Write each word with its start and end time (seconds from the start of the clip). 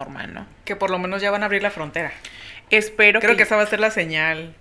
normal, 0.00 0.32
¿no? 0.32 0.46
Que 0.64 0.76
por 0.76 0.90
lo 0.90 0.98
menos 1.00 1.20
ya 1.20 1.32
van 1.32 1.42
a 1.42 1.46
abrir 1.46 1.60
la 1.60 1.72
frontera. 1.72 2.12
Espero 2.70 3.18
Creo 3.20 3.36
que 3.36 3.42
esa 3.42 3.56
va 3.56 3.62
a 3.64 3.66
ser 3.66 3.80
la 3.80 3.90
señal 3.90 4.54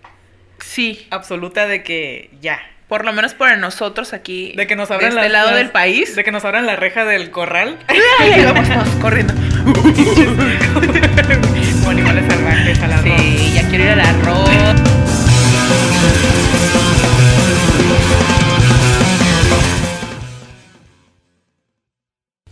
Sí, 0.58 1.06
absoluta 1.12 1.68
de 1.68 1.84
que 1.84 2.32
ya. 2.42 2.60
por 2.88 3.06
lo 3.06 3.14
menos 3.14 3.36
para 3.36 3.56
nosotros 3.56 4.14
aquí 4.14 4.54
De 4.58 4.66
que 4.66 4.76
nos 4.76 4.90
abran 4.90 5.12
de 5.12 5.16
este 5.18 5.30
las- 5.30 5.32
lado 5.32 5.50
las- 5.52 5.60
del 5.60 5.70
país. 5.70 6.16
De 6.16 6.24
que 6.24 6.32
nos 6.32 6.44
abran 6.44 6.66
la 6.66 6.76
reja 6.76 7.06
del 7.06 7.30
corral. 7.30 7.78
Ahí 8.20 8.44
vamos 8.46 8.68
todos 8.68 8.90
corriendo. 9.00 9.36
Animales 11.88 12.26
salvajes 12.28 12.82
a 12.82 12.88
la 12.88 12.98
Sí, 13.04 13.52
ya 13.54 13.70
quiero 13.70 13.84
ir 13.84 13.90
al 13.92 14.00
arroz. 14.02 14.87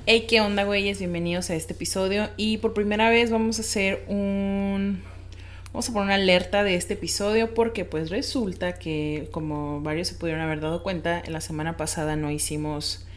Hey, 0.08 0.28
¿qué 0.30 0.40
onda, 0.40 0.66
güeyes? 0.66 1.00
Bienvenidos 1.00 1.50
a 1.50 1.56
este 1.56 1.74
episodio. 1.74 2.30
Y 2.38 2.58
por 2.58 2.76
primera 2.76 3.10
vez 3.10 3.32
vamos 3.32 3.58
a 3.58 3.64
hacer 3.64 4.06
un... 4.08 5.02
Vamos 5.74 5.90
a 5.90 5.94
poner 5.94 6.06
una 6.06 6.14
alerta 6.14 6.64
de 6.64 6.76
este 6.76 6.94
episodio 6.94 7.56
porque 7.56 7.86
pues 7.86 8.12
resulta 8.12 8.74
que, 8.74 9.28
como 9.32 9.82
varios 9.82 10.10
se 10.10 10.14
pudieron 10.14 10.44
haber 10.44 10.60
dado 10.60 10.84
cuenta, 10.84 11.24
la 11.26 11.42
semana 11.42 11.76
pasada 11.76 12.16
no 12.16 12.30
hicimos 12.30 13.08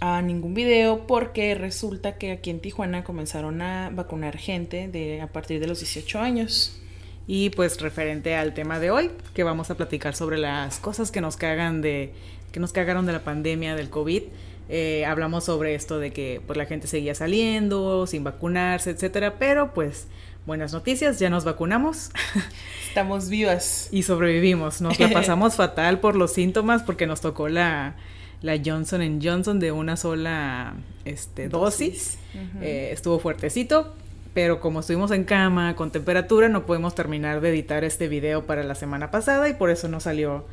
ah, 0.00 0.22
ningún 0.22 0.54
video 0.54 1.06
porque 1.06 1.54
resulta 1.54 2.18
que 2.18 2.32
aquí 2.32 2.50
en 2.50 2.58
Tijuana 2.58 3.04
comenzaron 3.04 3.62
a 3.62 3.90
vacunar 3.90 4.38
gente 4.38 4.88
de, 4.88 5.20
a 5.20 5.28
partir 5.28 5.60
de 5.60 5.68
los 5.68 5.78
18 5.78 6.18
años. 6.18 6.80
Y 7.28 7.50
pues 7.50 7.80
referente 7.80 8.34
al 8.34 8.54
tema 8.54 8.80
de 8.80 8.90
hoy, 8.90 9.12
que 9.34 9.44
vamos 9.44 9.70
a 9.70 9.76
platicar 9.76 10.16
sobre 10.16 10.38
las 10.38 10.80
cosas 10.80 11.12
que 11.12 11.20
nos 11.20 11.36
cagan 11.36 11.80
de, 11.80 12.12
que 12.50 12.58
nos 12.58 12.72
cagaron 12.72 13.06
de 13.06 13.12
la 13.12 13.22
pandemia 13.22 13.76
del 13.76 13.88
COVID. 13.88 14.22
Eh, 14.68 15.04
hablamos 15.04 15.44
sobre 15.44 15.74
esto 15.74 15.98
de 15.98 16.12
que 16.12 16.40
pues 16.46 16.56
la 16.56 16.66
gente 16.66 16.86
seguía 16.86 17.14
saliendo 17.14 18.06
sin 18.06 18.24
vacunarse, 18.24 18.90
etcétera, 18.90 19.34
pero 19.38 19.74
pues 19.74 20.06
buenas 20.46 20.72
noticias, 20.72 21.18
ya 21.18 21.30
nos 21.30 21.44
vacunamos 21.44 22.10
Estamos 22.88 23.28
vivas. 23.28 23.88
y 23.90 24.02
sobrevivimos. 24.02 24.80
Nos 24.80 24.98
la 25.00 25.08
pasamos 25.10 25.54
fatal 25.56 26.00
por 26.00 26.14
los 26.14 26.32
síntomas 26.32 26.82
porque 26.82 27.06
nos 27.06 27.20
tocó 27.20 27.48
la, 27.48 27.96
la 28.42 28.60
Johnson 28.62 29.20
Johnson 29.22 29.60
de 29.60 29.72
una 29.72 29.96
sola 29.96 30.74
este, 31.04 31.48
dosis. 31.48 32.18
Eh, 32.60 32.90
estuvo 32.92 33.18
fuertecito, 33.18 33.94
pero 34.34 34.60
como 34.60 34.80
estuvimos 34.80 35.10
en 35.10 35.24
cama 35.24 35.74
con 35.74 35.90
temperatura, 35.90 36.48
no 36.48 36.66
podemos 36.66 36.94
terminar 36.94 37.40
de 37.40 37.50
editar 37.50 37.84
este 37.84 38.08
video 38.08 38.46
para 38.46 38.62
la 38.62 38.74
semana 38.74 39.10
pasada 39.10 39.48
y 39.48 39.54
por 39.54 39.70
eso 39.70 39.88
no 39.88 40.00
salió 40.00 40.44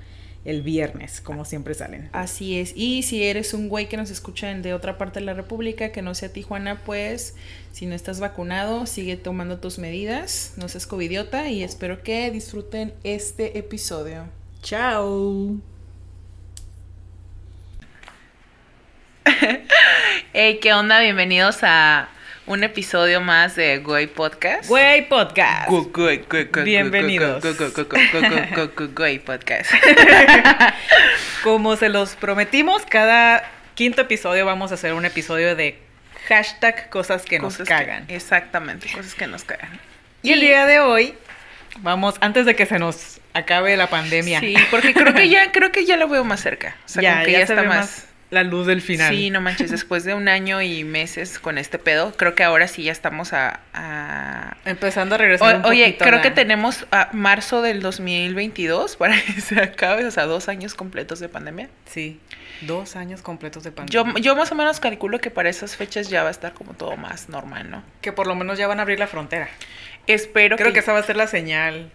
el 0.46 0.62
viernes, 0.62 1.22
como 1.22 1.46
siempre 1.46 1.74
salen. 1.74 2.10
Así 2.14 2.60
es. 2.60 2.74
Y 2.76 3.04
si 3.04 3.24
eres 3.24 3.54
un 3.54 3.70
güey 3.70 3.90
que 3.90 3.98
nos 3.98 4.10
escucha 4.10 4.54
de 4.54 4.74
otra 4.74 4.98
parte 4.98 5.20
de 5.20 5.26
la 5.26 5.34
República, 5.34 5.92
que 5.92 6.02
no 6.02 6.16
sea 6.16 6.32
Tijuana, 6.32 6.82
pues 6.86 7.36
si 7.72 7.86
no 7.86 7.96
estás 7.96 8.20
vacunado, 8.20 8.86
sigue 8.86 9.18
tomando 9.18 9.60
tus 9.60 9.80
medidas, 9.80 10.54
no 10.58 10.70
seas 10.70 10.88
covidiota 10.88 11.50
y 11.50 11.64
espero 11.64 12.04
que 12.04 12.32
disfruten 12.32 12.94
este 13.04 13.58
episodio. 13.58 14.26
Chao. 14.62 15.58
Hey, 20.32 20.60
¿qué 20.62 20.74
onda? 20.74 21.02
Bienvenidos 21.02 21.58
a 21.64 22.08
un 22.50 22.64
episodio 22.64 23.22
más 23.22 23.56
de 23.56 23.78
Güey 23.78 24.08
Podcast. 24.08 24.68
Güey 24.68 25.08
Podcast. 25.08 25.70
Bienvenidos. 26.64 27.44
Güey 28.96 29.20
Podcast. 29.20 29.72
Como 31.44 31.76
se 31.76 31.90
los 31.90 32.16
prometimos, 32.16 32.88
cada 32.88 33.48
quinto 33.76 34.02
episodio 34.02 34.48
vamos 34.48 34.72
a 34.72 34.74
hacer 34.74 34.96
un 34.96 35.06
episodio 35.06 35.56
de 35.56 35.78
hashtag 36.28 36.90
cosas 36.90 37.22
que 37.22 37.38
nos 37.38 37.56
cagan. 37.58 38.06
Exactamente, 38.08 38.90
cosas 38.92 39.14
que 39.14 39.28
nos 39.28 39.44
cagan. 39.44 39.80
Y, 40.24 40.32
el 40.32 40.42
día 40.42 40.66
de 40.66 40.80
hoy 40.80 41.14
Vamos, 41.82 42.16
antes 42.20 42.48
de 42.48 42.56
que 42.56 42.66
se 42.66 42.80
nos 42.80 43.22
acabe 43.34 43.78
la 43.78 43.92
pandemia. 43.92 44.40
Sí, 44.40 44.56
porque 44.72 44.94
creo 44.96 45.14
que 45.14 45.30
ya, 45.30 45.52
creo 45.52 45.72
que 45.72 45.86
ya 45.86 45.98
lo 45.98 46.10
veo 46.10 46.24
más 46.24 46.42
cerca. 46.42 46.76
O 46.84 46.90
sea, 46.90 47.04
ya, 47.04 47.14
como 47.14 47.26
que 47.26 47.32
ya, 47.32 47.42
está 47.42 47.62
más, 47.62 48.08
la 48.32 48.44
luz 48.44 48.68
del 48.68 48.82
final. 48.82 49.14
Sí, 49.14 49.30
no 49.32 49.42
manches, 49.42 49.72
después 49.72 50.04
de 50.04 50.14
un 50.14 50.28
año 50.28 50.62
y 50.62 50.84
meses 50.84 51.40
con 51.40 51.58
este 51.58 51.80
pedo, 51.80 52.14
creo 52.16 52.36
que 52.36 52.44
ahora 52.44 52.68
sí 52.68 52.84
ya 52.84 52.92
estamos 52.92 53.34
a... 53.34 53.60
a- 53.74 54.58
Empezando 54.66 55.16
a 55.16 55.18
regresar. 55.18 55.58
un 55.58 55.66
oye, 55.66 55.86
poquito 55.86 56.06
creo 56.06 56.16
la- 56.18 56.22
que 56.22 56.32
tenemos 56.32 56.86
a 56.92 57.10
marzo 57.14 57.62
del 57.64 57.82
2022 57.82 58.98
para 58.98 59.16
que 59.22 59.42
se 59.42 59.60
acabe, 59.60 60.06
o 60.06 60.12
sea, 60.12 60.26
dos 60.26 60.48
años 60.48 60.76
completos 60.76 61.20
de 61.20 61.30
pandemia. 61.30 61.70
Sí, 61.86 62.20
dos 62.62 62.96
años 62.96 63.22
completos 63.24 63.64
de 63.64 63.72
pandemia. 63.72 64.14
Yo, 64.14 64.20
yo 64.20 64.36
más 64.36 64.52
o 64.52 64.56
menos 64.56 64.80
calculo 64.80 65.20
que 65.20 65.32
para 65.32 65.50
esas 65.50 65.76
fechas 65.76 66.10
ya 66.10 66.22
va 66.22 66.28
a 66.28 66.32
estar 66.32 66.54
como 66.54 66.74
todo 66.76 66.98
más 66.98 67.30
normal, 67.30 67.72
¿no? 67.72 67.84
Que 68.02 68.12
por 68.12 68.28
lo 68.28 68.36
menos 68.36 68.60
ya 68.60 68.68
van 68.68 68.78
a 68.80 68.84
abrir 68.84 69.00
la 69.00 69.08
frontera. 69.08 69.50
Espero 70.06 70.56
Creo 70.56 70.68
que 70.68 70.74
que... 70.74 70.80
esa 70.80 70.94
va 70.94 71.00
a 71.00 71.04
ser 71.04 71.18
la 71.18 71.28
señal 71.28 71.92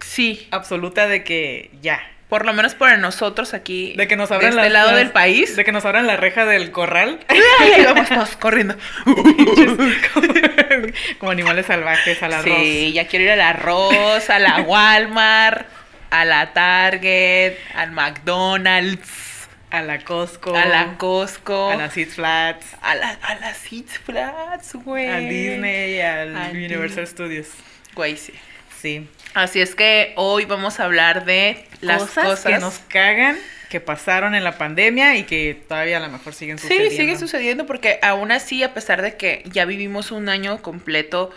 Sí, 0.00 0.48
absoluta 0.50 1.06
de 1.06 1.22
que 1.24 1.70
ya. 1.80 2.00
Por 2.32 2.46
lo 2.46 2.54
menos 2.54 2.74
para 2.74 2.96
nosotros 2.96 3.52
aquí, 3.52 3.92
De 3.94 4.08
que 4.08 4.16
nos 4.16 4.30
abran 4.32 4.52
de 4.54 4.56
este 4.56 4.62
las- 4.62 4.72
lado 4.72 4.92
las- 4.92 5.00
del 5.00 5.10
país. 5.10 5.54
De 5.54 5.66
que 5.66 5.72
nos 5.72 5.84
abran 5.84 6.06
la 6.06 6.16
reja 6.16 6.46
del 6.46 6.70
corral. 6.70 7.20
Ahí 7.28 7.84
vamos 7.84 8.08
todos 8.08 8.36
corriendo. 8.36 8.74
Como 11.18 11.30
animales 11.30 11.66
salvajes 11.66 12.22
al 12.22 12.32
arroz. 12.32 12.56
Sí, 12.58 12.92
ya 12.94 13.06
quiero 13.06 13.26
ir 13.26 13.30
al 13.32 13.42
arroz, 13.42 14.30
a 14.30 14.38
la 14.38 14.62
Walmart, 14.62 15.66
a 16.08 16.24
la 16.24 16.54
Target, 16.54 17.52
al 17.74 17.92
McDonald's, 17.92 19.46
A 19.70 19.82
la 19.82 19.98
Costco. 19.98 20.56
a 20.56 20.64
la 20.64 20.94
Costco, 20.96 21.68
A 21.70 21.76
la 21.76 21.90
Six 21.90 22.14
Flats. 22.14 22.64
a 22.80 22.94
la, 22.94 23.10
a 23.10 23.34
la 23.34 23.52
Six 23.52 23.98
Flags, 23.98 24.72
güey. 24.76 25.06
A 25.08 25.18
Disney 25.18 25.96
y 25.96 26.00
al 26.00 26.34
Al 26.34 26.52
Universal 26.56 27.06
Studios. 27.06 27.48
Güey, 27.94 28.16
sí. 28.16 28.32
Sí. 28.80 29.06
Así 29.34 29.60
es 29.60 29.74
que 29.74 30.12
hoy 30.16 30.44
vamos 30.44 30.78
a 30.78 30.84
hablar 30.84 31.24
de 31.24 31.64
las 31.80 32.02
cosas, 32.02 32.44
que 32.44 32.58
nos 32.58 32.78
cagan, 32.80 33.38
que 33.70 33.80
pasaron 33.80 34.34
en 34.34 34.44
la 34.44 34.58
pandemia 34.58 35.16
y 35.16 35.24
que 35.24 35.58
todavía 35.66 35.96
a 35.96 36.00
lo 36.00 36.10
mejor 36.10 36.34
siguen 36.34 36.58
sucediendo. 36.58 36.90
Sí, 36.90 36.96
sigue 36.96 37.16
sucediendo 37.16 37.66
porque 37.66 37.98
aún 38.02 38.30
así, 38.30 38.62
a 38.62 38.74
pesar 38.74 39.00
de 39.00 39.16
que 39.16 39.42
ya 39.46 39.64
vivimos 39.64 40.10
un 40.10 40.28
año 40.28 40.60
completo 40.60 41.30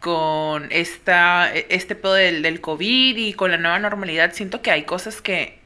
con 0.00 0.72
esta, 0.72 1.52
este 1.54 1.94
pedo 1.94 2.14
del, 2.14 2.42
del 2.42 2.60
COVID 2.60 3.16
y 3.16 3.34
con 3.34 3.50
la 3.50 3.58
nueva 3.58 3.78
normalidad, 3.78 4.32
siento 4.32 4.62
que 4.62 4.70
hay 4.70 4.84
cosas 4.84 5.20
que, 5.20 5.58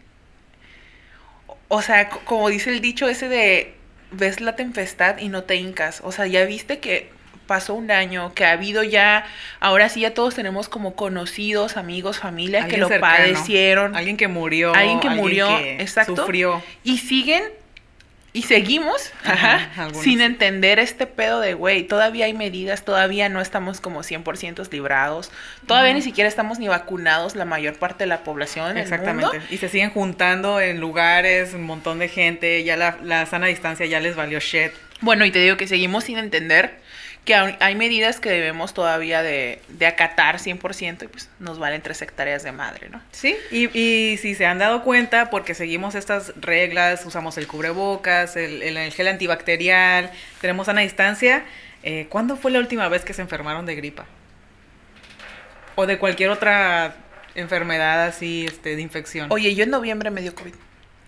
o 1.68 1.80
sea, 1.82 2.08
como 2.08 2.48
dice 2.48 2.70
el 2.70 2.80
dicho 2.80 3.08
ese 3.08 3.28
de, 3.28 3.74
ves 4.10 4.40
la 4.40 4.56
tempestad 4.56 5.18
y 5.18 5.28
no 5.28 5.44
te 5.44 5.54
hincas, 5.54 6.00
o 6.04 6.10
sea, 6.10 6.26
ya 6.26 6.44
viste 6.44 6.80
que 6.80 7.15
pasó 7.46 7.74
un 7.74 7.90
año, 7.90 8.32
que 8.34 8.44
ha 8.44 8.52
habido 8.52 8.82
ya, 8.82 9.24
ahora 9.60 9.88
sí 9.88 10.00
ya 10.00 10.14
todos 10.14 10.34
tenemos 10.34 10.68
como 10.68 10.94
conocidos, 10.94 11.76
amigos, 11.76 12.18
familia 12.18 12.66
que 12.66 12.76
lo 12.78 12.88
cercano. 12.88 13.16
padecieron. 13.16 13.96
Alguien 13.96 14.16
que 14.16 14.28
murió. 14.28 14.74
Alguien 14.74 15.00
que 15.00 15.10
murió, 15.10 15.48
que 15.56 15.80
exacto. 15.80 16.16
Sufrió. 16.16 16.62
Y 16.84 16.98
siguen 16.98 17.42
y 18.36 18.42
seguimos 18.42 19.12
Ajá, 19.24 19.70
sin 19.94 20.20
entender 20.20 20.78
este 20.78 21.06
pedo 21.06 21.40
de, 21.40 21.54
güey, 21.54 21.84
todavía 21.84 22.26
hay 22.26 22.34
medidas, 22.34 22.84
todavía 22.84 23.30
no 23.30 23.40
estamos 23.40 23.80
como 23.80 24.02
100% 24.02 24.70
librados, 24.72 25.30
todavía 25.66 25.94
ni 25.94 26.02
siquiera 26.02 26.28
estamos 26.28 26.58
ni 26.58 26.68
vacunados 26.68 27.34
la 27.34 27.46
mayor 27.46 27.78
parte 27.78 28.04
de 28.04 28.08
la 28.08 28.24
población 28.24 28.76
Exactamente. 28.76 29.38
mundo. 29.38 29.46
Y 29.48 29.56
se 29.56 29.70
siguen 29.70 29.88
juntando 29.88 30.60
en 30.60 30.80
lugares, 30.80 31.54
un 31.54 31.62
montón 31.62 31.98
de 31.98 32.08
gente. 32.08 32.62
Ya 32.62 32.76
la, 32.76 32.98
la 33.02 33.24
sana 33.24 33.46
distancia 33.46 33.86
ya 33.86 34.00
les 34.00 34.16
valió 34.16 34.38
shit. 34.38 34.72
Bueno, 35.00 35.24
y 35.24 35.30
te 35.30 35.38
digo 35.38 35.56
que 35.56 35.66
seguimos 35.66 36.04
sin 36.04 36.18
entender 36.18 36.78
que 37.26 37.34
hay 37.34 37.74
medidas 37.74 38.20
que 38.20 38.30
debemos 38.30 38.72
todavía 38.72 39.20
de, 39.22 39.60
de 39.68 39.86
acatar 39.86 40.38
100% 40.38 41.02
y 41.04 41.08
pues 41.08 41.28
nos 41.40 41.58
valen 41.58 41.82
tres 41.82 42.00
hectáreas 42.00 42.42
de 42.44 42.52
madre, 42.52 42.88
¿no? 42.88 43.02
Sí, 43.12 43.36
y, 43.50 43.64
y 43.78 44.16
si 44.16 44.34
se 44.34 44.46
han 44.46 44.58
dado 44.58 44.82
cuenta, 44.82 45.28
porque 45.28 45.52
seguimos 45.54 45.94
estas 45.94 46.32
reglas, 46.40 47.04
usamos 47.04 47.36
el 47.36 47.46
cubrebocas, 47.46 48.36
el, 48.36 48.62
el- 48.62 48.76
el 48.78 48.92
gel 48.92 49.08
antibacterial, 49.08 50.10
tenemos 50.40 50.66
sana 50.66 50.80
distancia, 50.80 51.44
eh, 51.82 52.06
¿cuándo 52.08 52.36
fue 52.36 52.50
la 52.52 52.60
última 52.60 52.88
vez 52.88 53.04
que 53.04 53.12
se 53.12 53.20
enfermaron 53.22 53.66
de 53.66 53.74
gripa? 53.74 54.06
O 55.74 55.86
de 55.86 55.98
cualquier 55.98 56.30
otra 56.30 56.96
enfermedad 57.34 58.04
así, 58.06 58.46
este, 58.46 58.76
de 58.76 58.82
infección. 58.82 59.30
Oye, 59.30 59.54
yo 59.54 59.64
en 59.64 59.70
noviembre 59.70 60.10
me 60.10 60.22
dio 60.22 60.34
COVID. 60.34 60.54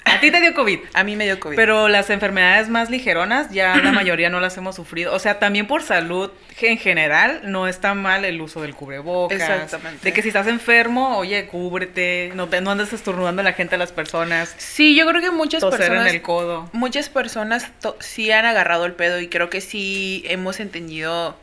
A 0.08 0.20
ti 0.20 0.30
te 0.30 0.40
dio 0.40 0.54
COVID. 0.54 0.80
A 0.94 1.04
mí 1.04 1.16
me 1.16 1.24
dio 1.24 1.38
COVID. 1.40 1.56
Pero 1.56 1.88
las 1.88 2.10
enfermedades 2.10 2.68
más 2.68 2.90
ligeronas 2.90 3.50
ya 3.50 3.76
la 3.76 3.92
mayoría 3.92 4.30
no 4.30 4.40
las 4.40 4.56
hemos 4.56 4.76
sufrido. 4.76 5.14
O 5.14 5.18
sea, 5.18 5.38
también 5.38 5.66
por 5.66 5.82
salud 5.82 6.30
en 6.66 6.78
general 6.78 7.40
no 7.44 7.68
está 7.68 7.94
mal 7.94 8.24
el 8.24 8.40
uso 8.40 8.62
del 8.62 8.74
cubrebocas. 8.74 9.40
Exactamente. 9.40 10.04
De 10.04 10.12
que 10.12 10.22
si 10.22 10.28
estás 10.28 10.46
enfermo, 10.46 11.16
oye, 11.18 11.46
cúbrete, 11.46 12.32
no, 12.34 12.48
te, 12.48 12.60
no 12.60 12.70
andes 12.70 12.92
estornudando 12.92 13.40
a 13.40 13.44
la 13.44 13.52
gente 13.52 13.76
a 13.76 13.78
las 13.78 13.92
personas, 13.92 14.54
sí, 14.58 14.96
yo 14.96 15.06
creo 15.06 15.20
que 15.20 15.30
muchas 15.30 15.60
toser 15.60 15.78
personas 15.78 16.08
en 16.08 16.14
el 16.14 16.22
codo. 16.22 16.68
muchas 16.72 17.08
personas 17.08 17.70
sí 18.00 18.30
han 18.30 18.46
agarrado 18.46 18.86
el 18.86 18.92
pedo 18.92 19.20
y 19.20 19.28
creo 19.28 19.50
que 19.50 19.60
sí 19.60 20.24
hemos 20.26 20.60
entendido, 20.60 21.36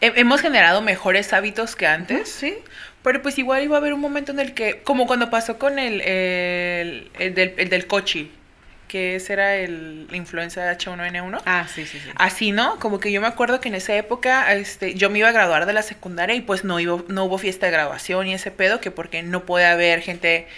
hemos 0.00 0.40
generado 0.40 0.82
mejores 0.82 1.32
hábitos 1.32 1.76
que 1.76 1.86
antes. 1.86 2.28
Sí. 2.28 2.56
Pero 3.02 3.22
pues 3.22 3.38
igual 3.38 3.62
iba 3.62 3.76
a 3.76 3.78
haber 3.78 3.92
un 3.92 4.00
momento 4.00 4.32
en 4.32 4.40
el 4.40 4.52
que, 4.52 4.80
como 4.82 5.06
cuando 5.06 5.30
pasó 5.30 5.58
con 5.58 5.78
el, 5.78 6.00
el, 6.00 7.10
el 7.18 7.34
del, 7.34 7.54
el 7.56 7.68
del 7.68 7.86
coche, 7.86 8.28
que 8.88 9.16
ese 9.16 9.32
era 9.32 9.56
el, 9.56 10.08
la 10.08 10.16
influenza 10.16 10.72
H1N1. 10.76 11.40
Ah, 11.46 11.66
sí, 11.72 11.86
sí, 11.86 12.00
sí. 12.00 12.08
Así, 12.16 12.52
¿no? 12.52 12.78
Como 12.78 12.98
que 12.98 13.12
yo 13.12 13.20
me 13.20 13.26
acuerdo 13.26 13.60
que 13.60 13.68
en 13.68 13.76
esa 13.76 13.94
época 13.96 14.52
este, 14.54 14.94
yo 14.94 15.10
me 15.10 15.20
iba 15.20 15.28
a 15.28 15.32
graduar 15.32 15.66
de 15.66 15.72
la 15.72 15.82
secundaria 15.82 16.34
y 16.34 16.40
pues 16.40 16.64
no, 16.64 16.80
iba, 16.80 17.02
no 17.08 17.24
hubo 17.24 17.38
fiesta 17.38 17.66
de 17.66 17.72
graduación 17.72 18.26
y 18.26 18.34
ese 18.34 18.50
pedo, 18.50 18.80
que 18.80 18.90
porque 18.90 19.22
no 19.22 19.44
puede 19.44 19.66
haber 19.66 20.00
gente 20.00 20.48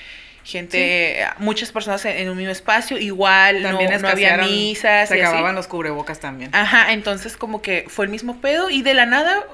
gente, 0.48 1.26
muchas 1.38 1.70
personas 1.72 2.04
en, 2.04 2.28
un 2.28 2.36
mismo 2.36 2.52
espacio, 2.52 2.98
igual 2.98 3.62
También 3.62 3.90
no, 3.92 3.98
no 3.98 4.08
había 4.08 4.36
misas. 4.38 5.08
Se 5.08 5.16
y 5.16 5.20
así. 5.20 5.28
acababan 5.28 5.54
los 5.54 5.68
cubrebocas 5.68 6.20
también. 6.20 6.50
Ajá, 6.54 6.92
entonces 6.92 7.36
como 7.36 7.60
que 7.62 7.84
fue 7.88 8.06
el 8.06 8.10
mismo 8.10 8.40
pedo 8.40 8.70
y 8.70 8.82
de 8.82 8.94
la 8.94 9.06
nada 9.06 9.44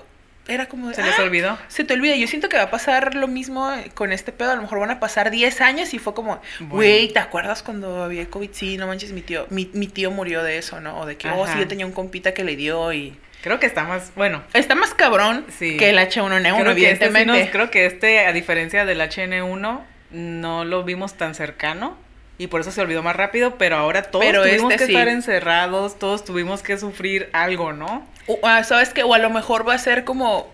era 0.46 0.67
como 0.67 0.88
de, 0.91 0.94
¿Se 0.94 1.02
les 1.02 1.19
"Ah, 1.19 1.23
olvidó? 1.23 1.58
Se 1.69 1.85
te 1.85 1.94
olvida, 1.94 2.17
yo 2.17 2.26
siento 2.26 2.50
que 2.50 2.58
va 2.58 2.64
a 2.64 2.70
pasar 2.70 3.14
lo 3.14 3.26
mismo 3.29 3.73
con 3.94 4.12
este 4.12 4.31
pedo, 4.31 4.50
a 4.52 4.56
lo 4.56 4.62
mejor 4.62 4.79
van 4.79 4.91
a 4.91 5.00
pasar 5.00 5.31
10 5.31 5.61
años 5.62 5.94
y 5.94 5.99
fue 5.99 6.12
como, 6.14 6.38
Bueno. 6.61 6.75
güey, 6.75 7.08
¿te 7.12 7.19
acuerdas 7.19 7.62
cuando 7.62 8.05
había 8.05 8.26
COVID? 8.29 8.50
Sí, 8.52 8.76
no 8.76 8.87
manches, 8.87 9.12
mi 9.12 9.23
tío, 9.23 9.46
mi, 9.50 9.70
mi 9.73 9.87
tío 9.87 10.11
murió 10.11 10.43
de 10.43 10.58
eso, 10.58 10.81
¿no? 10.81 11.00
O 11.00 11.06
de 11.06 11.17
que, 11.17 11.29
oh, 11.31 11.46
sí, 11.46 11.55
yo 11.58 11.67
tenía 11.67 11.87
un 11.87 11.93
compita 11.93 12.35
que 12.35 12.44
le 12.44 12.56
dio 12.56 12.93
y... 12.93 13.19
Creo 13.43 13.58
que 13.58 13.67
está 13.67 13.85
más, 13.85 14.12
bueno, 14.17 14.43
Está 14.55 14.75
más 14.75 14.93
cabrón 14.94 15.46
Sí. 15.58 15.76
que 15.79 15.88
el 15.91 15.99
H1N1, 15.99 16.61
creo 16.61 16.75
que, 16.75 16.91
este 16.91 17.06
sí 17.06 17.11
evidentemente. 17.11 17.41
nos- 17.41 17.50
creo 17.50 17.70
que 17.70 17.87
este, 17.87 18.26
a 18.26 18.32
diferencia 18.32 18.85
del 18.85 19.00
HN1, 19.00 19.81
no 20.15 20.65
lo 20.65 20.85
vimos 20.85 21.15
tan 21.15 21.35
cercano 21.35 21.97
y 22.39 22.49
por 22.49 22.61
eso 22.61 22.71
se 22.73 22.81
olvidó 22.81 23.03
más 23.03 23.15
rápido, 23.15 23.57
pero 23.59 23.77
ahora 23.77 24.03
todos 24.03 24.25
Pero 24.25 24.43
tuvimos 24.43 24.73
este 24.73 24.85
que 24.85 24.87
sí. 24.87 24.93
estar 24.97 25.09
encerrados, 25.09 25.99
todos 25.99 26.25
tuvimos 26.25 26.63
que 26.63 26.77
sufrir 26.79 27.29
algo, 27.33 27.73
¿no? 27.73 28.07
O, 28.27 28.39
ah, 28.43 28.65
¿Sabes 28.65 28.93
qué? 28.93 29.03
O 29.03 29.15
a 29.15 29.19
lo 29.19 29.31
mejor 29.31 29.69
va 29.69 29.75
a 29.75 29.79
ser 29.79 30.05
como... 30.05 30.53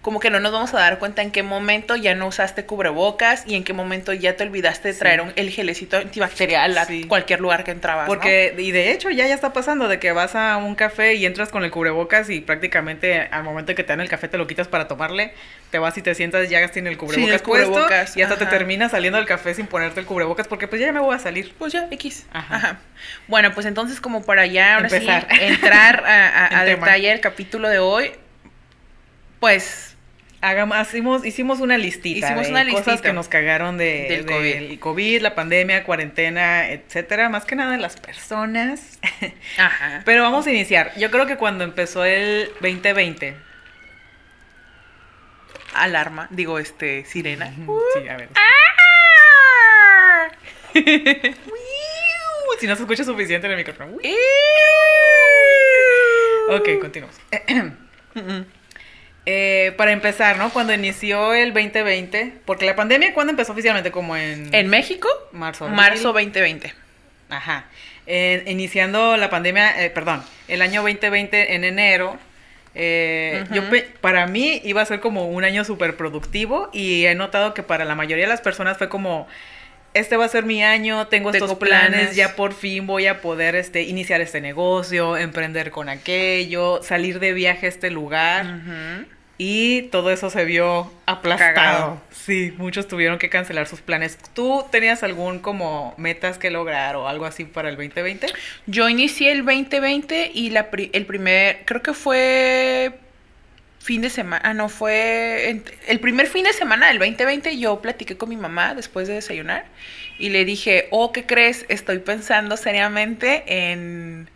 Como 0.00 0.20
que 0.20 0.30
no 0.30 0.38
nos 0.38 0.52
vamos 0.52 0.72
a 0.74 0.78
dar 0.78 1.00
cuenta 1.00 1.22
en 1.22 1.32
qué 1.32 1.42
momento 1.42 1.96
ya 1.96 2.14
no 2.14 2.28
usaste 2.28 2.64
cubrebocas 2.64 3.42
y 3.48 3.56
en 3.56 3.64
qué 3.64 3.72
momento 3.72 4.12
ya 4.12 4.36
te 4.36 4.44
olvidaste 4.44 4.88
de 4.88 4.94
Sí. 4.94 5.00
traer 5.00 5.20
un- 5.20 5.32
el 5.34 5.50
gelecito 5.50 5.96
antibacterial 5.96 6.78
a 6.78 6.84
Sí. 6.84 7.04
cualquier 7.04 7.40
lugar 7.40 7.64
que 7.64 7.72
entrabas. 7.72 8.04
¿no? 8.06 8.14
Porque, 8.14 8.54
y 8.56 8.70
de 8.70 8.92
hecho 8.92 9.10
ya 9.10 9.26
ya 9.26 9.34
está 9.34 9.52
pasando 9.52 9.88
de 9.88 9.98
que 9.98 10.12
vas 10.12 10.36
a 10.36 10.56
un 10.56 10.76
café 10.76 11.14
y 11.14 11.26
entras 11.26 11.48
con 11.50 11.64
el 11.64 11.72
cubrebocas 11.72 12.30
y 12.30 12.40
prácticamente 12.40 13.22
al 13.32 13.42
momento 13.42 13.74
que 13.74 13.82
te 13.82 13.88
dan 13.88 14.00
el 14.00 14.08
café 14.08 14.28
te 14.28 14.38
lo 14.38 14.46
quitas 14.46 14.68
para 14.68 14.86
tomarle, 14.86 15.32
te 15.72 15.78
vas 15.80 15.98
y 15.98 16.02
te 16.02 16.14
sientas, 16.14 16.48
ya 16.48 16.66
sin 16.68 16.86
el 16.86 16.96
cubrebocas, 16.96 17.34
el 17.34 17.42
cubrebocas, 17.42 18.16
y 18.16 18.22
hasta 18.22 18.36
te 18.38 18.46
terminas 18.46 18.92
saliendo 18.92 19.18
del 19.18 19.26
café 19.26 19.52
sin 19.52 19.66
ponerte 19.66 19.98
el 19.98 20.06
cubrebocas 20.06 20.46
porque 20.46 20.68
pues 20.68 20.80
ya 20.80 20.92
me 20.92 21.00
voy 21.00 21.16
a 21.16 21.18
salir. 21.18 21.52
Pues 21.58 21.72
ya, 21.72 21.88
X. 21.90 22.24
Ajá. 22.32 22.54
Ajá. 22.56 22.78
Bueno, 23.26 23.52
pues 23.52 23.66
entonces 23.66 24.00
como 24.00 24.24
para 24.24 24.46
ya 24.46 24.76
ahora 24.76 24.86
Empezar. 24.86 25.26
sí 25.28 25.38
entrar 25.42 26.04
a, 26.06 26.46
a- 26.46 26.60
a 26.60 26.64
detalle 26.64 27.10
el 27.12 27.20
capítulo 27.20 27.68
de 27.68 27.80
hoy, 27.80 28.12
pues 29.40 29.87
Hagamos, 30.40 30.88
hicimos, 30.88 31.26
hicimos 31.26 31.60
una 31.60 31.76
listita 31.78 32.26
Hicimos 32.26 32.44
de 32.44 32.50
una 32.52 32.64
cosas 32.64 32.86
listita 32.86 33.08
que 33.08 33.12
nos 33.12 33.28
cagaron 33.28 33.76
de, 33.76 34.06
del 34.08 34.24
COVID. 34.26 34.54
del 34.54 34.78
COVID, 34.78 35.20
la 35.20 35.34
pandemia, 35.34 35.82
cuarentena, 35.82 36.70
etcétera, 36.70 37.28
más 37.28 37.44
que 37.44 37.56
nada 37.56 37.72
de 37.72 37.78
las 37.78 37.96
personas. 37.96 39.00
Ajá. 39.58 40.02
Pero 40.04 40.22
vamos 40.22 40.46
a 40.46 40.50
iniciar. 40.50 40.92
Yo 40.96 41.10
creo 41.10 41.26
que 41.26 41.36
cuando 41.36 41.64
empezó 41.64 42.04
el 42.04 42.50
2020, 42.60 43.34
Alarma, 45.74 46.28
digo, 46.30 46.58
este, 46.58 47.04
sirena. 47.04 47.52
sí, 47.94 48.08
a 48.08 48.16
ver. 48.16 48.28
¡Ah! 48.34 48.44
Si 52.58 52.66
no 52.66 52.74
se 52.74 52.82
escucha 52.82 53.04
suficiente 53.04 53.46
en 53.46 53.52
el 53.52 53.58
micrófono. 53.58 53.92
Ok, 56.48 56.68
continuamos. 56.80 57.16
Eh, 59.30 59.74
para 59.76 59.92
empezar, 59.92 60.38
¿no? 60.38 60.48
Cuando 60.48 60.72
inició 60.72 61.34
el 61.34 61.52
2020, 61.52 62.32
porque 62.46 62.64
la 62.64 62.74
pandemia, 62.74 63.12
¿cuándo 63.12 63.30
empezó 63.30 63.52
oficialmente? 63.52 63.90
Como 63.90 64.16
en... 64.16 64.48
En 64.54 64.68
México, 64.68 65.06
marzo. 65.32 65.68
marzo 65.68 66.14
2020. 66.14 66.72
Ajá. 67.28 67.66
Eh, 68.06 68.42
iniciando 68.46 69.18
la 69.18 69.28
pandemia, 69.28 69.84
eh, 69.84 69.90
perdón, 69.90 70.22
el 70.48 70.62
año 70.62 70.80
2020 70.80 71.54
en 71.54 71.64
enero, 71.64 72.16
eh, 72.74 73.44
yo 73.52 73.64
para 74.00 74.26
mí 74.26 74.62
iba 74.64 74.80
a 74.80 74.86
ser 74.86 75.00
como 75.00 75.28
un 75.28 75.44
año 75.44 75.62
súper 75.62 75.98
productivo 75.98 76.70
y 76.72 77.04
he 77.04 77.14
notado 77.14 77.52
que 77.52 77.62
para 77.62 77.84
la 77.84 77.94
mayoría 77.94 78.24
de 78.24 78.30
las 78.30 78.40
personas 78.40 78.78
fue 78.78 78.88
como, 78.88 79.28
este 79.92 80.16
va 80.16 80.24
a 80.24 80.28
ser 80.28 80.44
mi 80.44 80.64
año, 80.64 81.08
tengo, 81.08 81.32
estos 81.32 81.54
planes, 81.56 81.90
planes. 81.90 82.16
ya 82.16 82.34
por 82.34 82.54
fin 82.54 82.86
voy 82.86 83.06
a 83.06 83.20
poder 83.20 83.56
este, 83.56 83.82
iniciar 83.82 84.22
este 84.22 84.40
negocio, 84.40 85.18
emprender 85.18 85.70
con 85.70 85.90
aquello, 85.90 86.82
salir 86.82 87.20
de 87.20 87.34
viaje 87.34 87.66
a 87.66 87.68
este 87.68 87.90
lugar. 87.90 88.46
Ujú. 88.46 89.17
Y 89.40 89.82
todo 89.92 90.10
eso 90.10 90.30
se 90.30 90.44
vio 90.44 90.90
aplastado. 91.06 91.54
Cagado. 91.54 92.02
Sí, 92.10 92.52
muchos 92.58 92.88
tuvieron 92.88 93.18
que 93.18 93.30
cancelar 93.30 93.68
sus 93.68 93.80
planes. 93.80 94.18
¿Tú 94.34 94.64
tenías 94.72 95.04
algún 95.04 95.38
como 95.38 95.94
metas 95.96 96.38
que 96.38 96.50
lograr 96.50 96.96
o 96.96 97.06
algo 97.08 97.24
así 97.24 97.44
para 97.44 97.68
el 97.68 97.76
2020? 97.76 98.26
Yo 98.66 98.88
inicié 98.88 99.30
el 99.30 99.44
2020 99.44 100.32
y 100.34 100.50
la 100.50 100.70
pri- 100.70 100.90
el 100.92 101.06
primer, 101.06 101.60
creo 101.66 101.82
que 101.82 101.94
fue 101.94 102.98
fin 103.78 104.02
de 104.02 104.10
semana, 104.10 104.42
ah, 104.44 104.54
no, 104.54 104.68
fue 104.68 105.62
el 105.86 106.00
primer 106.00 106.26
fin 106.26 106.42
de 106.44 106.52
semana 106.52 106.88
del 106.88 106.98
2020 106.98 107.58
yo 107.58 107.80
platiqué 107.80 108.16
con 108.18 108.28
mi 108.28 108.36
mamá 108.36 108.74
después 108.74 109.06
de 109.08 109.14
desayunar 109.14 109.64
y 110.18 110.30
le 110.30 110.44
dije, 110.44 110.88
oh, 110.90 111.12
¿qué 111.12 111.24
crees? 111.24 111.64
Estoy 111.68 112.00
pensando 112.00 112.56
seriamente 112.56 113.44
en 113.46 114.28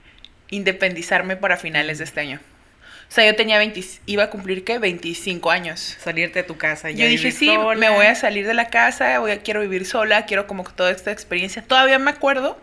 independizarme 0.49 1.37
para 1.37 1.57
finales 1.57 1.99
de 1.99 2.05
este 2.05 2.21
año. 2.21 2.41
O 3.13 3.15
sea, 3.15 3.27
yo 3.27 3.37
tenía 3.37 3.59
20, 3.59 3.79
iba 4.07 4.23
a 4.25 4.31
cumplir, 4.31 4.65
¿qué? 4.65 4.79
25 4.79 5.51
años. 5.51 5.99
Salirte 6.01 6.39
de 6.39 6.45
tu 6.45 6.57
casa 6.57 6.91
Yo 6.91 7.05
dije, 7.11 7.31
sí, 7.31 7.47
me 7.77 7.91
voy 7.91 8.07
a 8.07 8.15
salir 8.15 8.47
de 8.47 8.55
la 8.55 8.69
casa, 8.71 9.19
voy 9.19 9.33
a, 9.33 9.43
quiero 9.43 9.61
vivir 9.61 9.85
sola, 9.85 10.25
quiero 10.25 10.47
como 10.47 10.65
toda 10.65 10.91
esta 10.91 11.13
experiencia. 11.13 11.61
Todavía 11.61 11.99
me 11.99 12.11
acuerdo 12.11 12.59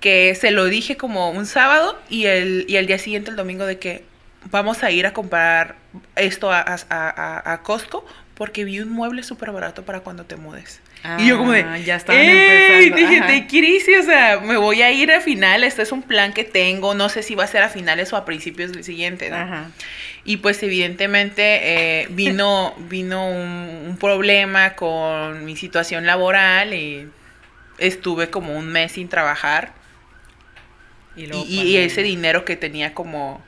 que 0.00 0.34
se 0.34 0.50
lo 0.50 0.64
dije 0.64 0.96
como 0.96 1.30
un 1.30 1.46
sábado 1.46 1.96
y 2.10 2.26
el, 2.26 2.64
y 2.68 2.74
el 2.74 2.88
día 2.88 2.98
siguiente, 2.98 3.30
el 3.30 3.36
domingo, 3.36 3.66
de 3.66 3.78
que 3.78 4.02
vamos 4.50 4.82
a 4.82 4.90
ir 4.90 5.06
a 5.06 5.12
comprar 5.12 5.76
esto 6.16 6.50
a, 6.50 6.58
a, 6.60 6.76
a- 6.90 7.52
a 7.52 7.62
Costco 7.62 8.04
porque 8.34 8.64
vi 8.64 8.80
un 8.80 8.88
mueble 8.90 9.22
súper 9.22 9.52
barato 9.52 9.84
para 9.84 10.00
cuando 10.00 10.24
te 10.24 10.34
mudes. 10.34 10.80
Y 11.18 11.28
yo 11.28 11.38
como 11.38 11.52
de, 11.52 11.62
Ah, 11.62 11.78
ya 11.78 11.96
estaban 11.96 12.20
empezando. 12.20 12.96
dije, 12.96 13.18
ajá. 13.18 13.26
te 13.26 13.46
crisis, 13.46 13.98
o 14.00 14.02
sea, 14.02 14.40
me 14.40 14.56
voy 14.56 14.82
a 14.82 14.90
ir 14.92 15.12
a 15.12 15.20
finales, 15.20 15.68
este 15.68 15.82
es 15.82 15.92
un 15.92 16.02
plan 16.02 16.32
que 16.32 16.44
tengo, 16.44 16.94
no 16.94 17.08
sé 17.08 17.22
si 17.22 17.34
va 17.34 17.44
a 17.44 17.46
ser 17.46 17.62
a 17.62 17.68
finales 17.68 18.12
o 18.12 18.16
a 18.16 18.24
principios 18.24 18.72
del 18.72 18.84
siguiente, 18.84 19.30
¿no? 19.30 19.36
Ajá. 19.36 19.70
Y 20.24 20.38
pues 20.38 20.62
evidentemente 20.62 22.02
eh, 22.02 22.06
vino, 22.10 22.74
vino 22.88 23.28
un, 23.28 23.86
un 23.88 23.96
problema 23.98 24.74
con 24.74 25.44
mi 25.44 25.56
situación 25.56 26.04
laboral 26.04 26.74
y 26.74 27.08
estuve 27.78 28.30
como 28.30 28.56
un 28.56 28.68
mes 28.68 28.92
sin 28.92 29.08
trabajar. 29.08 29.72
Y, 31.16 31.26
luego 31.26 31.44
ese 31.48 32.02
dinero 32.02 32.44
que 32.44 32.56
tenía 32.56 32.94
como, 32.94 33.42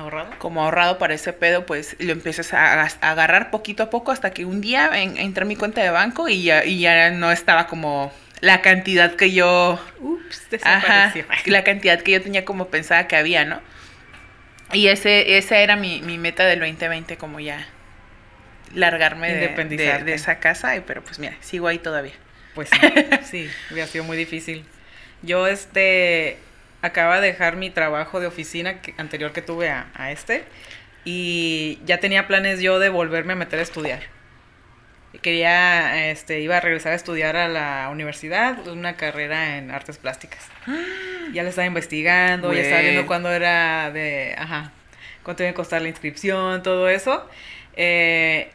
ahorrado. 0.00 0.30
como 0.38 0.62
ahorrado 0.64 0.98
para 0.98 1.14
ese 1.14 1.32
pedo, 1.32 1.66
pues 1.66 1.96
lo 1.98 2.12
empiezas 2.12 2.52
a, 2.52 2.82
agarrar 2.82 3.50
poquito 3.50 3.82
a 3.84 3.90
poco 3.90 4.12
hasta 4.12 4.30
que 4.30 4.44
un 4.44 4.60
día 4.60 4.90
en- 4.94 5.16
entré 5.16 5.44
a 5.44 5.46
mi 5.46 5.56
cuenta 5.56 5.82
de 5.82 5.90
banco 5.90 6.28
y 6.28 6.42
ya, 6.42 6.64
y 6.64 6.80
ya 6.80 7.10
no 7.10 7.30
estaba 7.30 7.66
como 7.66 8.12
la 8.40 8.62
cantidad 8.62 9.14
que 9.14 9.32
yo 9.32 9.78
Ups, 10.00 10.48
Ajá, 10.62 11.12
desapareció. 11.12 11.24
la 11.52 11.64
cantidad 11.64 12.00
que 12.00 12.12
yo 12.12 12.22
tenía 12.22 12.44
como 12.44 12.68
pensaba 12.68 13.06
que 13.06 13.16
había, 13.16 13.44
¿no? 13.44 13.60
Y 14.72 14.88
ese, 14.88 15.36
esa 15.36 15.58
era 15.58 15.76
mi, 15.76 16.00
mi 16.02 16.18
meta 16.18 16.44
del 16.44 16.60
2020, 16.60 17.16
como 17.16 17.40
ya 17.40 17.66
largarme 18.74 19.34
de, 19.34 19.48
de, 19.48 20.14
esa 20.14 20.38
casa, 20.38 20.80
pero 20.86 21.02
pues 21.02 21.18
mira, 21.18 21.36
sigo 21.40 21.66
ahí 21.66 21.78
todavía. 21.78 22.14
Pues 22.54 22.70
sí, 22.70 22.78
sí, 23.24 23.50
hubiera 23.70 23.88
sido 23.88 24.04
muy 24.04 24.16
difícil. 24.16 24.64
Yo, 25.22 25.46
este, 25.46 26.38
acaba 26.82 27.20
de 27.20 27.28
dejar 27.28 27.56
mi 27.56 27.70
trabajo 27.70 28.20
de 28.20 28.26
oficina 28.26 28.80
que- 28.80 28.94
anterior 28.98 29.32
que 29.32 29.42
tuve 29.42 29.68
a, 29.70 29.90
a 29.94 30.10
este 30.12 30.44
y 31.04 31.78
ya 31.84 31.98
tenía 32.00 32.26
planes 32.26 32.60
yo 32.60 32.78
de 32.78 32.88
volverme 32.88 33.32
a 33.34 33.36
meter 33.36 33.58
a 33.58 33.62
estudiar. 33.62 34.00
Quería, 35.22 36.08
este, 36.10 36.40
iba 36.40 36.56
a 36.56 36.60
regresar 36.60 36.92
a 36.92 36.94
estudiar 36.94 37.36
a 37.36 37.48
la 37.48 37.88
universidad, 37.90 38.64
una 38.68 38.96
carrera 38.96 39.56
en 39.58 39.70
artes 39.70 39.98
plásticas. 39.98 40.46
Ya 41.32 41.44
le 41.44 41.50
estaba 41.50 41.66
investigando, 41.66 42.52
ya 42.52 42.62
estaba 42.62 42.80
viendo 42.82 43.06
cuándo 43.06 43.30
era 43.30 43.92
de, 43.92 44.34
ajá, 44.36 44.72
cuánto 45.22 45.44
iba 45.44 45.50
a 45.50 45.54
costar 45.54 45.80
la 45.80 45.86
inscripción, 45.88 46.64
todo 46.64 46.88
eso. 46.88 47.28
Eh, 47.76 48.50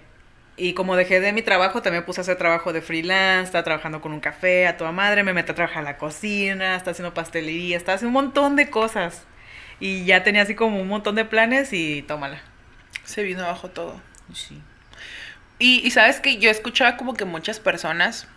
y 0.58 0.74
como 0.74 0.96
dejé 0.96 1.20
de 1.20 1.34
mi 1.34 1.42
trabajo, 1.42 1.82
también 1.82 2.06
puse 2.06 2.22
a 2.22 2.24
hacer 2.24 2.38
trabajo 2.38 2.72
de 2.74 2.82
freelance, 2.82 3.46
estaba 3.46 3.64
trabajando 3.64 4.02
con 4.02 4.14
un 4.14 4.20
café 4.22 4.68
a 4.68 4.78
toda 4.78 4.92
madre, 4.92 5.24
me 5.24 5.34
metí 5.34 5.52
a 5.52 5.56
trabajar 5.56 5.80
a 5.80 5.86
la 5.86 5.98
cocina, 5.98 6.76
estaba 6.76 6.92
haciendo 6.92 7.14
pastelería, 7.14 7.78
estaba 7.78 7.96
haciendo 7.96 8.18
un 8.18 8.26
montón 8.26 8.56
de 8.56 8.70
cosas. 8.70 9.24
Y 9.80 10.06
ya 10.06 10.24
tenía 10.24 10.44
así 10.44 10.56
como 10.56 10.80
un 10.82 10.88
montón 10.88 11.16
de 11.16 11.26
planes 11.26 11.74
y 11.74 12.02
tómala. 12.04 12.42
Se 13.04 13.24
vino 13.24 13.44
abajo 13.44 13.70
todo. 13.70 14.02
Sí. 14.34 14.62
Y, 15.60 15.86
y 15.86 15.92
sabes 15.92 16.20
que 16.22 16.38
yo 16.38 16.50
escuchaba 16.50 16.98
como 16.98 17.14
que 17.16 17.26
muchas 17.26 17.60
personas, 17.60 18.28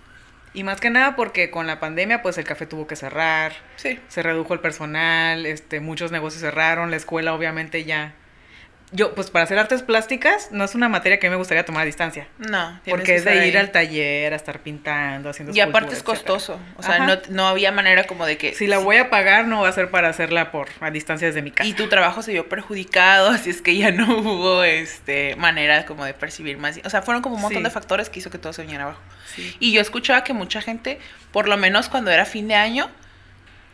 Y 0.55 0.65
más 0.65 0.81
que 0.81 0.91
nada 0.91 1.15
porque 1.17 1.51
con 1.51 1.67
la 1.67 1.79
pandemia, 1.81 2.23
pues 2.23 2.39
el 2.39 2.45
café 2.45 2.67
tuvo 2.67 2.87
que 2.87 2.97
cerrar, 2.97 3.53
sí, 3.77 4.01
se 4.09 4.23
redujo 4.23 4.55
el 4.55 4.61
personal, 4.61 5.47
este, 5.47 5.81
muchos 5.81 6.11
negocios 6.13 6.41
cerraron, 6.43 6.91
la 6.91 6.97
escuela 6.97 7.35
obviamente 7.35 7.85
ya. 7.85 8.15
Yo, 8.91 9.15
pues 9.15 9.31
para 9.31 9.45
hacer 9.45 9.59
artes 9.59 9.83
plásticas, 9.83 10.49
no 10.51 10.65
es 10.65 10.75
una 10.75 10.89
materia 10.89 11.19
que 11.19 11.27
a 11.27 11.31
mí 11.31 11.33
me 11.33 11.39
gustaría 11.39 11.65
tomar 11.65 11.83
a 11.83 11.85
distancia. 11.85 12.27
No, 12.39 12.81
Porque 12.89 13.05
que 13.05 13.15
es 13.17 13.25
de 13.25 13.35
ir 13.47 13.55
ahí. 13.55 13.57
al 13.57 13.71
taller, 13.71 14.33
a 14.33 14.37
estar 14.37 14.61
pintando, 14.61 15.29
haciendo 15.29 15.55
Y 15.55 15.61
aparte 15.61 15.89
es 15.93 15.99
etcétera. 16.01 16.17
costoso. 16.17 16.61
O 16.77 16.83
sea, 16.83 17.01
no, 17.01 17.19
no 17.29 17.47
había 17.49 17.71
manera 17.71 18.05
como 18.07 18.25
de 18.25 18.39
que. 18.39 18.55
Si 18.55 18.67
la 18.67 18.79
voy 18.79 18.97
a 18.97 19.11
pagar, 19.11 19.47
no 19.47 19.61
va 19.63 19.69
a 19.69 19.73
ser 19.73 19.91
para 19.91 20.09
hacerla 20.09 20.51
por 20.51 20.69
a 20.81 20.91
distancia 20.91 21.27
desde 21.29 21.43
mi 21.43 21.51
casa. 21.51 21.69
Y 21.69 21.75
tu 21.75 21.89
trabajo 21.89 22.23
se 22.23 22.33
vio 22.33 22.49
perjudicado, 22.49 23.29
así 23.31 23.51
es 23.51 23.61
que 23.63 23.77
ya 23.77 23.91
no 23.91 24.19
hubo 24.21 24.65
este 24.65 25.37
manera 25.37 25.85
como 25.85 26.05
de 26.05 26.15
percibir 26.15 26.57
más. 26.59 26.81
O 26.85 26.91
sea, 26.91 27.03
fueron 27.03 27.23
como 27.23 27.35
un 27.37 27.43
montón 27.43 27.59
Sí. 27.61 27.65
de 27.65 27.71
factores 27.71 28.09
que 28.09 28.21
hizo 28.21 28.31
que 28.31 28.39
todo 28.39 28.53
se 28.53 28.63
viniera 28.63 28.85
abajo. 28.85 29.01
Sí. 29.35 29.55
Y 29.61 29.73
yo 29.73 29.81
escuchaba 29.81 30.25
que 30.25 30.33
mucha 30.33 30.63
gente, 30.63 30.99
por 31.33 31.47
lo 31.49 31.57
menos 31.57 31.89
cuando 31.89 32.11
era 32.11 32.25
fin 32.25 32.49
de 32.49 32.55
año, 32.55 32.91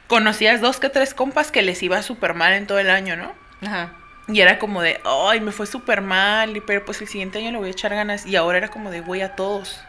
conocías 0.09 0.61
dos 0.61 0.81
que 0.81 0.89
tres 0.89 1.15
compas 1.15 1.51
que 1.51 1.63
les 1.63 1.83
iba 1.83 2.03
súper 2.03 2.35
mal 2.35 2.53
en 2.53 2.67
todo 2.67 2.79
el 2.79 2.91
año, 2.91 3.17
¿no? 3.17 3.33
Ajá. 3.63 3.93
Y 4.29 4.41
era 4.41 4.59
como 4.59 4.81
de, 4.81 5.01
ay, 5.05 5.41
me 5.41 5.53
fue 5.53 5.67
súper 5.67 6.01
mal, 6.01 6.63
pero 6.67 6.85
pues 6.85 7.01
el 7.03 7.09
siguiente 7.09 7.39
año 7.39 7.51
le 7.53 7.59
voy 7.59 7.69
a 7.69 7.73
echar 7.73 7.95
ganas. 7.95 8.25
Y 8.27 8.37
ahora 8.37 8.59
era 8.59 8.69
como 8.69 8.91
de, 8.91 9.01
güey, 9.01 9.21
a 9.23 9.37
todos. 9.37 9.81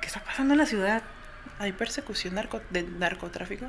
¿Qué 0.00 0.08
está 0.08 0.20
pasando 0.20 0.54
en 0.54 0.58
la 0.58 0.66
ciudad? 0.66 1.02
¿Hay 1.58 1.72
persecución 1.72 2.34
narco 2.34 2.60
de 2.70 2.82
narcotráfico? 2.82 3.66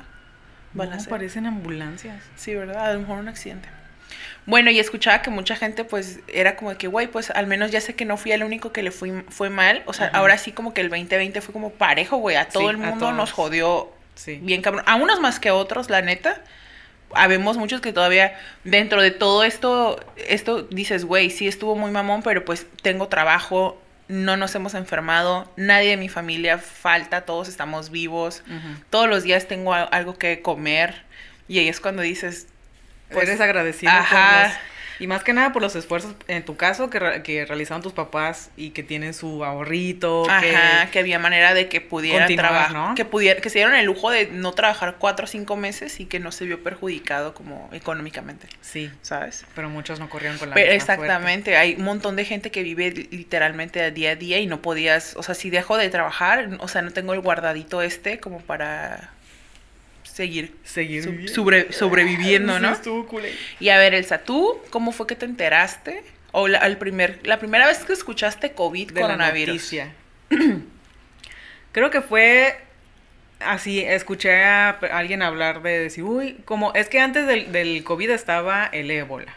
Van 0.72 0.88
a 0.88 0.90
no, 0.92 0.96
hacer. 0.96 1.08
parecen 1.10 1.46
ambulancias. 1.46 2.22
Sí, 2.36 2.54
¿verdad? 2.54 2.86
A 2.90 2.92
lo 2.94 3.00
mejor 3.00 3.18
un 3.18 3.28
accidente. 3.28 3.68
Bueno, 4.44 4.70
y 4.70 4.78
escuchaba 4.78 5.22
que 5.22 5.30
mucha 5.30 5.56
gente, 5.56 5.84
pues, 5.84 6.20
era 6.28 6.56
como 6.56 6.70
de 6.70 6.76
que, 6.76 6.86
güey, 6.88 7.06
pues, 7.06 7.30
al 7.30 7.46
menos 7.46 7.70
ya 7.70 7.80
sé 7.80 7.94
que 7.94 8.04
no 8.04 8.16
fui 8.16 8.32
el 8.32 8.44
único 8.44 8.72
que 8.72 8.82
le 8.82 8.90
fui, 8.90 9.24
fue 9.28 9.50
mal. 9.50 9.82
O 9.86 9.92
sea, 9.92 10.08
Ajá. 10.08 10.18
ahora 10.18 10.38
sí 10.38 10.52
como 10.52 10.74
que 10.74 10.80
el 10.80 10.88
2020 10.88 11.40
fue 11.40 11.52
como 11.52 11.70
parejo, 11.70 12.16
güey. 12.18 12.36
A 12.36 12.48
todo 12.48 12.64
Sí, 12.64 12.68
el 12.70 12.76
a 12.76 12.88
mundo 12.90 13.12
nos 13.12 13.32
jodió 13.32 13.92
Sí. 14.14 14.38
bien 14.42 14.62
cabrón. 14.62 14.84
A 14.86 14.96
unos 14.96 15.20
más 15.20 15.40
que 15.40 15.48
a 15.48 15.54
otros, 15.54 15.90
la 15.90 16.02
neta. 16.02 16.40
Habemos 17.14 17.56
muchos 17.56 17.80
que 17.80 17.92
todavía, 17.92 18.38
dentro 18.64 19.00
de 19.00 19.10
todo 19.10 19.44
esto, 19.44 19.98
esto 20.28 20.62
dices, 20.64 21.04
güey, 21.04 21.30
sí 21.30 21.46
estuvo 21.48 21.76
muy 21.76 21.90
mamón, 21.90 22.22
pero 22.22 22.44
pues 22.44 22.66
tengo 22.82 23.08
trabajo, 23.08 23.80
no 24.08 24.36
nos 24.36 24.54
hemos 24.54 24.74
enfermado, 24.74 25.50
nadie 25.56 25.90
de 25.90 25.96
mi 25.96 26.08
familia 26.08 26.58
falta, 26.58 27.22
todos 27.22 27.48
estamos 27.48 27.90
vivos, 27.90 28.42
todos 28.90 29.08
los 29.08 29.22
días 29.22 29.46
tengo 29.48 29.72
algo 29.74 30.18
que 30.18 30.42
comer. 30.42 31.02
Y 31.48 31.58
ahí 31.60 31.68
es 31.68 31.80
cuando 31.80 32.02
dices, 32.02 32.48
pues, 33.10 33.28
Eres 33.28 33.40
agradecido 33.40 33.92
por 33.92 34.00
ajá. 34.00 34.42
los- 34.48 34.52
Y 34.98 35.06
más 35.06 35.22
que 35.24 35.32
nada 35.32 35.52
por 35.52 35.62
los 35.62 35.76
esfuerzos, 35.76 36.14
en 36.28 36.44
tu 36.44 36.56
caso, 36.56 36.88
que, 36.90 37.22
que 37.22 37.44
realizaron 37.44 37.82
tus 37.82 37.92
papás 37.92 38.50
y 38.56 38.70
que 38.70 38.82
tienen 38.82 39.14
su 39.14 39.44
ahorrito. 39.44 40.28
Ajá, 40.28 40.40
que... 40.86 40.90
que 40.92 40.98
había 40.98 41.18
manera 41.18 41.54
de 41.54 41.68
que 41.68 41.80
pudieran 41.80 42.28
Continuar, 42.28 42.50
trabajar, 42.52 42.72
¿no? 42.90 42.94
que 42.94 43.04
pudiera, 43.04 43.40
que 43.40 43.50
se 43.50 43.58
dieron 43.58 43.74
el 43.74 43.86
lujo 43.86 44.10
de 44.10 44.28
no 44.28 44.52
trabajar 44.52 44.96
cuatro 44.98 45.24
o 45.24 45.26
cinco 45.28 45.56
meses 45.56 46.00
y 46.00 46.06
que 46.06 46.20
no 46.20 46.32
se 46.32 46.44
vio 46.46 46.62
perjudicado 46.62 47.34
como 47.34 47.68
económicamente, 47.72 48.48
Sí, 48.60 48.90
¿sabes? 49.02 49.44
pero 49.54 49.68
muchos 49.68 50.00
no 50.00 50.08
corrieron 50.08 50.38
con 50.38 50.50
la 50.50 50.54
Pero 50.54 50.72
misma 50.72 50.84
suerte. 50.86 51.02
exactamente, 51.02 51.56
hay 51.56 51.74
un 51.74 51.84
montón 51.84 52.16
de 52.16 52.24
gente 52.24 52.50
que 52.50 52.62
vive 52.62 52.90
li- 52.90 53.08
literalmente 53.10 53.90
día 53.90 54.10
a 54.12 54.16
día 54.16 54.38
y 54.38 54.46
no 54.46 54.62
podías, 54.62 55.14
o 55.16 55.22
sea, 55.22 55.34
si 55.34 55.50
dejo 55.50 55.76
de 55.76 55.88
trabajar, 55.90 56.48
o 56.60 56.68
sea, 56.68 56.82
no 56.82 56.90
tengo 56.92 57.12
el 57.12 57.20
guardadito 57.20 57.82
este 57.82 58.18
como 58.20 58.40
para 58.40 59.10
seguir 60.16 60.54
Seguir 60.64 61.28
sobre- 61.28 61.72
sobreviviendo, 61.72 62.58
¿no? 62.58 62.74
Y 63.60 63.68
a 63.68 63.76
ver, 63.78 63.92
Elsa, 63.94 64.18
¿tú 64.18 64.58
cómo 64.70 64.92
fue 64.92 65.06
que 65.06 65.14
te 65.14 65.26
enteraste? 65.26 66.02
O 66.32 66.48
la, 66.48 66.58
el 66.60 66.78
primer, 66.78 67.20
la 67.24 67.38
primera 67.38 67.66
vez 67.66 67.78
que 67.84 67.92
escuchaste 67.92 68.52
COVID, 68.52 68.92
de 68.92 69.00
la 69.00 69.06
coronavirus. 69.06 69.54
noticia. 69.56 69.92
Creo 71.72 71.90
que 71.90 72.00
fue 72.00 72.56
así, 73.40 73.80
escuché 73.80 74.42
a 74.44 74.70
alguien 74.92 75.22
hablar 75.22 75.60
de 75.62 75.78
decir, 75.78 76.04
uy, 76.04 76.38
como 76.46 76.72
es 76.74 76.88
que 76.88 77.00
antes 77.00 77.26
del, 77.26 77.52
del 77.52 77.84
COVID 77.84 78.10
estaba 78.10 78.66
el 78.72 78.90
ébola. 78.90 79.34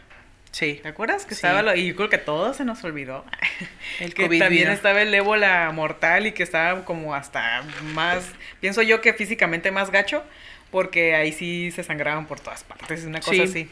Sí, 0.51 0.79
¿Te 0.81 0.88
acuerdas? 0.89 1.25
Que 1.25 1.36
Sí. 1.36 1.39
estaba 1.45 1.62
lo- 1.62 1.75
y 1.75 1.88
yo 1.89 1.95
creo 1.95 2.09
que 2.09 2.17
todo 2.17 2.53
se 2.53 2.65
nos 2.65 2.83
olvidó. 2.83 3.24
el 4.00 4.13
que 4.13 4.24
COVID 4.24 4.39
también 4.39 4.63
vino. 4.63 4.74
estaba 4.74 5.01
el 5.01 5.13
ébola 5.13 5.69
mortal 5.74 6.25
y 6.27 6.31
que 6.31 6.41
estaba 6.43 6.86
como 6.86 7.13
hasta 7.13 7.63
más, 7.93 8.24
pienso 8.59 8.81
yo 8.81 9.00
que 9.01 9.13
físicamente 9.13 9.69
más 9.71 9.91
gacho, 9.91 10.24
porque 10.71 11.15
ahí 11.15 11.31
sí 11.31 11.71
se 11.71 11.83
sangraban 11.83 12.25
por 12.27 12.39
todas 12.39 12.63
partes, 12.63 13.03
una 13.05 13.19
cosa 13.19 13.33
Sí. 13.33 13.41
así. 13.41 13.69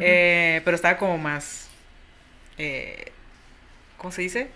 Eh, 0.00 0.60
pero 0.64 0.74
estaba 0.74 0.96
como 0.98 1.18
más, 1.18 1.68
eh, 2.58 3.12
¿cómo 3.96 4.12
se 4.12 4.22
dice? 4.22 4.48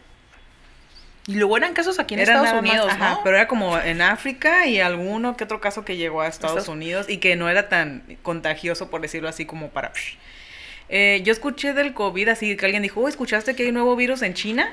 Y 1.27 1.35
luego 1.35 1.57
eran 1.57 1.75
casos 1.75 1.99
aquí 1.99 2.15
en 2.15 2.21
Era 2.21 2.33
Estados 2.33 2.49
nada 2.51 2.63
más- 2.63 2.71
Unidos, 2.71 2.93
ajá, 2.93 3.11
¿no? 3.11 3.21
pero 3.23 3.37
era 3.37 3.47
como 3.47 3.79
en 3.79 4.01
África 4.03 4.67
y 4.67 4.81
alguno 4.81 5.37
que 5.37 5.45
otro 5.45 5.61
caso 5.61 5.85
que 5.85 5.97
llegó 5.97 6.23
a 6.23 6.27
Estados 6.29 6.59
Estados- 6.59 6.75
Unidos 6.75 7.07
y 7.09 7.19
que 7.19 7.37
no 7.37 7.49
era 7.49 7.69
tan 7.69 8.03
contagioso, 8.23 8.91
por 8.91 9.01
decirlo 9.01 9.29
así, 9.29 9.45
como 9.47 9.69
para... 9.71 9.93
Eh, 10.89 11.21
yo 11.25 11.33
escuché 11.33 11.73
del 11.73 11.95
COVID 11.95 12.29
así 12.31 12.57
que 12.57 12.65
alguien 12.65 12.83
dijo, 12.83 13.01
"Oh, 13.01 13.09
¿escuchaste 13.09 13.55
que 13.55 13.63
hay 13.63 13.69
un 13.69 13.75
nuevo 13.75 13.95
virus 13.95 14.23
en 14.23 14.35
China? 14.35 14.73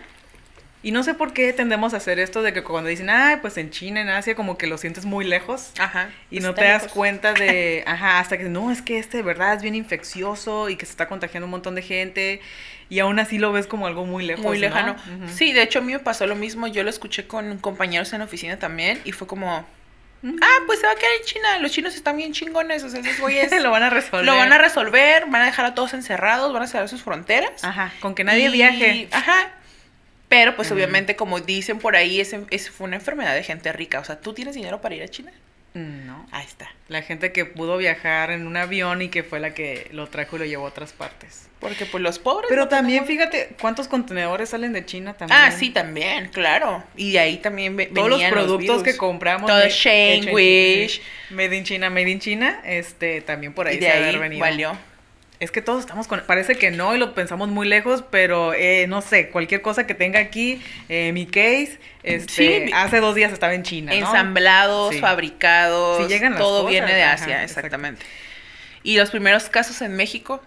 Y 0.87 0.91
no 0.93 1.03
sé 1.03 1.13
por 1.13 1.33
qué 1.33 1.51
tendemos 1.51 1.93
a 1.93 1.97
hacer 1.97 2.17
esto 2.17 2.41
de 2.41 2.53
que 2.53 2.63
cuando 2.63 2.89
dicen, 2.89 3.09
ay, 3.09 3.39
pues 3.41 3.57
en 3.57 3.71
China, 3.71 3.99
en 3.99 4.07
Asia, 4.07 4.35
como 4.35 4.57
que 4.57 4.67
lo 4.67 4.77
sientes 4.77 5.03
muy 5.03 5.25
lejos. 5.25 5.73
Ajá. 5.77 6.11
Y 6.31 6.39
no 6.39 6.51
está 6.51 6.61
te 6.61 6.67
das 6.69 6.87
cuenta 6.87 7.33
de, 7.33 7.83
ajá, 7.87 8.19
hasta 8.19 8.37
que 8.37 8.45
no, 8.45 8.71
es 8.71 8.81
que 8.81 8.97
este 8.97 9.17
de 9.17 9.23
verdad 9.23 9.53
es 9.53 9.61
bien 9.61 9.75
infeccioso 9.75 10.69
y 10.69 10.77
que 10.77 10.85
se 10.85 10.91
está 10.91 11.09
contagiando 11.09 11.43
un 11.43 11.51
montón 11.51 11.75
de 11.75 11.81
gente 11.81 12.39
y 12.87 12.99
aún 12.99 13.19
así 13.19 13.37
lo 13.37 13.51
ves 13.51 13.67
como 13.67 13.85
algo 13.85 14.05
muy 14.05 14.25
lejos. 14.25 14.45
Muy 14.45 14.59
¿no? 14.59 14.61
lejano. 14.61 14.95
Sí, 15.27 15.51
de 15.51 15.63
hecho 15.63 15.79
a 15.79 15.81
mí 15.81 15.91
me 15.91 15.99
pasó 15.99 16.25
lo 16.25 16.35
mismo. 16.35 16.67
Yo 16.67 16.83
lo 16.83 16.89
escuché 16.89 17.27
con 17.27 17.57
compañeros 17.57 18.13
en 18.13 18.19
la 18.19 18.25
oficina 18.25 18.57
también 18.57 19.01
y 19.03 19.11
fue 19.11 19.27
como, 19.27 19.57
ah, 19.57 20.57
pues 20.67 20.79
se 20.79 20.85
va 20.87 20.93
a 20.93 20.95
quedar 20.95 21.11
en 21.19 21.25
China. 21.25 21.57
Los 21.59 21.73
chinos 21.73 21.95
están 21.95 22.15
bien 22.15 22.31
chingones. 22.31 22.85
O 22.85 22.89
sea, 22.89 23.01
esos 23.01 23.19
güeyes 23.19 23.51
lo 23.61 23.71
van 23.71 23.83
a 23.83 23.89
resolver. 23.89 24.25
lo 24.25 24.37
van 24.37 24.53
a 24.53 24.57
resolver, 24.57 25.25
van 25.25 25.41
a 25.41 25.45
dejar 25.47 25.65
a 25.65 25.75
todos 25.75 25.93
encerrados, 25.93 26.53
van 26.53 26.63
a 26.63 26.67
cerrar 26.67 26.87
sus 26.87 27.03
fronteras. 27.03 27.61
Ajá, 27.65 27.91
con 27.99 28.15
que 28.15 28.23
nadie 28.23 28.45
Y- 28.45 28.51
viaje. 28.53 29.09
Ajá. 29.11 29.51
Pero 30.29 30.55
pues 30.55 30.71
obviamente 30.71 31.15
como 31.15 31.39
dicen 31.39 31.79
por 31.79 31.95
ahí, 31.95 32.19
ese 32.19 32.41
fue 32.71 32.85
una 32.87 32.97
enfermedad 32.97 33.33
de 33.33 33.43
gente 33.43 33.71
rica. 33.71 33.99
O 33.99 34.03
sea, 34.03 34.19
¿tú 34.19 34.33
tienes 34.33 34.55
dinero 34.55 34.81
para 34.81 34.95
ir 34.95 35.03
a 35.03 35.07
China? 35.07 35.31
No. 35.73 36.25
Ahí 36.31 36.45
está. 36.45 36.71
La 36.87 37.03
gente 37.03 37.31
que 37.31 37.45
pudo 37.45 37.77
viajar 37.77 38.31
en 38.31 38.47
un 38.47 38.57
avión 38.57 39.01
y 39.03 39.09
que 39.09 39.21
fue 39.23 39.39
la 39.39 39.53
que 39.53 39.87
lo 39.91 40.07
trajo 40.07 40.35
y 40.35 40.39
lo 40.39 40.45
llevó 40.45 40.65
a 40.65 40.69
otras 40.69 40.91
partes. 40.91 41.47
Porque 41.59 41.85
pues 41.85 42.01
los 42.01 42.17
pobres... 42.17 42.47
Pero 42.49 42.63
no 42.63 42.67
también, 42.67 43.05
tenemos- 43.05 43.29
fíjate, 43.29 43.55
¿cuántos 43.61 43.87
contenedores 43.87 44.49
salen 44.49 44.73
de 44.73 44.85
China 44.85 45.13
también? 45.13 45.39
Ah, 45.39 45.51
sí, 45.51 45.69
también, 45.69 46.29
claro. 46.29 46.83
Y 46.95 47.11
de 47.11 47.19
ahí 47.19 47.37
también 47.37 47.75
ve- 47.75 47.87
Todos 47.93 48.09
los 48.09 48.23
productos 48.23 48.81
que 48.83 48.97
compramos. 48.97 49.47
Todo 49.49 49.67
Shane, 49.69 50.31
Wish. 50.33 51.01
Made 51.29 51.55
in 51.55 51.63
China, 51.63 51.89
Made 51.91 52.09
in 52.09 52.19
China, 52.19 52.59
este, 52.65 53.21
también 53.21 53.53
por 53.53 53.67
ahí 53.67 53.75
Y 53.75 53.79
se 53.79 53.85
de 53.85 53.91
haber 53.91 54.07
ahí 54.07 54.17
venido. 54.17 54.39
valió. 54.41 54.77
Es 55.39 55.51
que 55.51 55.61
todos 55.61 55.81
estamos 55.81 56.07
con... 56.07 56.19
Parece 56.21 56.55
que 56.55 56.71
no 56.71 56.95
y 56.95 56.97
lo 56.97 57.13
pensamos 57.13 57.49
muy 57.49 57.67
lejos, 57.67 58.03
pero 58.09 58.53
eh, 58.55 58.87
no 58.87 59.01
sé, 59.01 59.29
cualquier 59.29 59.61
cosa 59.61 59.85
que 59.85 59.93
tenga 59.93 60.19
aquí, 60.19 60.59
eh, 60.89 61.11
mi 61.13 61.27
case, 61.27 61.77
este, 62.01 62.65
Sí. 62.65 62.71
hace 62.73 62.99
dos 62.99 63.13
días 63.13 63.31
estaba 63.31 63.53
en 63.53 63.61
China, 63.63 63.91
¿no? 63.91 63.97
Ensamblados, 63.99 64.95
Sí. 64.95 64.99
fabricados, 64.99 66.01
Sí 66.07 66.11
llegan 66.11 66.37
todo 66.37 66.63
cosas, 66.63 66.71
viene 66.71 66.93
de 66.93 67.03
Asia, 67.03 67.43
exactamente. 67.43 68.03
Y 68.81 68.97
los 68.97 69.11
primeros 69.11 69.43
casos 69.49 69.79
en 69.83 69.95
México, 69.95 70.41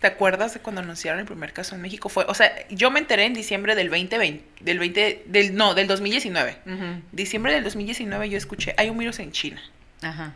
¿te 0.00 0.06
acuerdas 0.08 0.52
de 0.52 0.60
cuando 0.60 0.82
anunciaron 0.82 1.20
el 1.20 1.26
primer 1.26 1.54
caso 1.54 1.74
en 1.74 1.80
México? 1.80 2.10
Fue, 2.10 2.24
o 2.28 2.34
sea, 2.34 2.52
yo 2.68 2.90
me 2.90 3.00
enteré 3.00 3.24
en 3.24 3.32
diciembre 3.32 3.74
del 3.74 3.88
2020, 3.88 4.44
del 4.60 4.78
20, 4.78 5.22
del, 5.24 5.54
no, 5.54 5.72
del 5.74 5.86
2019. 5.86 6.56
Ujú, 6.66 6.84
Diciembre 7.12 7.54
del 7.54 7.64
2019 7.64 8.28
yo 8.28 8.36
escuché, 8.36 8.74
hay 8.76 8.90
un 8.90 8.98
virus 8.98 9.18
en 9.18 9.32
China. 9.32 9.62
Ajá. 10.02 10.34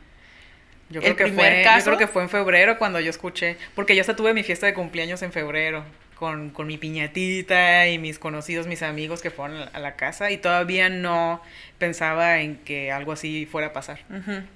Yo 1.00 1.00
El 1.00 1.14
creo, 1.14 1.16
que 1.16 1.24
primer 1.24 1.52
fue, 1.52 1.58
yo 1.62 1.64
caso- 1.64 1.84
creo 1.86 1.98
que 1.98 2.06
fue 2.06 2.22
en 2.22 2.28
febrero 2.30 2.78
cuando 2.78 3.00
yo 3.00 3.10
escuché, 3.10 3.56
porque 3.74 3.94
yo 3.94 4.00
hasta 4.00 4.16
tuve 4.16 4.32
mi 4.34 4.42
fiesta 4.42 4.66
de 4.66 4.74
cumpleaños 4.74 5.22
en 5.22 5.32
febrero, 5.32 5.84
con, 6.14 6.50
con 6.50 6.66
mi 6.68 6.78
piñatita 6.78 7.88
y 7.88 7.98
mis 7.98 8.18
conocidos, 8.18 8.66
mis 8.66 8.82
amigos 8.82 9.20
que 9.20 9.30
fueron 9.30 9.68
a 9.72 9.78
la- 9.80 9.96
casa 9.96 10.30
y 10.30 10.36
todavía 10.38 10.88
no 10.88 11.42
pensaba 11.78 12.40
en 12.40 12.56
que 12.56 12.92
algo 12.92 13.12
así 13.12 13.46
fuera 13.46 13.68
a 13.68 13.72
pasar, 13.72 13.98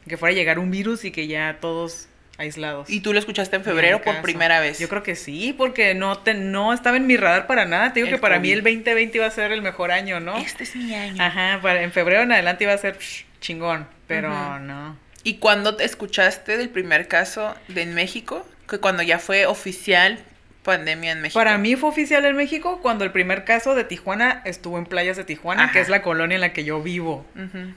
que 0.08 0.16
fuera 0.16 0.32
a 0.32 0.36
llegar 0.36 0.58
un 0.58 0.70
virus 0.70 1.04
y 1.04 1.10
que 1.10 1.26
ya 1.26 1.58
todos 1.60 2.08
aislados. 2.38 2.88
Y 2.88 3.00
tú 3.00 3.12
lo 3.12 3.18
escuchaste 3.18 3.56
en 3.56 3.64
febrero 3.64 4.00
por 4.00 4.22
primera 4.22 4.60
vez. 4.60 4.78
Yo 4.78 4.88
creo 4.88 5.02
que 5.02 5.16
sí, 5.16 5.52
porque 5.58 5.94
no 5.94 6.18
te, 6.18 6.34
no 6.34 6.72
estaba 6.72 6.96
en 6.96 7.06
mi 7.08 7.16
radar 7.16 7.48
para 7.48 7.64
nada. 7.64 7.92
Te 7.92 8.00
digo 8.00 8.08
El 8.08 8.14
que 8.14 8.20
para 8.20 8.38
mí 8.38 8.48
COVID. 8.48 8.58
el 8.58 8.62
2020 8.62 9.18
iba 9.18 9.26
a 9.26 9.30
ser 9.32 9.50
el 9.50 9.60
mejor 9.62 9.90
año, 9.90 10.20
¿no? 10.20 10.36
Este 10.38 10.62
es 10.62 10.76
mi 10.76 10.94
año. 10.94 11.20
Ajá, 11.22 11.58
para, 11.60 11.82
en 11.82 11.90
febrero 11.90 12.22
en 12.22 12.30
adelante 12.30 12.62
iba 12.62 12.72
a 12.72 12.78
ser 12.78 12.94
psh, 12.96 13.24
chingón, 13.40 13.88
pero 14.06 14.58
no. 14.60 14.96
¿Y 15.28 15.34
cuándo 15.34 15.76
te 15.76 15.84
escuchaste 15.84 16.56
del 16.56 16.70
primer 16.70 17.06
caso 17.06 17.54
de 17.68 17.82
en 17.82 17.92
México? 17.92 18.48
Que 18.66 18.78
cuando 18.78 19.02
ya 19.02 19.18
fue 19.18 19.44
oficial 19.44 20.18
pandemia 20.62 21.12
en 21.12 21.20
México. 21.20 21.38
Para 21.38 21.58
mí 21.58 21.76
fue 21.76 21.90
oficial 21.90 22.24
en 22.24 22.34
México 22.34 22.78
cuando 22.80 23.04
el 23.04 23.12
primer 23.12 23.44
caso 23.44 23.74
de 23.74 23.84
Tijuana 23.84 24.40
estuvo 24.46 24.78
en 24.78 24.86
playas 24.86 25.18
de 25.18 25.24
Tijuana, 25.24 25.64
Ajá. 25.64 25.72
que 25.74 25.80
es 25.80 25.90
la 25.90 26.00
colonia 26.00 26.36
en 26.36 26.40
la 26.40 26.54
que 26.54 26.64
yo 26.64 26.82
vivo. 26.82 27.26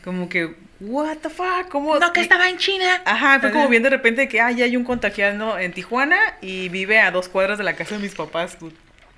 Como 0.01 0.29
que, 0.29 0.55
what 0.79 1.17
the 1.17 1.29
fuck, 1.29 1.67
¿cómo? 1.69 1.99
No, 1.99 2.13
que 2.13 2.21
estaba 2.21 2.49
en 2.49 2.57
China. 2.57 3.01
Ajá, 3.03 3.41
fue 3.41 3.51
como 3.51 3.67
bien 3.67 3.83
de 3.83 3.89
repente 3.89 4.29
que, 4.29 4.39
ah, 4.39 4.51
ya 4.51 4.63
hay 4.63 4.77
un 4.77 4.85
contagiado 4.85 5.59
en 5.59 5.73
Tijuana 5.73 6.17
y 6.39 6.69
vive 6.69 7.01
a 7.01 7.11
dos 7.11 7.27
cuadras 7.27 7.57
de 7.57 7.65
la 7.65 7.73
casa 7.73 7.95
de 7.95 8.01
mis 8.01 8.15
papás. 8.15 8.57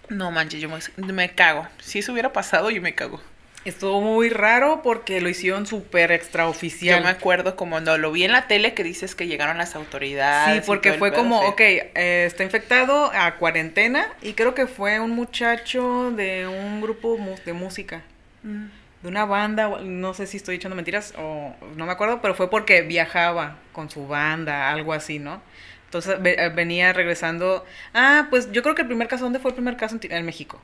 No 0.10 0.32
manches, 0.32 0.60
yo 0.60 0.70
me, 0.70 1.14
me 1.14 1.30
cago. 1.30 1.68
Si 1.80 2.00
eso 2.00 2.14
hubiera 2.14 2.34
pasado, 2.34 2.72
yo 2.72 2.82
me 2.82 2.96
cago. 2.96 3.22
Estuvo 3.66 4.02
muy 4.02 4.30
raro 4.30 4.82
porque 4.84 5.22
lo 5.22 5.30
hicieron 5.30 5.66
súper 5.66 6.12
extraoficial. 6.12 7.00
Yo 7.00 7.06
me 7.06 7.10
acuerdo 7.10 7.56
como 7.56 7.80
no 7.80 7.98
lo 7.98 8.12
vi 8.12 8.26
en 8.26 8.34
la 8.34 8.48
tele 8.48 8.74
que 8.74 8.84
dices 8.84 9.16
que 9.16 9.28
llegaron 9.28 9.58
las 9.58 9.76
autoridades. 9.76 10.56
Sí, 10.56 10.68
porque 10.68 10.94
fue 10.94 11.14
como, 11.14 11.40
ok, 11.42 11.62
eh, 11.62 12.26
está 12.28 12.44
infectado 12.44 13.10
a 13.14 13.36
cuarentena 13.36 14.08
y 14.22 14.34
creo 14.34 14.54
que 14.54 14.68
fue 14.68 15.00
un 15.00 15.12
muchacho 15.12 16.12
de 16.12 16.46
un 16.46 16.82
grupo 16.82 17.18
de 17.46 17.54
música. 17.54 18.02
Mm. 18.44 18.66
De 19.02 19.08
una 19.08 19.26
banda, 19.26 19.80
no 19.82 20.14
sé 20.14 20.28
si 20.28 20.38
estoy 20.38 20.56
echando 20.56 20.76
mentiras 20.76 21.14
o 21.18 21.54
no 21.76 21.86
me 21.86 21.92
acuerdo, 21.92 22.22
pero 22.22 22.36
fue 22.36 22.50
porque 22.50 22.82
viajaba 22.82 23.58
con 23.72 23.90
su 23.90 24.08
banda, 24.08 24.72
algo 24.72 24.92
así, 24.92 25.20
¿no? 25.20 25.42
Entonces 25.86 26.18
eh, 26.24 26.52
venía 26.54 26.92
regresando. 26.92 27.66
Ah, 27.94 28.28
pues 28.30 28.52
yo 28.52 28.62
creo 28.62 28.76
que 28.76 28.82
el 28.82 28.88
primer 28.88 29.08
caso, 29.08 29.24
¿dónde 29.24 29.40
fue 29.40 29.52
el 29.52 29.56
primer 29.56 29.78
caso? 29.78 29.98
En 30.02 30.26
México. 30.26 30.60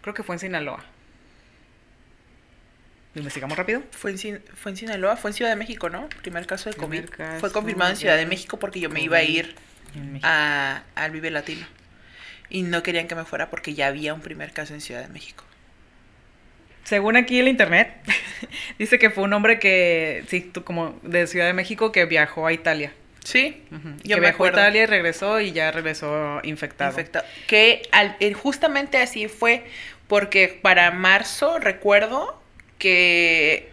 Creo 0.00 0.14
que 0.14 0.24
fue 0.24 0.34
en 0.34 0.40
Sinaloa. 0.40 0.84
¿Lo 3.14 3.20
investigamos 3.20 3.56
rápido? 3.58 3.82
Fue 3.90 4.10
en, 4.12 4.42
fue 4.54 4.72
en 4.72 4.76
Sinaloa, 4.76 5.16
fue 5.16 5.30
en 5.30 5.34
Ciudad 5.34 5.50
de 5.50 5.56
México, 5.56 5.90
¿no? 5.90 6.08
Primer 6.22 6.46
caso 6.46 6.70
de 6.70 6.76
COVID. 6.76 7.04
fue 7.40 7.52
confirmado 7.52 7.90
en 7.90 7.96
Ciudad 7.96 8.16
de 8.16 8.26
México 8.26 8.58
porque 8.58 8.80
yo 8.80 8.88
me 8.88 9.02
iba 9.02 9.18
a 9.18 9.22
ir 9.22 9.54
a, 10.22 10.82
al 10.94 11.10
Vive 11.10 11.30
Latino. 11.30 11.66
Y 12.48 12.62
no 12.62 12.82
querían 12.82 13.08
que 13.08 13.14
me 13.14 13.24
fuera 13.24 13.50
porque 13.50 13.74
ya 13.74 13.86
había 13.86 14.14
un 14.14 14.20
primer 14.20 14.52
caso 14.52 14.74
en 14.74 14.80
Ciudad 14.80 15.02
de 15.02 15.08
México. 15.08 15.44
Según 16.84 17.16
aquí 17.16 17.38
el 17.38 17.48
internet, 17.48 17.94
dice 18.78 18.98
que 18.98 19.10
fue 19.10 19.24
un 19.24 19.32
hombre 19.32 19.58
que, 19.58 20.24
sí, 20.28 20.40
tú 20.40 20.64
como 20.64 20.98
de 21.02 21.26
Ciudad 21.26 21.46
de 21.46 21.52
México 21.52 21.92
que 21.92 22.06
viajó 22.06 22.46
a 22.46 22.52
Italia. 22.52 22.92
Sí, 23.24 23.62
yo 24.02 24.16
que 24.16 24.20
viajó 24.20 24.46
a 24.46 24.48
Italia 24.48 24.82
y 24.82 24.86
regresó 24.86 25.40
y 25.40 25.52
ya 25.52 25.70
regresó 25.70 26.40
infectado. 26.42 26.90
infectado. 26.90 27.24
Que 27.46 27.82
al, 27.92 28.16
justamente 28.34 28.98
así 28.98 29.28
fue 29.28 29.64
porque 30.08 30.58
para 30.60 30.90
marzo 30.90 31.60
recuerdo 31.60 32.41
que 32.82 33.70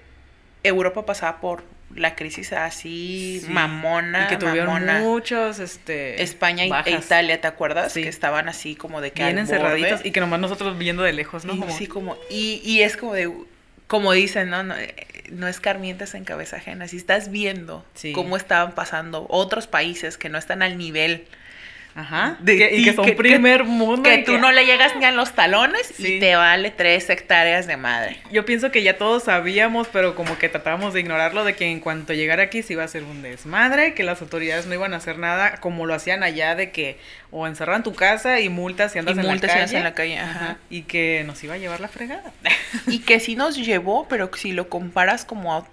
Europa 0.62 1.04
pasaba 1.04 1.42
por 1.42 1.64
la 1.96 2.16
crisis 2.16 2.54
así 2.54 3.42
mamona. 3.50 4.26
Y 4.26 4.28
que 4.28 4.38
tuvieron 4.38 4.86
muchos, 5.02 5.58
este... 5.58 6.22
España 6.22 6.66
e 6.86 6.92
Italia, 6.92 7.42
¿te 7.42 7.48
acuerdas? 7.48 7.92
Que 7.92 8.08
estaban 8.08 8.48
así 8.48 8.76
como 8.76 9.02
de 9.02 9.12
que 9.12 9.24
Bien 9.24 9.40
encerraditos 9.40 10.06
y 10.06 10.12
que 10.12 10.20
nomás 10.20 10.40
nosotros 10.40 10.78
viendo 10.78 11.02
de 11.02 11.14
lejos, 11.14 11.44
¿no? 11.44 11.56
Y, 11.56 11.72
Sí, 11.72 11.88
como... 11.88 12.18
Y, 12.30 12.62
y 12.64 12.84
es 12.84 12.98
como 12.98 13.14
de... 13.14 13.34
Como 13.88 14.12
dicen, 14.12 14.52
¿no? 14.52 14.62
no 14.62 14.76
no 15.32 15.48
escarmientes 15.48 16.14
en 16.14 16.24
cabeza 16.26 16.58
ajena. 16.58 16.88
Si 16.88 16.98
estás 16.98 17.30
viendo 17.30 17.86
cómo 18.14 18.38
estaban 18.38 18.74
pasando 18.74 19.26
otros 19.30 19.68
países 19.68 20.18
que 20.18 20.30
no 20.30 20.38
están 20.38 20.62
al 20.62 20.78
nivel 20.78 21.28
Ajá. 22.00 22.38
y 22.46 22.84
que 22.86 22.94
son 22.94 23.14
primer 23.16 23.66
mundo. 23.66 24.04
Que 24.04 24.20
tú 24.20 24.38
no 24.38 24.52
le 24.52 24.66
llegas 24.66 24.96
ni 24.96 25.04
a 25.04 25.12
los 25.12 25.34
talones 25.34 26.00
y 26.00 26.20
te 26.20 26.36
vale 26.36 26.72
tres 26.72 27.10
hectáreas 27.10 27.68
de 27.68 27.76
madre. 27.76 28.18
Yo 28.32 28.46
pienso 28.46 28.72
que 28.72 28.84
ya 28.84 28.98
todos 28.98 29.24
sabíamos, 29.24 29.90
pero 29.90 30.16
como 30.16 30.38
que 30.38 30.48
tratábamos 30.48 30.94
de 30.94 31.02
ignorarlo, 31.02 31.44
de 31.44 31.56
que 31.56 31.66
en 31.66 31.82
cuanto 31.82 32.14
llegara 32.14 32.44
aquí 32.44 32.64
se 32.64 32.74
iba 32.74 32.84
a 32.84 32.86
hacer 32.86 33.04
un 33.04 33.22
desmadre, 33.22 33.94
que 33.94 34.04
las 34.04 34.22
autoridades 34.22 34.66
no 34.66 34.74
iban 34.74 34.94
a 34.94 34.98
hacer 34.98 35.18
nada 35.18 35.58
como 35.58 35.86
lo 35.86 35.94
hacían 35.94 36.24
allá, 36.24 36.56
de 36.56 36.72
que 36.72 36.98
o 37.32 37.48
encerran 37.48 37.84
tu 37.84 37.94
casa 37.94 38.40
y 38.40 38.50
multas 38.50 38.94
si 38.94 39.00
andas, 39.00 39.18
en, 39.18 39.28
la 39.28 39.38
calle, 39.38 39.78
en 39.78 39.84
la 39.84 39.94
calle. 39.94 40.20
Y 40.70 40.84
que 40.84 41.24
nos 41.26 41.44
iba 41.44 41.56
a 41.56 41.58
llevar 41.58 41.82
la 41.82 41.90
fregada. 41.90 42.32
Y 42.88 43.00
que 43.00 43.20
sí 43.20 43.36
nos 43.36 43.58
llevó, 43.58 44.08
pero 44.08 44.32
si 44.36 44.54
lo 44.54 44.70
comparas 44.70 45.26
como 45.26 45.54
a 45.54 45.66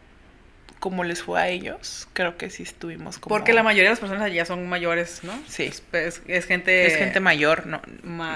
como 0.79 1.05
les 1.05 1.23
fue 1.23 1.41
a 1.41 1.49
ellos, 1.49 2.09
creo 2.13 2.37
que 2.37 2.51
sí 2.51 2.63
estuvimos 2.63 3.19
como... 3.19 3.35
Porque 3.35 3.53
la 3.53 3.63
mayoría 3.63 3.85
de 3.85 3.91
las 3.91 4.01
personas 4.01 4.23
allá 4.23 4.45
son 4.45 4.69
mayores, 4.69 5.21
¿no? 5.23 5.33
Sí. 5.49 5.71
Es, 5.93 6.47
gente... 6.47 6.87
Es 6.87 6.97
gente 6.97 7.21
mayor, 7.21 7.67
¿no? 7.67 7.81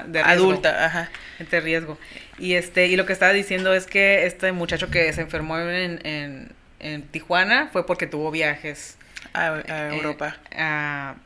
de 0.06 0.20
Adulta, 0.20 0.87
ajá. 0.87 1.11
Gente 1.38 1.56
de 1.56 1.62
riesgo. 1.62 1.99
Y, 2.38 2.54
este, 2.54 2.87
y 2.87 2.97
lo 2.97 3.06
que 3.06 3.12
estaba 3.12 3.32
diciendo 3.32 3.75
es 3.75 3.87
que 3.87 4.26
este 4.26 4.52
muchacho 4.52 4.90
que 4.90 5.12
se 5.12 5.20
enfermó 5.20 5.59
en, 5.59 6.04
en, 6.06 6.52
en 6.80 7.02
Tijuana 7.02 7.68
fue 7.73 7.87
porque 7.87 8.06
tuvo 8.06 8.30
viajes 8.30 8.97
a, 9.32 9.58
eh, 9.58 9.90
Europa. 9.92 10.37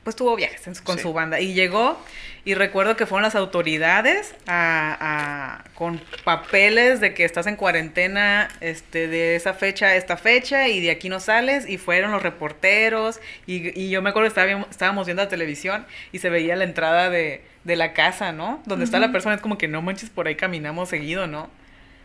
pues 0.03 0.17
tuvo 0.17 0.37
viajes 0.37 0.81
con 0.81 0.99
su 0.99 1.13
banda 1.13 1.41
y 1.41 1.55
llegó 1.55 1.99
y 2.47 2.55
recuerdo 2.55 2.97
que 2.97 3.07
fueron 3.07 3.23
las 3.23 3.35
autoridades 3.35 4.35
a, 4.47 5.65
con 5.75 6.01
papeles 6.25 7.01
de 7.01 7.15
que 7.15 7.25
estás 7.25 7.47
en 7.47 7.57
cuarentena 7.57 8.49
este, 8.61 9.09
de 9.09 9.37
esa 9.37 9.55
fecha 9.55 9.87
a 9.87 9.97
esta 9.97 10.17
fecha 10.19 10.69
y 10.69 10.81
de 10.81 10.91
aquí 10.91 11.09
no 11.09 11.21
sales 11.21 11.69
y 11.69 11.79
fueron 11.79 12.13
los 12.13 12.23
reporteros 12.23 13.21
y, 13.47 13.89
yo 13.89 14.03
me 14.03 14.11
acuerdo 14.11 14.33
que 14.33 14.65
estábamos 14.71 15.07
viendo 15.07 15.23
la 15.23 15.29
televisión 15.29 15.87
y 16.13 16.19
se 16.19 16.29
veía 16.29 16.57
la 16.57 16.65
entrada 16.65 17.09
de, 17.09 17.43
la 17.65 17.95
casa, 17.95 18.33
¿no? 18.33 18.63
Donde 18.67 18.85
está 18.85 18.99
la 18.99 19.11
persona, 19.11 19.37
es 19.37 19.41
como 19.41 19.57
que 19.57 19.69
no 19.69 19.81
manches, 19.81 20.11
por 20.11 20.27
ahí 20.29 20.35
caminamos 20.35 20.91
seguido, 20.91 21.27
¿no? 21.27 21.49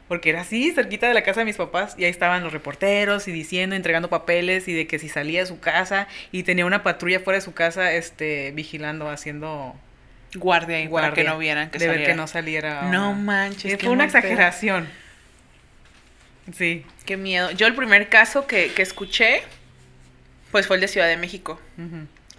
Porque 0.09 0.31
era 0.31 0.41
así, 0.41 0.71
cerquita 0.71 1.07
de 1.07 1.13
la 1.13 1.21
casa 1.21 1.41
de 1.41 1.45
mis 1.45 1.55
papás, 1.55 1.93
y 1.95 2.03
ahí 2.03 2.09
estaban 2.09 2.43
los 2.43 2.51
reporteros 2.51 3.27
y 3.27 3.31
diciendo, 3.31 3.75
entregando 3.75 4.09
papeles 4.09 4.67
y 4.67 4.73
de 4.73 4.87
que 4.87 4.97
si 4.97 5.07
salía 5.07 5.41
de 5.41 5.45
su 5.45 5.59
casa 5.59 6.07
y 6.31 6.41
tenía 6.41 6.65
una 6.65 6.81
patrulla 6.81 7.19
fuera 7.19 7.37
de 7.37 7.45
su 7.45 7.53
casa, 7.53 7.93
este, 7.93 8.51
vigilando, 8.51 9.07
haciendo 9.07 9.75
guardia 10.33 10.81
y 10.81 10.87
para 10.87 11.13
que 11.13 11.23
no 11.23 11.37
vieran 11.37 11.69
que 11.69 11.77
de 11.77 11.87
ver 11.87 12.05
que 12.07 12.15
no 12.15 12.25
saliera. 12.25 12.89
No 12.89 13.13
manches. 13.13 13.79
Fue 13.79 13.89
una 13.91 14.05
exageración. 14.05 14.89
Sí. 16.57 16.83
Qué 17.05 17.15
miedo. 17.15 17.51
Yo 17.51 17.67
el 17.67 17.75
primer 17.75 18.09
caso 18.09 18.47
que, 18.47 18.71
que 18.73 18.81
escuché, 18.81 19.43
pues 20.49 20.65
fue 20.65 20.77
el 20.77 20.81
de 20.81 20.87
Ciudad 20.87 21.07
de 21.07 21.17
México, 21.17 21.61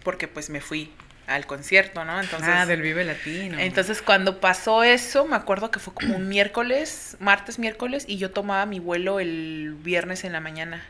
porque 0.03 0.27
pues 0.27 0.51
me 0.51 0.61
fui 0.61 0.91
al 1.31 1.47
concierto, 1.47 2.05
¿no? 2.05 2.21
Entonces, 2.21 2.51
ah, 2.53 2.67
del 2.67 2.83
Vive 2.83 3.05
Latino. 3.05 3.59
Entonces, 3.59 4.03
cuando 4.03 4.41
pasó 4.41 4.83
eso, 4.83 5.25
me 5.25 5.37
acuerdo 5.37 5.71
que 5.71 5.79
fue 5.79 5.95
como 5.95 6.17
un 6.17 6.29
miércoles, 6.29 7.17
martes, 7.21 7.59
miércoles, 7.59 8.05
y 8.09 8.19
yo 8.19 8.31
tomaba 8.31 8.67
mi 8.67 8.81
vuelo 8.81 9.21
el 9.21 9.77
viernes 9.83 10.25
en 10.25 10.33
la 10.33 10.41
mañana. 10.41 10.85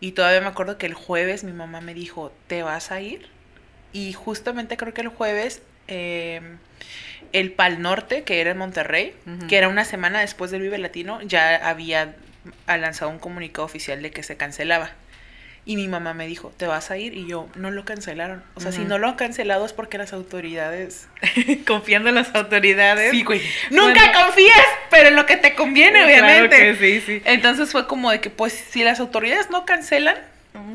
Y 0.00 0.12
todavía 0.12 0.42
me 0.42 0.48
acuerdo 0.48 0.76
que 0.76 0.86
el 0.86 0.94
jueves 0.94 1.44
mi 1.44 1.52
mamá 1.52 1.80
me 1.80 1.94
dijo, 1.94 2.30
¿te 2.46 2.62
vas 2.62 2.92
a 2.92 3.00
ir? 3.00 3.28
Y 3.92 4.12
justamente 4.12 4.76
creo 4.76 4.92
que 4.92 5.00
el 5.00 5.08
jueves 5.08 5.62
em, 5.86 6.58
el 7.32 7.52
Pal 7.52 7.80
Norte, 7.80 8.22
que 8.22 8.40
era 8.40 8.50
en 8.50 8.58
Monterrey, 8.58 9.14
que 9.48 9.56
era 9.56 9.68
una 9.68 9.84
semana 9.84 10.20
después 10.20 10.50
del 10.50 10.60
Vive 10.60 10.78
Latino, 10.78 11.22
ya 11.22 11.56
había 11.68 12.14
lanzado 12.66 13.10
un 13.10 13.18
comunicado 13.18 13.64
oficial 13.64 14.02
de 14.02 14.10
que 14.10 14.22
se 14.22 14.36
cancelaba. 14.36 14.90
Y 15.66 15.76
mi 15.76 15.88
mamá 15.88 16.12
me 16.12 16.26
dijo, 16.26 16.52
¿te 16.58 16.66
vas 16.66 16.90
a 16.90 16.98
ir? 16.98 17.14
Y 17.14 17.26
yo, 17.26 17.48
no 17.54 17.70
lo 17.70 17.86
cancelaron. 17.86 18.42
O 18.54 18.60
sea, 18.60 18.70
si 18.70 18.82
no 18.82 18.98
lo 18.98 19.08
han 19.08 19.14
cancelado 19.14 19.64
es 19.64 19.72
porque 19.72 19.96
las 19.96 20.12
autoridades... 20.12 21.08
Confiando 21.66 22.10
en 22.10 22.16
las 22.16 22.34
autoridades. 22.34 23.10
Sí, 23.10 23.22
güey. 23.22 23.40
Nunca 23.70 24.12
confíes, 24.12 24.52
pero 24.90 25.08
en 25.08 25.16
lo 25.16 25.24
que 25.24 25.38
te 25.38 25.54
conviene, 25.54 26.04
obviamente. 26.04 26.56
Claro 26.56 26.78
que 26.78 27.00
sí, 27.00 27.00
sí. 27.00 27.22
Entonces 27.24 27.72
fue 27.72 27.86
como 27.86 28.10
de 28.10 28.20
que, 28.20 28.28
pues, 28.28 28.52
si 28.52 28.84
las 28.84 29.00
autoridades 29.00 29.48
no 29.48 29.64
cancelan, 29.64 30.16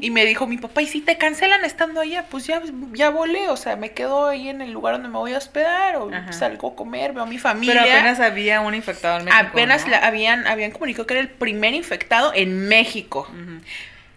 y 0.02 0.12
me 0.12 0.26
dijo 0.26 0.46
mi 0.46 0.58
papá, 0.58 0.82
y 0.82 0.88
si 0.88 1.00
te 1.00 1.18
cancelan 1.18 1.64
estando 1.64 2.02
allá, 2.02 2.26
pues 2.30 2.46
ya, 2.46 2.62
ya 2.92 3.12
volé, 3.12 3.48
o 3.48 3.56
sea, 3.56 3.78
me 3.78 3.92
quedo 3.92 4.28
ahí 4.28 4.50
en 4.50 4.62
el 4.62 4.72
lugar 4.72 4.96
donde 4.96 5.08
me 5.08 5.18
voy 5.18 5.34
a 5.34 5.38
hospedar, 5.38 5.96
o 5.98 6.12
salgo 6.32 6.72
a 6.72 6.76
comer, 6.76 7.14
veo 7.14 7.24
a 7.24 7.26
mi 7.26 7.38
familia. 7.38 7.84
Pero 7.84 7.96
apenas 7.96 8.20
había 8.20 8.60
un 8.60 8.76
infectado 8.76 9.20
en 9.20 9.26
México. 9.26 9.40
Apenas 9.42 9.86
habían, 10.02 10.48
habían 10.48 10.72
comunicado 10.72 11.06
que 11.08 11.14
era 11.14 11.22
el 11.22 11.30
primer 11.30 11.76
infectado 11.76 12.34
en 12.34 12.68
México 12.68 13.30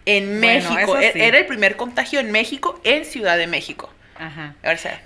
en 0.05 0.39
México. 0.39 0.97
E-, 0.97 1.27
era 1.27 1.37
el 1.37 1.45
primer 1.45 1.75
contagio 1.75 2.19
en 2.19 2.31
México, 2.31 2.79
en 2.83 3.05
Ciudad 3.05 3.37
de 3.37 3.47
México. 3.47 3.91
Ajá. 4.17 4.55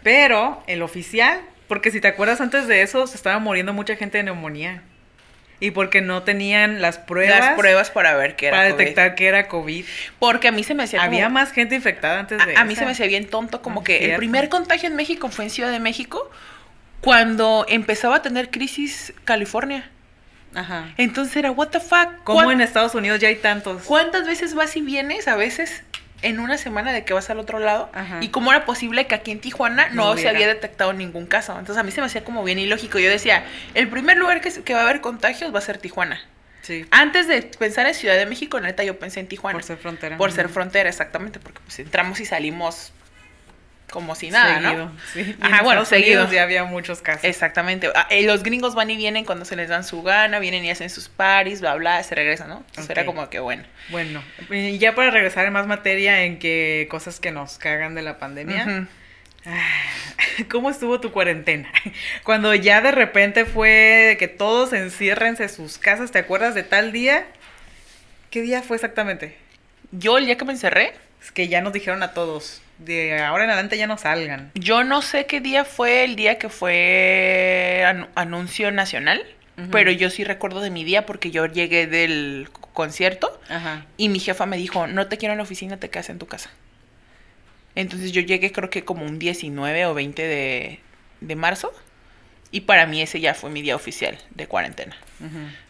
Pero 0.03 0.63
el 0.67 0.81
oficial, 0.81 1.41
porque 1.67 1.91
si 1.91 2.01
te 2.01 2.07
acuerdas 2.07 2.41
antes 2.41 2.67
de 2.67 2.81
eso, 2.81 3.07
se 3.07 3.15
estaba 3.15 3.39
muriendo 3.39 3.73
mucha 3.73 3.95
gente 3.95 4.17
de 4.17 4.23
neumonía. 4.25 4.83
Y 5.59 5.71
porque 5.71 6.01
no 6.01 6.21
tenían 6.21 6.81
las 6.83 6.99
pruebas. 6.99 7.39
Las 7.39 7.57
pruebas 7.57 7.89
para 7.89 8.15
ver 8.15 8.35
que 8.35 8.47
era 8.47 8.57
Para 8.57 8.69
detectar 8.69 9.15
que 9.15 9.25
era 9.25 9.47
COVID. 9.47 9.85
Porque 10.19 10.49
a 10.49 10.51
mí 10.51 10.63
se 10.63 10.75
me 10.75 10.83
hacía. 10.83 11.01
Había 11.01 11.29
más 11.29 11.51
gente 11.51 11.73
infectada 11.73 12.19
antes 12.19 12.45
de 12.45 12.55
A, 12.55 12.61
a 12.61 12.63
mí 12.63 12.75
se 12.75 12.85
me 12.85 12.91
hacía 12.91 13.07
bien 13.07 13.25
tonto, 13.25 13.63
como 13.63 13.83
que 13.83 14.11
el 14.11 14.17
primer 14.17 14.49
contagio 14.49 14.87
en 14.87 14.95
México 14.95 15.29
fue 15.29 15.45
en 15.45 15.49
Ciudad 15.49 15.71
de 15.71 15.79
México, 15.79 16.29
cuando 17.01 17.65
empezaba 17.67 18.17
a 18.17 18.21
tener 18.21 18.51
crisis 18.51 19.13
California. 19.25 19.89
Ajá. 20.55 20.93
Entonces 20.97 21.35
era, 21.35 21.51
what 21.51 21.69
the 21.69 21.79
fuck. 21.79 22.23
¿Cómo 22.23 22.51
en 22.51 22.61
Estados 22.61 22.95
Unidos 22.95 23.19
ya 23.19 23.27
hay 23.27 23.35
tantos? 23.35 23.83
¿Cuántas 23.83 24.25
veces 24.25 24.53
vas 24.53 24.75
y 24.75 24.81
vienes? 24.81 25.27
A 25.27 25.35
veces 25.35 25.83
en 26.21 26.39
una 26.39 26.57
semana 26.57 26.93
de 26.93 27.03
que 27.05 27.13
vas 27.13 27.29
al 27.29 27.39
otro 27.39 27.59
lado. 27.59 27.89
Y 28.21 28.29
cómo 28.29 28.51
era 28.51 28.65
posible 28.65 29.07
que 29.07 29.15
aquí 29.15 29.31
en 29.31 29.39
Tijuana 29.39 29.89
no, 29.89 30.17
se 30.17 30.29
había 30.29 30.47
detectado 30.47 30.93
ningún 30.93 31.25
caso. 31.25 31.53
Entonces 31.57 31.77
a 31.77 31.83
mí 31.83 31.91
se 31.91 32.01
me 32.01 32.07
hacía 32.07 32.23
como 32.23 32.43
bien 32.43 32.59
ilógico. 32.59 32.99
Yo 32.99 33.09
decía, 33.09 33.45
el 33.73 33.87
primer 33.87 34.17
lugar 34.17 34.41
que, 34.41 34.51
que 34.51 34.73
va 34.73 34.81
a 34.81 34.83
haber 34.83 35.01
contagios 35.01 35.53
va 35.53 35.59
a 35.59 35.61
ser 35.61 35.77
Tijuana. 35.77 36.19
Sí. 36.61 36.85
Antes 36.91 37.27
de 37.27 37.43
pensar 37.43 37.87
en 37.87 37.93
Ciudad 37.93 38.15
de 38.15 38.25
México, 38.25 38.59
neta, 38.59 38.83
yo 38.83 38.99
pensé 38.99 39.19
en 39.19 39.27
Tijuana. 39.27 39.53
Por 39.53 39.63
ser 39.63 39.77
frontera. 39.77 40.17
Por 40.17 40.31
ser 40.31 40.49
frontera, 40.49 40.89
exactamente, 40.89 41.39
porque 41.39 41.59
pues 41.63 41.79
entramos 41.79 42.19
y 42.19 42.25
salimos 42.25 42.91
como 43.91 44.15
si 44.15 44.29
nada, 44.29 44.59
¿no? 44.59 44.91
Sí. 45.13 45.35
Ajá, 45.39 45.63
bueno, 45.63 45.85
seguidos 45.85 46.29
ya 46.31 46.43
había 46.43 46.65
muchos 46.65 47.01
casos. 47.01 47.23
Exactamente. 47.23 47.89
Ah, 47.95 48.07
eh, 48.09 48.23
los 48.23 48.43
gringos 48.43 48.75
van 48.75 48.89
y 48.89 48.97
vienen 48.97 49.23
cuando 49.23 49.45
se 49.45 49.55
les 49.55 49.69
dan 49.69 49.83
su 49.83 50.03
gana, 50.03 50.39
vienen 50.39 50.65
y 50.65 50.71
hacen 50.71 50.89
sus 50.89 51.07
paris, 51.07 51.61
bla, 51.61 51.75
bla, 51.75 52.03
se 52.03 52.13
regresan, 52.13 52.49
¿no? 52.49 52.63
Entonces 52.67 52.89
era 52.89 53.05
como 53.05 53.29
que 53.29 53.39
bueno. 53.39 53.63
Bueno, 53.89 54.21
y 54.49 54.77
ya 54.77 54.93
para 54.93 55.11
regresar 55.11 55.45
en 55.45 55.53
más 55.53 55.67
materia 55.67 56.23
en 56.23 56.37
que 56.37 56.87
cosas 56.89 57.19
que 57.19 57.31
nos 57.31 57.57
cagan 57.57 57.95
de 57.95 58.01
la 58.01 58.19
pandemia. 58.19 58.87
¿Cómo 60.49 60.69
estuvo 60.69 60.99
tu 60.99 61.11
cuarentena? 61.11 61.71
Cuando 62.23 62.53
ya 62.53 62.81
de 62.81 62.91
repente 62.91 63.45
fue 63.45 64.17
que 64.19 64.27
todos 64.27 64.73
enciérrense 64.73 65.43
en 65.43 65.49
sus 65.49 65.77
casas, 65.77 66.11
¿te 66.11 66.19
acuerdas 66.19 66.55
de 66.55 66.63
tal 66.63 66.91
día? 66.91 67.25
¿Qué 68.29 68.41
día 68.41 68.61
fue 68.61 68.75
exactamente? 68.75 69.37
Yo 69.91 70.17
el 70.17 70.25
día 70.25 70.37
que 70.37 70.45
me 70.45 70.51
encerré, 70.51 70.93
Es 71.21 71.31
que 71.31 71.47
ya 71.47 71.61
nos 71.61 71.73
dijeron 71.73 72.03
a 72.03 72.13
todos, 72.13 72.61
de 72.79 73.17
ahora 73.19 73.43
en 73.45 73.49
adelante 73.49 73.77
ya 73.77 73.87
no 73.87 73.97
salgan. 73.97 74.51
yo 74.55 74.83
no 74.83 75.01
sé 75.01 75.25
qué 75.25 75.41
día 75.41 75.65
fue 75.65 76.03
el 76.03 76.15
día 76.15 76.37
que 76.37 76.49
fue 76.49 77.83
anu- 77.85 78.07
anuncio 78.15 78.71
nacional, 78.71 79.23
pero 79.71 79.89
yo 79.91 80.11
sí 80.11 80.23
recuerdo 80.23 80.61
de 80.61 80.69
mi 80.69 80.83
día 80.83 81.05
porque 81.07 81.31
yo 81.31 81.47
llegué 81.47 81.87
del 81.87 82.47
concierto 82.73 83.41
Ajá. 83.49 83.85
y 83.97 84.09
mi 84.09 84.19
jefa 84.19 84.45
me 84.45 84.55
dijo, 84.57 84.85
no 84.85 85.07
te 85.07 85.17
quiero 85.17 85.33
en 85.33 85.37
la 85.37 85.43
oficina, 85.43 85.77
te 85.77 85.89
quedas 85.89 86.09
en 86.09 86.19
tu 86.19 86.27
casa. 86.27 86.51
Entonces 87.73 88.11
yo 88.11 88.21
llegué 88.21 88.51
creo 88.51 88.69
que 88.69 88.83
como 88.85 89.03
un 89.05 89.17
19 89.19 89.85
o 89.87 89.93
20 89.95 90.21
de, 90.21 90.79
de 91.21 91.35
marzo 91.35 91.71
y 92.51 92.61
para 92.61 92.85
mí 92.85 93.01
ese 93.01 93.19
ya 93.19 93.33
fue 93.33 93.49
mi 93.49 93.61
día 93.63 93.75
oficial 93.75 94.17
de 94.31 94.45
cuarentena. 94.47 94.95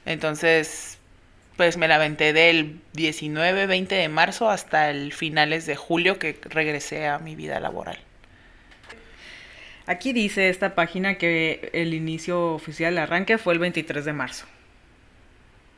Entonces, 0.05 0.96
pues 1.57 1.75
me 1.75 1.87
la 1.87 1.95
aventé 1.95 2.33
del 2.33 2.79
19, 2.93 3.65
20 3.65 3.95
de 3.95 4.09
marzo 4.09 4.49
hasta 4.49 4.91
el 4.91 5.11
finales 5.11 5.65
de 5.65 5.75
julio 5.75 6.19
que 6.19 6.39
regresé 6.43 7.07
a 7.07 7.17
mi 7.17 7.35
vida 7.35 7.59
laboral. 7.59 7.97
Aquí 9.87 10.13
dice 10.13 10.49
esta 10.49 10.75
página 10.75 11.15
que 11.15 11.71
el 11.73 11.93
inicio 11.93 12.53
oficial, 12.53 12.93
el 12.93 12.99
arranque 12.99 13.37
fue 13.37 13.53
el 13.53 13.59
23 13.59 14.05
de 14.05 14.13
marzo. 14.13 14.45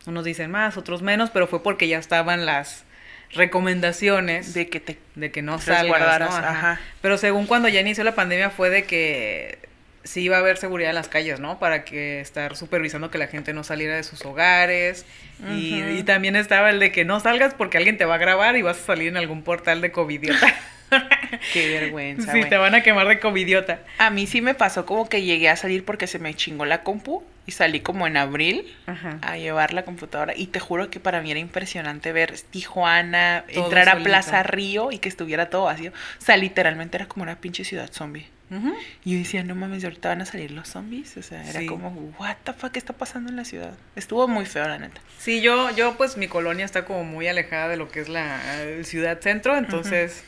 Unos 0.05 0.25
dicen 0.25 0.51
más, 0.51 0.77
otros 0.77 1.01
menos, 1.01 1.29
pero 1.29 1.47
fue 1.47 1.63
porque 1.63 1.87
ya 1.87 1.97
estaban 1.97 2.45
las 2.45 2.83
recomendaciones 3.31 4.53
de, 4.53 4.65
De 4.65 4.69
que 4.69 4.79
te... 4.79 5.31
que 5.31 5.41
no 5.41 5.59
salgas, 5.59 6.19
¿no? 6.19 6.25
Ajá. 6.25 6.49
ajá. 6.49 6.81
Pero 7.01 7.17
según 7.17 7.45
cuando 7.45 7.69
ya 7.69 7.79
inició 7.79 8.03
la 8.03 8.15
pandemia 8.15 8.49
fue 8.49 8.69
de 8.69 8.83
que 8.83 9.68
sí 10.03 10.21
iba 10.21 10.37
a 10.37 10.39
haber 10.39 10.57
seguridad 10.57 10.89
en 10.89 10.95
las 10.95 11.07
calles, 11.07 11.39
¿no? 11.39 11.59
Para 11.59 11.83
que 11.83 12.19
estar 12.21 12.55
supervisando 12.55 13.11
que 13.11 13.17
la 13.17 13.27
gente 13.27 13.53
no 13.53 13.63
saliera 13.63 13.95
de 13.95 14.03
sus 14.03 14.25
hogares. 14.25 15.05
y, 15.51 16.03
también 16.03 16.35
estaba 16.35 16.69
el 16.69 16.79
de 16.79 16.91
que 16.91 17.05
no 17.05 17.19
salgas 17.19 17.53
porque 17.53 17.77
alguien 17.77 17.97
te 17.97 18.05
va 18.05 18.15
a 18.15 18.17
grabar 18.17 18.57
y 18.57 18.61
vas 18.61 18.77
a 18.77 18.85
salir 18.85 19.09
en 19.09 19.17
algún 19.17 19.43
portal 19.43 19.81
de 19.81 19.91
covidiota. 19.91 20.53
Qué 21.53 21.69
vergüenza, 21.69 22.31
sí, 22.31 22.41
te 22.45 22.57
van 22.57 22.73
a 22.73 22.81
quemar 22.81 23.07
de 23.07 23.19
covidiota. 23.19 23.79
A 23.99 24.09
mí 24.09 24.25
sí 24.25 24.41
me 24.41 24.55
pasó 24.55 24.85
como 24.85 25.07
que 25.07 25.21
llegué 25.21 25.49
a 25.49 25.55
salir 25.55 25.85
porque 25.85 26.07
se 26.07 26.17
me 26.17 26.33
chingó 26.33 26.65
la 26.65 26.81
compu 26.81 27.23
y 27.45 27.51
salí 27.51 27.79
como 27.79 28.07
en 28.07 28.17
abril 28.17 28.75
Ajá. 28.87 29.19
a 29.21 29.37
llevar 29.37 29.73
la 29.73 29.83
computadora 29.83 30.33
y 30.35 30.47
te 30.47 30.59
juro 30.59 30.89
que 30.89 30.99
para 30.99 31.21
mí 31.21 31.31
era 31.31 31.39
impresionante 31.39 32.11
ver 32.11 32.33
Tijuana, 32.49 33.45
Todo 33.53 33.65
entrar 33.65 33.89
a. 33.89 34.03
Plaza 34.03 34.43
Río 34.43 34.91
y 34.91 34.99
que 34.99 35.09
estuviera 35.09 35.49
todo 35.49 35.65
vacío. 35.65 35.91
O 35.91 36.25
sea, 36.25 36.37
literalmente 36.37 36.97
era 36.97 37.07
como 37.07 37.23
una 37.23 37.35
pinche 37.35 37.63
ciudad 37.63 37.89
zombie. 37.91 38.27
Ujú. 38.51 38.73
Y 39.05 39.13
yo 39.13 39.17
decía, 39.19 39.43
no 39.43 39.53
mames, 39.55 39.83
ahorita 39.83 40.09
van 40.09 40.21
a 40.21 40.25
salir 40.25 40.51
los 40.51 40.67
zombies. 40.69 41.15
O 41.17 41.21
sea, 41.23 41.47
era 41.47 41.59
Sí. 41.59 41.65
como, 41.67 41.89
what 42.19 42.35
the 42.43 42.53
fuck, 42.53 42.71
¿qué 42.71 42.79
está 42.79 42.93
pasando 42.93 43.29
en 43.29 43.35
la 43.35 43.45
ciudad? 43.45 43.73
Estuvo 43.95 44.27
muy 44.27 44.45
feo, 44.45 44.67
la 44.67 44.79
neta. 44.79 44.99
Sí, 45.19 45.41
yo, 45.41 45.69
yo 45.75 45.95
pues 45.97 46.17
mi 46.17 46.27
colonia 46.27 46.65
está 46.65 46.85
como 46.85 47.03
muy 47.03 47.27
alejada 47.27 47.67
de 47.67 47.77
lo 47.77 47.89
que 47.89 47.99
es 47.99 48.09
la 48.09 48.39
ciudad 48.83 49.19
centro, 49.21 49.55
entonces 49.57 50.23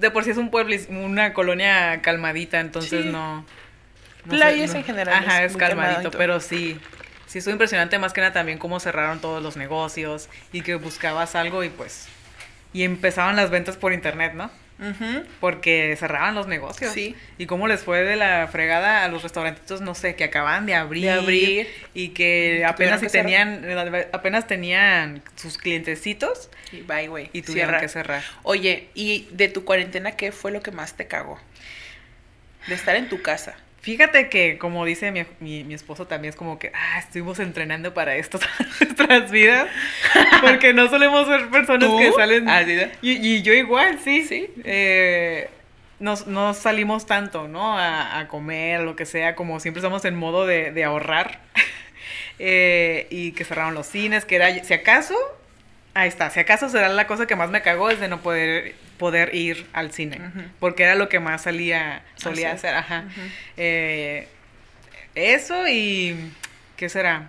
de 0.00 0.10
por 0.10 0.24
sí 0.24 0.30
es 0.30 0.36
un 0.36 0.50
pueblo, 0.50 0.74
una 0.90 1.32
colonia 1.34 2.00
calmadita, 2.02 2.60
entonces 2.60 3.04
Sí. 3.04 3.10
no... 3.10 3.38
no 3.38 3.44
sé, 4.32 4.36
Playas 4.36 4.70
no- 4.72 4.76
en 4.78 4.84
general 4.84 5.14
Ajá, 5.14 5.44
es 5.44 5.52
es 5.52 5.56
calmadito, 5.58 6.10
pero 6.12 6.40
sí, 6.40 6.78
sí 7.26 7.38
estuvo 7.38 7.52
impresionante 7.52 7.98
más 7.98 8.12
que 8.12 8.20
nada 8.20 8.32
también 8.32 8.58
cómo 8.58 8.78
cerraron 8.80 9.20
todos 9.20 9.42
los 9.42 9.56
negocios 9.56 10.28
y 10.52 10.62
que 10.62 10.74
buscabas 10.76 11.34
algo 11.34 11.64
y 11.64 11.68
pues... 11.70 12.08
Y 12.72 12.82
empezaban 12.82 13.36
las 13.36 13.48
ventas 13.50 13.76
por 13.78 13.92
internet, 13.94 14.32
¿no? 14.34 14.50
Ujú. 14.78 15.24
Porque 15.40 15.96
cerraban 15.98 16.34
los 16.34 16.46
negocios. 16.46 16.92
Sí. 16.92 17.16
Y 17.38 17.46
cómo 17.46 17.66
les 17.66 17.80
fue 17.82 18.02
de 18.02 18.16
la 18.16 18.46
fregada 18.50 19.04
a 19.04 19.08
los 19.08 19.22
restaurantitos, 19.22 19.80
no 19.80 19.94
sé, 19.94 20.14
que 20.16 20.24
acaban 20.24 20.66
de 20.66 20.74
abrir. 20.74 21.04
De 21.04 21.10
abrir. 21.12 21.68
Y 21.94 22.08
que 22.08 22.56
Que 22.58 22.64
apenas 22.66 23.00
tuvieron 23.00 23.62
tenían, 23.62 24.06
apenas 24.12 24.46
tenían 24.46 25.22
sus 25.36 25.56
clientecitos 25.56 26.50
Y 26.72 26.82
bye, 26.82 27.08
güey. 27.08 27.30
y 27.32 27.40
tuvieron 27.42 27.70
Cierra. 27.70 27.80
que 27.80 27.88
cerrar. 27.88 28.22
Oye, 28.42 28.88
¿y 28.94 29.28
de 29.30 29.48
tu 29.48 29.64
cuarentena 29.64 30.12
qué 30.12 30.30
fue 30.30 30.50
lo 30.52 30.62
que 30.62 30.70
más 30.72 30.94
te 30.94 31.06
cagó? 31.06 31.40
De 32.66 32.74
estar 32.74 32.96
en 32.96 33.08
tu 33.08 33.22
casa. 33.22 33.56
Fíjate 33.86 34.28
que, 34.28 34.58
como 34.58 34.84
dice 34.84 35.12
mi, 35.12 35.24
mi, 35.38 35.62
mi 35.62 35.74
esposo, 35.74 36.08
también 36.08 36.30
es 36.30 36.36
como 36.36 36.58
que, 36.58 36.72
ah, 36.74 36.98
estuvimos 36.98 37.38
entrenando 37.38 37.94
para 37.94 38.16
esto 38.16 38.38
todas 38.40 38.80
nuestras 38.80 39.30
vidas. 39.30 39.68
Porque 40.42 40.72
no 40.72 40.88
solemos 40.88 41.28
ser 41.28 41.48
personas 41.50 41.88
¿Tú? 41.88 41.96
que 41.96 42.10
salen. 42.10 42.48
Ah, 42.48 42.64
y 43.00 43.42
yo 43.42 43.52
igual, 43.52 44.00
sí. 44.02 44.24
Sí. 44.24 44.48
Eh, 44.64 45.48
nos, 46.00 46.26
no 46.26 46.52
salimos 46.52 47.06
tanto, 47.06 47.46
¿no? 47.46 47.78
A, 47.78 48.18
a 48.18 48.26
comer, 48.26 48.80
lo 48.80 48.96
que 48.96 49.06
sea, 49.06 49.36
como 49.36 49.60
siempre 49.60 49.78
estamos 49.78 50.04
en 50.04 50.16
modo 50.16 50.46
de, 50.46 50.72
de 50.72 50.82
ahorrar. 50.82 51.38
Eh, 52.38 53.06
y 53.08 53.32
que 53.32 53.44
cerraron 53.44 53.72
los 53.72 53.86
cines, 53.86 54.26
que 54.26 54.36
era, 54.36 54.52
si 54.62 54.74
acaso, 54.74 55.16
ahí 55.94 56.06
está, 56.06 56.28
si 56.28 56.38
acaso 56.38 56.68
será 56.68 56.90
la 56.90 57.06
cosa 57.06 57.26
que 57.26 57.34
más 57.34 57.48
me 57.48 57.62
cagó 57.62 57.88
es 57.88 57.98
de 57.98 58.08
no 58.08 58.20
poder, 58.20 58.74
poder 58.98 59.34
ir 59.34 59.66
al 59.72 59.92
cine, 59.92 60.20
porque 60.60 60.82
era 60.84 60.94
lo 60.94 61.08
que 61.08 61.20
más 61.20 61.42
salía, 61.42 62.02
solía 62.16 62.52
Hacer. 62.52 62.74
hacer, 62.74 62.94
ajá. 62.94 63.04
Eh, 63.56 64.28
eso 65.14 65.66
y, 65.68 66.16
¿qué 66.76 66.88
será? 66.88 67.28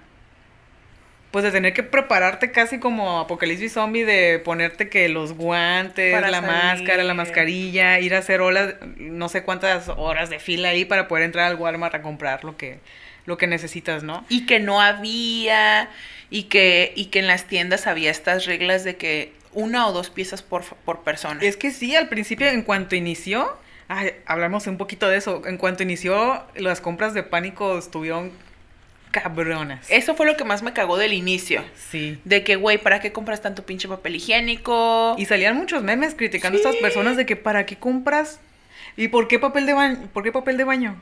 Pues 1.31 1.43
de 1.43 1.51
tener 1.51 1.73
que 1.73 1.83
prepararte 1.83 2.51
casi 2.51 2.79
como 2.79 3.19
apocalipsis 3.19 3.73
zombie, 3.73 4.05
de 4.05 4.39
ponerte 4.39 4.89
que 4.89 5.09
los 5.09 5.33
guantes, 5.33 6.13
Para 6.13 6.31
la 6.31 6.39
salir. 6.41 6.51
máscara, 6.55 7.03
la 7.03 7.13
mascarilla, 7.13 7.99
ir 7.99 8.15
a 8.15 8.19
hacer 8.19 8.41
horas, 8.41 8.75
no 8.97 9.27
sé 9.29 9.43
cuántas 9.43 9.89
horas 9.89 10.29
de 10.29 10.39
fila 10.39 10.69
ahí 10.69 10.85
para 10.85 11.07
poder 11.07 11.25
entrar 11.25 11.45
al 11.51 11.55
Walmart 11.57 11.93
a 11.95 12.01
comprar 12.01 12.43
lo 12.45 12.55
que, 12.55 12.79
lo 13.25 13.37
que 13.37 13.45
necesitas, 13.45 14.03
¿no? 14.03 14.25
Y 14.29 14.45
que 14.45 14.59
no 14.59 14.81
había, 14.81 15.89
y 16.29 16.43
que, 16.43 16.93
y 16.95 17.05
que 17.07 17.19
en 17.19 17.27
las 17.27 17.43
tiendas 17.45 17.87
había 17.87 18.09
estas 18.09 18.45
reglas 18.45 18.85
de 18.85 18.95
que 18.95 19.33
una 19.57 19.87
o 19.87 19.91
dos 19.91 20.11
piezas 20.11 20.43
por, 20.43 20.63
por 20.63 21.01
persona. 21.01 21.41
Es 21.41 21.57
que 21.57 21.71
sí, 21.71 21.95
al 21.95 22.09
principio, 22.09 22.47
en 22.47 22.61
cuanto 22.61 22.95
inició, 22.95 23.57
ay, 23.87 24.11
hablamos 24.27 24.67
un 24.67 24.77
poquito 24.77 25.09
de 25.09 25.17
eso, 25.17 25.41
en 25.47 25.57
cuanto 25.57 25.81
inició, 25.81 26.43
las 26.55 26.79
compras 26.79 27.15
de 27.15 27.23
pánico 27.23 27.77
estuvieron 27.79 28.31
cabronas. 29.09 29.89
Eso 29.89 30.13
fue 30.13 30.27
lo 30.27 30.37
que 30.37 30.43
más 30.43 30.61
me 30.61 30.73
cagó 30.73 30.97
del 30.97 31.13
inicio. 31.13 31.63
Sí. 31.89 32.19
De 32.23 32.43
que, 32.43 32.55
güey, 32.55 32.77
¿para 32.77 32.99
qué 32.99 33.11
compras 33.11 33.41
tanto 33.41 33.65
pinche 33.65 33.87
papel 33.87 34.17
higiénico? 34.17 35.15
Y 35.17 35.25
salían 35.25 35.57
muchos 35.57 35.81
memes 35.81 36.13
criticando 36.13 36.57
a 36.57 36.61
estas 36.61 36.75
personas 36.75 37.17
de 37.17 37.25
que 37.25 37.35
para 37.35 37.65
qué 37.65 37.77
compras 37.77 38.39
y 38.95 39.07
por 39.07 39.27
qué 39.27 39.39
papel 39.39 39.65
de 39.65 39.73
baño, 39.73 40.07
por 40.13 40.21
qué 40.23 40.31
papel 40.31 40.57
de 40.57 40.65
baño. 40.65 41.01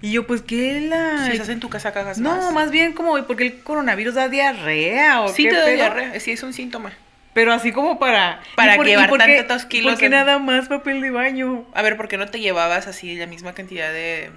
Y 0.00 0.10
yo, 0.10 0.26
pues, 0.26 0.42
¿qué 0.42 0.80
la...? 0.80 1.26
Si 1.26 1.30
estás 1.30 1.50
en 1.50 1.60
tu 1.60 1.68
casa, 1.68 1.92
cagas 1.92 2.18
no, 2.18 2.34
más. 2.34 2.52
más 2.52 2.70
bien 2.72 2.92
como, 2.92 3.16
¿y 3.18 3.22
por 3.22 3.36
qué 3.36 3.44
el 3.44 3.60
coronavirus 3.60 4.14
da 4.14 4.28
diarrea 4.28 5.22
o 5.22 5.28
Sí 5.28 5.44
qué 5.44 5.50
te 5.50 5.56
da 5.56 5.64
pedo? 5.66 5.76
diarrea, 5.76 6.18
sí 6.18 6.32
es 6.32 6.42
un 6.42 6.52
síntoma. 6.52 6.92
Pero 7.34 7.52
así 7.52 7.72
como 7.72 7.98
para... 7.98 8.40
Para 8.56 8.74
¿y 8.74 8.76
por- 8.76 8.86
llevar 8.86 9.10
tantos 9.10 9.64
kilos 9.64 9.92
¿Por 9.92 10.00
qué 10.00 10.10
de- 10.10 10.16
nada 10.16 10.38
más 10.38 10.68
papel 10.68 11.00
de 11.00 11.10
baño? 11.10 11.64
A 11.74 11.82
ver, 11.82 11.96
¿por 11.96 12.08
qué 12.08 12.16
no 12.18 12.26
te 12.28 12.40
llevabas 12.40 12.86
así 12.86 13.14
la 13.16 13.26
misma 13.26 13.54
cantidad 13.54 13.90
de, 13.90 14.30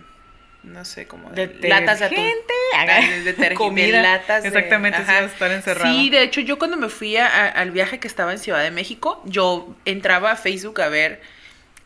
no 0.64 0.86
sé, 0.86 1.06
como 1.06 1.30
de 1.32 1.48
latas 1.64 2.00
de 2.00 2.06
atún? 2.06 2.18
De, 2.18 3.22
de 3.24 3.34
de 3.34 3.54
comida. 3.56 4.02
latas 4.02 4.44
de- 4.44 4.50
Exactamente, 4.50 4.98
sí 5.00 5.04
ajá. 5.04 5.18
a 5.20 5.26
estar 5.26 5.52
encerrado. 5.52 5.94
Sí, 5.94 6.10
de 6.10 6.24
hecho, 6.24 6.40
yo 6.42 6.58
cuando 6.58 6.78
me 6.78 6.88
fui 6.90 7.18
a- 7.18 7.28
a- 7.28 7.50
al 7.50 7.72
viaje 7.72 8.00
que 8.00 8.08
estaba 8.08 8.32
en 8.32 8.40
Ciudad 8.40 8.64
de 8.64 8.72
México, 8.72 9.22
yo 9.26 9.76
entraba 9.84 10.32
a 10.32 10.36
Facebook 10.38 10.80
a 10.82 10.88
ver 10.88 11.22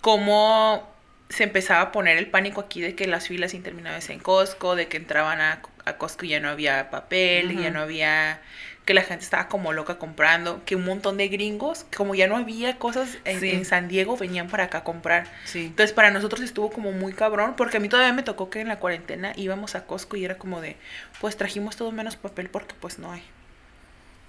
cómo 0.02 0.88
se 1.30 1.44
empezaba 1.44 1.82
a 1.82 1.92
poner 1.92 2.18
el 2.18 2.28
pánico 2.28 2.62
aquí 2.62 2.82
de 2.82 2.96
que 2.96 3.06
las 3.08 3.28
filas 3.28 3.54
interminables 3.54 4.10
en 4.10 4.20
Costco, 4.20 4.76
de 4.76 4.88
que 4.88 4.98
entraban 4.98 5.42
a, 5.42 5.62
a 5.90 5.98
Costco 5.98 6.26
ya 6.26 6.40
no 6.40 6.50
había 6.50 6.90
papel, 6.90 7.58
ya 7.62 7.70
no 7.72 7.82
había 7.82 8.40
que 8.86 8.94
la 8.96 9.02
gente 9.04 9.24
estaba 9.24 9.48
como 9.50 9.72
loca 9.72 10.00
comprando, 10.00 10.64
que 10.66 10.76
un 10.76 10.84
montón 10.84 11.18
de 11.18 11.28
gringos, 11.28 11.86
como 11.96 12.16
ya 12.16 12.28
no 12.28 12.38
había 12.38 12.78
cosas 12.78 13.20
en, 13.24 13.40
Sí. 13.40 13.52
en 13.52 13.64
San 13.66 13.88
Diego, 13.88 14.18
venían 14.18 14.48
para 14.48 14.64
acá 14.64 14.80
a 14.80 14.84
comprar. 14.84 15.28
Sí. 15.46 15.66
Entonces 15.66 15.94
para 15.94 16.10
nosotros 16.10 16.42
estuvo 16.42 16.72
como 16.72 16.92
muy 16.92 17.14
cabrón, 17.14 17.54
porque 17.56 17.78
a 17.78 17.80
mí 17.80 17.88
todavía 17.88 18.14
me 18.14 18.24
tocó 18.24 18.50
que 18.50 18.62
en 18.62 18.68
la 18.68 18.80
cuarentena 18.80 19.34
íbamos 19.36 19.76
a 19.76 19.86
Costco 19.86 20.18
y 20.18 20.26
era 20.26 20.40
como 20.40 20.60
de, 20.60 20.76
pues 21.22 21.38
trajimos 21.38 21.76
todo 21.76 21.92
menos 21.92 22.16
papel 22.16 22.50
porque 22.50 22.74
pues 22.80 22.98
no 22.98 23.12
hay. 23.12 23.22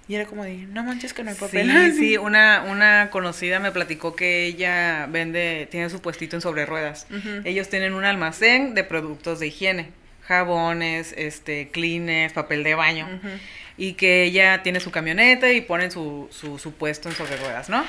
Y 0.07 0.15
era 0.15 0.25
como 0.25 0.43
de, 0.43 0.57
no 0.57 0.83
manches 0.83 1.13
que 1.13 1.23
no 1.23 1.31
hay 1.31 1.37
papel. 1.37 1.71
Sí, 1.71 1.91
sí, 1.97 2.17
una, 2.19 2.63
una 2.69 3.09
conocida 3.11 3.59
me 3.59 3.71
platicó 3.71 4.15
que 4.15 4.45
ella 4.45 5.07
vende, 5.09 5.67
tiene 5.71 5.89
su 5.89 6.01
puestito 6.01 6.35
en 6.35 6.41
sobre 6.41 6.65
ruedas. 6.67 7.07
Ellos 7.45 7.69
tienen 7.69 7.93
un 7.93 8.03
almacén 8.03 8.75
de 8.75 8.83
productos 8.83 9.39
de 9.39 9.47
higiene, 9.47 9.89
jabones, 10.31 11.13
este, 11.17 11.69
cleaners, 11.69 12.33
papel 12.33 12.63
de 12.63 12.75
baño. 12.75 13.07
Y 13.77 13.93
que 13.93 14.23
ella 14.23 14.63
tiene 14.63 14.79
su 14.79 14.91
camioneta 14.91 15.51
y 15.51 15.61
ponen 15.61 15.91
su, 15.91 16.27
su, 16.31 16.57
su 16.57 16.73
puesto 16.73 17.09
en 17.09 17.15
sobre 17.15 17.37
ruedas, 17.37 17.69
¿no? 17.69 17.83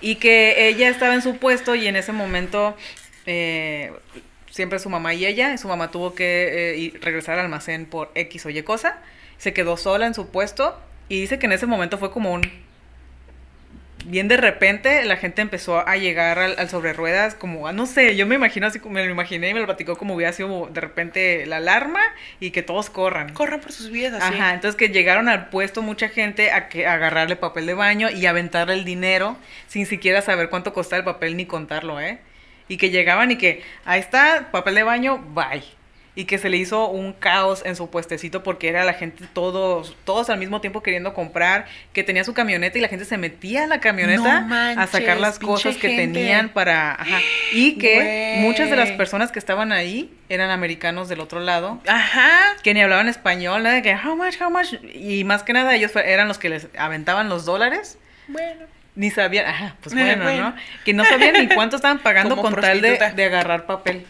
y 0.00 0.16
que 0.16 0.68
ella 0.68 0.88
estaba 0.88 1.14
en 1.14 1.22
su 1.22 1.36
puesto 1.36 1.74
y 1.74 1.86
en 1.86 1.96
ese 1.96 2.12
momento 2.12 2.76
eh, 3.26 3.92
siempre 4.50 4.78
su 4.78 4.90
mamá 4.90 5.14
y 5.14 5.24
ella, 5.24 5.54
y 5.54 5.58
su 5.58 5.68
mamá 5.68 5.90
tuvo 5.90 6.14
que 6.14 6.74
eh, 6.74 6.98
regresar 7.00 7.38
al 7.38 7.46
almacén 7.46 7.86
por 7.86 8.10
X 8.14 8.46
o 8.46 8.50
Y 8.50 8.62
cosa, 8.62 8.98
se 9.38 9.52
quedó 9.52 9.76
sola 9.76 10.06
en 10.06 10.14
su 10.14 10.28
puesto 10.28 10.78
y 11.08 11.20
dice 11.20 11.38
que 11.38 11.46
en 11.46 11.52
ese 11.52 11.66
momento 11.66 11.98
fue 11.98 12.10
como 12.10 12.32
un 12.32 12.42
bien 14.04 14.28
de 14.28 14.36
repente 14.36 15.04
la 15.04 15.16
gente 15.16 15.42
empezó 15.42 15.86
a 15.86 15.96
llegar 15.96 16.38
al, 16.38 16.58
al 16.58 16.68
sobre 16.68 16.92
ruedas 16.92 17.34
como, 17.34 17.70
no 17.72 17.86
sé, 17.86 18.16
yo 18.16 18.26
me 18.26 18.34
imagino 18.34 18.66
así, 18.66 18.78
como 18.78 18.94
me 18.94 19.04
lo 19.04 19.10
imaginé 19.10 19.50
y 19.50 19.54
me 19.54 19.60
lo 19.60 19.66
platicó 19.66 19.96
como 19.96 20.14
hubiera 20.14 20.32
sido 20.32 20.68
de 20.72 20.80
repente 20.80 21.46
la 21.46 21.56
alarma 21.56 22.00
y 22.40 22.50
que 22.50 22.62
todos 22.62 22.90
corran. 22.90 23.32
Corran 23.32 23.60
por 23.60 23.72
sus 23.72 23.90
vidas 23.90 24.22
así. 24.22 24.34
Ajá, 24.34 24.54
entonces 24.54 24.76
que 24.76 24.88
llegaron 24.88 25.28
al 25.28 25.48
puesto 25.48 25.82
mucha 25.82 26.08
gente 26.08 26.50
a, 26.50 26.68
que, 26.68 26.86
a 26.86 26.94
agarrarle 26.94 27.36
papel 27.36 27.66
de 27.66 27.74
baño 27.74 28.10
y 28.10 28.26
aventarle 28.26 28.74
el 28.74 28.84
dinero 28.84 29.36
sin 29.66 29.86
siquiera 29.86 30.22
saber 30.22 30.50
cuánto 30.50 30.72
costaba 30.72 30.98
el 30.98 31.04
papel 31.04 31.36
ni 31.36 31.46
contarlo, 31.46 32.00
¿eh? 32.00 32.18
Y 32.68 32.78
que 32.78 32.90
llegaban 32.90 33.30
y 33.30 33.36
que, 33.36 33.62
ahí 33.84 34.00
está, 34.00 34.48
papel 34.50 34.74
de 34.76 34.82
baño, 34.84 35.18
bye 35.18 35.83
y 36.16 36.26
que 36.26 36.38
se 36.38 36.48
le 36.48 36.56
hizo 36.56 36.88
un 36.88 37.12
caos 37.12 37.62
en 37.64 37.74
su 37.74 37.90
puestecito 37.90 38.42
porque 38.44 38.68
era 38.68 38.84
la 38.84 38.92
gente 38.94 39.24
todos 39.32 39.96
todos 40.04 40.30
al 40.30 40.38
mismo 40.38 40.60
tiempo 40.60 40.82
queriendo 40.82 41.12
comprar, 41.12 41.66
que 41.92 42.04
tenía 42.04 42.22
su 42.22 42.34
camioneta 42.34 42.78
y 42.78 42.80
la 42.80 42.88
gente 42.88 43.04
se 43.04 43.18
metía 43.18 43.64
a 43.64 43.66
la 43.66 43.80
camioneta 43.80 44.40
No 44.42 44.46
manches, 44.46 44.78
a 44.84 44.86
sacar 44.86 45.18
las 45.18 45.38
cosas 45.40 45.76
que 45.76 45.88
gente. 45.88 46.02
tenían 46.20 46.50
para 46.50 46.92
ajá, 46.92 47.18
y 47.52 47.78
que 47.78 48.36
muchas 48.40 48.70
de 48.70 48.76
las 48.76 48.90
personas 48.92 49.32
que 49.32 49.38
estaban 49.40 49.72
ahí 49.72 50.12
eran 50.28 50.50
americanos 50.50 51.08
del 51.08 51.20
otro 51.20 51.40
lado 51.40 51.80
Ajá. 51.88 52.30
que 52.62 52.74
ni 52.74 52.82
hablaban 52.82 53.08
español, 53.08 53.62
nada 53.64 53.74
de 53.74 53.82
que 53.82 53.94
how 53.96 54.14
much, 54.16 54.40
how 54.40 54.50
much 54.50 54.74
y 54.94 55.24
más 55.24 55.42
que 55.42 55.52
nada 55.52 55.74
ellos 55.74 55.90
eran 55.96 56.28
los 56.28 56.38
que 56.38 56.48
les 56.48 56.68
aventaban 56.78 57.28
los 57.28 57.44
dólares. 57.44 57.98
Bueno. 58.28 58.66
Ni 58.96 59.10
sabían, 59.10 59.46
ajá, 59.46 59.74
pues 59.82 59.92
Eh, 59.96 59.98
bueno, 60.04 60.22
bueno. 60.22 60.50
¿no? 60.50 60.56
Que 60.84 60.94
no 60.94 61.04
sabían 61.04 61.32
ni 61.34 61.48
cuánto 61.52 61.74
estaban 61.74 61.98
pagando 61.98 62.36
Como 62.36 62.50
con 62.52 62.60
tal 62.60 62.80
de, 62.80 62.96
de 63.16 63.24
agarrar 63.24 63.66
papel. 63.66 64.06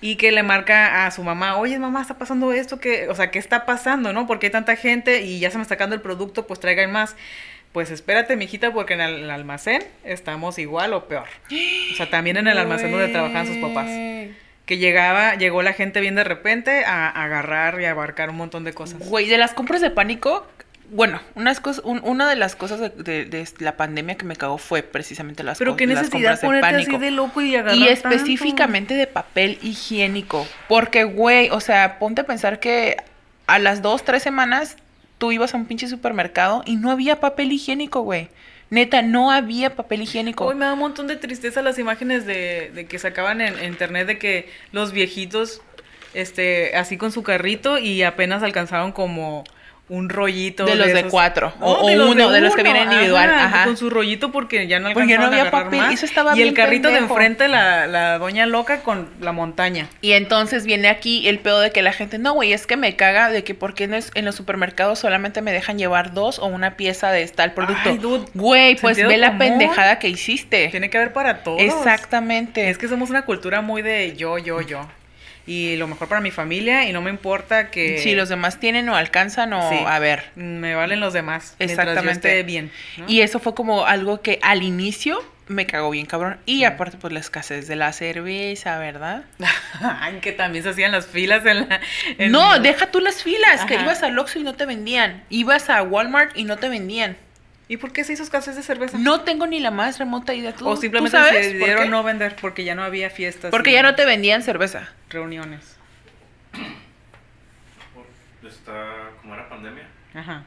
Y 0.00 0.16
que 0.16 0.30
le 0.30 0.42
marca 0.42 1.06
a 1.06 1.10
su 1.10 1.22
mamá, 1.22 1.56
oye 1.56 1.78
mamá, 1.78 2.02
está 2.02 2.18
pasando 2.18 2.52
esto, 2.52 2.78
que, 2.78 3.08
o 3.08 3.14
sea, 3.14 3.30
¿qué 3.30 3.38
está 3.38 3.64
pasando, 3.64 4.12
no? 4.12 4.26
Porque 4.26 4.46
hay 4.46 4.52
tanta 4.52 4.76
gente 4.76 5.22
y 5.22 5.38
ya 5.38 5.50
se 5.50 5.56
me 5.56 5.62
está 5.62 5.74
sacando 5.74 5.94
el 5.94 6.02
producto, 6.02 6.46
pues 6.46 6.60
traigan 6.60 6.92
más. 6.92 7.16
Pues 7.72 7.90
espérate, 7.90 8.36
mijita, 8.36 8.72
porque 8.72 8.94
en 8.94 9.02
el 9.02 9.30
almacén 9.30 9.84
estamos 10.04 10.58
igual 10.58 10.94
o 10.94 11.08
peor. 11.08 11.26
O 11.92 11.94
sea, 11.96 12.08
también 12.08 12.38
en 12.38 12.48
el 12.48 12.56
almacén 12.56 12.90
donde 12.90 13.08
trabajaban 13.08 13.46
sus 13.46 13.58
papás. 13.58 13.90
Que 14.64 14.78
llegaba, 14.78 15.34
llegó 15.34 15.62
la 15.62 15.74
gente 15.74 16.00
bien 16.00 16.14
de 16.14 16.24
repente 16.24 16.84
a 16.84 17.08
agarrar 17.08 17.80
y 17.80 17.84
a 17.84 17.90
abarcar 17.90 18.30
un 18.30 18.36
montón 18.36 18.64
de 18.64 18.72
cosas. 18.72 18.98
Güey, 18.98 19.28
de 19.28 19.36
las 19.38 19.52
compras 19.52 19.82
de 19.82 19.90
pánico, 19.90 20.46
bueno, 20.90 21.20
unas 21.34 21.60
cosas, 21.60 21.84
un- 21.84 22.00
una 22.04 22.28
de 22.28 22.36
las 22.36 22.54
cosas 22.56 22.80
de, 22.80 22.88
de- 23.04 23.24
de 23.26 23.48
la 23.60 23.76
pandemia 23.76 24.16
que 24.16 24.24
me 24.24 24.36
cagó 24.36 24.58
fue 24.58 24.82
precisamente 24.82 25.42
las, 25.42 25.58
Pero 25.58 25.76
qué 25.76 25.86
las 25.86 25.98
necesidad 26.04 26.40
compras 26.40 26.54
de 26.54 26.60
pánico. 26.60 26.96
así 26.96 27.04
de 27.04 27.10
loco 27.10 27.40
y 27.42 27.54
agarrar 27.56 27.74
Y 27.76 27.86
tanto? 27.86 27.92
específicamente 28.10 28.94
de 28.94 29.06
papel 29.06 29.58
higiénico. 29.62 30.46
Porque, 30.68 31.04
güey, 31.04 31.50
o 31.50 31.60
sea, 31.60 31.98
ponte 31.98 32.20
a 32.22 32.24
pensar 32.24 32.60
que 32.60 32.96
a 33.46 33.58
las 33.58 33.82
dos, 33.82 34.04
tres 34.04 34.22
semanas 34.22 34.76
tú 35.18 35.32
ibas 35.32 35.54
a 35.54 35.56
un 35.56 35.66
pinche 35.66 35.88
supermercado 35.88 36.62
y 36.66 36.76
no 36.76 36.90
había 36.90 37.20
papel 37.20 37.52
higiénico, 37.52 38.02
güey. 38.02 38.28
Neta, 38.68 39.00
no 39.02 39.30
había 39.30 39.76
papel 39.76 40.02
higiénico. 40.02 40.44
Hoy 40.44 40.56
me 40.56 40.64
da 40.64 40.72
un 40.72 40.80
montón 40.80 41.06
de 41.06 41.14
tristeza 41.16 41.62
las 41.62 41.78
imágenes 41.78 42.26
de, 42.26 42.72
de 42.74 42.86
que 42.86 42.98
sacaban 42.98 43.40
en, 43.40 43.56
en 43.58 43.66
internet 43.66 44.06
de 44.08 44.18
que 44.18 44.50
los 44.72 44.90
viejitos, 44.92 45.62
este, 46.14 46.76
así 46.76 46.96
con 46.96 47.12
su 47.12 47.22
carrito 47.22 47.78
y 47.78 48.02
apenas 48.02 48.42
alcanzaron 48.42 48.90
como 48.92 49.44
un 49.88 50.08
rollito. 50.08 50.64
De 50.64 50.74
los 50.74 50.88
de 50.88 50.98
esos- 50.98 51.10
cuatro, 51.12 51.52
o- 51.60 51.86
de 51.88 51.94
o 51.94 51.98
los 51.98 52.10
uno, 52.10 52.30
de 52.30 52.40
los 52.40 52.54
que 52.56 52.62
uno, 52.62 52.72
vienen 52.72 52.92
individual, 52.92 53.30
ajá. 53.30 53.64
Con 53.64 53.76
su 53.76 53.88
rollito 53.88 54.32
porque 54.32 54.66
ya 54.66 54.80
no 54.80 54.92
Porque 54.92 55.16
no 55.16 55.26
había 55.26 55.50
papel, 55.50 55.78
más. 55.80 55.94
eso 55.94 56.04
estaba 56.06 56.36
Y 56.36 56.42
el 56.42 56.54
carrito 56.54 56.88
de 56.88 56.98
enfrente, 56.98 57.46
la, 57.46 57.86
la 57.86 58.18
doña 58.18 58.46
loca 58.46 58.80
con 58.80 59.08
la 59.20 59.30
montaña. 59.30 59.88
Y 60.00 60.12
entonces 60.12 60.64
viene 60.66 60.88
aquí 60.88 61.28
el 61.28 61.38
pedo 61.38 61.60
de 61.60 61.70
que 61.70 61.82
la 61.82 61.92
gente, 61.92 62.18
no, 62.18 62.32
güey, 62.34 62.52
es 62.52 62.66
que 62.66 62.76
me 62.76 62.96
caga 62.96 63.30
de 63.30 63.44
que 63.44 63.54
por 63.54 63.74
qué 63.74 63.84
en, 63.84 63.94
es- 63.94 64.10
en 64.14 64.24
los 64.24 64.34
supermercados 64.34 64.98
solamente 64.98 65.40
me 65.40 65.52
dejan 65.52 65.78
llevar 65.78 66.12
dos 66.14 66.40
o 66.40 66.46
una 66.46 66.76
pieza 66.76 67.12
de 67.12 67.24
tal 67.28 67.52
producto. 67.52 67.90
Ay, 67.90 67.98
dude, 67.98 68.24
Güey, 68.34 68.74
pues 68.76 68.96
ve 68.96 69.16
la 69.16 69.38
pendejada 69.38 69.98
que 70.00 70.08
hiciste. 70.08 70.68
Tiene 70.70 70.90
que 70.90 70.98
haber 70.98 71.12
para 71.12 71.44
todos. 71.44 71.60
Exactamente. 71.62 72.68
Es 72.70 72.78
que 72.78 72.88
somos 72.88 73.10
una 73.10 73.22
cultura 73.22 73.60
muy 73.60 73.82
de 73.82 74.16
yo, 74.16 74.38
yo, 74.38 74.60
yo. 74.62 74.86
Y 75.46 75.76
lo 75.76 75.86
mejor 75.86 76.08
para 76.08 76.20
mi 76.20 76.30
familia 76.32 76.88
y 76.88 76.92
no 76.92 77.00
me 77.02 77.10
importa 77.10 77.70
que... 77.70 77.98
si 77.98 78.14
los 78.16 78.28
demás 78.28 78.58
tienen 78.58 78.88
o 78.88 78.96
alcanzan 78.96 79.52
o 79.52 79.70
Sí. 79.70 79.78
a 79.86 79.98
ver. 80.00 80.24
Me 80.34 80.74
valen 80.74 80.98
los 81.00 81.12
demás. 81.12 81.54
Yo 81.60 81.66
Exactamente. 81.66 82.10
esté 82.10 82.42
bien. 82.42 82.72
¿no? 82.96 83.04
Y 83.08 83.20
eso 83.20 83.38
fue 83.38 83.54
como 83.54 83.86
algo 83.86 84.20
que 84.22 84.38
al 84.42 84.62
inicio 84.64 85.22
me 85.48 85.64
cagó 85.66 85.90
bien 85.90 86.06
cabrón. 86.06 86.38
Y 86.46 86.64
aparte 86.64 86.96
pues 87.00 87.12
la 87.12 87.20
escasez 87.20 87.68
de 87.68 87.76
la 87.76 87.92
cerveza, 87.92 88.78
¿verdad? 88.78 89.22
Ay, 89.80 90.18
que 90.20 90.32
también 90.32 90.64
se 90.64 90.70
hacían 90.70 90.90
las 90.90 91.06
filas 91.06 91.46
en 91.46 91.68
la... 91.68 91.80
en- 92.18 92.32
No, 92.32 92.58
deja 92.58 92.90
tú 92.90 92.98
las 92.98 93.22
filas, 93.22 93.64
que 93.66 93.74
ibas 93.74 94.02
al 94.02 94.18
Oxxo 94.18 94.40
y 94.40 94.42
no 94.42 94.54
te 94.54 94.66
vendían. 94.66 95.22
Ibas 95.30 95.70
a 95.70 95.80
Walmart 95.84 96.36
y 96.36 96.42
no 96.42 96.56
te 96.56 96.68
vendían. 96.68 97.16
¿Y 97.68 97.78
por 97.78 97.92
qué 97.92 98.04
se 98.04 98.12
hizo 98.12 98.22
escasez 98.22 98.54
de 98.54 98.62
cerveza? 98.62 98.96
No 98.98 99.22
tengo 99.22 99.46
ni 99.46 99.58
la 99.58 99.70
más 99.72 99.98
remota 99.98 100.32
idea. 100.34 100.54
¿Tú, 100.54 100.68
o 100.68 100.76
simplemente 100.76 101.16
tú 101.16 101.22
sabes 101.24 101.32
se 101.32 101.50
por 101.50 101.52
decidieron 101.58 101.90
no 101.90 102.02
vender 102.04 102.36
porque 102.40 102.62
ya 102.64 102.74
no 102.76 102.84
había 102.84 103.10
fiestas. 103.10 103.50
Porque 103.50 103.72
ya 103.72 103.82
no 103.82 103.94
te 103.96 104.04
vendían 104.04 104.42
cerveza. 104.42 104.88
Reuniones. 105.10 105.76
Está, 108.46 109.10
como 109.20 109.34
era 109.34 109.48
pandemia, 109.48 109.88
Ajá. 110.14 110.44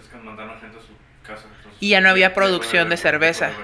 es 0.00 0.06
que 0.06 0.16
mandaron 0.18 0.60
gente 0.60 0.78
a 0.78 0.80
su 0.80 0.92
casa. 1.26 1.44
entonces, 1.56 1.76
Y 1.80 1.88
ya 1.88 2.00
no 2.00 2.08
había 2.08 2.34
producción 2.34 2.88
de 2.88 2.96
cerveza. 2.96 3.48
de 3.48 3.54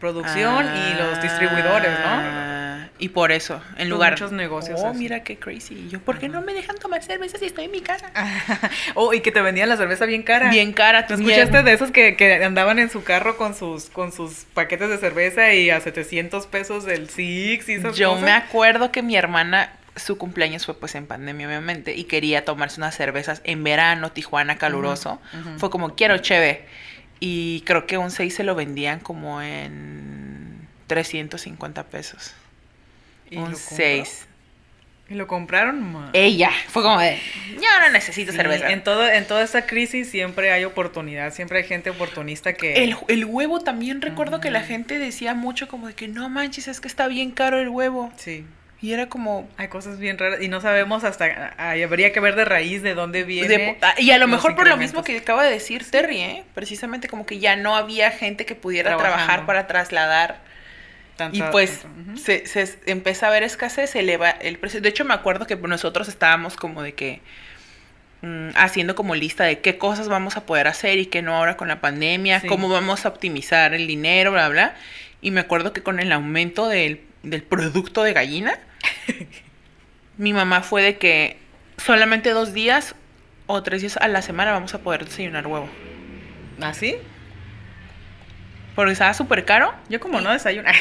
producción. 0.00 0.64
Y 0.66 0.94
los 0.98 1.22
distribuidores, 1.22 1.90
¿no? 1.90 2.06
Ah, 2.06 2.86
Y 2.98 3.10
por 3.10 3.30
eso, 3.32 3.62
en 3.78 3.88
lugar. 3.88 4.12
muchos 4.12 4.32
negocios 4.32 4.80
Oh, 4.82 4.88
así. 4.88 4.98
mira 4.98 5.22
qué 5.22 5.38
crazy. 5.38 5.74
Y 5.86 5.88
yo, 5.88 6.00
¿por 6.00 6.18
qué 6.18 6.28
no 6.28 6.40
me 6.42 6.52
dejan 6.54 6.76
tomar 6.78 7.02
cerveza 7.02 7.38
si 7.38 7.46
estoy 7.46 7.66
en 7.66 7.70
mi 7.70 7.80
casa? 7.80 8.10
oh, 8.94 9.14
y 9.14 9.20
que 9.20 9.30
te 9.32 9.40
vendían 9.40 9.68
la 9.68 9.76
cerveza 9.76 10.04
bien 10.06 10.22
cara. 10.22 10.50
Bien 10.50 10.72
cara. 10.72 11.06
¿Tú 11.06 11.16
bien- 11.16 11.30
escuchaste 11.30 11.62
de 11.62 11.72
esos 11.72 11.90
que, 11.92 12.16
que 12.16 12.42
andaban 12.44 12.78
en 12.78 12.90
su 12.90 13.04
carro 13.04 13.36
con 13.36 13.54
sus, 13.54 13.84
con 13.90 14.12
sus 14.12 14.44
paquetes 14.54 14.88
de 14.90 14.98
cerveza 14.98 15.52
y 15.54 15.70
a 15.70 15.80
700 15.80 16.46
pesos 16.46 16.86
el 16.88 17.08
Six 17.08 17.68
y 17.68 17.74
esas 17.74 17.96
Yo 17.96 18.10
cosas? 18.10 18.24
me 18.24 18.32
acuerdo 18.32 18.90
que 18.92 19.02
mi 19.02 19.16
hermana, 19.16 19.72
su 19.96 20.18
cumpleaños 20.18 20.66
fue 20.66 20.74
pues 20.78 20.94
en 20.94 21.06
pandemia, 21.06 21.46
obviamente, 21.46 21.94
y 21.94 22.04
quería 22.04 22.44
tomarse 22.44 22.80
unas 22.80 22.94
cervezas 22.94 23.40
en 23.44 23.64
verano, 23.64 24.12
Tijuana, 24.12 24.56
caluroso. 24.58 25.20
Fue 25.58 25.70
como, 25.70 25.94
quiero 25.94 26.18
cheve. 26.18 26.66
Y 27.20 27.60
creo 27.66 27.86
que 27.86 27.98
un 27.98 28.10
6 28.10 28.34
se 28.34 28.44
lo 28.44 28.54
vendían 28.54 28.98
como 29.00 29.42
en 29.42 30.66
350 30.86 31.84
pesos. 31.84 32.32
¿Y 33.30 33.36
un 33.36 33.52
lo 33.52 33.58
compró? 33.58 33.76
6. 33.76 34.26
¿Y 35.10 35.14
lo 35.14 35.26
compraron? 35.26 35.92
ma? 35.92 36.10
Ella, 36.12 36.52
fue 36.68 36.82
como 36.82 37.00
de, 37.00 37.18
yo 37.54 37.68
no 37.82 37.90
necesito 37.90 38.30
Sí, 38.30 38.36
cerveza. 38.38 38.70
En, 38.70 38.84
todo, 38.84 39.08
en 39.08 39.26
toda 39.26 39.42
esta 39.42 39.66
crisis 39.66 40.08
siempre 40.08 40.52
hay 40.52 40.64
oportunidad, 40.64 41.34
siempre 41.34 41.58
hay 41.58 41.64
gente 41.64 41.90
oportunista 41.90 42.52
que... 42.52 42.84
El, 42.84 42.96
el 43.08 43.24
huevo 43.24 43.58
también 43.58 44.02
recuerdo 44.02 44.40
que 44.40 44.52
la 44.52 44.62
gente 44.62 45.00
decía 45.00 45.34
mucho 45.34 45.66
como 45.66 45.88
de 45.88 45.94
que 45.94 46.06
no 46.06 46.28
manches, 46.28 46.68
es 46.68 46.80
que 46.80 46.86
está 46.86 47.08
bien 47.08 47.32
caro 47.32 47.58
el 47.58 47.68
huevo. 47.68 48.12
Sí, 48.16 48.46
Y 48.82 48.92
era 48.94 49.08
como... 49.10 49.46
hay 49.58 49.68
cosas 49.68 49.98
bien 49.98 50.16
raras 50.16 50.40
y 50.40 50.48
no 50.48 50.60
sabemos 50.62 51.04
hasta... 51.04 51.54
ay, 51.58 51.82
habría 51.82 52.12
que 52.12 52.20
ver 52.20 52.34
de 52.34 52.46
raíz 52.46 52.82
de 52.82 52.94
dónde 52.94 53.24
viene. 53.24 53.48
de- 53.48 53.78
ah, 53.82 53.94
y 53.98 54.10
a 54.10 54.18
lo 54.18 54.26
mejor 54.26 54.56
por 54.56 54.66
lo 54.68 54.76
mismo 54.78 55.04
que 55.04 55.18
acaba 55.18 55.44
de 55.44 55.50
decir 55.50 55.84
Terry, 55.90 56.20
¿eh? 56.20 56.44
precisamente 56.54 57.06
como 57.08 57.26
que 57.26 57.38
ya 57.38 57.56
no 57.56 57.76
había 57.76 58.10
gente 58.10 58.46
que 58.46 58.54
pudiera 58.54 58.90
Trabajando. 58.96 59.16
trabajar 59.18 59.46
para 59.46 59.66
trasladar. 59.66 60.38
Tanta- 61.16 61.36
y 61.36 61.42
pues 61.52 61.80
tanto, 61.82 62.18
se, 62.18 62.46
se 62.46 62.78
empieza 62.86 63.26
a 63.26 63.30
ver 63.30 63.42
escasez, 63.42 63.90
se 63.90 63.98
eleva 64.00 64.30
el 64.30 64.56
precio. 64.58 64.80
De 64.80 64.88
hecho, 64.88 65.04
me 65.04 65.12
acuerdo 65.12 65.46
que 65.46 65.56
nosotros 65.56 66.08
estábamos 66.08 66.56
como 66.56 66.82
de 66.82 66.94
que 66.94 67.20
mm, 68.22 68.50
haciendo 68.54 68.94
como 68.94 69.14
lista 69.14 69.44
de 69.44 69.58
qué 69.60 69.76
cosas 69.76 70.08
vamos 70.08 70.38
a 70.38 70.46
poder 70.46 70.66
hacer 70.68 70.98
y 70.98 71.04
qué 71.04 71.20
no 71.20 71.36
ahora 71.36 71.58
con 71.58 71.68
la 71.68 71.82
pandemia, 71.82 72.40
Sí. 72.40 72.46
cómo 72.46 72.70
vamos 72.70 73.04
a 73.04 73.10
optimizar 73.10 73.74
el 73.74 73.86
dinero, 73.86 74.32
bla, 74.32 74.48
bla. 74.48 74.74
Y 75.20 75.30
me 75.32 75.40
acuerdo 75.40 75.74
que 75.74 75.82
con 75.82 76.00
el 76.00 76.10
aumento 76.12 76.66
del, 76.68 77.02
del 77.22 77.42
producto 77.42 78.02
de 78.02 78.14
gallina, 78.14 78.58
mi 80.16 80.32
mamá 80.32 80.62
fue 80.62 80.82
de 80.82 80.98
que 80.98 81.38
solamente 81.76 82.30
dos 82.30 82.52
días 82.52 82.94
o 83.46 83.62
tres 83.62 83.80
días 83.80 83.96
a 83.96 84.08
la 84.08 84.22
semana 84.22 84.52
vamos 84.52 84.74
a 84.74 84.78
poder 84.78 85.04
desayunar 85.04 85.46
huevo. 85.46 85.68
¿Ah, 86.60 86.74
sí? 86.74 86.96
Porque 88.74 88.92
estaba 88.92 89.12
súper 89.14 89.44
caro. 89.44 89.74
Yo 89.88 89.98
como 90.00 90.20
no 90.20 90.30
desayuno. 90.32 90.70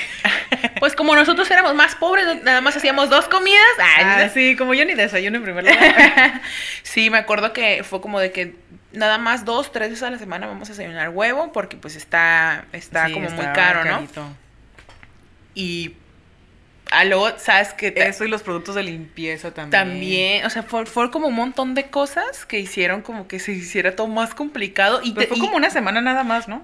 Pues 0.79 0.95
como 0.95 1.15
nosotros 1.15 1.49
éramos 1.51 1.75
más 1.75 1.95
pobres, 1.95 2.25
nada 2.43 2.59
más 2.59 2.75
hacíamos 2.75 3.09
dos 3.09 3.27
comidas. 3.27 3.62
ay, 3.77 4.03
Ah, 4.25 4.29
sí, 4.33 4.55
como 4.57 4.73
yo 4.73 4.83
ni 4.83 4.93
desayuno 4.95 5.38
en 5.38 5.43
primer 5.43 5.63
lugar. 5.63 6.41
Sí, 6.83 7.09
me 7.09 7.17
acuerdo 7.19 7.53
que 7.53 7.83
fue 7.83 8.01
como 8.01 8.19
de 8.19 8.31
que 8.31 8.55
nada 8.91 9.17
más 9.19 9.45
dos, 9.45 9.71
tres 9.71 9.89
veces 9.91 10.03
a 10.03 10.09
la 10.09 10.17
semana 10.17 10.47
vamos 10.47 10.67
a 10.69 10.71
desayunar 10.71 11.09
huevo 11.09 11.51
porque 11.51 11.77
pues 11.77 11.95
está, 11.95 12.65
está 12.73 13.07
Sí, 13.07 13.13
como 13.13 13.29
muy 13.29 13.45
caro, 13.53 13.85
¿no? 13.85 14.07
Y 15.53 15.93
a 16.91 17.06
luego, 17.06 17.30
¿sabes 17.38 17.73
qué? 17.73 17.91
Ta- 17.91 18.06
Eso 18.08 18.25
y 18.25 18.30
los 18.30 18.41
productos 18.43 18.75
de 18.75 18.84
limpieza 18.84 19.54
también. 19.54 19.71
También, 19.71 20.45
o 20.45 20.49
sea, 20.49 20.63
fue, 20.63 20.86
fue 20.86 21.12
como 21.12 21.28
un 21.28 21.36
montón 21.36 21.75
de 21.75 21.89
cosas 21.89 22.45
que 22.45 22.60
hicieron 22.60 23.02
como 23.02 23.28
que 23.28 23.39
se 23.39 23.52
hiciera 23.52 23.95
todo 23.95 24.08
más 24.08 24.34
complicado 24.34 24.99
y, 25.04 25.13
te- 25.13 25.28
fue 25.28 25.38
y- 25.38 25.41
como 25.41 25.56
una 25.58 25.69
semana 25.69 26.02
nada 26.02 26.23
más, 26.23 26.47
¿no? 26.47 26.63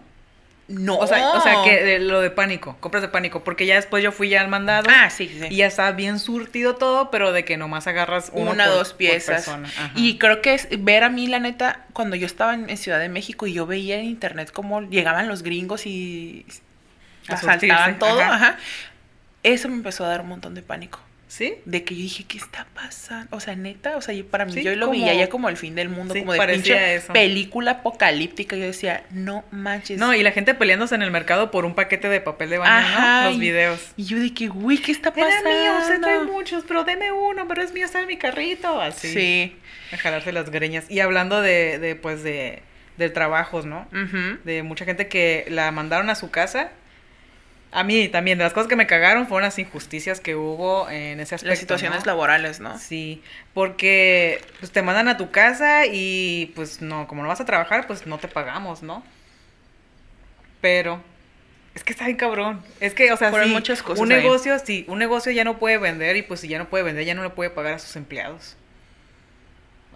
No. 0.67 0.97
O 0.97 1.05
sea, 1.05 1.29
o 1.33 1.41
sea 1.41 1.61
que 1.63 1.83
de 1.83 1.99
lo 1.99 2.21
de 2.21 2.31
pánico, 2.31 2.75
compras 2.79 3.03
de 3.03 3.07
pánico, 3.09 3.43
porque 3.43 3.67
ya 3.67 3.75
después 3.75 4.03
yo 4.03 4.11
fui 4.11 4.29
ya 4.29 4.41
al 4.41 4.47
mandado 4.47 4.89
Ah, 4.91 5.11
sí, 5.11 5.27
sí. 5.29 5.45
y 5.51 5.57
ya 5.57 5.67
estaba 5.67 5.91
bien 5.91 6.17
surtido 6.17 6.75
todo, 6.75 7.11
pero 7.11 7.31
de 7.31 7.45
que 7.45 7.55
nomás 7.55 7.85
agarras 7.85 8.31
una, 8.33 8.65
por- 8.65 8.73
dos 8.73 8.93
piezas. 8.93 9.47
Y 9.93 10.17
creo 10.17 10.41
que 10.41 10.55
es 10.55 10.67
ver 10.79 11.03
a 11.03 11.09
mí, 11.09 11.27
la 11.27 11.37
neta, 11.39 11.85
cuando 11.93 12.15
yo 12.15 12.25
estaba 12.25 12.55
en, 12.55 12.67
en 12.71 12.77
Ciudad 12.77 12.97
de 12.99 13.09
México 13.09 13.45
y 13.45 13.53
yo 13.53 13.67
veía 13.67 13.97
en 13.99 14.05
internet 14.05 14.49
cómo 14.51 14.81
llegaban 14.81 15.27
los 15.27 15.43
gringos 15.43 15.85
y 15.85 16.47
asaltaban 17.27 17.99
todo, 17.99 18.19
ajá. 18.21 18.33
ajá. 18.33 18.57
Eso 19.45 19.69
me 19.69 19.75
empezó 19.75 20.03
a 20.05 20.09
dar 20.09 20.21
un 20.21 20.27
montón 20.27 20.55
de 20.55 20.61
pánico. 20.61 20.99
¿Sí? 21.27 21.55
De 21.65 21.83
que 21.83 21.95
yo 21.95 22.01
dije, 22.01 22.23
¿qué 22.25 22.37
está 22.37 22.67
pasando? 22.75 23.35
O 23.35 23.39
sea, 23.39 23.55
neta, 23.55 23.97
o 23.97 24.01
sea, 24.01 24.13
yo- 24.13 24.25
para 24.27 24.45
mí 24.45 24.53
Sí, 24.53 24.63
yo 24.63 24.73
lo 24.75 24.85
como- 24.85 24.99
veía 24.99 25.13
ya 25.15 25.27
como 25.27 25.49
el 25.49 25.57
fin 25.57 25.73
del 25.75 25.89
mundo, 25.89 26.13
Sí, 26.13 26.19
como 26.21 26.33
de 26.33 26.47
pinche 26.47 26.95
eso. 26.95 27.11
película 27.13 27.71
apocalíptica. 27.71 28.55
Yo 28.55 28.63
decía, 28.65 29.03
no 29.09 29.43
manches. 29.51 29.97
No, 29.99 30.13
y 30.13 30.21
la 30.23 30.31
gente 30.31 30.53
peleándose 30.53 30.93
en 30.95 31.01
el 31.01 31.11
mercado 31.11 31.49
por 31.51 31.65
un 31.65 31.73
paquete 31.73 32.07
de 32.09 32.21
papel 32.21 32.51
de 32.51 32.57
baño, 32.59 32.71
Ajá, 32.87 33.23
¿no? 33.23 33.29
Los 33.29 33.37
y- 33.37 33.39
videos. 33.41 33.81
Y 33.97 34.05
yo 34.05 34.17
que, 34.35 34.47
güey, 34.47 34.77
¿qué 34.77 34.91
está 34.91 35.09
Era 35.15 35.25
pasando? 35.27 35.49
mío, 35.49 35.73
usted 35.81 35.99
trae 35.99 36.19
muchos, 36.23 36.63
pero 36.67 36.83
deme 36.83 37.11
uno, 37.11 37.47
pero 37.47 37.63
es 37.63 37.73
mío, 37.73 37.85
está 37.85 37.99
en 38.01 38.07
mi 38.07 38.17
carrito. 38.17 38.79
Así. 38.79 39.11
Sí. 39.11 39.55
A 39.91 39.97
jalarse 39.97 40.31
las 40.31 40.49
greñas. 40.51 40.85
Y 40.89 40.99
hablando 40.99 41.41
de, 41.41 41.79
de 41.79 41.95
pues, 41.95 42.23
de, 42.23 42.61
de 42.97 43.09
trabajos, 43.09 43.65
¿no? 43.65 43.87
Ujú. 43.91 44.37
De 44.45 44.61
mucha 44.63 44.85
gente 44.85 45.07
que 45.07 45.45
la 45.49 45.69
mandaron 45.71 46.09
a 46.11 46.15
su 46.15 46.29
casa. 46.31 46.71
A 47.75 47.83
mí 47.83 48.07
también, 48.07 48.37
de 48.37 48.45
las 48.45 48.53
cosas 48.53 48.69
que 48.69 48.77
me 48.77 48.87
cagaron 48.87 49.27
fueron 49.27 49.43
las 49.43 49.59
injusticias 49.59 50.21
que 50.21 50.33
hubo 50.33 50.89
en 50.89 51.19
ese 51.19 51.35
aspecto. 51.35 51.49
Las 51.49 51.59
situaciones 51.59 51.99
¿no? 51.99 52.05
laborales, 52.05 52.61
¿no? 52.61 52.79
Sí, 52.79 53.21
porque 53.53 54.41
pues 54.61 54.71
te 54.71 54.81
mandan 54.81 55.09
a 55.09 55.17
tu 55.17 55.29
casa 55.29 55.85
y 55.85 56.53
pues 56.55 56.81
no, 56.81 57.05
como 57.05 57.21
no 57.21 57.27
vas 57.27 57.41
a 57.41 57.45
trabajar, 57.45 57.85
pues 57.85 58.07
no 58.07 58.17
te 58.17 58.29
pagamos, 58.29 58.81
¿no? 58.81 59.03
Pero 60.61 61.01
es 61.73 61.83
que 61.83 61.91
está 61.91 62.05
bien 62.05 62.15
cabrón. 62.15 62.63
Es 62.79 62.93
que, 62.93 63.11
o 63.11 63.17
sea, 63.17 63.29
sí, 63.43 63.49
muchas 63.49 63.83
cosas 63.83 63.99
un 63.99 64.09
ahí. 64.09 64.21
negocio, 64.21 64.57
sí, 64.59 64.85
un 64.87 64.97
negocio 64.97 65.33
ya 65.33 65.43
no 65.43 65.59
puede 65.59 65.77
vender 65.77 66.15
y 66.15 66.21
pues 66.21 66.39
si 66.39 66.47
ya 66.47 66.57
no 66.57 66.69
puede 66.69 66.85
vender, 66.85 67.03
ya 67.03 67.13
no 67.13 67.23
le 67.23 67.29
puede 67.31 67.49
pagar 67.49 67.73
a 67.73 67.79
sus 67.79 67.97
empleados. 67.97 68.55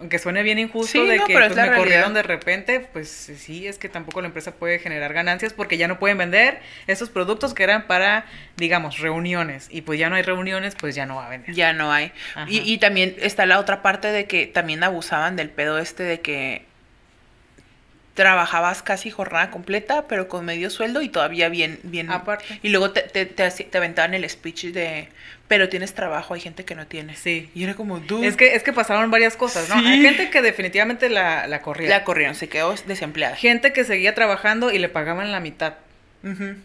Aunque 0.00 0.18
suene 0.18 0.42
bien 0.42 0.58
injusto 0.58 0.92
Sí, 0.92 1.06
de 1.06 1.18
no, 1.18 1.26
que 1.26 1.34
pues, 1.34 1.54
me 1.54 1.76
corrieron 1.76 2.14
de 2.14 2.22
repente, 2.22 2.80
pues 2.80 3.10
sí, 3.10 3.66
es 3.66 3.78
que 3.78 3.90
tampoco 3.90 4.22
la 4.22 4.28
empresa 4.28 4.52
puede 4.52 4.78
generar 4.78 5.12
ganancias 5.12 5.52
porque 5.52 5.76
ya 5.76 5.88
no 5.88 5.98
pueden 5.98 6.16
vender 6.16 6.60
esos 6.86 7.10
productos 7.10 7.52
que 7.52 7.62
eran 7.64 7.86
para, 7.86 8.24
digamos, 8.56 8.98
reuniones. 8.98 9.68
Y 9.70 9.82
pues 9.82 9.98
ya 9.98 10.08
no 10.08 10.16
hay 10.16 10.22
reuniones, 10.22 10.74
pues 10.74 10.94
ya 10.94 11.04
no 11.04 11.16
va 11.16 11.26
a 11.26 11.28
vender. 11.28 11.54
Ya 11.54 11.74
no 11.74 11.92
hay. 11.92 12.12
Y, 12.48 12.60
y 12.60 12.78
también 12.78 13.14
está 13.20 13.44
la 13.44 13.58
otra 13.58 13.82
parte 13.82 14.08
de 14.08 14.26
que 14.26 14.46
también 14.46 14.82
abusaban 14.82 15.36
del 15.36 15.50
pedo 15.50 15.78
este 15.78 16.02
de 16.02 16.20
que 16.20 16.69
trabajabas 18.20 18.82
casi 18.82 19.10
jornada 19.10 19.50
completa, 19.50 20.06
pero 20.06 20.28
con 20.28 20.44
medio 20.44 20.68
sueldo 20.68 21.00
y 21.00 21.08
todavía 21.08 21.48
bien, 21.48 21.80
bien. 21.84 22.10
Aparte. 22.10 22.60
Y 22.62 22.68
luego 22.68 22.90
te, 22.90 23.00
te, 23.00 23.24
te, 23.24 23.78
aventaban 23.78 24.12
el 24.12 24.28
speech 24.28 24.66
de, 24.66 25.08
pero 25.48 25.70
tienes 25.70 25.94
trabajo, 25.94 26.34
hay 26.34 26.40
gente 26.42 26.66
que 26.66 26.74
no 26.74 26.86
tiene. 26.86 27.16
Sí. 27.16 27.50
Y 27.54 27.64
era 27.64 27.72
como, 27.72 27.98
dude. 27.98 28.26
Es 28.26 28.36
que, 28.36 28.54
es 28.54 28.62
que 28.62 28.74
pasaron 28.74 29.10
varias 29.10 29.38
cosas, 29.38 29.70
¿no? 29.70 29.80
Sí. 29.80 29.86
Hay 29.86 30.02
gente 30.02 30.28
que 30.28 30.42
definitivamente 30.42 31.08
la, 31.08 31.46
la 31.46 31.62
corría. 31.62 31.88
la 31.88 32.04
corrieron, 32.04 32.34
se 32.34 32.50
quedó 32.50 32.74
desempleada. 32.86 33.36
Gente 33.36 33.72
que 33.72 33.84
seguía 33.84 34.14
trabajando 34.14 34.70
y 34.70 34.78
le 34.78 34.90
pagaban 34.90 35.32
la 35.32 35.40
mitad, 35.40 35.76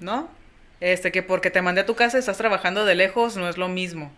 ¿no? 0.01 0.29
Este, 0.81 1.13
que 1.13 1.23
porque 1.23 1.51
te 1.51 1.61
mandé 1.61 1.81
a 1.81 1.85
tu 1.85 1.95
casa 1.95 2.17
estás 2.17 2.37
trabajando 2.37 2.83
de 2.83 2.95
lejos 2.95 3.37
no 3.37 3.47
es 3.47 3.57
lo 3.57 3.69
mismo. 3.69 4.11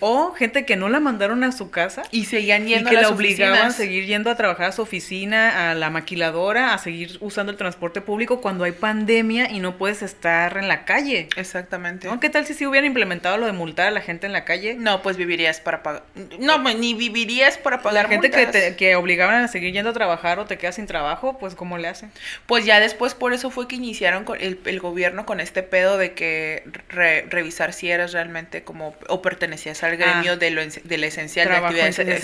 O 0.00 0.32
gente 0.32 0.64
que 0.64 0.76
no 0.76 0.88
la 0.88 0.98
mandaron 0.98 1.44
a 1.44 1.52
su 1.52 1.70
casa 1.70 2.02
Y 2.10 2.24
seguían 2.24 2.66
y 2.66 2.70
yendo 2.70 2.90
que 2.90 2.98
a 2.98 3.02
la 3.02 3.08
obligaban 3.08 3.66
a 3.66 3.70
seguir 3.70 4.04
yendo 4.06 4.30
a 4.30 4.34
trabajar 4.34 4.66
a 4.66 4.72
su 4.72 4.82
oficina, 4.82 5.70
a 5.70 5.74
la 5.74 5.90
maquiladora, 5.90 6.74
a 6.74 6.78
seguir 6.78 7.18
usando 7.20 7.52
el 7.52 7.58
transporte 7.58 8.00
público 8.00 8.40
cuando 8.40 8.64
hay 8.64 8.72
pandemia 8.72 9.50
y 9.50 9.60
no 9.60 9.76
puedes 9.78 10.02
estar 10.02 10.56
en 10.56 10.66
la 10.66 10.84
calle. 10.84 11.28
Exactamente. 11.36 12.08
¿No? 12.08 12.18
¿Qué 12.18 12.30
tal 12.30 12.46
si 12.46 12.54
se 12.54 12.66
hubieran 12.66 12.86
implementado 12.86 13.36
lo 13.36 13.46
de 13.46 13.52
multar 13.52 13.86
a 13.86 13.90
la 13.92 14.00
gente 14.00 14.26
en 14.26 14.32
la 14.32 14.44
calle? 14.44 14.74
No, 14.74 15.02
pues 15.02 15.16
vivirías 15.16 15.60
para 15.60 15.82
pagar. 15.82 16.02
No, 16.40 16.62
pues, 16.62 16.76
ni 16.76 16.94
vivirías 16.94 17.56
para 17.58 17.80
pagar. 17.82 18.04
La 18.04 18.08
gente 18.08 18.30
que, 18.30 18.46
te, 18.46 18.76
que 18.76 18.96
obligaban 18.96 19.44
a 19.44 19.48
seguir 19.48 19.72
yendo 19.72 19.90
a 19.90 19.92
trabajar 19.92 20.38
o 20.40 20.46
te 20.46 20.58
quedas 20.58 20.74
sin 20.74 20.86
trabajo, 20.86 21.38
pues 21.38 21.54
¿cómo 21.54 21.78
le 21.78 21.88
hacen? 21.88 22.10
Pues 22.46 22.64
ya 22.64 22.80
después 22.80 23.14
por 23.14 23.32
eso 23.32 23.50
fue 23.50 23.68
que 23.68 23.76
iniciaron 23.76 24.24
con 24.24 24.40
el, 24.40 24.58
el 24.64 24.80
gobierno 24.80 25.26
con 25.26 25.40
este 25.40 25.62
pedo 25.62 25.96
de 25.98 26.12
que 26.14 26.64
re- 26.88 27.22
revisar 27.30 27.72
si 27.72 27.90
eras 27.90 28.12
realmente 28.12 28.64
como 28.64 28.94
o 29.08 29.22
pertenecías 29.44 29.82
al 29.82 29.96
gremio 29.96 30.32
Ah. 30.32 30.36
de 30.36 30.50
lo 30.50 30.62
de 30.64 30.98
lo 30.98 31.06
esencial, 31.06 31.48
de 31.48 31.54
actividades 31.56 31.98
esencial. 31.98 32.18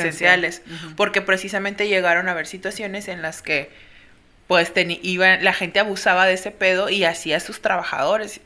esenciales, 0.45 0.63
porque 0.97 1.21
precisamente 1.21 1.87
llegaron 1.89 2.29
a 2.29 2.33
haber 2.33 2.47
situaciones 2.47 3.09
en 3.09 3.23
las 3.23 3.43
que 3.43 3.71
pues 4.47 4.73
iban 5.03 5.45
la 5.45 5.53
gente 5.53 5.79
abusaba 5.79 6.27
de 6.27 6.33
ese 6.35 6.51
pedo 6.51 6.89
y 6.89 7.05
hacía 7.05 7.37
a 7.37 7.41
sus 7.41 7.61
trabajadores 7.61 8.41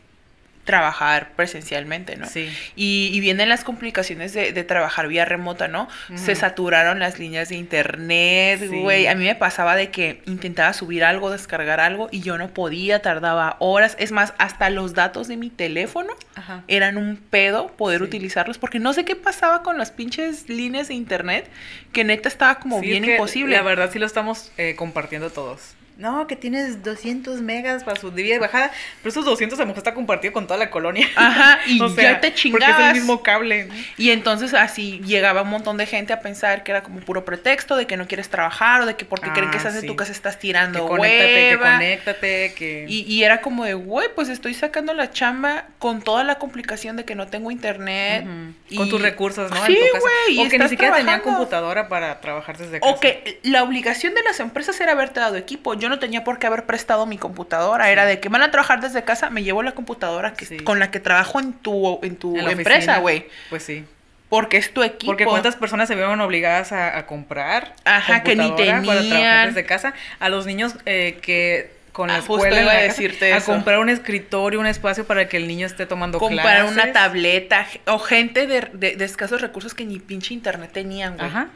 trabajar 0.65 1.33
presencialmente, 1.37 2.17
¿no? 2.17 2.27
Sí. 2.27 2.49
Y, 2.75 3.11
y 3.13 3.21
vienen 3.21 3.49
las 3.51 3.65
complicaciones 3.65 4.33
de, 4.33 4.53
de 4.53 4.65
trabajar 4.65 5.09
vía 5.09 5.25
remota, 5.25 5.69
¿no? 5.69 5.89
Se 6.15 6.35
saturaron 6.35 6.99
las 6.99 7.19
líneas 7.19 7.51
de 7.51 7.57
internet, 7.57 8.61
Sí. 8.61 8.67
güey. 8.81 9.07
A 9.07 9.15
mí 9.15 9.25
me 9.25 9.35
pasaba 9.35 9.77
de 9.77 9.91
que 9.91 10.23
intentaba 10.27 10.73
subir 10.73 11.05
algo, 11.05 11.31
descargar 11.31 11.81
algo 11.81 12.09
y 12.11 12.21
yo 12.21 12.39
no 12.39 12.49
podía, 12.49 13.01
tardaba 13.03 13.57
horas. 13.59 13.97
Es 13.99 14.11
más, 14.13 14.33
hasta 14.39 14.71
los 14.71 14.95
datos 14.95 15.29
de 15.29 15.37
mi 15.37 15.51
teléfono 15.51 16.13
Ajá. 16.35 16.63
eran 16.69 16.97
un 16.97 17.17
pedo 17.17 17.69
poder 17.69 17.99
Sí. 18.01 18.05
utilizarlos 18.07 18.59
porque 18.59 18.79
no 18.79 18.93
sé 18.95 19.05
qué 19.05 19.17
pasaba 19.17 19.63
con 19.63 19.77
las 19.79 19.91
pinches 19.91 20.49
líneas 20.49 20.89
de 20.89 20.95
internet 20.95 21.49
que 21.93 22.05
neta 22.05 22.29
estaba 22.29 22.59
como 22.59 22.81
Sí, 22.81 22.87
bien 22.87 23.05
es 23.05 23.09
que 23.09 23.15
imposible. 23.17 23.55
La 23.57 23.63
verdad 23.63 23.91
sí 23.93 23.99
lo 23.99 24.07
estamos 24.07 24.51
eh, 24.57 24.75
compartiendo 24.77 25.31
todos. 25.31 25.75
No, 25.97 26.27
que 26.27 26.35
tienes 26.35 26.83
200 26.83 27.41
megas 27.41 27.85
para 27.85 28.01
su 28.01 28.11
debida 28.11 28.35
y 28.35 28.39
bajada, 28.39 28.73
pero 29.01 29.11
esos 29.11 29.25
200 29.25 29.59
a 29.59 29.63
lo 29.63 29.67
mejor 29.69 29.79
está 29.79 29.95
compartido 29.95 30.33
con 30.33 30.47
toda 30.49 30.59
la 30.59 30.69
colonia. 30.71 31.07
Ajá, 31.15 31.59
y 31.67 31.81
O 31.81 31.89
ya 31.95 32.21
te 32.21 32.29
Porque 32.29 32.29
es 32.29 32.35
chingabas. 32.35 32.89
el 32.89 32.95
mismo 32.95 33.23
cable. 33.23 33.69
Y 33.97 34.11
entonces 34.11 34.55
así 34.55 35.01
llegaba 35.05 35.43
un 35.43 35.51
montón 35.51 35.77
de 35.77 35.87
gente 35.87 36.13
a 36.13 36.21
pensar 36.21 36.65
que 36.65 36.73
era 36.73 36.83
como 36.83 36.99
puro 37.01 37.25
pretexto 37.25 37.77
de 37.77 37.87
que 37.87 37.97
no 37.97 38.09
quieres 38.09 38.29
trabajar 38.29 38.81
o 38.81 38.87
de 38.87 38.97
que 38.97 39.05
porque 39.05 39.31
creen 39.31 39.51
que 39.51 39.57
Ah, 39.57 39.59
estás 39.59 39.75
en 39.77 39.83
sí. 39.83 39.87
tu 39.87 39.95
casa 39.97 40.11
estás 40.13 40.35
Que 40.37 40.41
tirando 40.43 40.87
conéctate, 40.89 41.51
que 41.51 41.59
conéctate, 41.59 42.55
que... 42.55 42.87
Y, 42.89 43.03
y 43.03 43.23
era 43.23 43.41
como 43.41 43.65
de, 43.65 43.75
güey, 43.75 44.09
pues 44.15 44.29
estoy 44.29 44.55
sacando 44.55 44.95
la 44.95 45.11
chamba 45.13 45.67
con 45.79 46.03
toda 46.03 46.25
la 46.25 46.37
complicación 46.41 46.97
de 46.97 47.05
que 47.05 47.15
no 47.15 47.29
tengo 47.29 47.51
internet. 47.53 48.27
Y- 48.69 48.77
Con 48.77 48.89
tus 48.89 49.01
recursos, 49.01 49.51
¿no? 49.51 49.65
Sí, 49.67 49.77
en 49.79 50.01
güey, 50.01 50.47
O 50.47 50.51
que 50.51 50.59
ni 50.59 50.69
siquiera 50.69 50.95
trabajando. 50.97 51.23
computadora 51.25 51.89
para 51.89 52.21
trabajar 52.21 52.57
desde 52.59 52.81
casa. 52.81 52.93
O 52.93 52.99
que 52.99 53.39
la 53.45 53.63
obligación 53.63 54.15
de 54.15 54.23
las 54.23 54.41
empresas 54.41 54.81
era 54.81 54.93
haberte 54.93 55.21
dado 55.21 55.37
equipo. 55.37 55.75
Yo 55.75 55.84
no 55.89 55.99
tenía 55.99 56.25
por 56.25 56.39
qué 56.39 56.47
haber 56.47 56.65
prestado 56.67 57.07
mi 57.07 57.19
computadora. 57.19 57.91
Era 57.91 58.07
de 58.07 58.21
que 58.21 58.29
van 58.29 58.43
a 58.43 58.51
trabajar 58.51 58.81
desde 58.81 59.03
casa, 59.05 59.31
me 59.31 59.43
llevo 59.43 59.63
la 59.63 59.73
computadora 59.73 60.35
que, 60.35 60.47
Sí. 60.47 60.59
con 60.59 60.79
la 60.79 60.91
que 60.91 61.01
trabajo 61.01 61.41
en 61.41 61.53
tu, 61.53 62.01
en 62.03 62.17
tu 62.17 62.37
En 62.39 62.49
empresa, 62.49 62.99
güey. 62.99 63.27
Pues 63.51 63.63
sí. 63.63 63.85
Porque 64.29 64.57
es 64.57 64.73
tu 64.75 64.83
equipo. 64.83 65.07
Porque 65.13 65.27
cuántas 65.27 65.55
personas 65.57 65.87
se 65.89 65.95
vieron 65.95 66.21
obligadas 66.21 66.73
a, 66.73 66.97
a 66.99 67.07
comprar 67.07 67.75
Ajá, 67.85 68.23
que 68.23 68.35
ni 68.35 68.45
computadora 68.49 68.83
para 68.83 68.99
tenían. 69.01 69.21
trabajar 69.21 69.47
desde 69.49 69.65
casa. 69.67 69.95
A 70.19 70.29
los 70.29 70.47
niños 70.47 70.75
eh, 70.87 71.19
que 71.23 71.73
con 71.93 72.09
la 72.09 72.17
Ah, 72.17 72.19
escuela 72.19 72.61
iba 72.61 72.73
a 72.73 72.75
casa, 72.75 72.87
decirte 72.89 73.33
a 73.33 73.41
comprar 73.41 73.79
un 73.79 73.89
escritorio, 73.89 74.59
un 74.59 74.67
espacio 74.67 75.07
para 75.07 75.29
que 75.29 75.37
el 75.37 75.47
niño 75.47 75.65
esté 75.67 75.87
tomando 75.87 76.19
comprar 76.19 76.63
clases. 76.63 76.73
una 76.73 76.93
tableta 76.93 77.65
o 77.87 78.01
gente 78.01 78.49
de, 78.49 78.69
de- 78.73 78.97
de 78.97 79.05
escasos 79.05 79.41
recursos 79.41 79.75
que 79.75 79.85
ni 79.85 80.01
pinche 80.01 80.35
internet 80.35 80.71
tenían, 80.73 81.17
güey. 81.17 81.29
Ajá. 81.29 81.49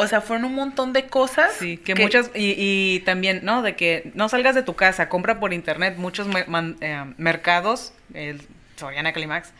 O 0.00 0.06
sea, 0.06 0.20
fueron 0.20 0.44
un 0.44 0.54
montón 0.54 0.92
de 0.92 1.06
cosas. 1.08 1.54
Sí, 1.58 1.76
que, 1.76 1.96
muchas, 1.96 2.30
y, 2.32 2.54
y 2.56 3.00
también, 3.00 3.40
¿no? 3.42 3.62
De 3.62 3.74
que 3.74 4.12
no 4.14 4.28
salgas 4.28 4.54
de 4.54 4.62
tu 4.62 4.74
casa, 4.74 5.08
compra 5.08 5.40
por 5.40 5.52
internet. 5.52 5.96
Muchos 5.96 6.28
man- 6.46 6.76
eh, 6.80 7.04
mercados, 7.16 7.92
el 8.14 8.40
Soriana 8.76 9.12
Climax, 9.12 9.50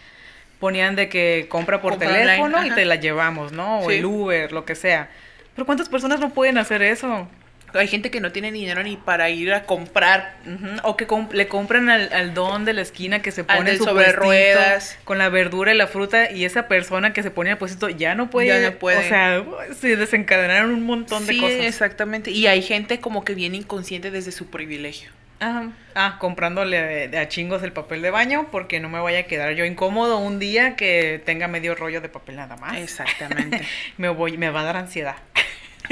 ponían 0.61 0.95
de 0.95 1.09
que 1.09 1.47
compra 1.49 1.81
por 1.83 1.95
Compra 1.95 2.09
teléfono 2.09 2.65
y 2.65 2.71
te 2.71 2.85
la 2.85 2.95
llevamos, 2.95 3.51
¿no? 3.51 3.81
O 3.81 3.91
Sí. 3.91 3.97
el 3.97 4.05
Uber, 4.05 4.53
lo 4.53 4.65
que 4.65 4.77
sea. 4.77 5.11
Pero 5.57 5.67
¿cuántas 5.67 5.89
personas 5.89 6.21
no 6.21 6.31
pueden 6.31 6.57
hacer 6.57 6.83
eso? 6.83 7.27
Hay 7.75 7.87
gente 7.89 8.11
que 8.11 8.21
no 8.21 8.33
tiene 8.33 8.51
dinero 8.53 8.83
ni 8.83 8.97
para 8.97 9.29
ir 9.31 9.53
a 9.53 9.65
comprar. 9.65 10.37
O 10.85 10.97
que 10.97 11.07
comp- 11.07 11.33
le 11.33 11.49
compran 11.49 11.89
al, 11.91 12.13
al 12.13 12.35
don 12.35 12.65
de 12.65 12.73
la 12.73 12.83
esquina 12.83 13.21
que 13.21 13.31
se 13.31 13.45
pone 13.45 13.77
su 13.77 13.85
sobre 13.85 14.13
ruedas. 14.13 14.99
con 15.05 15.19
la 15.19 15.29
verdura 15.29 15.73
y 15.75 15.77
la 15.77 15.87
fruta 15.87 16.31
y 16.31 16.45
esa 16.45 16.67
persona 16.69 17.13
que 17.13 17.23
se 17.23 17.31
pone 17.31 17.51
al 17.51 17.59
puestito 17.59 17.89
ya 17.89 18.15
no 18.15 18.31
puede. 18.31 18.49
Ya 18.49 18.71
no 18.71 18.77
puede. 18.79 18.99
O 18.99 19.03
sea, 19.03 19.45
se 19.79 19.97
desencadenaron 19.97 20.71
un 20.73 20.85
montón 20.85 21.27
de 21.27 21.33
sí, 21.35 21.41
cosas. 21.41 21.59
exactamente. 21.61 22.31
Y 22.31 22.47
hay 22.47 22.63
gente 22.63 23.01
como 23.01 23.25
que 23.25 23.35
viene 23.35 23.59
inconsciente 23.59 24.11
desde 24.11 24.33
su 24.33 24.47
privilegio. 24.47 25.11
Ajá. 25.41 25.69
Ah, 25.95 26.17
comprándole 26.19 27.07
de 27.09 27.19
a 27.19 27.29
chingos 27.29 27.63
el 27.63 27.73
papel 27.73 28.03
de 28.03 28.11
baño 28.11 28.49
porque 28.51 28.81
no 28.81 28.89
me 28.89 28.99
vaya 28.99 29.21
a 29.21 29.23
quedar 29.25 29.53
yo 29.53 29.65
incómodo 29.65 30.19
un 30.19 30.41
día 30.41 30.75
que 30.75 31.23
tenga 31.25 31.47
medio 31.47 31.77
rollo 31.77 32.01
de 32.01 32.09
papel 32.09 32.35
nada 32.37 32.57
más. 32.57 32.77
Exactamente. 32.77 33.63
Me 33.99 34.09
voy, 34.09 34.37
me 34.37 34.51
va 34.51 34.63
a 34.63 34.65
dar 34.65 34.77
ansiedad. 34.77 35.15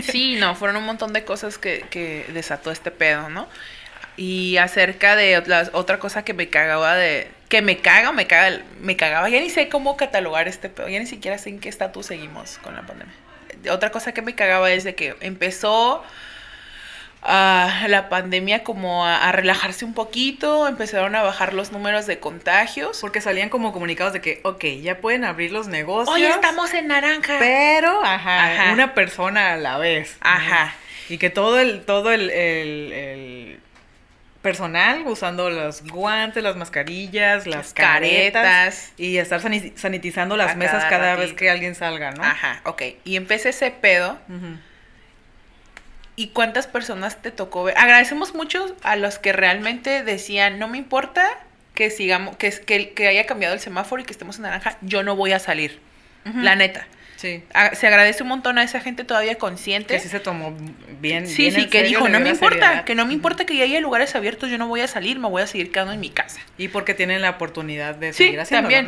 Sí, 0.03 0.37
no, 0.37 0.55
fueron 0.55 0.77
un 0.77 0.85
montón 0.85 1.13
de 1.13 1.25
cosas 1.25 1.59
que, 1.59 1.85
que 1.91 2.27
desató 2.33 2.71
este 2.71 2.91
pedo, 2.91 3.29
¿no? 3.29 3.49
Y 4.17 4.57
acerca 4.57 5.17
de 5.17 5.43
la 5.47 5.69
otra 5.73 5.99
cosa 5.99 6.25
que 6.25 6.35
me 6.35 6.49
cagaba 6.49 6.97
de... 6.97 7.31
Que 7.49 7.63
me 7.63 7.79
caga 7.79 8.13
me 8.13 8.27
caga, 8.27 8.63
me 8.81 8.97
cagaba, 8.97 9.29
ya 9.29 9.41
ni 9.41 9.51
sé 9.51 9.69
cómo 9.69 9.97
catalogar 9.97 10.49
este 10.49 10.69
pedo, 10.69 10.89
ya 10.89 10.99
ni 10.99 11.07
siquiera 11.07 11.39
sé 11.39 11.51
en 11.51 11.61
qué 11.61 11.69
estatus 11.69 12.07
seguimos 12.07 12.59
con 12.59 12.75
la 12.75 12.83
pandemia. 12.83 13.15
Otra 13.71 13.91
cosa 13.91 14.13
que 14.13 14.23
me 14.23 14.35
cagaba 14.35 14.71
es 14.73 14.85
de 14.85 14.95
que 14.95 15.15
empezó 15.21 16.03
a 17.29 17.87
la 17.89 18.09
pandemia 18.09 18.63
como 18.65 19.05
a, 19.07 19.29
a 19.29 19.33
relajarse 19.33 19.85
un 19.85 19.95
poquito, 19.95 20.69
empezaron 20.69 21.15
a 21.15 21.23
bajar 21.23 21.53
los 21.55 21.73
números 21.73 22.07
de 22.07 22.19
contagios. 22.19 22.99
Porque 23.01 23.21
salían 23.21 23.49
como 23.49 23.73
comunicados 23.73 24.13
de 24.13 24.21
que, 24.21 24.41
ok, 24.45 24.65
ya 24.83 24.99
pueden 24.99 25.25
abrir 25.25 25.53
los 25.53 25.67
negocios. 25.69 26.15
Hoy 26.15 26.25
estamos 26.25 26.73
en 26.75 26.87
naranja. 26.89 27.37
Pero, 27.39 28.05
ajá, 28.05 28.53
Ajá. 28.55 28.73
una 28.73 28.95
persona 28.95 29.53
a 29.53 29.57
la 29.57 29.79
vez. 29.79 30.17
Ajá. 30.21 30.75
Y 31.09 31.19
que 31.19 31.31
todo 31.31 31.59
el, 31.61 31.85
todo 31.85 32.13
el, 32.13 32.31
el- 32.31 32.93
el 32.93 33.61
personal 34.43 35.03
usando 35.07 35.51
los 35.51 35.83
guantes, 35.83 36.43
las 36.43 36.55
mascarillas, 36.57 37.47
las 37.47 37.57
Las 37.57 37.73
caretas. 37.75 38.43
caretas. 38.45 38.93
Y 38.97 39.19
estar 39.19 39.41
sani- 39.41 39.73
sanitizando 39.77 40.37
las 40.37 40.57
mesas 40.57 40.85
cada 40.85 41.17
vez 41.17 41.33
que 41.33 41.51
alguien 41.51 41.75
salga, 41.75 42.13
¿no? 42.13 42.23
Ajá, 42.23 42.61
ok. 42.65 42.83
Y 43.05 43.17
empecé 43.17 43.49
ese 43.49 43.71
pedo. 43.73 44.19
Ujú. 44.29 44.57
¿Y 46.17 46.29
cuántas 46.29 46.67
personas 46.67 47.21
te 47.23 47.31
tocó 47.31 47.65
ver? 47.65 47.77
Agradecemos 47.77 48.35
mucho 48.35 48.75
a 48.83 48.97
los 48.97 49.19
que 49.19 49.33
realmente 49.33 50.03
decían, 50.03 50.59
no 50.59 50.67
me 50.69 50.79
importa 50.79 51.29
que 51.75 51.91
sigamos, 51.91 52.37
que, 52.37 52.51
que, 52.51 52.93
que 52.95 53.07
haya 53.07 53.27
cambiado 53.27 53.53
el 53.55 53.61
semáforo 53.61 54.01
y 54.01 54.05
que 54.07 54.13
estemos 54.13 54.37
en 54.37 54.43
naranja, 54.45 54.79
yo 54.81 55.03
no 55.03 55.15
voy 55.15 55.33
a 55.33 55.39
salir. 55.39 55.79
La 56.35 56.57
neta. 56.57 56.87
Sí. 57.17 57.45
A- 57.55 57.75
Se 57.75 57.87
agradece 57.87 58.23
un 58.23 58.31
montón 58.31 58.59
a 58.59 58.63
esa 58.65 58.81
gente 58.81 59.05
todavía 59.05 59.37
consciente. 59.37 59.95
Que 59.95 60.01
sí 60.01 60.09
se 60.09 60.19
tomó 60.21 60.57
bien. 61.01 61.27
Sí, 61.27 61.43
bien 61.51 61.55
sí, 61.55 61.67
que 61.69 61.81
serio, 61.83 61.99
dijo, 62.01 62.09
no 62.09 62.19
me 62.21 62.31
importa, 62.31 62.67
seriedad". 62.67 62.85
que 62.85 62.95
no 62.95 63.07
me 63.07 63.13
importa 63.13 63.45
que 63.47 63.57
ya 63.57 63.65
haya 63.65 63.79
lugares 63.81 64.15
abiertos, 64.17 64.51
yo 64.51 64.59
no 64.59 64.67
voy 64.69 64.81
a 64.81 64.89
salir, 64.89 65.19
me 65.19 65.29
voy 65.29 65.43
a 65.43 65.47
seguir 65.47 65.71
quedando 65.71 65.93
en 65.93 66.01
mi 66.01 66.11
casa. 66.11 66.41
Y 66.59 66.69
porque 66.69 66.95
tienen 66.95 67.23
la 67.23 67.31
oportunidad 67.31 67.95
de 67.95 68.13
Sí, 68.13 68.25
seguir 68.25 68.41
haciéndolo, 68.41 68.75
también. 68.75 68.87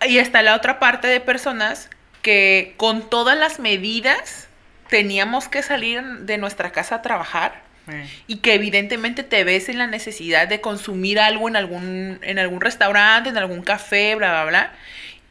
¿no? 0.00 0.06
Y 0.08 0.18
está 0.18 0.42
la 0.42 0.54
otra 0.54 0.78
parte 0.80 1.08
de 1.08 1.20
personas 1.20 1.88
que 2.22 2.74
con 2.76 3.08
todas 3.08 3.38
las 3.38 3.58
medidas 3.58 4.48
teníamos 4.88 5.48
que 5.48 5.62
salir 5.62 6.02
de 6.02 6.38
nuestra 6.38 6.70
casa 6.72 6.96
a 6.96 7.02
trabajar 7.02 7.62
Eh. 7.86 8.08
y 8.26 8.36
que 8.38 8.54
evidentemente 8.54 9.22
te 9.24 9.44
ves 9.44 9.68
en 9.68 9.76
la 9.76 9.86
necesidad 9.86 10.48
de 10.48 10.62
consumir 10.62 11.20
algo 11.20 11.48
en 11.48 11.56
algún, 11.56 12.18
en 12.22 12.38
algún 12.38 12.62
restaurante, 12.62 13.28
en 13.28 13.36
algún 13.36 13.60
café, 13.62 14.14
bla, 14.14 14.30
bla, 14.30 14.44
bla, 14.46 14.72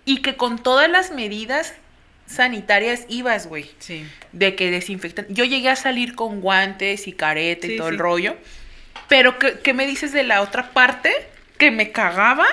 y 0.06 0.22
que 0.22 0.36
con 0.36 0.62
todas 0.62 0.88
las 0.88 1.10
medidas 1.12 1.74
sanitarias 2.28 3.06
ibas, 3.10 3.48
güey, 3.48 3.72
Sí. 3.80 4.06
de 4.34 4.56
que 4.56 4.70
desinfectan. 4.70 5.26
Yo 5.30 5.46
llegué 5.46 5.70
a 5.70 5.76
salir 5.76 6.14
con 6.16 6.42
guantes 6.42 7.08
y 7.08 7.14
careta 7.14 7.66
y 7.68 7.76
todo 7.78 7.88
sí. 7.90 7.94
el 7.96 8.00
rollo, 8.00 8.38
pero 9.08 9.40
¿qué, 9.40 9.60
qué 9.64 9.74
me 9.74 9.88
dices 9.88 10.12
de 10.14 10.22
la 10.24 10.42
otra 10.42 10.70
parte? 10.72 11.12
Que 11.64 11.72
me 11.72 11.92
cagaba, 11.94 12.46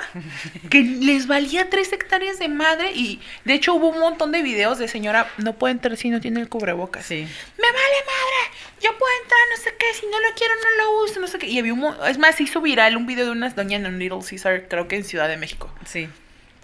que 0.70 0.82
les 0.82 1.26
valía 1.26 1.68
tres 1.68 1.92
hectáreas 1.92 2.38
de 2.38 2.46
madre 2.48 2.92
y 2.92 3.20
de 3.44 3.54
hecho 3.54 3.74
hubo 3.74 3.88
un 3.88 3.98
montón 3.98 4.30
de 4.30 4.40
videos 4.40 4.78
de 4.78 4.86
señora, 4.86 5.28
no 5.38 5.54
puede 5.54 5.72
entrar 5.72 5.96
si 5.96 6.10
no 6.10 6.20
tiene 6.20 6.40
el 6.40 6.48
cubrebocas 6.48 7.04
Sí. 7.06 7.16
me 7.16 7.66
vale 7.66 7.96
madre, 8.06 8.56
yo 8.80 8.96
puedo 8.96 9.12
entrar, 9.22 9.40
no 9.56 9.62
sé 9.64 9.74
qué, 9.76 9.86
si 9.98 10.06
no 10.06 10.20
lo 10.20 10.28
quiero 10.36 10.54
no 10.54 10.84
lo 10.84 11.02
uso, 11.04 11.18
no 11.18 11.26
sé 11.26 11.38
qué. 11.40 11.48
Y 11.48 11.58
había 11.58 11.74
un, 11.74 11.92
es 12.08 12.18
más, 12.18 12.40
hizo 12.40 12.60
viral 12.60 12.96
un 12.96 13.06
video 13.06 13.24
de 13.26 13.32
unas 13.32 13.56
doñas 13.56 13.80
en 13.80 13.86
un 13.86 13.98
Little 13.98 14.20
Caesar, 14.28 14.68
creo 14.68 14.86
que 14.86 14.94
en 14.94 15.02
Ciudad 15.04 15.26
de 15.28 15.36
México, 15.36 15.74
Sí. 15.84 16.08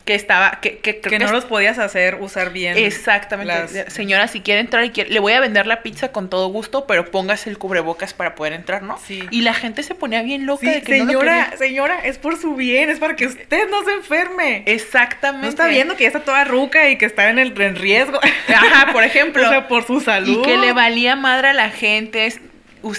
Que 0.07 0.15
estaba, 0.15 0.61
que, 0.63 0.79
que, 0.79 1.01
creo 1.01 1.11
Que 1.11 1.19
no 1.19 1.33
los 1.33 1.45
podías 1.47 1.79
hacer 1.81 2.19
usar 2.21 2.53
bien. 2.53 2.79
Exactamente. 2.79 3.85
las- 3.85 3.93
Señora, 3.93 4.29
si 4.29 4.41
quiere 4.41 4.61
entrar 4.61 4.85
y 4.85 4.91
quiere, 4.91 5.11
le 5.11 5.19
voy 5.19 5.33
a 5.33 5.41
vender 5.41 5.67
la 5.67 5.83
pizza 5.83 6.13
con 6.13 6.31
todo 6.31 6.47
gusto, 6.47 6.87
pero 6.87 7.11
póngase 7.11 7.51
el 7.51 7.59
cubrebocas 7.59 8.15
para 8.15 8.37
poder 8.37 8.53
entrar, 8.53 8.83
¿no? 8.83 8.99
Sí. 9.05 9.25
Y 9.33 9.41
la 9.43 9.53
gente 9.53 9.83
se 9.83 9.97
ponía 9.97 10.23
bien 10.23 10.47
loca 10.47 10.61
Sí, 10.61 10.73
de 10.73 10.83
que 10.83 10.99
no 10.99 11.05
lo 11.07 11.11
señora, 11.11 11.57
señora, 11.59 11.99
es 12.05 12.19
por 12.19 12.39
su 12.39 12.55
bien, 12.55 12.89
es 12.89 13.01
para 13.01 13.17
que 13.17 13.27
usted 13.27 13.69
no 13.69 13.83
se 13.85 13.95
enferme. 13.95 14.63
Exactamente. 14.67 15.43
No 15.45 15.51
está 15.51 15.67
viendo 15.67 15.97
que 15.97 16.05
ya 16.05 16.09
está 16.09 16.21
toda 16.21 16.45
ruca 16.45 16.89
y 16.89 16.99
que 16.99 17.05
está 17.05 17.29
en 17.29 17.41
el 17.41 17.61
en 17.61 17.75
riesgo. 17.75 18.21
Ajá, 18.49 18.93
por 18.93 19.03
ejemplo. 19.03 19.43
o 19.47 19.49
sea, 19.49 19.67
por 19.67 19.85
su 19.85 20.01
salud. 20.01 20.39
Y 20.39 20.43
que 20.43 20.57
le 20.57 20.73
valía 20.73 21.17
madre 21.17 21.49
a 21.49 21.53
la 21.53 21.71
gente, 21.71 22.33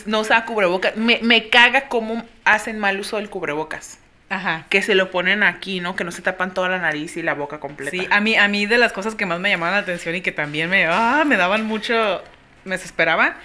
no 0.06 0.20
usa 0.20 0.44
cubrebocas. 0.44 0.98
Me, 0.98 1.20
me 1.22 1.48
caga 1.48 1.88
cómo 1.88 2.26
hacen 2.44 2.80
mal 2.80 3.00
uso 3.00 3.16
del 3.16 3.30
cubrebocas. 3.30 4.00
Ajá. 4.30 4.66
Que 4.70 4.82
se 4.82 4.94
lo 4.96 5.10
ponen 5.12 5.42
aquí, 5.44 5.80
¿no? 5.80 5.96
Que 5.96 6.04
no 6.04 6.12
se 6.12 6.22
tapan 6.22 6.54
toda 6.54 6.68
la 6.70 6.80
nariz 6.80 7.16
y 7.18 7.22
la 7.22 7.34
boca 7.34 7.60
completa. 7.60 7.92
Sí, 7.92 8.08
a 8.12 8.20
mí, 8.20 8.36
a 8.36 8.48
mí 8.48 8.66
de 8.66 8.78
las 8.78 8.92
cosas 8.92 9.16
que 9.16 9.26
más 9.26 9.40
me 9.40 9.50
llamaban 9.50 9.74
la 9.76 9.82
atención 9.82 10.16
y 10.16 10.22
que 10.22 10.32
también 10.34 10.70
me, 10.70 10.86
ah, 10.86 11.24
me 11.26 11.38
daban 11.38 11.66
mucho, 11.66 12.22
me 12.66 12.76
desesperaban, 12.76 13.36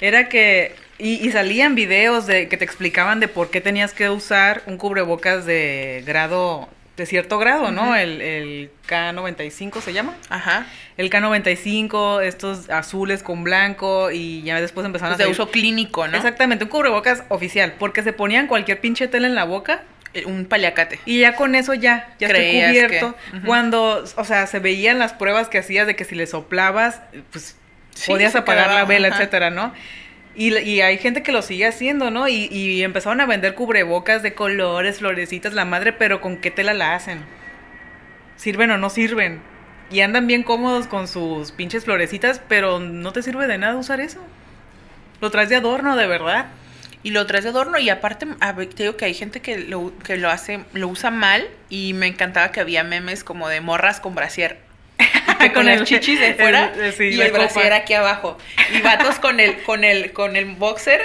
era 0.00 0.30
que, 0.30 0.74
y, 0.98 1.26
y 1.26 1.30
salían 1.32 1.74
videos 1.74 2.26
de 2.26 2.48
que 2.48 2.56
te 2.56 2.64
explicaban 2.64 3.20
de 3.20 3.28
por 3.28 3.50
qué 3.50 3.60
tenías 3.60 3.92
que 3.92 4.08
usar 4.08 4.62
un 4.64 4.78
cubrebocas 4.78 5.44
de 5.44 6.02
grado, 6.06 6.70
de 6.96 7.04
cierto 7.04 7.38
grado, 7.38 7.70
¿no? 7.70 7.82
Ujú. 7.90 7.94
el, 7.96 8.20
el 8.22 8.70
K95 8.88 9.80
se 9.82 9.92
llama. 9.92 10.14
Ajá. 10.30 10.66
El 10.96 11.10
K95, 11.10 12.22
estos 12.22 12.70
azules 12.70 13.22
con 13.22 13.44
blanco 13.44 14.10
y 14.10 14.42
ya 14.42 14.60
después 14.60 14.86
empezaron 14.86 15.12
Pues 15.16 15.20
a 15.26 15.28
de 15.28 15.34
salir- 15.34 15.40
uso 15.42 15.50
clínico, 15.50 16.08
¿no? 16.08 16.16
Exactamente, 16.16 16.64
un 16.64 16.70
cubrebocas 16.70 17.24
oficial, 17.28 17.74
porque 17.78 18.02
se 18.02 18.12
ponían 18.14 18.46
cualquier 18.46 18.80
pinche 18.80 19.06
tela 19.08 19.26
en 19.26 19.34
la 19.34 19.44
boca 19.44 19.82
Un 20.26 20.44
paliacate. 20.46 20.98
y 21.04 21.20
ya 21.20 21.36
con 21.36 21.54
eso 21.54 21.72
ya, 21.74 22.14
ya 22.18 22.26
estoy 22.26 22.42
cubierto. 22.50 23.16
que-. 23.32 23.40
Cuando, 23.46 24.04
o 24.16 24.24
sea, 24.24 24.46
se 24.48 24.58
veían 24.58 24.98
las 24.98 25.12
pruebas 25.12 25.48
que 25.48 25.58
hacías 25.58 25.86
de 25.86 25.94
que 25.96 26.04
si 26.04 26.14
le 26.16 26.26
soplabas, 26.26 27.00
pues 27.30 27.56
Sí, 27.94 28.10
podías 28.10 28.34
apagar 28.34 28.64
quedaba, 28.66 28.80
la 28.80 28.86
vela, 28.86 29.08
ajá. 29.08 29.16
etcétera, 29.18 29.50
¿no? 29.50 29.72
Y, 30.34 30.56
y 30.58 30.80
hay 30.80 30.96
gente 30.98 31.22
que 31.22 31.32
lo 31.32 31.42
sigue 31.42 31.66
haciendo, 31.66 32.10
¿no? 32.10 32.28
Y, 32.28 32.46
y 32.50 32.82
empezaron 32.82 33.20
a 33.20 33.26
vender 33.26 33.54
cubrebocas 33.54 34.22
de 34.22 34.32
colores, 34.34 34.98
florecitas, 34.98 35.52
la 35.54 35.64
madre, 35.64 35.92
pero 35.92 36.20
¿con 36.20 36.36
qué 36.38 36.50
tela 36.50 36.72
la 36.72 36.94
hacen? 36.94 37.24
¿Sirven 38.36 38.70
o 38.70 38.78
no 38.78 38.90
sirven? 38.90 39.42
Y 39.90 40.00
andan 40.00 40.26
bien 40.26 40.42
cómodos 40.44 40.86
con 40.86 41.08
sus 41.08 41.50
pinches 41.52 41.84
florecitas, 41.84 42.40
pero 42.48 42.78
no 42.78 43.12
te 43.12 43.22
sirve 43.22 43.46
de 43.48 43.58
nada 43.58 43.76
usar 43.76 44.00
eso. 44.00 44.20
Lo 45.20 45.30
traes 45.30 45.48
de 45.48 45.56
adorno, 45.56 45.96
de 45.96 46.06
verdad. 46.06 46.46
Y 47.02 47.10
lo 47.10 47.26
traes 47.26 47.44
de 47.44 47.50
adorno 47.50 47.78
y 47.78 47.88
aparte 47.88 48.26
te 48.74 48.82
digo 48.82 48.96
que 48.96 49.06
hay 49.06 49.14
gente 49.14 49.40
que 49.40 49.58
lo, 49.58 49.92
que 50.04 50.16
lo 50.18 50.28
hace, 50.30 50.60
lo 50.74 50.88
usa 50.88 51.10
mal 51.10 51.48
y 51.70 51.94
me 51.94 52.06
encantaba 52.06 52.52
que 52.52 52.60
había 52.60 52.84
memes 52.84 53.24
como 53.24 53.48
de 53.48 53.60
morras 53.60 54.00
con 54.00 54.14
brasier. 54.14 54.58
Con 55.54 55.66
el- 55.70 55.84
chichis 55.84 56.20
de 56.20 56.34
fuera 56.38 56.70
el- 56.78 56.92
sí, 56.92 57.04
y 57.04 57.20
el 57.22 57.32
brasier 57.32 57.72
aquí 57.72 57.94
abajo. 57.94 58.36
Y 58.74 58.82
vatos 58.82 59.18
con 59.18 59.40
el, 59.40 59.62
con 59.62 59.82
el, 59.84 60.12
con 60.12 60.36
el 60.36 60.44
boxer 60.56 61.00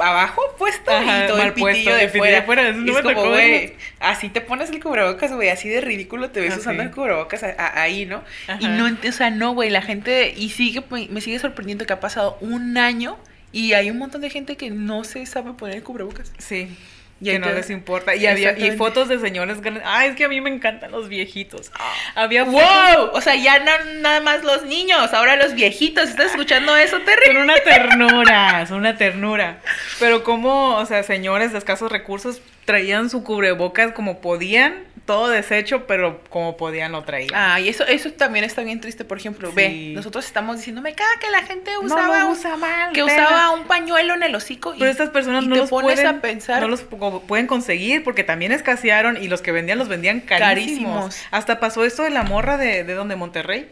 abajo 0.00 0.42
puesto 0.58 0.90
Ajá, 0.90 1.24
y 1.24 1.28
todo 1.28 1.40
el 1.42 1.52
pitillo 1.52 1.66
puesto, 1.84 1.94
de 1.94 2.08
fuera. 2.08 2.42
fuera, 2.42 2.68
eso 2.68 2.80
Y 2.80 2.82
no 2.84 2.98
es 2.98 3.02
como, 3.04 3.28
güey, 3.28 3.74
así 4.00 4.28
te 4.30 4.40
pones 4.40 4.70
el 4.70 4.82
cubrebocas, 4.82 5.32
güey, 5.32 5.50
así 5.50 5.68
de 5.68 5.80
ridículo 5.80 6.30
te 6.30 6.40
ves 6.40 6.52
Así. 6.52 6.60
usando 6.62 6.82
el 6.82 6.90
cubrebocas 6.90 7.44
a- 7.44 7.54
a- 7.56 7.80
ahí, 7.82 8.04
¿no? 8.06 8.24
Y 8.58 8.66
no, 8.66 8.86
o 9.08 9.12
sea, 9.12 9.30
no, 9.30 9.52
güey, 9.52 9.70
la 9.70 9.82
gente, 9.82 10.34
y 10.36 10.50
sigue, 10.50 10.82
me 11.10 11.20
sigue 11.20 11.38
sorprendiendo 11.38 11.86
que 11.86 11.92
ha 11.92 12.00
pasado 12.00 12.36
un 12.40 12.76
año 12.78 13.16
y 13.58 13.72
hay 13.74 13.90
un 13.90 13.98
montón 13.98 14.20
de 14.20 14.30
gente 14.30 14.56
que 14.56 14.70
no 14.70 15.04
se 15.04 15.24
sabe 15.26 15.52
poner 15.54 15.76
el 15.76 15.82
cubrebocas. 15.82 16.32
Sí. 16.38 16.76
Y 17.18 17.30
que 17.30 17.38
no 17.38 17.46
te- 17.46 17.54
les 17.54 17.70
importa. 17.70 18.14
Y 18.14 18.26
había 18.26 18.58
y 18.58 18.72
fotos 18.72 19.08
de 19.08 19.18
señores 19.18 19.62
grandes. 19.62 19.82
Ay, 19.86 20.10
es 20.10 20.16
que 20.16 20.24
a 20.26 20.28
mí 20.28 20.42
me 20.42 20.50
encantan 20.50 20.90
los 20.90 21.08
viejitos. 21.08 21.72
Había 22.14 22.44
¡Wow! 22.44 22.60
fotos 22.60 23.10
O 23.14 23.20
sea, 23.22 23.34
ya 23.36 23.58
no 23.60 23.72
nada 24.02 24.20
más 24.20 24.44
los 24.44 24.64
niños, 24.66 25.14
ahora 25.14 25.36
los 25.36 25.54
viejitos. 25.54 26.10
¿Estás 26.10 26.32
escuchando 26.32 26.76
eso, 26.76 26.98
Terry? 27.00 27.28
Son 27.28 27.38
una 27.38 27.54
ternura, 27.60 28.66
son 28.66 28.78
una 28.80 28.98
ternura. 28.98 29.60
Pero 29.98 30.22
como, 30.24 30.76
o 30.76 30.84
sea, 30.84 31.02
señores 31.04 31.52
de 31.52 31.58
escasos 31.58 31.90
recursos 31.90 32.42
traían 32.66 33.08
su 33.08 33.22
cubrebocas 33.24 33.92
como 33.92 34.20
podían, 34.20 34.74
todo 35.06 35.28
deshecho, 35.28 35.86
pero 35.86 36.20
como 36.30 36.56
podían 36.56 36.92
lo 36.92 37.02
traían. 37.04 37.30
Ah, 37.34 37.60
y 37.60 37.68
eso, 37.68 37.86
eso 37.86 38.10
también 38.12 38.44
está 38.44 38.62
bien 38.62 38.80
triste, 38.80 39.04
por 39.04 39.16
ejemplo. 39.18 39.48
Sí. 39.50 39.54
Ve, 39.54 39.92
nosotros 39.94 40.26
estamos 40.26 40.56
diciendo, 40.58 40.82
me 40.82 40.94
caga 40.94 41.08
que 41.20 41.30
la 41.30 41.42
gente 41.44 41.70
no 41.72 41.80
usaba, 41.80 42.26
un- 42.26 42.32
usa 42.32 42.56
mal. 42.56 42.92
que 42.92 43.02
tela. 43.04 43.14
usaba 43.24 43.50
un 43.52 43.64
pañuelo 43.64 44.14
en 44.14 44.24
el 44.24 44.34
hocico. 44.34 44.74
y- 44.74 44.78
Pero 44.80 44.90
estas 44.90 45.10
personas 45.10 45.44
y 45.44 45.46
no 45.46 45.54
te 45.54 45.60
los 45.60 45.70
pones 45.70 45.94
pueden, 45.94 46.06
a 46.18 46.20
pensar. 46.20 46.60
no 46.60 46.68
los 46.68 46.88
pu- 46.90 47.22
pueden 47.22 47.46
conseguir 47.46 48.04
porque 48.04 48.24
también 48.24 48.52
escasearon 48.52 49.16
y 49.22 49.28
los 49.28 49.40
que 49.42 49.52
vendían 49.52 49.78
los 49.78 49.88
vendían 49.88 50.20
carísimos. 50.20 50.94
Carísimos. 51.06 51.22
Hasta 51.30 51.60
pasó 51.60 51.84
esto 51.84 52.02
de 52.02 52.10
la 52.10 52.24
morra 52.24 52.56
de, 52.58 52.84
de 52.84 52.94
donde 52.94 53.16
Monterrey. 53.16 53.70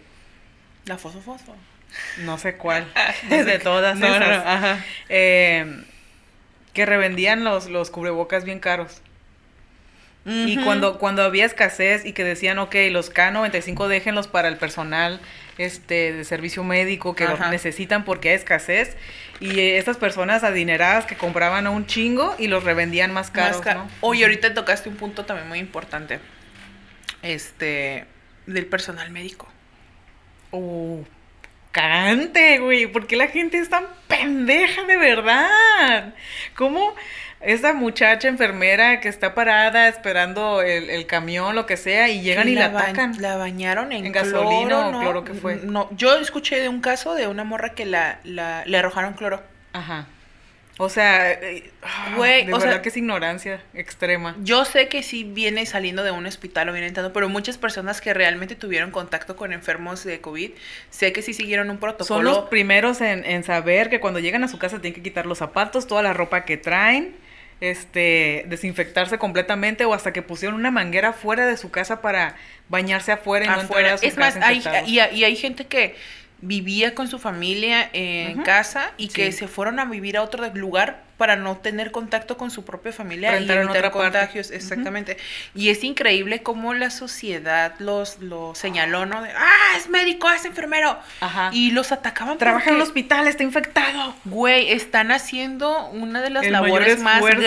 La 0.86 0.98
foso 0.98 1.20
foso. 1.20 1.54
No 2.18 2.38
sé 2.38 2.56
cuál. 2.56 2.86
No 3.28 3.44
de 3.44 3.58
todas 3.58 3.98
no, 3.98 4.08
no, 4.08 4.14
esas. 4.14 4.28
no, 4.44 4.50
ajá. 4.50 4.84
Eh, 5.08 5.82
que 6.72 6.86
revendían 6.86 7.44
los, 7.44 7.68
los 7.68 7.90
cubrebocas 7.90 8.44
bien 8.44 8.58
caros. 8.60 9.00
Y 10.26 10.56
cuando, 10.64 10.98
cuando 10.98 11.22
había 11.22 11.44
escasez 11.44 12.06
y 12.06 12.14
que 12.14 12.24
decían, 12.24 12.58
ok, 12.58 12.74
los 12.90 13.12
K95 13.12 13.88
déjenlos 13.88 14.26
para 14.26 14.48
el 14.48 14.56
personal 14.56 15.20
este, 15.58 16.12
de 16.14 16.24
servicio 16.24 16.64
médico 16.64 17.14
que 17.14 17.26
los 17.28 17.38
necesitan 17.50 18.04
porque 18.04 18.30
hay 18.30 18.36
escasez. 18.36 18.96
Y 19.40 19.60
eh, 19.60 19.76
estas 19.78 19.98
personas 19.98 20.42
adineradas 20.42 21.04
que 21.04 21.16
compraban 21.16 21.66
a 21.66 21.70
un 21.70 21.84
chingo 21.86 22.34
y 22.38 22.48
los 22.48 22.64
revendían 22.64 23.12
más 23.12 23.30
caros, 23.30 23.58
Más 23.58 23.64
ca- 23.66 23.74
¿no? 23.74 23.88
Oye, 24.00 24.22
ahorita 24.24 24.54
tocaste 24.54 24.88
un 24.88 24.96
punto 24.96 25.26
también 25.26 25.46
muy 25.48 25.58
importante. 25.58 26.20
Este, 27.22 28.06
del 28.46 28.66
personal 28.66 29.10
médico. 29.10 29.48
Uh, 30.52 31.02
cagante, 31.72 32.58
güey. 32.60 32.86
¿Por 32.86 33.06
qué 33.06 33.16
la 33.16 33.28
gente 33.28 33.58
es 33.58 33.68
tan 33.68 33.84
pendeja 34.08 34.84
de 34.84 34.96
verdad? 34.96 36.14
¿Cómo 36.54 36.94
esa 37.46 37.72
muchacha 37.72 38.28
enfermera 38.28 39.00
que 39.00 39.08
está 39.08 39.34
parada 39.34 39.88
esperando 39.88 40.62
el, 40.62 40.90
el 40.90 41.06
camión, 41.06 41.54
lo 41.54 41.66
que 41.66 41.76
sea, 41.76 42.08
y 42.08 42.22
llegan 42.22 42.44
Que 42.44 42.50
y 42.52 42.54
la 42.56 42.66
atacan? 42.66 43.20
La 43.20 43.36
bañaron 43.36 43.92
en, 43.92 44.06
¿En 44.06 44.12
gasolina 44.12 44.66
cloro, 44.66 44.88
o 44.88 44.92
¿no? 44.92 45.00
cloro 45.00 45.24
qué 45.24 45.34
fue? 45.34 45.56
No, 45.64 45.88
yo 45.96 46.16
escuché 46.18 46.60
de 46.60 46.68
un 46.68 46.80
caso 46.80 47.14
de 47.14 47.26
una 47.28 47.44
morra 47.44 47.70
que 47.70 47.86
la, 47.86 48.18
la- 48.24 48.64
le 48.66 48.78
arrojaron 48.78 49.14
cloro. 49.14 49.42
Ajá. 49.72 50.06
O 50.76 50.88
sea, 50.88 51.30
eh, 51.30 51.70
ah, 51.84 52.14
Güey, 52.16 52.46
de 52.46 52.52
o 52.52 52.58
verdad 52.58 52.72
sea- 52.72 52.82
que 52.82 52.88
es 52.88 52.96
ignorancia 52.96 53.60
extrema. 53.74 54.34
Yo 54.42 54.64
sé 54.64 54.88
que 54.88 55.04
sí 55.04 55.22
viene 55.22 55.66
saliendo 55.66 56.02
de 56.02 56.10
un 56.10 56.26
hospital 56.26 56.68
o 56.68 56.72
viene 56.72 56.88
entrando, 56.88 57.12
pero 57.12 57.28
muchas 57.28 57.58
personas 57.58 58.00
que 58.00 58.12
realmente 58.12 58.56
tuvieron 58.56 58.90
contacto 58.90 59.36
con 59.36 59.52
enfermos 59.52 60.02
de 60.02 60.20
COVID, 60.20 60.50
sé 60.90 61.12
que 61.12 61.22
sí 61.22 61.32
siguieron 61.32 61.68
un 61.70 61.74
Son 61.76 61.80
protocolo. 61.80 62.22
los 62.28 62.38
primeros 62.48 63.00
en, 63.02 63.24
en 63.24 63.44
saber 63.44 63.88
que 63.88 64.00
cuando 64.00 64.18
llegan 64.18 64.42
a 64.42 64.48
su 64.48 64.58
casa 64.58 64.80
tienen 64.80 64.94
que 64.96 65.02
quitar 65.02 65.26
los 65.26 65.38
zapatos, 65.38 65.86
toda 65.86 66.02
la 66.02 66.12
ropa 66.12 66.44
que 66.44 66.56
traen, 66.56 67.14
este, 67.60 68.44
desinfectarse 68.48 69.18
completamente 69.18 69.84
o 69.84 69.94
hasta 69.94 70.12
que 70.12 70.22
pusieron 70.22 70.56
una 70.58 70.70
manguera 70.70 71.12
fuera 71.12 71.46
de 71.46 71.56
su 71.56 71.70
casa 71.70 72.00
para 72.02 72.36
bañarse 72.68 73.12
afuera 73.12 73.44
y 73.46 73.48
no 73.48 73.60
entrar 73.60 73.84
a 73.86 73.98
su 73.98 74.06
Es 74.06 74.16
más, 74.16 74.36
hay, 74.36 74.62
y, 74.86 74.98
y 74.98 75.24
hay 75.24 75.36
gente 75.36 75.66
que 75.66 75.94
vivía 76.40 76.94
con 76.94 77.08
su 77.08 77.18
familia 77.18 77.88
en 77.92 78.42
casa 78.42 78.92
y 78.98 79.08
que 79.08 79.32
Sí. 79.32 79.38
se 79.38 79.48
fueron 79.48 79.78
a 79.78 79.84
vivir 79.86 80.16
a 80.16 80.22
otro 80.22 80.46
lugar 80.54 81.03
para 81.16 81.36
no 81.36 81.56
tener 81.58 81.90
contacto 81.92 82.36
con 82.36 82.50
su 82.50 82.64
propia 82.64 82.92
familia 82.92 83.30
y 83.32 83.38
Rentar 83.40 83.56
en 83.58 83.62
evitar 83.64 83.82
parte. 83.82 83.98
contagios, 83.98 84.50
exactamente. 84.50 85.16
Y 85.54 85.68
es 85.70 85.84
increíble 85.84 86.42
cómo 86.42 86.74
la 86.74 86.90
sociedad 86.90 87.74
los, 87.78 88.18
los 88.20 88.58
señaló, 88.58 89.06
¿no? 89.06 89.22
De, 89.22 89.30
ah, 89.30 89.76
es 89.76 89.88
médico, 89.88 90.30
es 90.30 90.44
enfermero. 90.44 90.98
Ajá. 91.20 91.50
Y 91.52 91.70
los 91.70 91.92
atacaban 91.92 92.38
Trabaja 92.38 92.70
en 92.70 92.76
el 92.76 92.82
hospital, 92.82 93.28
está 93.28 93.42
infectado. 93.42 94.14
Güey, 94.24 94.72
están 94.72 95.12
haciendo 95.12 95.86
una 95.90 96.20
de 96.20 96.30
las 96.30 96.44
El 96.44 96.52
labores 96.52 96.98
más 97.00 97.16
esfuerzo. 97.16 97.40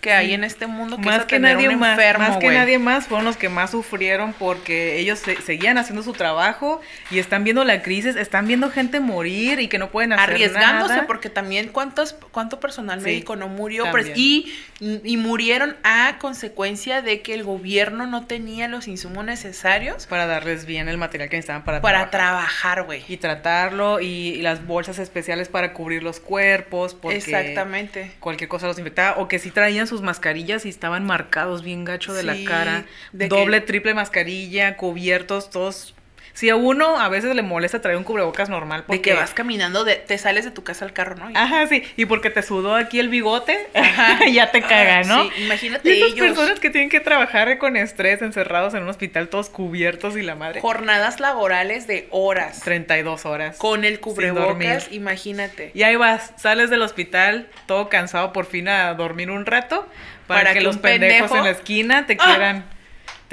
que 0.00 0.12
hay 0.12 0.28
Sí. 0.28 0.32
en 0.34 0.44
este 0.44 0.66
mundo, 0.66 0.96
que 0.96 1.02
Más 1.06 1.20
es 1.20 1.24
que 1.26 1.38
nadie 1.38 1.68
un 1.68 1.78
más, 1.78 1.90
enfermo, 1.98 2.28
más 2.28 2.36
que 2.38 2.46
güey. 2.46 2.56
nadie 2.56 2.78
más 2.78 3.06
fueron 3.06 3.24
los 3.24 3.36
que 3.36 3.48
más 3.48 3.70
sufrieron 3.72 4.32
porque 4.34 4.98
ellos 4.98 5.18
se- 5.18 5.40
seguían 5.42 5.78
haciendo 5.78 6.02
su 6.02 6.12
trabajo 6.12 6.80
y 7.10 7.18
están 7.18 7.44
viendo 7.44 7.64
la 7.64 7.82
crisis, 7.82 8.16
están 8.16 8.46
viendo 8.46 8.70
gente 8.70 9.00
morir 9.00 9.60
y 9.60 9.68
que 9.68 9.78
no 9.78 9.90
pueden 9.90 10.12
hacer 10.12 10.30
arriesgándose 10.30 10.94
nada. 10.94 11.06
porque 11.06 11.28
también 11.30 11.68
cuántos 11.68 12.14
cuánto 12.30 12.60
personal 12.60 12.83
Sí, 13.00 13.00
médico 13.00 13.34
no 13.36 13.48
murió 13.48 13.84
y, 14.14 14.52
y 14.80 15.16
murieron 15.16 15.76
a 15.82 16.18
consecuencia 16.20 17.00
de 17.02 17.22
que 17.22 17.34
el 17.34 17.42
gobierno 17.42 18.06
no 18.06 18.26
tenía 18.26 18.68
los 18.68 18.86
insumos 18.86 19.24
necesarios 19.24 20.06
para 20.06 20.26
darles 20.26 20.66
bien 20.66 20.88
el 20.88 20.98
material 20.98 21.28
que 21.30 21.36
necesitaban 21.36 21.64
para, 21.64 21.80
para 21.80 22.10
trabajar. 22.10 22.44
trabajar, 22.44 22.82
güey. 22.84 23.02
y 23.08 23.16
tratarlo 23.16 24.00
y, 24.00 24.06
y 24.06 24.42
las 24.42 24.66
bolsas 24.66 24.98
especiales 24.98 25.48
para 25.48 25.72
cubrir 25.72 26.02
los 26.02 26.20
cuerpos 26.20 26.94
porque 26.94 27.16
Exactamente. 27.18 28.12
cualquier 28.20 28.48
cosa 28.48 28.66
los 28.66 28.78
infectaba 28.78 29.18
o 29.18 29.26
que 29.28 29.38
sí 29.38 29.50
traían 29.50 29.86
sus 29.86 30.02
mascarillas 30.02 30.66
y 30.66 30.68
estaban 30.68 31.04
marcados 31.04 31.62
bien 31.62 31.84
gacho 31.84 32.12
de 32.12 32.20
Sí, 32.20 32.26
la 32.26 32.36
cara, 32.48 32.84
de 33.12 33.28
doble, 33.28 33.60
que- 33.60 33.66
triple 33.66 33.94
mascarilla, 33.94 34.76
cubiertos 34.76 35.50
todos. 35.50 35.94
Si 36.34 36.50
a 36.50 36.56
uno 36.56 36.98
a 37.00 37.08
veces 37.08 37.34
le 37.34 37.42
molesta 37.42 37.80
traer 37.80 37.96
un 37.96 38.02
cubrebocas 38.04 38.48
normal 38.48 38.82
porque 38.86 38.98
De 38.98 39.02
que 39.02 39.14
vas 39.14 39.32
caminando, 39.32 39.84
de, 39.84 39.94
te 39.94 40.18
sales 40.18 40.44
de 40.44 40.50
tu 40.50 40.64
casa 40.64 40.84
al 40.84 40.92
carro, 40.92 41.14
¿no? 41.14 41.30
Ajá, 41.32 41.66
sí, 41.68 41.84
y 41.96 42.06
porque 42.06 42.28
te 42.28 42.42
sudó 42.42 42.74
aquí 42.74 42.98
el 42.98 43.08
bigote, 43.08 43.68
ya 44.32 44.50
te 44.50 44.60
caga, 44.60 44.98
Ah, 44.98 45.02
¿no? 45.04 45.22
sí, 45.30 45.42
imagínate 45.44 45.88
Y 45.88 45.92
esas 46.00 46.12
ellos. 46.12 46.26
personas 46.26 46.58
que 46.60 46.70
tienen 46.70 46.90
que 46.90 46.98
trabajar 47.00 47.56
con 47.58 47.76
estrés, 47.76 48.20
encerrados 48.20 48.74
en 48.74 48.82
un 48.82 48.88
hospital, 48.88 49.28
todos 49.28 49.48
cubiertos 49.48 50.16
y 50.16 50.22
la 50.22 50.34
madre. 50.34 50.60
Jornadas 50.60 51.20
laborales 51.20 51.86
de 51.86 52.08
horas. 52.10 52.60
32 52.62 53.24
horas. 53.26 53.56
Con 53.58 53.84
el 53.84 54.00
cubrebocas, 54.00 54.90
imagínate. 54.92 55.70
Y 55.72 55.84
ahí 55.84 55.94
vas, 55.96 56.32
sales 56.36 56.68
del 56.68 56.82
hospital 56.82 57.48
todo 57.66 57.88
cansado 57.88 58.32
por 58.32 58.46
fin 58.46 58.66
a 58.68 58.92
dormir 58.94 59.30
un 59.30 59.46
rato 59.46 59.86
para, 60.26 60.40
Para 60.40 60.52
que, 60.52 60.58
que 60.58 60.64
los 60.64 60.78
pendejos 60.78 61.30
pendejo- 61.30 61.38
en 61.38 61.44
la 61.44 61.50
esquina 61.50 62.06
te 62.06 62.16
¡Ah! 62.18 62.24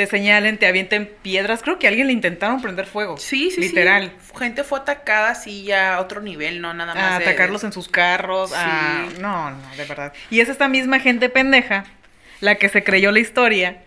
Te 0.02 0.08
señalen, 0.08 0.58
te 0.58 0.66
avienten 0.66 1.08
piedras. 1.22 1.62
Creo 1.62 1.78
que 1.78 1.86
a 1.86 1.90
alguien 1.90 2.08
le 2.08 2.14
intentaron 2.14 2.60
prender 2.60 2.88
fuego. 2.88 3.18
Sí, 3.18 3.52
sí, 3.52 3.62
Literal. 3.62 4.12
sí. 4.20 4.32
Gente 4.40 4.64
fue 4.64 4.80
atacada 4.80 5.30
así 5.30 5.64
ya 5.64 5.96
a 5.96 6.02
otro 6.02 6.22
nivel, 6.22 6.60
no 6.60 6.74
nada 6.74 6.96
más. 6.96 7.04
A 7.14 7.20
de- 7.20 7.26
atacarlos 7.26 7.64
en 7.64 7.72
sus 7.72 7.88
carros. 7.88 8.52
a- 8.56 9.06
Sí. 9.12 9.18
No, 9.22 9.52
no, 9.52 9.58
de 9.78 9.86
verdad. 9.86 10.12
Y 10.32 10.40
es 10.40 10.50
esta 10.50 10.68
misma 10.68 11.00
gente 11.00 11.30
pendeja 11.30 11.84
la 12.40 12.56
que 12.56 12.68
se 12.70 12.84
creyó 12.84 13.12
la 13.12 13.20
historia 13.20 13.78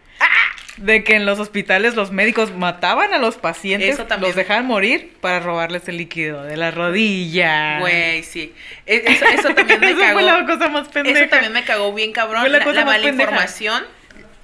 de 0.76 1.04
que 1.04 1.14
en 1.16 1.24
los 1.26 1.38
hospitales 1.38 1.94
los 1.94 2.10
médicos 2.10 2.52
mataban 2.52 3.12
a 3.14 3.18
los 3.18 3.36
pacientes, 3.36 3.90
Eso 3.94 4.06
también. 4.06 4.28
los 4.30 4.36
dejaban 4.36 4.66
morir 4.66 5.12
para 5.20 5.38
robarles 5.40 5.88
el 5.88 5.96
líquido 5.98 6.42
de 6.44 6.56
la 6.56 6.70
rodilla. 6.72 7.78
Güey, 7.80 8.22
sí. 8.24 8.52
E- 8.86 9.02
Eso, 9.06 9.24
eso 9.24 9.54
también 9.54 9.78
me 9.80 9.90
Eso 9.90 10.00
cagó. 10.00 10.12
fue 10.14 10.22
la 10.22 10.46
cosa 10.46 10.68
más 10.68 10.88
pendeja. 10.88 11.18
Eso 11.20 11.28
también 11.28 11.52
me 11.52 11.64
cagó 11.64 11.92
bien 11.92 12.12
cabrón. 12.12 12.40
Fue 12.42 12.50
la 12.50 12.58
La, 12.58 12.64
cosa 12.64 12.76
la 12.80 12.84
más 12.84 12.94
mala 12.94 13.04
pendeja. 13.06 13.30
información. 13.30 13.84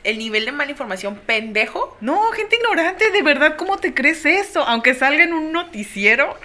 El 0.04 0.18
nivel 0.18 0.44
de 0.46 0.52
mala 0.52 0.70
información 0.70 1.16
pendejo. 1.26 1.96
No, 2.00 2.30
gente 2.32 2.56
ignorante, 2.56 3.10
de 3.10 3.22
verdad, 3.22 3.56
¿cómo 3.56 3.76
te 3.78 3.92
crees 3.94 4.24
eso? 4.24 4.62
Aunque 4.62 4.94
salga 4.94 5.22
en 5.24 5.32
un 5.34 5.52
noticiero, 5.52 6.38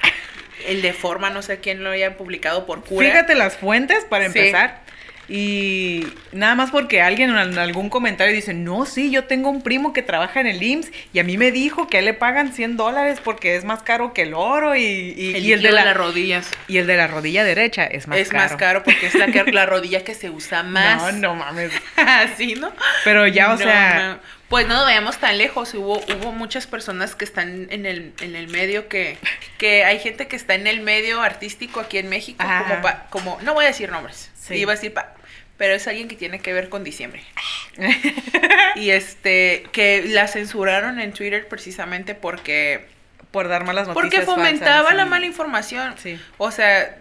El 0.68 0.82
de 0.82 0.94
forma, 0.94 1.30
no 1.30 1.42
sé 1.42 1.60
quién 1.60 1.84
lo 1.84 1.92
haya 1.92 2.18
publicado 2.18 2.66
por 2.66 2.84
cura. 2.84 3.06
fíjate 3.08 3.36
las 3.36 3.58
fuentes 3.58 4.06
para 4.06 4.30
Sí. 4.32 4.40
empezar. 4.40 4.82
Y 5.28 6.06
nada 6.32 6.56
más 6.56 6.72
porque 6.72 7.02
alguien 7.02 7.32
en 7.36 7.58
algún 7.58 7.90
comentario 7.90 8.34
dice, 8.34 8.54
no, 8.54 8.86
sí, 8.86 9.10
yo 9.12 9.24
tengo 9.26 9.50
un 9.50 9.62
primo 9.64 9.92
que 9.92 10.02
trabaja 10.04 10.40
en 10.40 10.48
el 10.48 10.62
IMSS 10.62 10.92
y 11.14 11.20
a 11.20 11.24
mí 11.24 11.38
me 11.38 11.52
dijo 11.52 11.88
que 11.88 11.98
a 11.98 12.00
él 12.00 12.06
le 12.06 12.14
pagan 12.14 12.54
100 12.54 12.78
dólares 12.78 13.20
porque 13.24 13.56
es 13.56 13.66
más 13.66 13.82
caro 13.82 14.14
que 14.14 14.22
el 14.24 14.34
oro 14.36 14.76
y, 14.76 14.84
y- 14.84 15.36
El 15.36 15.44
y 15.46 15.54
el 15.54 15.62
de 15.64 15.72
la, 15.72 15.86
las 15.86 15.98
rodillas. 15.98 16.52
y 16.68 16.78
el 16.78 16.88
de 16.88 16.98
la 16.98 17.08
rodilla 17.08 17.44
derecha 17.44 17.86
es 17.86 18.08
más 18.08 18.20
es 18.20 18.30
caro. 18.30 18.44
más 18.44 18.56
caro 18.56 18.84
porque 18.84 19.08
es 19.08 19.16
la, 19.16 19.28
que- 19.28 19.52
la 19.52 19.66
rodilla 19.66 20.04
que 20.04 20.14
se 20.14 20.30
usa 20.30 20.64
más. 20.64 21.02
No, 21.14 21.34
no 21.34 21.36
mames. 21.36 21.72
Así, 21.96 22.56
¿no? 22.56 22.72
Pero 23.04 23.26
ya, 23.28 23.48
o 23.50 23.52
No, 23.54 23.58
sea, 23.58 24.08
no. 24.14 24.36
Pues 24.48 24.68
no 24.68 24.76
nos 24.76 24.86
vayamos 24.86 25.18
tan 25.18 25.40
lejos. 25.40 25.74
Hubo, 25.74 25.98
hubo 25.98 26.32
muchas 26.32 26.68
personas 26.68 27.16
que 27.16 27.26
están 27.26 27.68
en 27.72 27.88
el, 27.88 28.14
en 28.22 28.36
el 28.36 28.48
medio 28.48 28.88
que, 28.88 29.18
que 29.58 29.84
hay 29.84 29.98
gente 30.00 30.28
que 30.28 30.36
está 30.36 30.54
en 30.54 30.68
el 30.68 30.82
medio 30.82 31.20
artístico 31.22 31.80
aquí 31.80 31.98
en 31.98 32.10
México. 32.10 32.44
Ajá. 32.44 32.64
Como, 32.68 32.82
pa- 32.84 33.08
como, 33.10 33.40
no 33.42 33.56
voy 33.56 33.66
a 33.66 33.70
decir 33.70 33.90
nombres. 33.90 34.30
Sí. 34.48 34.56
Iba 34.56 34.74
a 34.74 34.76
decir 34.76 34.94
pa- 34.94 35.14
pero 35.58 35.74
es 35.74 35.88
alguien 35.88 36.08
que 36.08 36.16
tiene 36.16 36.40
que 36.40 36.54
ver 36.54 36.70
con 36.70 36.84
diciembre. 36.84 37.24
y 38.76 38.90
este, 38.90 39.64
que 39.72 40.04
la 40.08 40.28
censuraron 40.28 41.00
en 41.00 41.14
Twitter 41.14 41.48
precisamente 41.48 42.14
porque, 42.14 42.88
por 43.32 43.48
dar 43.48 43.64
malas 43.64 43.88
noticias 43.88 44.26
porque 44.26 44.26
fomentaba 44.26 44.78
falsas, 44.80 44.98
la 44.98 45.04
sí. 45.04 45.10
mala 45.10 45.26
información. 45.26 45.96
Sí. 45.98 46.20
O 46.38 46.52
sea, 46.52 46.98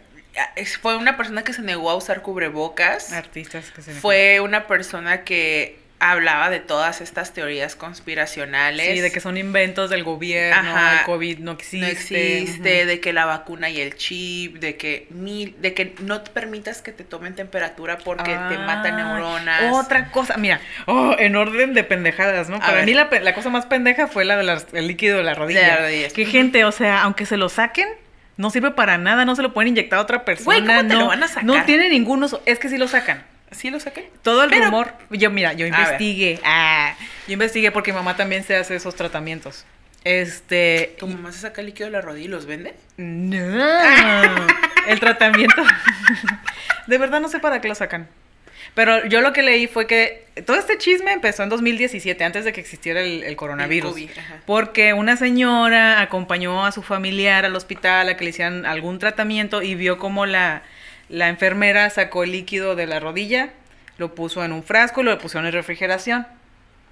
fue 0.81 0.97
una 0.97 1.17
persona 1.17 1.43
que 1.43 1.53
se 1.53 1.63
negó 1.63 1.91
a 1.91 1.97
usar 1.97 2.23
cubrebocas. 2.23 3.13
Artistas 3.13 3.71
que 3.73 3.83
se 3.83 3.93
Fue 3.93 4.41
una 4.41 4.67
persona 4.67 5.25
que 5.25 5.79
hablaba 6.11 6.51
de 6.51 6.61
todas 6.61 7.01
estas 7.01 7.33
teorías 7.33 7.77
conspiracionales. 7.77 8.95
Sí, 8.95 9.01
de 9.01 9.11
que 9.11 9.21
son 9.21 9.37
inventos 9.37 9.91
del 9.91 10.05
gobierno, 10.05 10.59
Ajá. 10.71 11.01
el 11.01 11.07
COVID 11.07 11.39
no 11.39 11.53
existe. 11.53 11.79
no 11.79 11.87
existe, 11.87 12.87
de 12.87 13.01
que 13.01 13.13
la 13.13 13.25
vacuna 13.27 13.71
y 13.71 13.81
el 13.81 13.97
chip, 13.97 14.57
de 14.59 14.77
que 14.77 15.07
mil, 15.11 15.55
de 15.61 15.75
que 15.75 15.95
no 16.01 16.21
te 16.23 16.31
permitas 16.31 16.83
que 16.83 16.93
te 16.93 17.05
tomen 17.05 17.35
temperatura 17.35 17.99
porque 17.99 18.31
te 18.33 18.59
mata 18.59 18.89
Ah, 18.89 18.91
neuronas. 18.91 19.73
Otra 19.73 20.11
cosa, 20.11 20.37
mira, 20.37 20.61
oh, 20.87 21.17
en 21.19 21.37
orden 21.37 21.75
de 21.75 21.85
pendejadas, 21.85 22.49
¿no? 22.49 22.57
A 22.57 22.61
Para 22.61 22.73
ver. 22.75 22.87
mí 22.87 22.95
la, 22.95 23.09
la 23.23 23.35
cosa 23.35 23.51
más 23.51 23.67
pendeja 23.67 24.07
fue 24.07 24.25
la 24.25 24.37
del 24.37 24.87
líquido 24.87 25.17
de 25.19 25.25
la 25.25 25.35
rodilla. 25.35 25.61
De 25.61 25.67
las 25.69 25.81
rodillas. 25.81 26.13
Que 26.13 26.27
gente, 26.27 26.65
o 26.65 26.73
sea, 26.73 27.03
aunque 27.03 27.27
se 27.27 27.37
lo 27.37 27.49
saquen, 27.49 27.89
no 28.37 28.51
sirve 28.51 28.73
para 28.73 28.99
nada, 28.99 29.25
no 29.25 29.37
se 29.37 29.43
lo 29.43 29.53
pueden 29.55 29.69
inyectar 29.69 29.99
a 29.99 30.03
otra 30.03 30.25
persona. 30.25 30.45
Güey, 30.57 30.67
¿cómo 30.67 30.81
te 30.89 30.95
no, 30.95 31.01
lo 31.01 31.07
van 31.07 31.23
a 31.23 31.29
sacar? 31.29 31.45
No 31.45 31.65
tiene 31.65 31.89
ningún 31.89 32.23
uso, 32.25 32.43
es 32.47 32.59
que 32.59 32.69
sí 32.69 32.77
lo 32.79 32.89
sacan. 32.89 33.25
¿Sí 33.55 33.71
lo 33.71 33.81
saqué? 33.81 34.11
Todo 34.23 34.45
el 34.45 34.51
Pero- 34.51 34.67
rumor, 34.67 34.93
yo 35.11 35.31
mira, 35.31 35.53
yo 35.53 35.67
investigué, 35.67 36.41
ah, 36.45 36.95
yo 37.27 37.33
investigué 37.35 37.71
porque 37.71 37.93
mi 37.93 37.97
mamá 37.99 38.17
también 38.17 38.45
se 38.45 38.57
hace 38.57 38.77
esos 38.77 38.95
tratamientos. 38.95 39.65
Este, 40.05 40.95
¿Tu 40.99 41.07
mamá 41.07 41.33
se 41.33 41.39
saca 41.39 41.61
el 41.63 41.69
líquido 41.69 41.87
de 41.87 41.93
la 41.93 42.03
rodilla 42.03 42.27
y 42.27 42.29
los 42.29 42.45
vende? 42.45 42.75
No. 42.99 43.37
El 44.87 45.01
tratamiento. 45.01 45.63
De 46.87 46.99
verdad 46.99 47.21
no 47.21 47.29
sé 47.29 47.39
para 47.39 47.63
qué 47.63 47.69
lo 47.69 47.75
sacan. 47.75 48.07
Pero 48.75 49.07
yo 49.07 49.21
lo 49.23 49.33
que 49.33 49.43
leí 49.43 49.67
fue 49.67 49.87
que 49.87 50.27
todo 50.47 50.59
este 50.59 50.77
chisme 50.79 51.13
empezó 51.13 51.43
en 51.43 51.49
2017, 51.49 52.23
antes 52.25 52.45
de 52.45 52.53
que 52.53 52.61
existiera 52.61 53.01
el, 53.01 53.23
el 53.23 53.37
coronavirus. 53.37 53.97
El 53.97 54.07
COVID, 54.09 54.19
ajá. 54.19 54.37
porque 54.47 54.93
una 54.93 55.17
señora 55.17 56.01
acompañó 56.01 56.67
a 56.67 56.73
su 56.73 56.83
familiar 56.83 57.45
al 57.45 57.55
hospital 57.57 58.09
a 58.09 58.17
que 58.17 58.25
le 58.25 58.31
hicieran 58.31 58.67
algún 58.67 58.99
tratamiento 58.99 59.63
y 59.63 59.75
vio 59.75 59.99
como 59.99 60.27
la, 60.27 60.63
la 61.09 61.29
enfermera 61.29 61.91
sacó 61.91 62.25
el 62.25 62.33
líquido 62.33 62.77
de 62.77 62.87
la 62.87 63.01
rodilla, 63.01 63.51
lo 63.99 64.15
puso 64.15 64.45
en 64.45 64.53
un 64.53 64.63
frasco 64.63 65.03
y 65.03 65.05
lo 65.05 65.19
pusieron 65.19 65.47
en 65.47 65.53
refrigeración. 65.53 66.27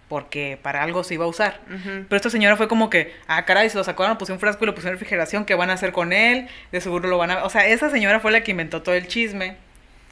Porque 0.08 0.58
para 0.60 0.82
algo 0.82 1.04
se 1.04 1.14
iba 1.14 1.24
a 1.24 1.28
usar. 1.28 1.60
Pero 1.66 2.16
esta 2.16 2.28
señora 2.28 2.56
fue 2.56 2.68
como 2.68 2.90
que, 2.90 3.14
ah, 3.28 3.46
caray, 3.46 3.70
se 3.70 3.78
lo 3.78 3.84
sacaron, 3.84 4.10
lo 4.10 4.18
pusieron 4.18 4.34
en 4.34 4.38
un 4.38 4.40
frasco 4.40 4.64
y 4.64 4.66
lo 4.66 4.74
pusieron 4.74 4.94
en 4.94 5.00
refrigeración, 5.00 5.46
¿qué 5.46 5.54
van 5.54 5.70
a 5.70 5.72
hacer 5.72 5.92
con 5.92 6.12
él? 6.12 6.48
De 6.70 6.82
seguro 6.82 7.08
lo 7.08 7.16
van 7.16 7.30
a... 7.30 7.44
O 7.44 7.50
sea, 7.50 7.66
esa 7.66 7.88
señora 7.88 8.20
fue 8.20 8.30
la 8.30 8.42
que 8.42 8.50
inventó 8.50 8.82
todo 8.82 8.94
el 8.94 9.06
chisme, 9.06 9.56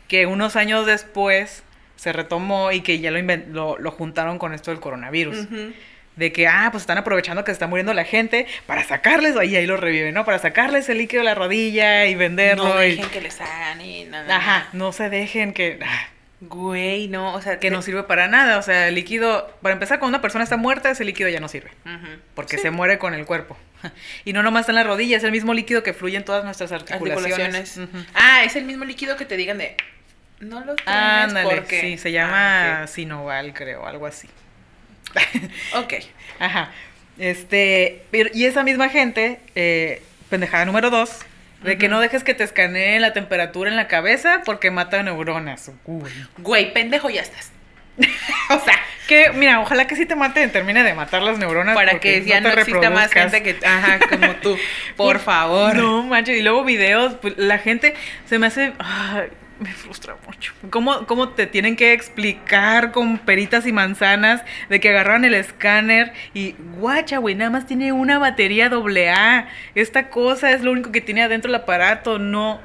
que 0.09 0.25
unos 0.25 0.57
años 0.57 0.87
después 0.87 1.65
se 1.97 2.15
retomó 2.15 2.73
y 2.73 2.81
que 2.81 2.99
ya 2.99 3.11
lo, 3.11 3.21
lo, 3.21 3.79
lo 3.79 3.91
juntaron 3.91 4.39
con 4.39 4.55
esto 4.55 4.71
del 4.71 4.81
coronavirus. 4.81 5.47
De 6.17 6.33
que, 6.33 6.47
ah, 6.49 6.69
pues 6.71 6.83
están 6.83 6.99
aprovechando 6.99 7.45
que 7.45 7.51
se 7.51 7.55
está 7.55 7.67
muriendo 7.67 7.95
la 7.95 8.05
gente 8.05 8.47
para 8.67 8.85
sacarles, 8.85 9.35
y 9.49 9.57
ahí 9.57 9.67
lo 9.67 9.77
reviven, 9.77 10.13
¿no? 10.13 10.25
Para 10.25 10.39
sacarles 10.39 10.89
el 10.89 10.99
líquido 10.99 11.21
de 11.21 11.25
la 11.27 11.35
rodilla 11.35 12.07
y 12.07 12.15
venderlo. 12.15 12.65
No 12.75 12.83
y- 12.85 12.97
dejen 12.97 13.11
que 13.11 13.21
les 13.21 13.41
hagan 13.41 13.81
y 13.81 14.05
nada. 14.05 14.37
Ajá, 14.37 14.69
no 14.73 14.93
se 14.93 15.09
dejen 15.09 15.53
que... 15.53 15.79
ah, 15.85 16.09
Güey, 16.43 17.09
no, 17.09 17.35
o 17.35 17.43
sea, 17.43 17.59
que 17.59 17.71
no 17.71 17.83
sirve 17.83 18.03
para 18.05 18.27
nada. 18.27 18.57
O 18.57 18.63
sea, 18.63 18.89
el 18.89 18.95
líquido, 18.95 19.55
para 19.61 19.75
empezar, 19.75 19.99
cuando 19.99 20.17
una 20.17 20.23
persona 20.23 20.43
está 20.43 20.57
muerta, 20.57 20.91
ese 20.91 21.05
líquido 21.05 21.29
ya 21.29 21.39
no 21.39 21.49
sirve. 21.49 21.71
Porque 22.35 22.57
Sí. 22.57 22.63
se 22.63 22.71
muere 22.71 22.99
con 22.99 23.13
el 23.15 23.27
cuerpo. 23.27 23.57
Y 24.25 24.33
no 24.33 24.43
nomás 24.43 24.61
está 24.63 24.73
en 24.73 24.77
la 24.77 24.85
rodilla, 24.85 25.19
es 25.19 25.25
el 25.25 25.33
mismo 25.33 25.53
líquido 25.53 25.83
que 25.83 25.93
fluye 25.93 26.17
en 26.17 26.25
todas 26.25 26.43
nuestras 26.45 26.73
articulaciones. 26.73 27.79
Ah, 28.15 28.43
es 28.45 28.57
el 28.57 28.65
mismo 28.65 28.85
líquido 28.87 29.17
que 29.17 29.27
te 29.27 29.37
digan 29.37 29.59
de 29.59 29.77
No 30.41 30.61
lo 30.65 30.77
tienes 30.77 30.95
Ándale, 30.95 31.55
porque... 31.57 31.81
sí, 31.83 31.99
se 31.99 32.11
llama 32.11 32.83
Ah, 32.83 32.87
Sinoval, 32.87 33.53
creo, 33.53 33.87
algo 33.87 34.07
así. 34.07 34.29
ok. 35.77 35.95
Ajá. 36.39 36.73
Este, 37.19 38.03
y 38.33 38.47
esa 38.47 38.63
misma 38.63 38.89
gente, 38.89 39.41
eh, 39.55 40.03
pendejada 40.31 40.65
número 40.65 40.91
dos, 40.91 41.19
de 41.63 41.77
que 41.77 41.89
no 41.89 42.01
dejes 42.01 42.25
que 42.25 42.33
te 42.33 42.45
escaneen 42.45 43.03
la 43.03 43.13
temperatura 43.13 43.69
en 43.69 43.77
la 43.77 43.87
cabeza 43.87 44.43
porque 44.47 44.71
mata 44.71 45.03
neuronas. 45.03 45.71
Uy. 45.85 46.11
Güey, 46.39 46.73
pendejo, 46.73 47.11
ya 47.11 47.21
estás. 47.21 47.53
o 48.51 48.59
sea, 48.61 48.81
Que, 49.07 49.31
mira, 49.35 49.61
ojalá 49.61 49.87
que 49.87 49.97
sí 49.97 50.07
te 50.07 50.17
mate, 50.17 50.47
termine 50.49 50.83
de 50.83 50.95
matar 50.95 51.23
las 51.23 51.39
neuronas. 51.39 51.75
para 51.75 51.99
que 51.99 52.25
ya 52.25 52.41
no, 52.41 52.51
te 52.51 52.61
exista 52.61 52.89
más 52.89 53.13
gente 53.13 53.43
que... 53.43 53.59
Ajá, 53.67 53.99
como 54.09 54.37
tú. 54.37 54.57
Por 54.97 55.19
favor. 55.19 55.77
No, 55.77 56.05
manches, 56.05 56.39
y 56.39 56.43
luego 56.43 56.65
videos, 56.65 57.15
pues 57.21 57.37
la 57.37 57.59
gente 57.59 57.95
se 58.27 58.39
me 58.39 58.47
hace, 58.47 58.73
ay, 58.79 59.29
me 59.65 59.71
frustra 59.73 60.17
mucho. 60.27 60.53
¿Cómo, 60.71 61.07
¿Cómo 61.07 61.29
te 61.31 61.47
tienen 61.47 61.77
que 61.77 61.93
explicar 61.93 62.93
con 62.93 63.19
peritas 63.19 63.67
y 63.67 63.73
manzanas 63.73 64.43
de 64.69 64.81
que 64.81 64.89
agarraron 64.89 65.25
el 65.25 65.35
escáner 65.35 66.13
y 66.35 66.55
guacha, 66.79 67.19
güey, 67.19 67.35
nada 67.35 67.51
más 67.51 67.67
tiene 67.67 67.93
una 67.93 68.19
batería 68.19 68.71
AA. 68.73 69.47
Esta 69.75 70.09
cosa 70.09 70.51
es 70.53 70.63
lo 70.63 70.73
único 70.73 70.91
que 70.93 71.01
tiene 71.01 71.23
adentro 71.23 71.49
el 71.49 71.55
aparato, 71.55 72.19
no. 72.19 72.61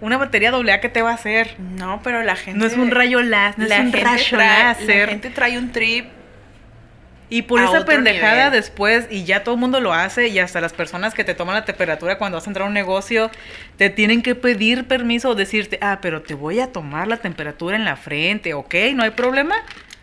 Una 0.00 0.16
batería 0.18 0.50
AA, 0.50 0.80
¿qué 0.80 0.88
te 0.88 1.02
va 1.02 1.12
a 1.12 1.14
hacer? 1.14 1.56
No, 1.58 2.00
pero 2.02 2.22
la 2.22 2.36
gente... 2.36 2.58
No 2.58 2.66
es 2.66 2.76
un 2.76 2.90
rayo 2.90 3.22
láser, 3.22 3.58
no 3.60 3.66
la 3.66 3.76
es 3.76 3.80
un 3.84 3.92
gente 3.92 4.04
rayo 4.04 4.36
trae- 4.36 4.64
láser. 4.64 5.06
La 5.06 5.12
gente 5.12 5.30
trae 5.30 5.58
un 5.58 5.72
trip 5.72 6.06
Y 7.30 7.42
por 7.42 7.60
a 7.60 7.64
esa 7.64 7.84
pendejada 7.84 8.34
nivel. 8.46 8.50
después, 8.52 9.06
y 9.10 9.24
ya 9.24 9.42
todo 9.44 9.54
el 9.54 9.60
mundo 9.60 9.80
lo 9.80 9.92
hace, 9.92 10.28
y 10.28 10.38
hasta 10.38 10.60
las 10.60 10.72
personas 10.72 11.14
que 11.14 11.24
te 11.24 11.34
toman 11.34 11.54
la 11.54 11.64
temperatura 11.64 12.18
cuando 12.18 12.36
vas 12.38 12.46
a 12.46 12.50
entrar 12.50 12.64
a 12.64 12.68
un 12.68 12.74
negocio, 12.74 13.30
te 13.78 13.90
tienen 13.90 14.22
que 14.22 14.34
pedir 14.34 14.86
permiso 14.86 15.30
o 15.30 15.34
decirte, 15.34 15.78
ah, 15.80 15.98
pero 16.02 16.22
te 16.22 16.34
voy 16.34 16.60
a 16.60 16.70
tomar 16.72 17.08
la 17.08 17.16
temperatura 17.16 17.76
en 17.76 17.84
la 17.84 17.96
frente, 17.96 18.54
¿ok? 18.54 18.74
¿No 18.94 19.02
hay 19.04 19.10
problema? 19.10 19.54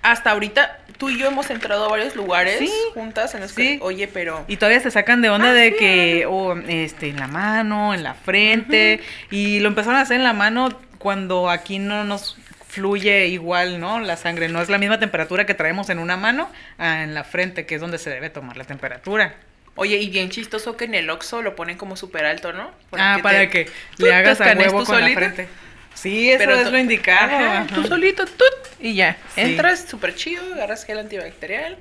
hasta 0.04 0.32
ahorita 0.32 0.80
tú 0.98 1.12
y 1.12 1.20
yo 1.20 1.28
hemos 1.28 1.52
entrado 1.52 1.86
a 1.86 1.90
varios 1.90 2.16
lugares 2.16 2.58
Sí, 2.58 2.72
juntas 2.96 3.36
en 3.36 3.42
los 3.42 3.52
sí. 3.52 3.78
que, 3.78 3.84
oye, 3.86 4.08
pero 4.08 4.44
Y 4.48 4.58
todavía 4.58 4.80
se 4.80 4.90
sacan 4.90 5.22
de 5.22 5.30
onda 5.30 5.52
Ah, 5.52 5.54
de 5.54 5.70
sí, 5.70 5.76
que, 5.78 6.26
o 6.28 6.58
este, 6.58 7.10
en 7.10 7.18
la 7.20 7.28
mano, 7.28 7.94
en 7.94 8.02
la 8.02 8.16
frente, 8.16 9.00
y 9.30 9.60
lo 9.60 9.68
empezaron 9.68 10.00
a 10.00 10.02
hacer 10.02 10.18
en 10.18 10.24
la 10.24 10.34
mano 10.34 10.70
cuando 10.98 11.52
aquí 11.52 11.78
no 11.78 12.04
nos 12.04 12.36
fluye 12.72 13.28
igual, 13.28 13.80
¿no? 13.80 14.00
La 14.00 14.16
sangre 14.18 14.48
no 14.48 14.62
es 14.62 14.70
la 14.70 14.78
misma 14.78 15.00
temperatura 15.00 15.46
que 15.46 15.54
traemos 15.54 15.90
en 15.90 16.00
una 16.00 16.16
mano 16.18 16.50
a 16.78 17.04
en 17.04 17.14
la 17.14 17.24
frente, 17.24 17.66
que 17.66 17.76
es 17.76 17.82
donde 17.82 17.98
se 17.98 18.10
debe 18.10 18.30
tomar 18.30 18.56
la 18.58 18.64
temperatura. 18.64 19.36
oye, 19.76 19.98
y 19.98 20.10
bien 20.10 20.30
chistoso 20.30 20.78
que 20.78 20.86
en 20.86 20.96
el 20.96 21.10
Oxxo 21.10 21.42
lo 21.42 21.56
ponen 21.56 21.78
como 21.78 21.96
súper 21.96 22.26
alto, 22.26 22.54
¿no? 22.54 22.72
ah, 22.94 23.16
que 23.18 23.24
para 23.24 23.40
te- 23.40 23.50
que 23.50 23.66
tú 23.98 24.04
le 24.04 24.10
te 24.10 24.14
hagas 24.16 24.40
a 24.42 24.54
huevo 24.54 24.80
tú 24.80 24.86
con 24.86 25.02
la 25.02 25.10
frente. 25.12 25.48
Sí, 25.94 26.30
eso 26.30 26.40
Pero 26.40 26.56
es 26.56 26.72
lo 26.72 26.78
indicado. 26.78 27.36
Ajá, 27.36 27.62
ajá. 27.64 27.76
Tú 27.76 27.84
solito, 27.86 28.26
tú, 28.26 28.46
y 28.80 28.96
ya. 28.96 29.18
Sí. 29.36 29.42
Entras 29.42 29.86
súper 29.90 30.16
chido, 30.16 30.42
agarras 30.54 30.86
gel 30.86 31.00
antibacterial. 31.00 31.78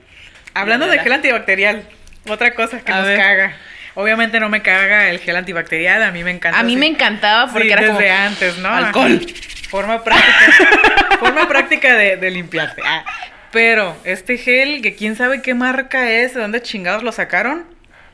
Hablando 0.55 0.86
La, 0.86 0.93
de 0.95 0.99
gel 0.99 1.12
antibacterial, 1.12 1.84
otra 2.28 2.53
cosa 2.55 2.80
que 2.80 2.91
A 2.93 2.99
nos 2.99 3.07
ver. 3.07 3.16
caga. 3.18 3.57
Obviamente 4.01 4.41
no 4.41 4.49
me 4.49 4.63
caga 4.63 5.11
el 5.11 5.19
gel 5.21 5.37
antibacterial, 5.37 6.03
a 6.03 6.11
mí 6.11 6.25
me 6.25 6.31
encanta. 6.31 6.59
A 6.59 6.63
mí 6.63 6.73
así. 6.73 6.81
me 6.81 6.87
encantaba 6.87 7.53
porque 7.53 7.69
Sí, 7.69 7.73
era 7.73 7.83
desde 7.83 7.95
como 8.09 8.19
antes, 8.27 8.59
¿no? 8.59 8.69
alcohol. 8.69 9.27
Forma 9.71 10.03
práctica. 10.03 11.17
forma 11.21 11.47
práctica 11.49 11.95
de, 11.97 12.17
de 12.17 12.31
limpiarte. 12.31 12.83
Ah, 12.85 13.05
pero 13.53 13.97
este 14.05 14.37
gel, 14.37 14.83
que 14.83 14.97
quién 14.97 15.15
sabe 15.17 15.43
qué 15.43 15.55
marca 15.55 16.11
es, 16.11 16.35
de 16.35 16.41
dónde 16.41 16.61
chingados 16.63 17.03
lo 17.05 17.13
sacaron, 17.13 17.65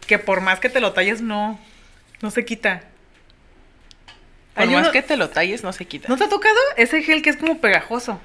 que 0.06 0.18
por 0.18 0.40
más 0.42 0.60
que 0.60 0.68
te 0.68 0.80
lo 0.80 0.92
talles, 0.92 1.22
no, 1.22 1.58
no 2.20 2.30
se 2.30 2.44
quita. 2.44 2.82
Por 4.54 4.66
más 4.66 4.82
uno- 4.82 4.90
que 4.92 5.02
te 5.02 5.16
lo 5.16 5.30
talles, 5.30 5.62
no 5.62 5.72
se 5.72 5.84
quita. 5.86 6.08
¿No 6.08 6.16
te 6.16 6.24
ha 6.24 6.28
tocado 6.28 6.56
ese 6.76 7.02
gel 7.02 7.22
que 7.22 7.30
es 7.30 7.36
como 7.36 7.58
pegajoso? 7.58 8.20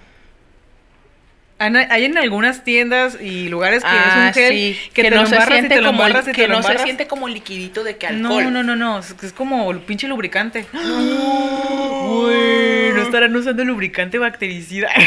Hay 1.62 2.06
en 2.06 2.18
algunas 2.18 2.64
tiendas 2.64 3.18
y 3.22 3.50
lugares 3.50 3.84
que 3.84 3.90
es 3.90 3.96
Ah, 3.96 4.26
un 4.28 4.34
gel 4.34 4.52
sí, 4.54 4.80
que, 4.94 5.04
te 5.04 5.10
no 5.12 5.22
lo 5.22 5.28
se 5.28 5.36
embarras 5.36 5.50
y 5.50 5.54
siente 5.60 5.76
te 5.76 5.82
lo 5.82 5.88
como 5.92 6.04
que 6.04 6.34
te 6.34 6.48
lo 6.48 6.56
no 6.56 6.64
se 6.64 6.78
siente 6.80 7.08
como 7.08 7.28
liquidito 7.28 7.84
de 7.84 7.98
que 7.98 8.10
No, 8.12 8.30
alcohol. 8.38 8.54
no, 8.54 8.64
no, 8.64 8.76
no, 8.76 9.00
es, 9.00 9.14
es 9.22 9.34
como 9.34 9.70
el 9.72 9.80
pinche 9.80 10.08
lubricante. 10.08 10.66
Güey, 10.72 12.92
no 12.94 13.02
estarán 13.04 13.36
usando 13.36 13.64
lubricante 13.64 14.18
bactericida. 14.18 14.90
Ah, 14.96 15.02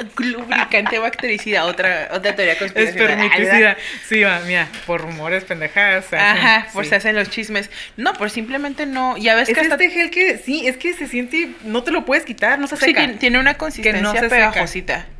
Lubricante 0.18 0.98
bactericida, 1.00 1.64
otra 1.64 2.08
otra 2.12 2.34
teoría 2.36 2.56
conspiracional. 2.56 3.10
Espermiticida. 3.10 3.76
Sí, 4.08 4.22
va, 4.22 4.40
mira, 4.46 4.68
por 4.86 5.00
rumores 5.00 5.42
pendejadas. 5.44 6.04
se 6.06 6.16
hacen, 6.16 6.46
Ajá, 6.46 6.66
por 6.72 6.84
sí. 6.84 6.90
se 6.90 6.96
hacen 6.96 7.16
los 7.16 7.30
chismes. 7.30 7.68
No, 7.96 8.12
pues 8.12 8.32
simplemente 8.32 8.86
no. 8.86 9.16
Ya 9.16 9.34
ves 9.34 9.48
Es 9.48 9.54
que 9.56 9.60
hasta 9.60 9.74
este 9.74 9.90
gel 9.90 10.10
que, 10.10 10.38
sí, 10.38 10.68
es 10.68 10.76
que 10.76 10.92
se 10.92 11.08
siente, 11.08 11.50
no 11.64 11.82
te 11.82 11.90
lo 11.90 12.04
puedes 12.04 12.24
quitar, 12.24 12.60
no 12.60 12.68
se 12.68 12.76
sí, 12.76 12.84
seca. 12.86 13.00
tiene, 13.00 13.14
tiene 13.14 13.38
una 13.40 13.54
consistencia 13.54 14.20
se 14.20 14.28
seca. 14.28 14.52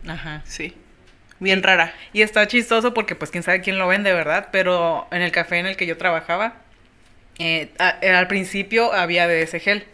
Ajá. 0.08 0.42
Sí. 0.44 0.74
Bien 1.40 1.62
rara. 1.62 1.92
Y 2.12 2.22
está 2.22 2.46
chistoso 2.48 2.94
porque 2.94 3.14
pues 3.14 3.30
quién 3.30 3.44
sabe 3.44 3.60
quién 3.60 3.78
lo 3.78 3.86
vende, 3.86 4.12
¿verdad? 4.12 4.48
Pero 4.50 5.06
en 5.12 5.22
el 5.22 5.30
café 5.30 5.58
en 5.58 5.66
el 5.66 5.76
que 5.76 5.86
yo 5.86 5.96
trabajaba, 5.96 6.54
eh, 7.38 7.70
a- 7.78 7.96
eh, 8.02 8.10
al 8.10 8.26
principio 8.26 8.92
había 8.92 9.28
de 9.28 9.42
ese 9.42 9.60
gel. 9.60 9.84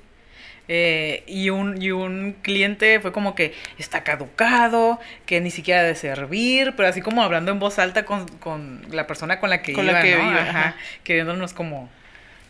Eh, 0.66 1.24
y, 1.26 1.50
un, 1.50 1.80
y 1.82 1.90
un 1.90 2.36
cliente 2.40 2.98
fue 3.00 3.12
como 3.12 3.34
que 3.34 3.52
está 3.78 4.02
caducado, 4.02 4.98
que 5.26 5.42
ni 5.42 5.50
siquiera 5.50 5.80
ha 5.80 5.84
de 5.84 5.94
servir, 5.94 6.72
pero 6.74 6.88
así 6.88 7.02
como 7.02 7.22
hablando 7.22 7.52
en 7.52 7.58
voz 7.58 7.78
alta 7.78 8.06
con, 8.06 8.26
con 8.38 8.80
la 8.90 9.06
persona 9.06 9.40
con 9.40 9.50
la 9.50 9.60
que 9.60 9.74
Con 9.74 9.84
iba, 9.84 9.92
la 9.92 10.00
que 10.02 10.16
¿no? 10.16 10.30
iba, 10.30 10.40
Ajá, 10.40 10.50
ajá. 10.68 10.76
queriéndonos 11.02 11.52
como 11.52 11.90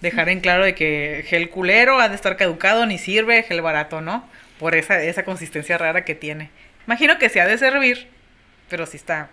dejar 0.01 0.29
en 0.29 0.39
claro 0.39 0.65
de 0.65 0.77
que 0.77 1.25
gel 1.27 1.51
culero 1.51 1.99
ha 1.99 2.09
de 2.09 2.15
estar 2.15 2.37
caducado, 2.37 2.87
ni 2.87 2.99
sirve, 2.99 3.43
gel 3.43 3.63
barato, 3.63 4.01
¿no? 4.01 4.25
Por 4.61 4.77
esa, 4.77 5.03
esa 5.03 5.25
consistencia 5.25 5.77
rara 5.77 6.05
que 6.05 6.15
tiene. 6.15 6.51
Imagino 6.87 7.19
que 7.19 7.29
se 7.29 7.41
ha 7.41 7.47
de 7.47 7.59
servir, 7.59 8.09
pero 8.69 8.87
sí 8.87 8.97
está. 8.97 9.31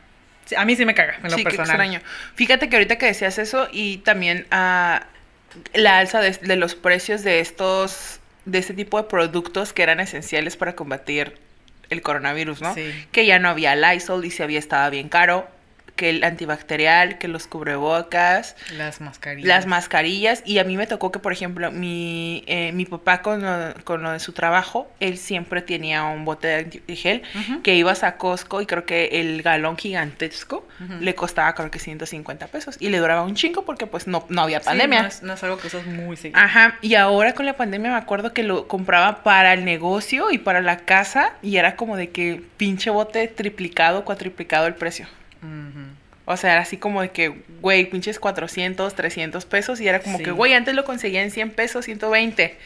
a 0.55 0.65
mí 0.65 0.75
sí 0.75 0.85
me 0.85 0.93
caga, 0.93 1.15
en 1.17 1.23
lo 1.23 1.29
sí, 1.31 1.37
qué 1.37 1.43
personal. 1.43 1.69
extraño. 1.69 2.01
Fíjate 2.35 2.69
que 2.69 2.75
ahorita 2.75 2.97
que 2.97 3.07
decías 3.07 3.37
eso 3.37 3.67
y 3.71 3.97
también 3.99 4.47
ah, 4.51 5.05
la 5.73 5.99
alza 5.99 6.21
de, 6.21 6.31
de 6.31 6.55
los 6.55 6.75
precios 6.75 7.23
de 7.23 7.39
estos, 7.39 8.19
de 8.45 8.59
este 8.59 8.73
tipo 8.73 9.01
de 9.01 9.07
productos 9.07 9.73
que 9.73 9.83
eran 9.83 9.99
esenciales 9.99 10.57
para 10.57 10.75
combatir 10.75 11.37
el 11.89 12.01
coronavirus, 12.01 12.61
¿no? 12.61 12.73
Sí. 12.73 12.91
Que 13.11 13.25
ya 13.25 13.37
no 13.37 13.49
había 13.49 13.75
Lysol 13.75 14.23
y 14.25 14.31
si 14.31 14.41
había 14.41 14.59
estaba 14.59 14.89
bien 14.89 15.09
caro, 15.09 15.47
que 15.95 16.09
el 16.09 16.23
antibacterial, 16.23 17.17
que 17.17 17.27
los 17.27 17.47
cubrebocas, 17.47 18.55
Las 18.75 19.01
mascarillas. 19.01 19.47
las 19.47 19.65
mascarillas 19.65 20.41
y 20.45 20.59
a 20.59 20.63
mí 20.63 20.77
me 20.77 20.87
tocó 20.87 21.11
que 21.11 21.19
por 21.19 21.31
ejemplo 21.33 21.71
mi, 21.71 22.43
eh, 22.47 22.71
mi 22.71 22.85
papá 22.85 23.21
con 23.21 23.41
lo, 23.41 23.73
con 23.83 24.01
lo 24.03 24.11
de 24.11 24.19
su 24.19 24.33
trabajo 24.33 24.89
él 24.99 25.17
siempre 25.17 25.61
tenía 25.61 26.03
un 26.03 26.25
bote 26.25 26.47
de 26.87 26.95
gel 26.95 27.21
que 27.63 27.75
ibas 27.75 28.03
a 28.03 28.17
Costco 28.17 28.61
y 28.61 28.65
creo 28.65 28.85
que 28.85 29.09
el 29.21 29.41
galón 29.41 29.77
gigantesco 29.77 30.67
le 30.99 31.13
costaba 31.15 31.53
creo 31.55 31.69
que 31.69 31.79
150 31.79 32.47
pesos 32.47 32.77
y 32.79 32.89
le 32.89 32.97
duraba 32.97 33.23
un 33.23 33.35
chingo 33.35 33.63
porque 33.65 33.85
pues 33.87 34.07
no, 34.07 34.25
no 34.29 34.41
había 34.41 34.59
Sí, 34.59 34.65
pandemia 34.65 35.01
no, 35.03 35.07
es, 35.07 35.21
no 35.23 35.33
es 35.33 35.43
algo 35.43 35.57
que 35.57 35.67
usas 35.67 35.85
muy 35.85 36.17
seguido. 36.17 36.39
Ajá, 36.39 36.77
y 36.81 36.95
ahora 36.95 37.33
con 37.33 37.45
la 37.45 37.57
pandemia 37.57 37.91
me 37.91 37.97
acuerdo 37.97 38.33
que 38.33 38.43
lo 38.43 38.67
compraba 38.67 39.23
para 39.23 39.53
el 39.53 39.65
negocio 39.65 40.31
y 40.31 40.37
para 40.37 40.61
la 40.61 40.77
casa 40.77 41.33
y 41.41 41.57
era 41.57 41.75
como 41.75 41.97
de 41.97 42.09
que 42.09 42.41
pinche 42.57 42.89
bote 42.89 43.27
triplicado, 43.27 44.03
cuatriplicado 44.05 44.67
el 44.67 44.75
precio. 44.75 45.07
O 46.25 46.37
sea, 46.37 46.53
era 46.53 46.61
así 46.61 46.77
como 46.77 47.01
de 47.01 47.09
que, 47.09 47.33
güey, 47.61 47.85
pinches 47.89 48.19
400, 48.19 48.95
300 48.95 49.45
pesos 49.45 49.81
y 49.81 49.87
era 49.87 49.99
como 49.99 50.17
Sí. 50.19 50.23
que, 50.23 50.31
güey, 50.31 50.53
antes 50.53 50.75
lo 50.75 50.85
conseguía 50.85 51.23
en 51.23 51.31
100 51.31 51.49
pesos, 51.51 51.85
120. 51.85 52.57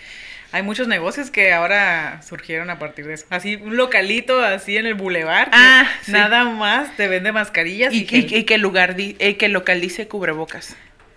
Hay 0.51 0.61
muchos 0.61 0.87
negocios 0.87 1.31
que 1.31 1.51
ahora 1.51 2.21
surgieron 2.21 2.69
a 2.69 2.77
partir 2.79 3.07
de 3.07 3.13
eso. 3.15 3.25
Así, 3.29 3.55
un 3.55 3.75
localito 3.75 4.41
así 4.41 4.77
en 4.77 4.85
el 4.85 4.93
bulevar. 4.93 5.49
Ah, 5.51 5.85
sí. 6.03 6.11
Nada 6.11 6.43
más 6.45 6.95
te 6.95 7.07
vende 7.07 7.31
mascarillas 7.31 7.93
y, 7.93 8.01
Y, 8.03 8.07
y- 8.11 8.35
y 8.37 8.43
que 8.43 8.55
el 8.55 8.61
lugar, 8.61 8.95
di- 8.95 9.15
eh, 9.19 9.37
que 9.37 9.47
el 9.47 9.53
local 9.53 9.81
dice 9.81 10.07
cubrebocas. 10.07 10.75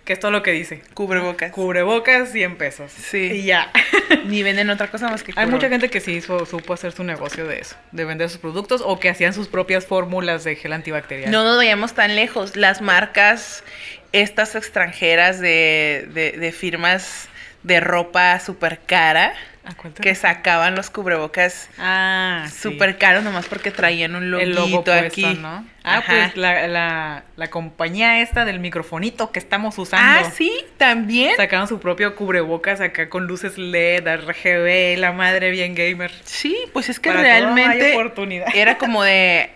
Que 0.09 0.13
es 0.13 0.19
todo 0.19 0.31
lo 0.31 0.41
que 0.41 0.49
dice. 0.51 0.81
Cubrebocas. 0.95 1.51
Cubrebocas, 1.51 2.31
100 2.31 2.55
pesos. 2.57 2.91
Sí. 2.91 3.29
Y 3.31 3.43
ya. 3.43 3.71
Ni 4.25 4.41
venden 4.41 4.71
otra 4.71 4.87
cosa 4.87 5.07
más 5.07 5.21
que 5.21 5.33
Hay 5.35 5.45
mucha 5.45 5.69
gente 5.69 5.91
que 5.91 5.99
sí 6.01 6.13
hizo- 6.13 6.47
supo 6.47 6.73
hacer 6.73 6.93
su 6.93 7.03
negocio 7.03 7.45
de 7.45 7.59
eso, 7.59 7.75
de 7.91 8.05
vender 8.05 8.27
sus 8.27 8.39
productos 8.39 8.81
o 8.83 8.99
que 8.99 9.07
hacían 9.09 9.33
sus 9.35 9.47
propias 9.47 9.85
fórmulas 9.85 10.43
de 10.43 10.55
gel 10.55 10.73
antibacterial. 10.73 11.29
No 11.29 11.43
nos 11.43 11.57
vayamos 11.57 11.93
tan 11.93 12.15
lejos. 12.15 12.55
Las 12.55 12.81
marcas, 12.81 13.63
estas 14.11 14.55
extranjeras 14.55 15.39
de, 15.39 16.07
de, 16.11 16.31
de 16.31 16.51
firmas 16.51 17.29
de 17.61 17.79
ropa 17.79 18.39
súper 18.39 18.79
cara, 18.79 19.27
¿A 19.27 19.31
cuál 19.31 19.35
te 19.58 19.58
que 20.01 20.15
sacaban 20.15 20.75
los 20.75 20.89
cubrebocas 20.89 21.69
Ah, 21.77 22.45
sí. 22.49 22.61
súper 22.61 22.97
caros 22.97 23.23
nomás 23.23 23.45
porque 23.47 23.71
traían 23.71 24.15
un 24.15 24.23
el 24.23 24.31
loguito 24.31 24.55
logo 24.59 24.83
puesto, 24.83 24.93
aquí. 24.93 25.23
¿no? 25.39 25.65
Ah, 25.83 25.97
Ajá. 25.99 26.03
pues 26.07 26.37
la, 26.37 26.67
la, 26.67 27.23
la 27.35 27.49
compañía 27.49 28.21
esta 28.21 28.45
del 28.45 28.59
microfonito 28.59 29.31
que 29.31 29.39
estamos 29.39 29.77
usando. 29.77 30.27
Ah, 30.27 30.31
sí, 30.31 30.51
también. 30.77 31.35
Sacaron 31.37 31.67
su 31.67 31.79
propio 31.79 32.15
cubrebocas 32.15 32.81
acá 32.81 33.09
con 33.09 33.27
luces 33.27 33.57
LED, 33.57 34.05
RGB, 34.07 34.97
la 34.99 35.11
madre 35.11 35.51
bien 35.51 35.75
gamer. 35.75 36.11
Sí, 36.23 36.57
pues 36.73 36.89
es 36.89 36.99
que 36.99 37.09
Para 37.09 37.21
realmente 37.21 37.93
oportunidad. 37.95 38.47
era 38.55 38.77
como 38.79 39.03
de 39.03 39.51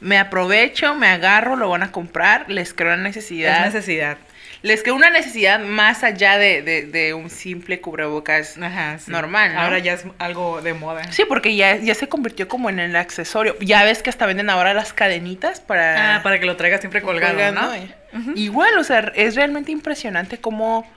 me 0.00 0.18
aprovecho, 0.18 0.94
me 0.96 1.06
agarro, 1.08 1.54
lo 1.56 1.68
van 1.68 1.84
a 1.84 1.92
comprar, 1.92 2.50
les 2.50 2.74
creo 2.74 2.88
la 2.90 2.96
Es 2.96 3.02
necesidad. 3.02 4.18
Les 4.62 4.82
quedó 4.82 4.94
una 4.94 5.10
necesidad 5.10 5.58
más 5.60 6.04
allá 6.04 6.38
de, 6.38 6.62
de, 6.62 6.86
de 6.86 7.14
un 7.14 7.30
simple 7.30 7.80
cubrebocas 7.80 8.56
Ajá, 8.58 8.98
sí. 8.98 9.10
normal, 9.10 9.54
¿no? 9.54 9.60
Ahora 9.60 9.78
ya 9.80 9.94
es 9.94 10.04
algo 10.18 10.62
de 10.62 10.72
moda. 10.74 11.10
Sí, 11.12 11.24
porque 11.28 11.56
ya, 11.56 11.76
ya 11.76 11.94
se 11.94 12.08
convirtió 12.08 12.46
como 12.48 12.70
en 12.70 12.78
el 12.78 12.94
accesorio. 12.96 13.56
Ya 13.60 13.82
ves 13.84 14.02
que 14.02 14.10
hasta 14.10 14.24
venden 14.26 14.50
ahora 14.50 14.72
las 14.72 14.92
cadenitas 14.92 15.60
para... 15.60 16.16
Ah, 16.16 16.22
para 16.22 16.38
que 16.38 16.46
lo 16.46 16.56
traigas 16.56 16.80
siempre 16.80 17.02
colgado, 17.02 17.32
colgando, 17.34 17.60
¿no? 17.62 17.74
eh. 17.74 17.94
Igual, 18.36 18.78
o 18.78 18.84
sea, 18.84 19.12
es 19.16 19.34
realmente 19.34 19.72
impresionante 19.72 20.38
cómo 20.38 20.88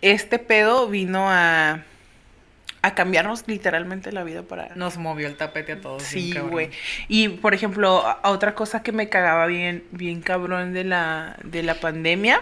este 0.00 0.38
pedo 0.38 0.88
vino 0.88 1.30
a, 1.30 1.82
a 2.82 2.94
cambiarnos 2.94 3.44
literalmente 3.46 4.10
la 4.10 4.24
vida 4.24 4.42
para... 4.42 4.70
Nos 4.74 4.96
movió 4.96 5.26
el 5.28 5.36
tapete 5.36 5.72
a 5.72 5.80
todos. 5.80 6.02
Sí, 6.02 6.32
güey. 6.38 6.70
Y 7.08 7.28
por 7.28 7.52
ejemplo, 7.52 8.06
a- 8.06 8.12
a 8.22 8.30
otra 8.30 8.54
cosa 8.54 8.82
que 8.82 8.92
me 8.92 9.08
cagaba 9.08 9.46
bien, 9.46 9.84
bien 9.90 10.22
cabrón 10.22 10.72
de 10.72 10.84
la, 10.84 11.36
de 11.44 11.62
la 11.62 11.74
pandemia, 11.74 12.40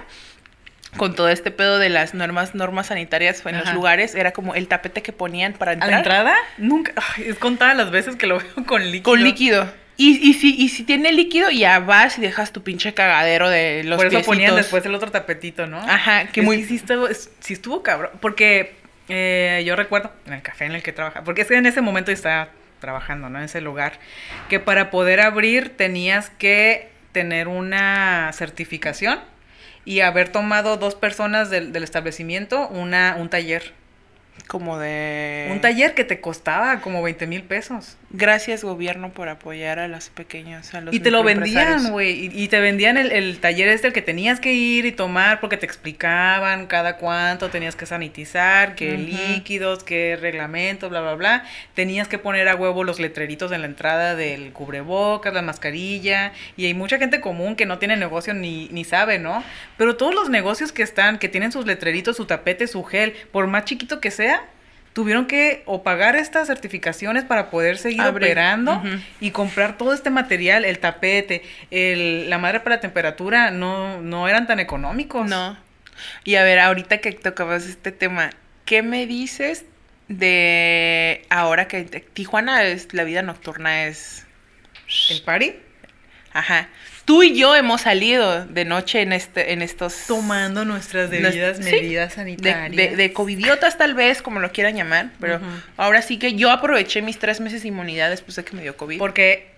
con 0.97 1.15
todo 1.15 1.29
este 1.29 1.51
pedo 1.51 1.79
de 1.79 1.89
las 1.89 2.15
normas, 2.15 2.55
normas 2.55 2.89
sanitarias 2.89 3.45
en 3.47 3.59
los 3.59 3.73
lugares, 3.73 4.15
era 4.15 4.33
como 4.33 4.55
el 4.55 4.67
tapete 4.69 5.03
que 5.03 5.13
ponían 5.13 5.53
para 5.53 5.71
¿A 5.71 5.75
entrar. 5.75 5.91
la 5.91 5.97
entrada? 5.99 6.35
Nunca. 6.59 6.93
Ay, 7.17 7.25
es 7.29 7.37
contada 7.39 7.75
las 7.75 7.91
veces 7.91 8.17
que 8.17 8.27
lo 8.27 8.39
veo 8.39 8.49
con 8.67 8.83
líquido. 8.83 9.03
Con 9.05 9.23
líquido. 9.23 9.73
Y, 9.97 10.17
y, 10.31 10.33
si, 10.35 10.55
y 10.59 10.71
si 10.71 10.83
tiene 10.85 11.13
líquido, 11.13 11.51
ya 11.51 11.79
vas 11.79 12.17
y 12.17 12.23
dejas 12.23 12.53
tu 12.53 12.63
pinche 12.63 12.95
cagadero 12.95 13.51
de 13.51 13.85
los 13.85 13.99
Por 13.99 14.07
eso 14.07 14.23
ponían 14.23 14.57
después 14.57 14.85
el 14.87 14.95
otro 14.95 15.11
tapetito, 15.11 15.67
¿no? 15.67 15.79
Ajá, 15.79 16.25
que 16.29 16.41
Es 16.41 16.47
muy... 16.47 16.65
sí, 16.65 16.77
estuvo, 16.77 17.07
es- 17.07 17.31
sí 17.41 17.53
estuvo 17.53 17.83
cabrón. 17.83 18.11
Porque 18.21 18.75
eh, 19.11 19.63
yo 19.67 19.77
recuerdo 19.77 20.11
en 20.27 20.33
el 20.33 20.41
café 20.43 20.65
en 20.65 20.73
el 20.73 20.83
que 20.83 20.93
trabajaba. 20.93 21.23
Porque 21.25 21.43
es 21.43 21.49
que 21.49 21.55
en 21.57 21.67
ese 21.67 21.83
momento 21.83 22.11
estaba 22.13 22.49
trabajando, 22.81 23.29
¿no? 23.29 23.39
En 23.41 23.45
ese 23.45 23.61
lugar. 23.61 23.93
Que 24.49 24.59
para 24.59 24.91
poder 24.91 25.21
abrir 25.21 25.77
tenías 25.77 26.31
que 26.31 26.89
tener 27.13 27.47
una 27.49 28.31
certificación 28.33 29.21
y 29.85 30.01
haber 30.01 30.29
tomado 30.31 30.77
dos 30.77 30.95
personas 30.95 31.51
del, 31.51 31.73
del 31.73 31.83
establecimiento 31.83 32.69
una, 32.69 33.17
un 33.19 33.29
taller. 33.29 33.73
Como 34.47 34.79
de... 34.79 35.49
Un 35.51 35.61
taller 35.61 35.95
que 35.95 36.05
te 36.05 36.21
costaba 36.21 36.81
como 36.81 37.03
20 37.03 37.27
mil 37.27 37.43
pesos. 37.43 37.97
Gracias, 38.13 38.65
gobierno, 38.65 39.13
por 39.13 39.29
apoyar 39.29 39.79
a 39.79 39.87
las 39.87 40.11
pequeñas, 40.11 40.75
a 40.75 40.81
los 40.81 40.93
Y 40.93 40.99
te 40.99 41.13
lo 41.13 41.23
vendían, 41.23 41.93
güey. 41.93 42.27
Y, 42.27 42.43
y 42.43 42.49
te 42.49 42.59
vendían 42.59 42.97
el, 42.97 43.13
el 43.13 43.39
taller 43.39 43.69
este 43.69 43.87
el 43.87 43.93
que 43.93 44.03
tenías 44.03 44.41
que 44.41 44.53
ir 44.53 44.85
y 44.85 44.91
tomar 44.91 45.39
porque 45.39 45.57
te 45.57 45.65
explicaban 45.65 46.67
cada 46.67 46.97
cuánto 46.97 47.51
tenías 47.51 47.77
que 47.77 47.87
sanitizar, 47.87 48.75
qué 48.75 48.99
líquidos, 48.99 49.85
qué 49.85 50.19
reglamento, 50.21 50.89
bla, 50.89 51.03
bla, 51.03 51.15
bla. 51.15 51.45
Tenías 51.75 52.09
que 52.09 52.19
poner 52.19 52.49
a 52.49 52.57
huevo 52.57 52.83
los 52.83 52.99
letreritos 52.99 53.53
en 53.53 53.61
la 53.61 53.69
entrada 53.69 54.17
del 54.17 54.53
cubrebocas, 54.53 55.33
la 55.33 55.43
mascarilla. 55.43 56.33
Y 56.57 56.67
hay 56.67 56.75
mucha 56.75 56.99
gente 56.99 57.21
común 57.21 57.55
que 57.55 57.65
no 57.65 57.79
tiene 57.79 57.97
negocio 57.97 58.35
ni, 58.35 58.69
ni 58.73 58.83
sabe, 58.83 59.21
¿no? 59.21 59.45
Pero 59.77 59.97
todos 59.97 60.17
los 60.17 60.31
negocios 60.31 60.73
que 60.73 60.83
están, 60.83 61.21
que 61.21 61.29
tienen 61.29 61.53
sus 61.53 61.65
letreritos, 61.65 62.17
su 62.17 62.27
tapete, 62.27 62.67
su 62.67 62.83
gel, 62.83 63.13
por 63.31 63.47
más 63.47 63.67
chiquito 63.67 64.01
que 64.01 64.11
sea, 64.11 64.43
tuvieron 64.93 65.27
que 65.27 65.63
o 65.67 65.83
pagar 65.83 66.17
estas 66.17 66.49
certificaciones 66.49 67.25
para 67.25 67.51
poder 67.51 67.79
seguir 67.79 68.01
Abrir. 68.01 68.29
operando 68.29 68.83
y 69.21 69.31
comprar 69.31 69.79
todo 69.79 69.93
este 69.93 70.11
material, 70.11 70.65
el 70.65 70.79
tapete, 70.79 71.43
el, 71.71 72.29
la 72.29 72.39
madre 72.39 72.61
para 72.61 72.77
la 72.77 72.81
temperatura, 72.81 73.51
no, 73.51 74.01
no 74.03 74.29
eran 74.29 74.47
tan 74.47 74.61
económicos. 74.61 75.29
No. 75.29 75.57
Y 76.25 76.37
a 76.37 76.45
ver, 76.45 76.59
ahorita 76.59 76.99
que 76.99 77.13
tocabas 77.13 77.67
este 77.67 77.93
tema, 77.93 78.31
¿qué 78.65 78.83
me 78.83 79.07
dices 79.07 79.65
de 80.09 81.25
ahora 81.31 81.69
que 81.69 81.85
Tijuana 81.85 82.65
es 82.65 82.93
la 82.95 83.05
vida 83.05 83.23
nocturna 83.23 83.87
es 83.87 84.27
¿El 85.09 85.23
party? 85.23 85.55
ajá. 86.33 86.69
Tú 87.11 87.25
y 87.25 87.35
yo 87.37 87.57
hemos 87.57 87.81
salido 87.81 88.45
de 88.47 88.65
noche 88.65 89.03
en 89.03 89.13
este 89.13 89.53
en 89.53 89.63
estos 89.63 90.07
Tomando 90.07 90.65
nuestras 90.65 91.11
debidas 91.11 91.59
medidas 91.59 92.13
sanitarias. 92.15 92.71
de, 92.93 92.95
de 92.97 93.13
covidiotas 93.13 93.77
tal 93.77 93.95
vez, 93.95 94.23
como 94.23 94.39
lo 94.39 94.53
quieran 94.53 94.77
llamar, 94.77 95.11
pero 95.19 95.41
ahora 95.77 96.03
sí 96.03 96.19
que 96.21 96.35
yo 96.35 96.53
aproveché 96.53 97.03
mis 97.03 97.19
tres 97.19 97.41
meses 97.41 97.63
de 97.63 97.69
inmunidad 97.69 98.11
después 98.11 98.37
de 98.37 98.45
que 98.45 98.55
me 98.55 98.63
dio 98.63 98.77
COVID. 98.77 98.99
Porque 98.99 99.51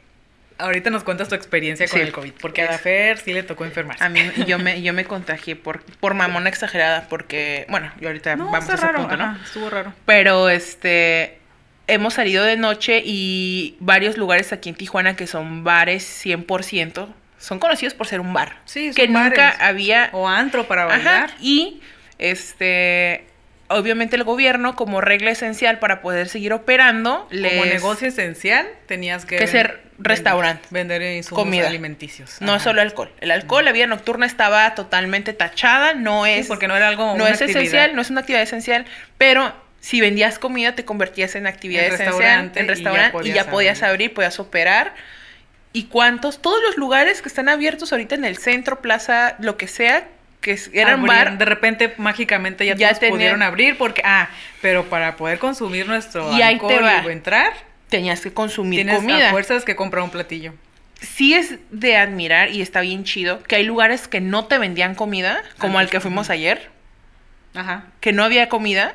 ahorita 0.56 0.88
nos 0.88 1.04
cuentas 1.04 1.28
tu 1.28 1.34
experiencia 1.34 1.86
con 1.88 1.98
Sí. 2.00 2.06
el 2.06 2.12
COVID. 2.12 2.32
Porque 2.40 2.62
a 2.62 2.64
Es- 2.64 2.70
la 2.70 2.78
Fer 2.78 3.18
sí 3.18 3.34
le 3.34 3.42
tocó 3.42 3.66
enfermarse. 3.66 4.02
A 4.02 4.08
mí 4.08 4.20
yo 4.46 4.58
me, 4.58 4.80
yo 4.80 4.94
me 4.94 5.04
contagié 5.04 5.54
por, 5.54 5.82
por 6.00 6.14
mamona 6.14 6.48
exagerada, 6.48 7.06
porque, 7.10 7.66
bueno, 7.68 7.92
yo 8.00 8.08
ahorita 8.08 8.34
no, 8.34 8.46
vamos 8.50 8.66
a 8.70 8.74
ese 8.74 8.82
raro, 8.82 9.00
punto, 9.00 9.16
¿no? 9.18 9.24
ajá, 9.24 9.40
estuvo 9.44 9.68
raro. 9.68 9.92
Pero 10.06 10.48
este 10.48 11.38
hemos 11.86 12.14
salido 12.14 12.44
de 12.44 12.56
noche 12.56 13.02
y 13.04 13.76
varios 13.80 14.16
lugares 14.16 14.54
aquí 14.54 14.70
en 14.70 14.74
Tijuana 14.76 15.16
que 15.16 15.26
son 15.26 15.64
bares 15.64 16.02
100%, 16.24 17.08
son 17.42 17.58
conocidos 17.58 17.92
por 17.94 18.06
ser 18.06 18.20
un 18.20 18.32
bar. 18.32 18.58
Sí, 18.64 18.92
que 18.94 19.04
son 19.06 19.14
nunca 19.14 19.44
bares. 19.50 19.60
había 19.60 20.08
O 20.12 20.28
antro 20.28 20.66
para 20.68 20.84
Ajá, 20.84 20.94
bailar. 20.96 21.30
y 21.40 21.80
este 22.18 23.26
obviamente 23.68 24.16
el 24.16 24.24
gobierno 24.24 24.76
como 24.76 25.00
regla 25.00 25.30
esencial 25.30 25.78
para 25.78 26.02
poder 26.02 26.28
seguir 26.28 26.52
operando 26.52 27.26
Como 27.30 27.64
negocio 27.64 28.06
esencial 28.08 28.66
tenías 28.86 29.24
que... 29.24 29.36
Que 29.36 29.46
ser 29.46 29.80
restaurante. 29.98 30.66
Vender 30.70 31.00
insumos 31.16 31.44
Comida. 31.44 31.68
alimenticios. 31.68 32.36
no 32.40 32.52
Ajá. 32.54 32.64
solo 32.64 32.82
alcohol. 32.82 33.10
El 33.20 33.30
alcohol, 33.30 33.64
la 33.64 33.72
vida 33.72 33.86
nocturna 33.86 34.26
estaba 34.26 34.74
totalmente 34.74 35.32
tachada, 35.32 35.94
no 35.94 36.26
Sí, 36.26 36.32
es 36.32 36.48
porque 36.48 36.68
no 36.68 36.76
era 36.76 36.88
algo... 36.88 37.16
no 37.16 37.26
es 37.26 37.40
actividad. 37.40 37.62
esencial, 37.62 37.96
no 37.96 38.02
es 38.02 38.10
una 38.10 38.20
actividad 38.20 38.42
esencial, 38.42 38.84
pero 39.16 39.54
si 39.80 40.00
vendías 40.02 40.38
comida 40.38 40.74
te 40.74 40.84
convertías 40.84 41.34
en 41.34 41.46
actividad 41.46 41.84
En 41.84 41.94
esencial 41.94 42.10
restaurante 42.12 42.60
en 42.60 42.64
y 42.66 42.68
ya 42.68 42.74
restaurante 42.74 43.06
y 43.08 43.10
ya 43.32 43.44
podías 43.44 43.46
podías 43.46 43.82
abrir. 43.82 43.90
abrir, 43.90 44.14
podías 44.14 44.38
operar. 44.38 44.94
¿Y 45.72 45.84
cuántos? 45.84 46.40
Todos 46.42 46.60
los 46.62 46.76
lugares 46.76 47.22
que 47.22 47.28
están 47.28 47.48
abiertos 47.48 47.92
ahorita 47.92 48.14
en 48.14 48.24
el 48.24 48.36
centro, 48.36 48.80
plaza, 48.82 49.36
lo 49.38 49.56
que 49.56 49.68
sea, 49.68 50.06
que 50.40 50.58
eran 50.72 51.06
bar, 51.06 51.38
De 51.38 51.44
repente, 51.44 51.94
mágicamente 51.98 52.66
ya, 52.66 52.74
Ya 52.74 52.88
todos 52.88 53.00
tenían- 53.00 53.16
pudieron 53.16 53.42
abrir 53.42 53.78
porque... 53.78 54.02
Ah, 54.04 54.28
pero 54.60 54.84
para 54.90 55.16
poder 55.16 55.38
consumir 55.38 55.86
nuestro 55.86 56.36
Y 56.36 56.42
alcohol 56.42 56.84
y 57.06 57.10
entrar, 57.10 57.52
tenías 57.88 58.20
que 58.20 58.32
consumir 58.32 58.78
tienes 58.80 58.96
comida. 58.96 59.28
a 59.28 59.30
fuerzas 59.30 59.64
que 59.64 59.76
comprar 59.76 60.02
un 60.04 60.10
platillo. 60.10 60.52
Sí 61.00 61.34
es 61.34 61.56
de 61.70 61.96
admirar 61.96 62.50
y 62.50 62.60
está 62.62 62.80
bien 62.80 63.04
chido 63.04 63.42
que 63.44 63.56
hay 63.56 63.64
lugares 63.64 64.08
que 64.08 64.20
no 64.20 64.46
te 64.46 64.58
vendían 64.58 64.94
comida, 64.94 65.42
como 65.58 65.78
al 65.78 65.88
que 65.90 66.00
fuimos 66.00 66.28
ayer, 66.30 66.70
Ajá. 67.54 67.84
que 68.00 68.12
no 68.12 68.22
había 68.24 68.48
comida. 68.48 68.94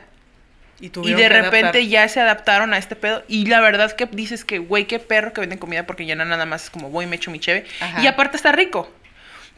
Y, 0.79 0.89
de 0.89 1.29
repente 1.29 1.59
adaptar. 1.59 1.81
ya 1.81 2.07
se 2.07 2.21
adaptaron 2.21 2.73
a 2.73 2.77
este 2.77 2.95
pedo. 2.95 3.23
Y 3.27 3.47
la 3.47 3.59
verdad 3.61 3.91
que 3.93 4.05
dices 4.05 4.45
que, 4.45 4.59
güey, 4.59 4.85
qué 4.85 4.99
perro 4.99 5.33
que 5.33 5.41
venden 5.41 5.57
comida 5.57 5.87
porque 5.87 6.05
ya 6.05 6.15
no 6.15 6.23
nada 6.23 6.45
más 6.45 6.65
es 6.65 6.69
como 6.69 6.89
voy 6.89 7.05
y 7.05 7.07
me 7.07 7.15
echo 7.15 7.31
mi 7.31 7.39
cheve. 7.39 7.65
Ajá. 7.79 8.01
Y 8.01 8.07
aparte 8.07 8.37
está 8.37 8.51
rico. 8.51 8.91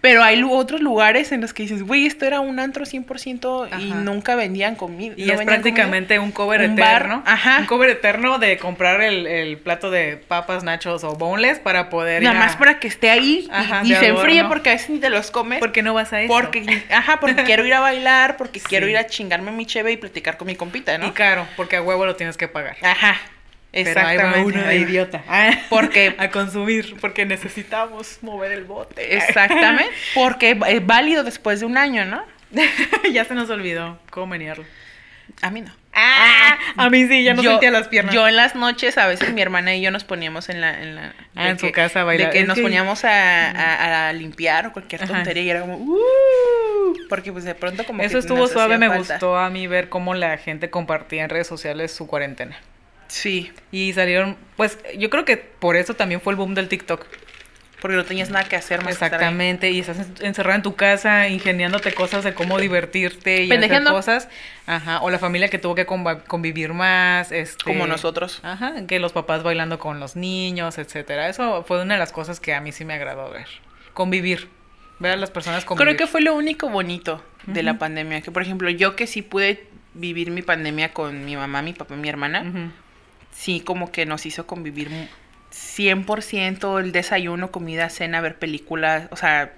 Pero 0.01 0.23
hay 0.23 0.41
otros 0.43 0.81
lugares 0.81 1.31
en 1.31 1.41
los 1.41 1.53
que 1.53 1.63
dices, 1.63 1.83
güey, 1.83 2.05
esto 2.05 2.25
era 2.25 2.39
un 2.39 2.59
antro 2.59 2.85
100% 2.85 3.67
y 3.79 3.91
Ajá. 3.91 3.99
nunca 4.01 4.35
vendían 4.35 4.75
comida. 4.75 5.13
Y 5.17 5.25
no 5.25 5.33
es 5.33 5.41
prácticamente 5.41 6.19
un 6.19 6.31
cover 6.31 6.61
Un 6.61 6.75
bar, 6.75 6.95
eterno. 6.95 7.23
ajá. 7.25 7.57
Un 7.59 7.65
cover 7.65 7.89
eterno 7.89 8.39
de 8.39 8.57
comprar 8.57 9.01
el, 9.01 9.27
el 9.27 9.57
plato 9.57 9.91
de 9.91 10.17
papas, 10.17 10.63
nachos 10.63 11.03
o 11.03 11.15
boneless 11.15 11.59
para 11.59 11.89
poder 11.89 12.17
comida. 12.19 12.29
ir 12.31 12.33
Nada 12.33 12.45
a- 12.45 12.47
más 12.47 12.55
para 12.57 12.79
que 12.79 12.87
esté 12.87 13.09
ahí 13.09 13.45
y- 13.45 13.49
Ajá, 13.51 13.81
y, 13.83 13.93
se 13.95 14.07
enfríe 14.07 14.45
porque 14.45 14.69
a 14.69 14.73
veces 14.73 14.89
ni 14.89 14.99
te 14.99 15.09
los 15.09 15.31
comes. 15.31 15.59
Porque 15.59 15.83
no 15.83 15.93
vas 15.93 16.13
a 16.13 16.21
eso. 16.21 16.31
Porque, 16.33 16.83
ajá, 16.91 17.19
porque 17.19 17.43
quiero 17.43 17.65
ir 17.65 17.73
a 17.73 17.79
bailar, 17.79 18.37
porque 18.37 18.59
quiero 18.67 18.87
ir 18.87 18.97
a 18.97 19.05
chingarme 19.07 19.51
mi 19.51 19.65
cheve 19.65 19.91
y 19.91 19.97
platicar 19.97 20.37
con 20.37 20.47
mi 20.47 20.55
compita, 20.55 20.97
¿no? 20.97 21.07
Y 21.07 21.11
caro, 21.11 21.45
porque 21.57 21.75
a 21.75 21.81
huevo 21.81 22.05
lo 22.05 22.15
tienes 22.15 22.37
que 22.37 22.47
pagar. 22.47 22.77
Ajá, 22.81 23.17
Pero 23.72 23.88
ahí 23.88 23.95
va 23.95 24.11
exactamente. 24.13 24.57
uno 24.59 24.67
de 24.67 24.76
idiota. 24.78 25.24
Ah, 25.30 25.51
Porque 25.70 26.15
a 26.17 26.30
consumir, 26.32 26.95
porque 26.99 27.26
necesitamos 27.26 28.17
mover 28.22 28.51
el 28.51 28.63
bote. 28.63 29.15
Exactamente, 29.15 29.91
porque 30.15 30.57
es 30.67 30.86
válido 30.86 31.24
después 31.24 31.59
de 31.59 31.65
un 31.67 31.78
año, 31.78 32.05
¿no? 32.05 32.24
ya 33.13 33.26
se 33.26 33.36
nos 33.36 33.49
olvidó 33.49 33.99
cómo 34.09 34.28
menearlo. 34.28 34.65
A 35.41 35.51
mí 35.51 35.61
no. 35.61 35.72
Ah, 35.93 36.57
a 36.78 36.89
mí 36.89 37.07
sí, 37.07 37.24
ya 37.24 37.34
no 37.34 37.41
yo, 37.43 37.51
sentía 37.51 37.72
las 37.72 37.88
piernas. 37.88 38.13
Yo 38.15 38.28
en 38.28 38.36
las 38.36 38.55
noches, 38.55 38.97
a 38.97 39.05
veces 39.07 39.34
mi 39.34 39.41
hermana 39.41 39.76
y 39.76 39.82
yo 39.82 39.91
nos 39.91 40.03
poníamos 40.03 40.49
en 40.49 40.61
la... 40.61 40.82
En 40.82 40.95
la 40.95 41.13
Ah, 41.36 41.49
en 41.49 41.59
su 41.59 41.72
casa 41.72 42.01
a 42.01 42.03
bailar. 42.03 42.28
De 42.28 42.34
que 42.34 42.39
Es 42.41 42.47
nos 42.47 42.55
que- 42.55 42.61
poníamos 42.63 43.03
a, 43.05 43.51
a- 43.51 44.09
a 44.09 44.13
limpiar 44.13 44.67
o 44.67 44.74
cualquier 44.74 45.03
Ajá. 45.03 45.13
tontería 45.13 45.43
y 45.43 45.49
era 45.49 45.61
como... 45.61 45.78
"Uh", 45.78 46.93
porque 47.09 47.32
pues 47.32 47.43
de 47.43 47.53
pronto 47.55 47.84
como 47.86 48.01
Eso 48.01 48.13
que 48.13 48.20
estuvo 48.20 48.47
suave, 48.47 48.78
me 48.78 48.88
falta. 48.88 49.13
gustó 49.15 49.38
a 49.38 49.49
mí 49.49 49.67
ver 49.67 49.89
cómo 49.89 50.15
la 50.15 50.38
gente 50.38 50.70
compartía 50.70 51.24
en 51.24 51.30
redes 51.30 51.47
sociales 51.47 51.91
su 51.93 52.07
cuarentena. 52.07 52.57
Sí, 53.10 53.51
Y 53.72 53.91
salieron, 53.93 54.38
pues 54.55 54.78
yo 54.97 55.10
creo 55.10 55.26
que 55.26 55.36
por 55.38 55.76
eso 55.76 55.93
también 55.95 56.22
fue 56.22 56.32
el 56.34 56.38
boom 56.38 56.55
del 56.55 56.68
TikTok. 56.70 57.05
porque 57.82 57.95
no 57.95 58.03
tenías 58.03 58.30
nada 58.30 58.43
que 58.43 58.57
hacer 58.57 58.80
más 58.84 58.97
que. 58.97 59.05
Exactamente, 59.05 59.72
y 59.72 59.80
estás 59.80 59.99
en- 59.99 60.26
encerrada 60.26 60.57
en 60.57 60.64
tu 60.64 60.76
casa 60.76 61.30
ingeniándote 61.30 61.93
cosas 61.93 62.26
de 62.26 62.34
cómo 62.34 62.60
divertirte 62.60 63.43
y 63.43 63.47
hacer 63.51 63.84
cosas. 63.93 64.28
Ajá, 64.68 64.99
o 65.01 65.10
la 65.10 65.18
familia 65.18 65.47
que 65.47 65.60
tuvo 65.60 65.76
que 65.76 65.86
convivir 65.86 66.74
más, 66.74 67.32
este 67.32 67.64
Como 67.64 67.88
nosotros. 67.88 68.41
Ajá, 68.43 68.74
que 68.86 68.99
los 68.99 69.14
papás 69.14 69.43
bailando 69.43 69.80
con 69.80 70.01
los 70.01 70.18
niños, 70.18 70.78
etcétera. 70.78 71.30
Eso 71.30 71.64
fue 71.64 71.82
una 71.82 71.93
de 71.93 71.99
las 72.01 72.12
cosas 72.12 72.41
que 72.41 72.53
a 72.53 72.60
mí 72.60 72.74
sí 72.74 72.84
me 72.84 72.95
agradó 72.95 73.30
ver. 73.32 73.47
Convivir. 73.93 74.49
Ver 74.99 75.14
a 75.14 75.16
las 75.16 75.32
personas 75.32 75.64
convivir. 75.64 75.95
Creo 75.95 76.05
que 76.05 76.12
fue 76.12 76.20
lo 76.20 76.36
único 76.36 76.68
bonito 76.70 77.24
de 77.47 77.64
la 77.64 77.78
pandemia. 77.80 78.20
Que 78.20 78.32
por 78.32 78.41
ejemplo, 78.41 78.70
yo 78.70 78.97
que 78.97 79.07
sí 79.07 79.22
pude 79.22 79.64
vivir 79.93 80.32
mi 80.32 80.41
pandemia 80.41 80.91
con 80.91 81.24
mi 81.24 81.38
mamá, 81.38 81.62
mi 81.62 81.72
papá 81.72 81.93
y 81.93 81.97
mi 81.97 82.10
hermana. 82.10 82.41
Ujú. 82.41 82.72
Sí 83.39 83.61
como 83.61 83.89
que 83.91 84.05
nos 84.05 84.25
hizo 84.25 84.45
convivir 84.45 84.89
mu- 84.89 85.05
100% 85.51 86.79
el 86.79 86.91
desayuno, 86.91 87.51
comida, 87.51 87.89
cena, 87.89 88.19
ver 88.21 88.35
películas, 88.37 89.07
o 89.11 89.15
sea, 89.15 89.53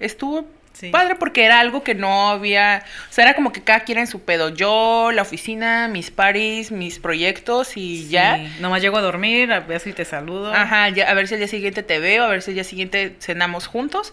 estuvo 0.00 0.48
Sí. 0.74 0.90
padre 0.90 1.14
porque 1.14 1.44
era 1.44 1.60
algo 1.60 1.84
que 1.84 1.94
no 1.94 2.30
había, 2.30 2.82
o 3.08 3.12
sea, 3.12 3.24
era 3.24 3.34
como 3.34 3.52
que 3.52 3.62
cada 3.62 3.80
quien 3.84 3.96
en 3.98 4.08
su 4.08 4.22
pedo. 4.22 4.48
Yo, 4.48 5.10
la 5.12 5.22
oficina, 5.22 5.86
mis 5.86 6.10
paris, 6.10 6.72
mis 6.72 6.98
proyectos 6.98 7.76
y 7.76 8.08
ya. 8.08 8.38
Sí, 8.38 8.56
Nomás 8.60 8.82
llego 8.82 8.96
a 8.98 9.00
dormir, 9.00 9.52
a 9.52 9.60
ver 9.60 9.78
si 9.80 9.92
te 9.92 10.04
saludo. 10.04 10.52
Ajá, 10.52 10.88
ya, 10.88 11.08
a 11.08 11.14
ver 11.14 11.28
si 11.28 11.34
el 11.34 11.40
día 11.40 11.46
siguiente 11.48 11.84
te 11.84 12.00
veo, 12.00 12.24
a 12.24 12.26
ver 12.28 12.42
si 12.42 12.50
el 12.50 12.54
día 12.56 12.64
siguiente 12.64 13.14
cenamos 13.20 13.68
juntos. 13.68 14.12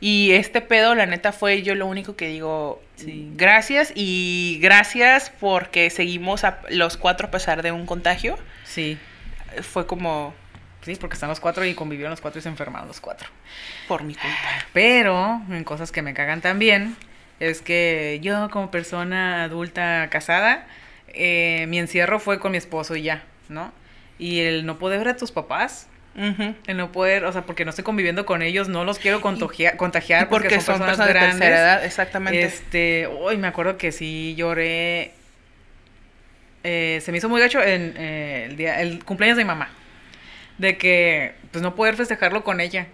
Y 0.00 0.30
este 0.30 0.60
pedo, 0.60 0.94
la 0.94 1.06
neta, 1.06 1.32
fue 1.32 1.62
yo 1.62 1.74
lo 1.74 1.86
único 1.86 2.14
que 2.14 2.28
digo, 2.28 2.80
Sí. 2.94 3.28
gracias 3.34 3.92
y 3.94 4.58
gracias 4.62 5.30
porque 5.40 5.90
seguimos 5.90 6.44
a 6.44 6.60
los 6.70 6.96
cuatro 6.96 7.26
a 7.26 7.30
pesar 7.30 7.62
de 7.62 7.72
un 7.72 7.84
contagio. 7.84 8.38
Sí. 8.64 8.96
Fue 9.60 9.86
como 9.86 10.34
Sí, 10.86 10.96
porque 10.96 11.14
están 11.14 11.28
los 11.28 11.40
cuatro 11.40 11.64
y 11.64 11.74
convivieron 11.74 12.10
los 12.10 12.20
cuatro 12.20 12.38
y 12.38 12.42
se 12.42 12.48
enfermaron 12.48 12.86
los 12.88 13.00
cuatro. 13.00 13.28
por 13.88 14.02
mi 14.04 14.14
culpa. 14.14 14.36
Pero, 14.72 15.42
en 15.50 15.64
cosas 15.64 15.90
que 15.92 16.00
me 16.00 16.14
cagan 16.14 16.40
también, 16.40 16.96
es 17.40 17.60
que 17.60 18.18
yo 18.22 18.48
como 18.50 18.70
persona 18.70 19.42
adulta 19.44 20.08
casada, 20.10 20.66
eh, 21.08 21.66
mi 21.68 21.78
encierro 21.80 22.20
fue 22.20 22.38
con 22.38 22.52
mi 22.52 22.58
esposo 22.58 22.94
y 22.96 23.02
ya, 23.02 23.24
¿no? 23.48 23.72
Y 24.18 24.40
el 24.40 24.64
no 24.64 24.78
poder 24.78 24.98
ver 25.00 25.08
a 25.08 25.16
tus 25.16 25.32
papás, 25.32 25.88
el 26.66 26.76
no 26.78 26.92
poder, 26.92 27.24
o 27.26 27.32
sea, 27.32 27.42
porque 27.42 27.64
no 27.66 27.70
estoy 27.70 27.84
conviviendo 27.84 28.24
con 28.24 28.40
ellos, 28.40 28.68
no 28.68 28.84
los 28.84 28.98
quiero 28.98 29.20
contagia- 29.20 29.76
contagiar 29.76 30.22
Y 30.22 30.26
porque 30.26 30.60
son 30.60 30.78
personas, 30.78 30.96
de 30.96 31.12
tercera 31.12 31.58
edad, 31.58 31.84
exactamente. 31.84 32.42
Este, 32.42 33.06
hoy 33.06 33.36
me 33.36 33.48
acuerdo 33.48 33.76
que 33.76 33.92
sí 33.92 34.34
lloré. 34.36 35.12
eh, 36.64 37.00
se 37.02 37.12
me 37.12 37.18
hizo 37.18 37.28
muy 37.28 37.40
gacho 37.40 37.62
en 37.62 37.94
eh, 37.98 38.46
el 38.48 38.56
día, 38.56 38.80
el 38.80 39.04
cumpleaños 39.04 39.36
de 39.36 39.44
mi 39.44 39.48
mamá. 39.48 39.68
De 40.58 40.76
que, 40.78 41.32
pues 41.52 41.62
no 41.62 41.74
poder 41.74 41.96
festejarlo 41.96 42.42
con 42.44 42.60
ella. 42.60 42.86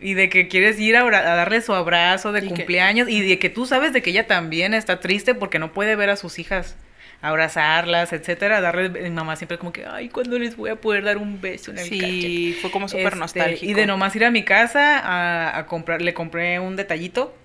Y 0.00 0.14
de 0.14 0.28
que 0.28 0.46
quieres 0.46 0.78
ir 0.78 0.96
a, 0.96 1.00
a 1.00 1.34
darle 1.34 1.60
su 1.60 1.72
abrazo 1.74 2.30
de 2.32 2.38
Y 2.40 2.42
que- 2.42 2.54
cumpleaños. 2.54 3.08
Y 3.08 3.20
de 3.28 3.38
que 3.38 3.50
tú 3.50 3.66
sabes 3.66 3.92
de 3.92 4.00
que 4.02 4.10
ella 4.10 4.26
también 4.26 4.74
está 4.74 5.00
triste 5.00 5.34
porque 5.34 5.58
no 5.58 5.72
puede 5.72 5.96
ver 5.96 6.10
a 6.10 6.16
sus 6.16 6.38
hijas. 6.38 6.76
Abrazarlas, 7.20 8.12
etcétera. 8.12 8.60
Darle, 8.60 8.88
mi 8.90 9.10
mamá 9.10 9.34
siempre 9.34 9.58
como 9.58 9.72
que, 9.72 9.84
ay, 9.86 10.08
¿cuándo 10.08 10.38
les 10.38 10.56
voy 10.56 10.70
a 10.70 10.76
poder 10.76 11.02
dar 11.02 11.16
un 11.18 11.40
beso 11.40 11.72
cachete?" 11.74 11.88
Sí, 11.98 12.56
fue 12.60 12.70
como 12.70 12.88
súper 12.88 13.06
Este, 13.06 13.18
nostálgico. 13.18 13.66
Y 13.70 13.74
de 13.74 13.86
nomás 13.86 14.14
ir 14.14 14.24
a 14.24 14.30
mi 14.30 14.44
casa 14.44 14.98
a, 15.00 15.58
a 15.58 15.66
comprar, 15.66 16.00
le 16.00 16.14
compré 16.14 16.60
un 16.60 16.76
detallito, 16.76 17.36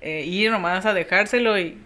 eh, 0.00 0.22
ir 0.24 0.50
nomás 0.52 0.86
a 0.86 0.94
dejárselo 0.94 1.58
y... 1.58 1.76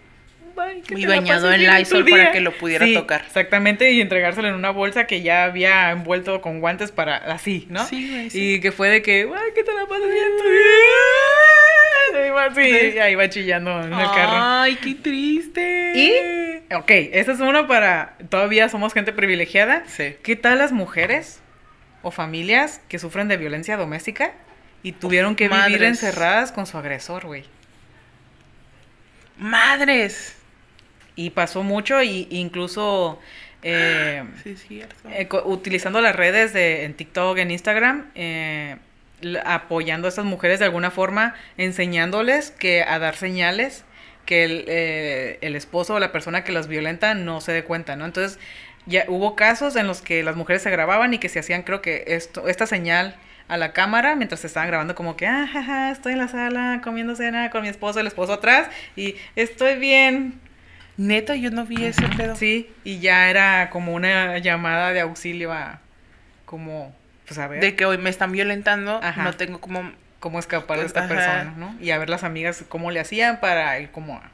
"Bye, 0.55 0.81
que 0.81 0.99
Y 0.99 1.05
bañado 1.05 1.51
en 1.51 1.61
Lysol 1.63 2.05
para 2.05 2.23
día". 2.23 2.31
que 2.31 2.41
lo 2.41 2.51
pudiera 2.57 2.85
Sí, 2.85 2.93
tocar. 2.93 3.21
Exactamente, 3.25 3.91
y 3.91 4.01
entregárselo 4.01 4.47
en 4.47 4.53
una 4.55 4.69
bolsa 4.71 5.07
que 5.07 5.21
ya 5.21 5.45
había 5.45 5.91
envuelto 5.91 6.41
con 6.41 6.59
guantes 6.59 6.91
para 6.91 7.17
así, 7.17 7.67
¿no? 7.69 7.85
Sí, 7.85 8.09
güey, 8.09 8.29
sí. 8.29 8.55
Y 8.55 8.59
que 8.61 8.71
fue 8.71 8.89
de 8.89 9.01
que, 9.01 9.21
ay, 9.33 9.51
que 9.55 9.63
te 9.63 9.73
la 9.73 9.85
pases 9.85 10.09
bien 10.11 10.27
tu 10.37 10.43
día. 10.49 12.23
Y 12.23 12.27
iba 12.27 12.45
así, 12.45 12.61
y 12.95 12.99
ahí 12.99 13.15
va 13.15 13.29
chillando 13.29 13.81
en 13.81 13.93
el 13.93 14.11
carro. 14.11 14.33
Ay, 14.33 14.75
qué 14.75 14.95
triste. 14.95 15.93
Y, 15.95 16.73
ok, 16.73 16.91
esa 17.13 17.31
es 17.31 17.39
una 17.39 17.67
para, 17.67 18.15
todavía 18.29 18.67
somos 18.69 18.93
gente 18.93 19.13
privilegiada. 19.13 19.83
Sí. 19.87 20.15
¿Qué 20.23 20.35
tal 20.35 20.57
las 20.57 20.71
mujeres 20.71 21.39
o 22.01 22.11
familias 22.11 22.81
que 22.89 22.99
sufren 22.99 23.27
de 23.27 23.37
violencia 23.37 23.77
doméstica 23.77 24.33
y 24.83 24.93
tuvieron 24.93 25.35
que 25.35 25.47
vivir 25.47 25.59
Madres. 25.61 25.81
encerradas 25.83 26.51
con 26.51 26.65
su 26.65 26.77
agresor, 26.77 27.25
güey? 27.25 27.45
Madres. 29.37 30.35
Y 31.21 31.29
pasó 31.31 31.63
mucho 31.63 32.01
y 32.01 32.27
incluso 32.31 33.19
eh, 33.63 34.23
Sí, 34.43 34.55
cierto. 34.55 35.09
eh, 35.09 35.27
utilizando 35.45 36.01
las 36.01 36.15
redes 36.15 36.53
de 36.53 36.83
en 36.85 36.93
TikTok, 36.95 37.37
en 37.37 37.51
Instagram, 37.51 38.05
eh, 38.15 38.77
apoyando 39.45 40.07
a 40.07 40.09
estas 40.09 40.25
mujeres 40.25 40.59
de 40.59 40.65
alguna 40.65 40.89
forma, 40.89 41.35
enseñándoles 41.57 42.51
que 42.51 42.83
a 42.83 42.97
dar 42.99 43.15
señales 43.15 43.85
que 44.25 44.43
el, 44.45 44.65
eh, 44.67 45.37
el 45.41 45.55
esposo 45.55 45.95
o 45.95 45.99
la 45.99 46.11
persona 46.11 46.43
que 46.43 46.51
las 46.51 46.67
violenta 46.67 47.13
no 47.13 47.41
se 47.41 47.51
dé 47.51 47.63
cuenta, 47.63 47.95
¿no? 47.95 48.05
Entonces, 48.05 48.39
ya 48.87 49.05
hubo 49.07 49.35
casos 49.35 49.75
en 49.75 49.85
los 49.87 50.01
que 50.01 50.23
las 50.23 50.35
mujeres 50.35 50.63
se 50.63 50.71
grababan 50.71 51.13
y 51.13 51.19
que 51.19 51.29
se 51.29 51.39
hacían, 51.39 51.63
creo 51.63 51.81
que 51.81 52.03
esto, 52.07 52.47
esta 52.47 52.65
señal 52.65 53.15
a 53.47 53.57
la 53.57 53.73
cámara 53.73 54.15
mientras 54.15 54.39
se 54.41 54.47
estaban 54.47 54.69
grabando 54.69 54.95
como 54.95 55.15
que, 55.17 55.27
ah, 55.27 55.47
jaja, 55.51 55.91
estoy 55.91 56.13
en 56.13 56.19
la 56.19 56.27
sala 56.29 56.81
comiendo 56.83 57.15
cena 57.15 57.49
con 57.51 57.61
mi 57.63 57.67
esposo, 57.67 57.99
el 57.99 58.07
esposo 58.07 58.33
atrás 58.33 58.69
y 58.95 59.15
estoy 59.35 59.75
bien, 59.77 60.39
Neta, 61.01 61.35
yo 61.35 61.49
no 61.49 61.65
vi 61.65 61.83
ese 61.83 62.07
pedo. 62.09 62.35
Sí, 62.35 62.71
y 62.83 62.99
ya 62.99 63.29
era 63.29 63.69
como 63.71 63.93
una 63.93 64.37
llamada 64.37 64.91
de 64.93 64.99
auxilio 64.99 65.51
a 65.51 65.79
como 66.45 66.95
pues 67.25 67.39
a 67.39 67.47
ver 67.47 67.59
De 67.61 67.75
que 67.75 67.85
hoy 67.85 67.97
me 67.97 68.09
están 68.09 68.31
violentando, 68.31 68.99
Ajá. 69.01 69.23
no 69.23 69.33
tengo 69.33 69.59
como... 69.59 69.91
cómo 70.19 70.37
escapar 70.37 70.79
de 70.79 70.85
esta 70.85 70.99
Ajá. 71.05 71.09
persona, 71.09 71.53
¿no? 71.57 71.75
Y 71.81 71.89
a 71.91 71.97
ver 71.97 72.09
las 72.09 72.23
amigas 72.23 72.63
cómo 72.69 72.91
le 72.91 72.99
hacían 72.99 73.39
para 73.39 73.79
ir 73.79 73.89
como 73.89 74.17
a, 74.17 74.29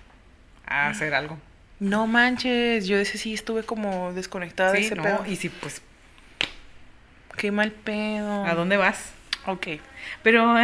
a 0.66 0.90
hacer 0.90 1.14
algo. 1.14 1.38
No 1.80 2.06
manches, 2.08 2.86
yo 2.88 2.98
de 2.98 3.04
ese 3.04 3.18
sí 3.18 3.34
estuve 3.34 3.64
como 3.64 4.12
desconectada 4.14 4.74
de 4.74 4.80
Sí, 4.80 4.86
ese 4.88 4.96
¿no? 4.96 5.04
pedo. 5.04 5.24
Y 5.26 5.36
sí, 5.38 5.48
pues, 5.50 5.82
Qué 7.38 7.52
mal 7.52 7.72
pedo. 7.72 8.46
¿a 8.46 8.56
dónde 8.56 8.76
vas? 8.78 9.12
Ok. 9.46 9.68
Pero 10.24 10.56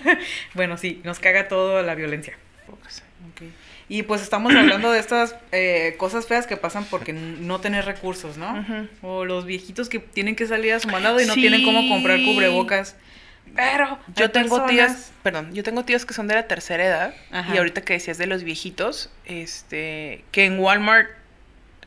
bueno, 0.54 0.78
sí, 0.78 1.00
nos 1.04 1.20
caga 1.20 1.46
todo 1.46 1.82
la 1.82 1.94
violencia. 1.94 2.36
Y 3.88 4.02
pues 4.04 4.22
estamos 4.22 4.54
hablando 4.54 4.90
de 4.90 4.98
estas 4.98 5.36
eh, 5.52 5.94
cosas 5.98 6.26
feas 6.26 6.46
que 6.46 6.56
pasan 6.56 6.84
porque 6.86 7.12
no 7.12 7.60
tener 7.60 7.84
recursos, 7.84 8.36
¿no? 8.38 8.60
Ujú. 8.60 8.88
O 9.02 9.24
los 9.24 9.44
viejitos 9.44 9.88
que 9.88 9.98
tienen 9.98 10.36
que 10.36 10.46
salir 10.46 10.72
a 10.72 10.80
su 10.80 10.88
mandado 10.88 11.20
y 11.20 11.26
no 11.26 11.34
Sí. 11.34 11.40
tienen 11.42 11.62
cómo 11.64 11.86
comprar 11.88 12.18
cubrebocas. 12.24 12.96
Pero 13.54 13.98
Yo 14.16 14.30
tengo 14.30 14.56
personas- 14.56 14.70
tías, 14.96 15.12
perdón, 15.22 15.52
yo 15.54 15.62
tengo 15.62 15.84
tíos 15.84 16.06
que 16.06 16.14
son 16.14 16.26
de 16.28 16.34
la 16.34 16.48
tercera 16.48 16.82
edad 16.84 17.14
Ajá. 17.30 17.54
y 17.54 17.58
ahorita 17.58 17.82
que 17.82 17.92
decías 17.92 18.16
de 18.18 18.26
los 18.26 18.42
viejitos, 18.42 19.12
este, 19.26 20.24
que 20.32 20.46
en 20.46 20.58
Walmart, 20.58 21.10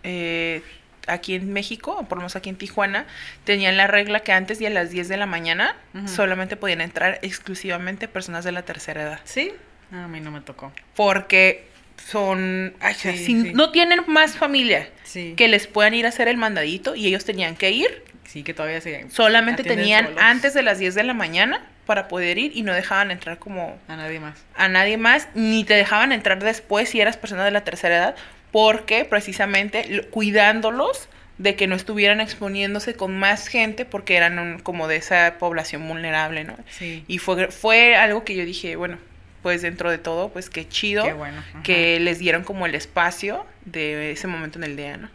eh, 0.03 0.61
aquí 1.07 1.33
en 1.35 1.51
México, 1.51 1.97
o 1.99 2.03
por 2.07 2.17
lo 2.17 2.21
menos 2.21 2.35
aquí 2.35 2.49
en 2.49 2.57
Tijuana, 2.57 3.05
tenían 3.43 3.75
la 3.75 3.87
regla 3.87 4.19
que 4.21 4.33
antes 4.33 4.59
de 4.59 4.69
las 4.69 4.91
10 4.91 5.07
de 5.09 5.17
la 5.17 5.25
mañana 5.25 5.75
solamente 6.05 6.57
podían 6.57 6.81
entrar 6.81 7.17
exclusivamente 7.21 8.07
personas 8.07 8.43
de 8.45 8.51
la 8.51 8.61
tercera 8.63 9.01
edad. 9.01 9.19
¿Sí? 9.23 9.51
A 9.91 10.07
mí 10.07 10.19
no 10.19 10.31
me 10.31 10.41
tocó. 10.41 10.71
Porque 10.95 11.65
son, 11.97 12.73
ay, 12.79 12.93
Sí, 12.95 13.11
si 13.17 13.25
sí. 13.25 13.51
no 13.53 13.71
tienen 13.71 14.01
más 14.07 14.35
familia 14.37 14.89
Sí. 15.03 15.33
que 15.37 15.47
les 15.47 15.67
puedan 15.67 15.93
ir 15.93 16.05
a 16.05 16.09
hacer 16.09 16.27
el 16.27 16.37
mandadito 16.37 16.95
y 16.95 17.07
ellos 17.07 17.25
tenían 17.25 17.55
que 17.55 17.71
ir, 17.71 18.03
Sí, 18.25 18.43
que 18.43 18.53
todavía 18.53 18.81
se... 18.81 19.09
solamente 19.09 19.63
tenían 19.63 20.05
solos. 20.07 20.21
antes 20.21 20.53
de 20.53 20.61
las 20.63 20.79
10 20.79 20.95
de 20.95 21.03
la 21.03 21.13
mañana 21.13 21.65
para 21.85 22.07
poder 22.09 22.37
ir 22.37 22.51
y 22.55 22.63
no 22.63 22.73
dejaban 22.73 23.11
entrar 23.11 23.39
como 23.39 23.79
A 23.87 23.95
nadie 23.95 24.19
más. 24.19 24.37
a 24.55 24.67
nadie 24.67 24.97
más, 24.97 25.29
ni 25.33 25.63
te 25.63 25.73
dejaban 25.75 26.11
entrar 26.11 26.43
después 26.43 26.89
si 26.89 26.99
eras 26.99 27.15
persona 27.17 27.45
de 27.45 27.51
la 27.51 27.63
tercera 27.63 27.95
edad, 27.97 28.15
porque 28.51 29.05
precisamente 29.05 29.85
lo- 29.89 30.07
cuidándolos 30.09 31.07
de 31.37 31.55
que 31.55 31.67
no 31.67 31.75
estuvieran 31.75 32.19
exponiéndose 32.19 32.95
con 32.95 33.17
más 33.17 33.47
gente 33.47 33.85
porque 33.85 34.15
eran 34.17 34.39
un- 34.39 34.59
como 34.59 34.87
de 34.87 34.95
esa 34.97 35.35
población 35.39 35.87
vulnerable, 35.87 36.43
¿no? 36.43 36.57
Sí. 36.69 37.03
Y 37.07 37.19
fue, 37.19 37.47
fue 37.49 37.95
algo 37.95 38.23
que 38.25 38.35
yo 38.35 38.43
dije, 38.43 38.75
bueno, 38.75 38.97
pues 39.41 39.61
dentro 39.61 39.89
de 39.89 39.97
todo, 39.97 40.29
pues 40.29 40.49
qué 40.49 40.67
chido 40.67 41.03
Qué 41.03 41.13
bueno. 41.13 41.41
que 41.63 41.99
les 41.99 42.19
dieron 42.19 42.43
como 42.43 42.65
el 42.65 42.75
espacio 42.75 43.45
de 43.65 44.11
ese 44.11 44.27
momento 44.27 44.57
en 44.57 44.63
el 44.63 44.75
día, 44.77 44.97
¿no? 44.97 45.09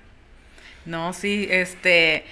No, 0.86 1.12
sí, 1.12 1.48
este... 1.50 2.24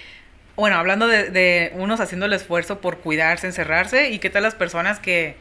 Bueno, 0.55 0.75
hablando 0.77 1.07
de, 1.07 1.29
de 1.29 1.71
unos 1.75 1.99
haciendo 2.01 2.25
el 2.25 2.33
esfuerzo 2.33 2.81
por 2.81 2.99
cuidarse, 2.99 3.47
encerrarse, 3.47 4.09
¿y 4.09 4.19
qué 4.19 4.29
tal 4.29 4.43
las 4.43 4.53
personas 4.53 4.99
que, 4.99 5.35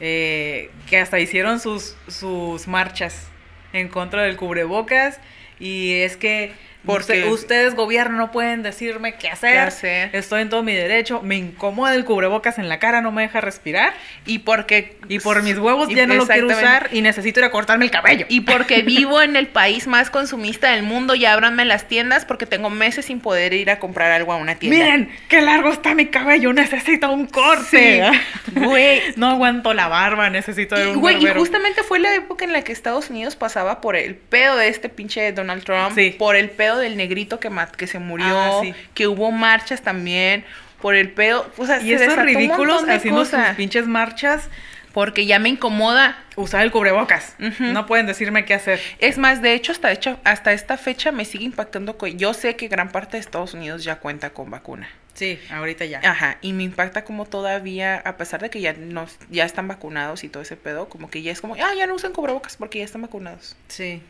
eh, 0.00 0.70
que 0.88 0.98
hasta 0.98 1.20
hicieron 1.20 1.60
sus, 1.60 1.96
sus 2.08 2.66
marchas 2.66 3.26
en 3.72 3.88
contra 3.88 4.22
del 4.22 4.36
cubrebocas? 4.36 5.20
Y 5.60 6.00
es 6.00 6.16
que 6.16 6.52
Porque- 6.86 7.24
usted- 7.24 7.26
ustedes, 7.28 7.74
gobierno, 7.74 8.16
no 8.16 8.30
pueden 8.32 8.62
decirme 8.62 9.14
qué 9.16 9.28
hacer. 9.28 9.52
¿Qué 9.52 9.58
hacer? 9.58 10.10
Estoy 10.16 10.42
en 10.42 10.48
todo 10.48 10.62
mi 10.62 10.74
derecho. 10.74 11.20
Me 11.22 11.36
incomoda 11.36 11.94
el 11.94 12.04
cubrebocas 12.04 12.58
en 12.58 12.68
la 12.68 12.78
cara, 12.78 13.00
no 13.00 13.12
me 13.12 13.22
deja 13.22 13.40
respirar. 13.40 13.92
Y 14.26 14.40
porque... 14.40 14.96
Y 15.08 15.18
por 15.18 15.42
mis 15.42 15.58
huevos 15.58 15.88
ya 15.88 16.06
no 16.06 16.14
lo 16.14 16.26
quiero 16.26 16.46
usar 16.46 16.88
y 16.92 17.00
necesito 17.02 17.40
ir 17.40 17.44
a 17.44 17.50
cortarme 17.50 17.84
el 17.84 17.90
cabello. 17.90 18.26
Y 18.28 18.42
porque 18.42 18.82
vivo 18.82 19.20
en 19.22 19.36
el 19.36 19.48
país 19.48 19.86
más 19.86 20.08
consumista 20.10 20.70
del 20.70 20.82
mundo, 20.82 21.14
ya 21.14 21.32
ábranme 21.34 21.64
las 21.64 21.88
tiendas 21.88 22.24
porque 22.24 22.46
tengo 22.46 22.70
meses 22.70 23.06
sin 23.06 23.20
poder 23.20 23.52
ir 23.54 23.70
a 23.70 23.78
comprar 23.78 24.10
algo 24.12 24.32
a 24.32 24.36
una 24.36 24.54
tienda. 24.54 24.78
Miren, 24.84 25.10
qué 25.28 25.40
largo 25.42 25.70
está 25.70 25.94
mi 25.94 26.06
cabello, 26.06 26.52
necesito 26.52 27.10
un 27.10 27.26
corte. 27.26 28.02
Güey. 28.54 29.00
No 29.16 29.28
aguanto 29.28 29.74
la 29.74 29.88
barba, 29.88 30.30
necesito 30.30 30.76
Y, 30.82 30.88
un 30.88 31.00
güey, 31.00 31.22
y 31.24 31.26
justamente 31.28 31.82
fue 31.82 31.98
la 31.98 32.14
época 32.14 32.44
en 32.44 32.52
la 32.52 32.62
que 32.62 32.72
Estados 32.72 33.10
Unidos 33.10 33.36
pasaba 33.36 33.80
por 33.80 33.94
el 33.96 34.14
pedo 34.14 34.56
de 34.56 34.68
este 34.68 34.88
pinche 34.88 35.32
Donald 35.32 35.64
Trump, 35.64 35.92
Sí. 35.94 36.14
por 36.18 36.34
el 36.36 36.50
pedo 36.50 36.67
del 36.76 36.96
negrito 36.96 37.40
que, 37.40 37.48
mat- 37.48 37.74
que 37.74 37.86
se 37.86 37.98
murió, 37.98 38.26
Ah, 38.28 38.60
sí. 38.62 38.74
que 38.94 39.06
hubo 39.06 39.30
marchas 39.30 39.80
también, 39.80 40.44
por 40.82 40.94
el 40.94 41.10
pedo, 41.12 41.50
o 41.56 41.66
sea, 41.66 41.80
Y 41.80 41.92
esos 41.92 42.16
ridículos 42.18 42.84
haciendo 42.88 43.24
sus 43.24 43.40
pinches 43.56 43.86
marchas, 43.86 44.48
porque 44.92 45.26
ya 45.26 45.38
me 45.38 45.48
incomoda. 45.48 46.22
usar 46.36 46.62
el 46.62 46.70
cubrebocas. 46.70 47.34
No 47.58 47.86
pueden 47.86 48.06
decirme 48.06 48.44
qué 48.44 48.54
hacer. 48.54 48.80
Es 49.00 49.18
más, 49.18 49.42
de 49.42 49.54
hecho, 49.54 49.72
hasta, 49.72 49.90
hecho, 49.90 50.18
hasta 50.24 50.52
esta 50.52 50.76
fecha 50.76 51.10
me 51.12 51.24
sigue 51.24 51.44
impactando 51.44 51.96
que 51.98 52.14
yo 52.14 52.32
sé 52.34 52.54
que 52.56 52.68
gran 52.68 52.90
parte 52.90 53.16
de 53.16 53.20
Estados 53.20 53.54
Unidos 53.54 53.82
ya 53.82 53.96
cuenta 53.96 54.30
con 54.30 54.50
vacuna. 54.50 54.88
Sí, 55.14 55.40
ahorita 55.50 55.84
ya. 55.84 56.00
Ajá, 56.04 56.38
y 56.42 56.52
me 56.52 56.62
impacta 56.62 57.02
como 57.02 57.24
todavía, 57.26 57.96
a 58.04 58.16
pesar 58.16 58.40
de 58.40 58.50
que 58.50 58.60
ya 58.60 58.72
nos, 58.72 59.16
ya 59.30 59.44
están 59.44 59.66
vacunados 59.66 60.22
y 60.22 60.28
todo 60.28 60.44
ese 60.44 60.54
pedo, 60.56 60.88
como 60.88 61.10
que 61.10 61.22
ya 61.22 61.32
es 61.32 61.40
como, 61.40 61.54
ah, 61.54 61.74
ya 61.76 61.88
no 61.88 61.94
usan 61.94 62.12
cubrebocas 62.12 62.56
porque 62.56 62.78
ya 62.78 62.84
están 62.84 63.02
vacunados. 63.02 63.56
Sí. 63.66 64.00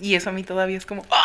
Y 0.00 0.14
eso 0.14 0.30
a 0.30 0.32
mí 0.32 0.42
todavía 0.44 0.76
es 0.78 0.86
como, 0.86 1.04
¡ah! 1.10 1.24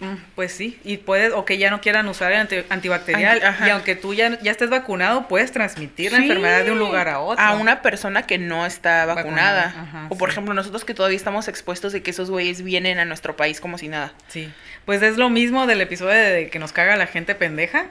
Mm, 0.00 0.16
Pues 0.34 0.52
sí, 0.52 0.80
y 0.82 0.96
puedes, 0.96 1.32
o 1.32 1.44
que 1.44 1.58
ya 1.58 1.70
no 1.70 1.80
quieran 1.80 2.08
usar 2.08 2.32
el 2.32 2.38
anti- 2.40 2.64
antibacterial, 2.70 3.34
Anti- 3.36 3.46
ajá. 3.46 3.66
y 3.68 3.70
aunque 3.70 3.94
tú 3.94 4.14
ya, 4.14 4.36
ya 4.40 4.50
estés 4.50 4.68
vacunado, 4.68 5.28
puedes 5.28 5.52
transmitir 5.52 6.10
la 6.10 6.18
enfermedad 6.18 6.64
de 6.64 6.72
un 6.72 6.80
lugar 6.80 7.08
a 7.08 7.20
otro. 7.20 7.44
A 7.44 7.52
una 7.54 7.82
persona 7.82 8.22
que 8.26 8.36
no 8.36 8.66
está 8.66 9.06
vacunada. 9.06 9.66
Vacunada, 9.66 9.82
ajá, 9.88 10.06
o 10.08 10.18
por 10.18 10.30
sí. 10.30 10.32
ejemplo, 10.32 10.54
nosotros 10.54 10.84
que 10.84 10.92
todavía 10.94 11.16
estamos 11.16 11.46
expuestos 11.46 11.92
de 11.92 12.02
que 12.02 12.10
esos 12.10 12.30
güeyes 12.30 12.62
vienen 12.64 12.98
a 12.98 13.04
nuestro 13.04 13.36
país 13.36 13.60
como 13.60 13.78
si 13.78 13.86
nada. 13.86 14.12
Sí, 14.26 14.50
pues 14.86 15.00
es 15.02 15.18
lo 15.18 15.30
mismo 15.30 15.68
del 15.68 15.80
episodio 15.80 16.14
de 16.18 16.50
que 16.50 16.58
nos 16.58 16.72
caga 16.72 16.96
la 16.96 17.06
gente 17.06 17.36
pendeja. 17.36 17.86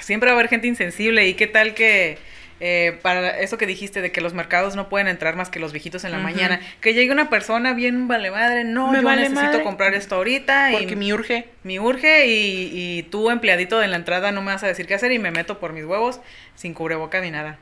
Siempre 0.00 0.28
va 0.28 0.32
a 0.36 0.38
haber 0.38 0.48
gente 0.48 0.66
insensible, 0.66 1.26
y 1.26 1.34
qué 1.34 1.46
tal 1.48 1.74
que... 1.74 2.18
eh, 2.64 2.96
para 3.02 3.40
eso 3.40 3.58
que 3.58 3.66
dijiste 3.66 4.00
de 4.02 4.12
que 4.12 4.20
los 4.20 4.34
mercados 4.34 4.76
no 4.76 4.88
pueden 4.88 5.08
entrar 5.08 5.34
más 5.34 5.50
que 5.50 5.58
los 5.58 5.72
viejitos 5.72 6.04
en 6.04 6.12
la 6.12 6.18
mañana, 6.18 6.60
que 6.80 6.94
llegue 6.94 7.10
una 7.10 7.28
persona 7.28 7.72
bien 7.74 8.06
vale 8.06 8.30
madre, 8.30 8.62
no, 8.62 8.92
Me 8.92 8.98
yo 8.98 9.04
vale 9.04 9.22
necesito 9.22 9.46
madre. 9.50 9.62
comprar 9.64 9.94
esto 9.94 10.14
ahorita 10.14 10.68
Porque 10.70 10.92
y 10.92 10.96
me 10.96 11.12
urge. 11.12 11.48
Me 11.64 11.80
urge 11.80 12.26
y, 12.28 12.70
y 12.72 13.02
tú, 13.02 13.30
empleadito 13.30 13.80
de 13.80 13.88
la 13.88 13.96
entrada, 13.96 14.30
no 14.30 14.42
me 14.42 14.52
vas 14.52 14.62
a 14.62 14.68
decir 14.68 14.86
qué 14.86 14.94
hacer 14.94 15.10
y 15.10 15.18
me 15.18 15.32
meto 15.32 15.58
por 15.58 15.72
mis 15.72 15.84
huevos 15.84 16.20
sin 16.54 16.72
cubreboca 16.72 17.20
ni 17.20 17.32
nada. 17.32 17.58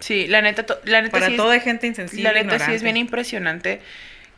Sí, 0.00 0.26
la 0.28 0.42
neta, 0.42 0.64
la 0.84 1.00
neta 1.00 1.12
Para 1.12 1.26
sí 1.26 1.32
es- 1.32 1.36
toda 1.38 1.58
gente 1.60 1.86
insensible. 1.86 2.22
La 2.22 2.32
neta 2.34 2.58
sí 2.58 2.72
es 2.74 2.82
bien 2.82 2.96
impresionante. 2.98 3.80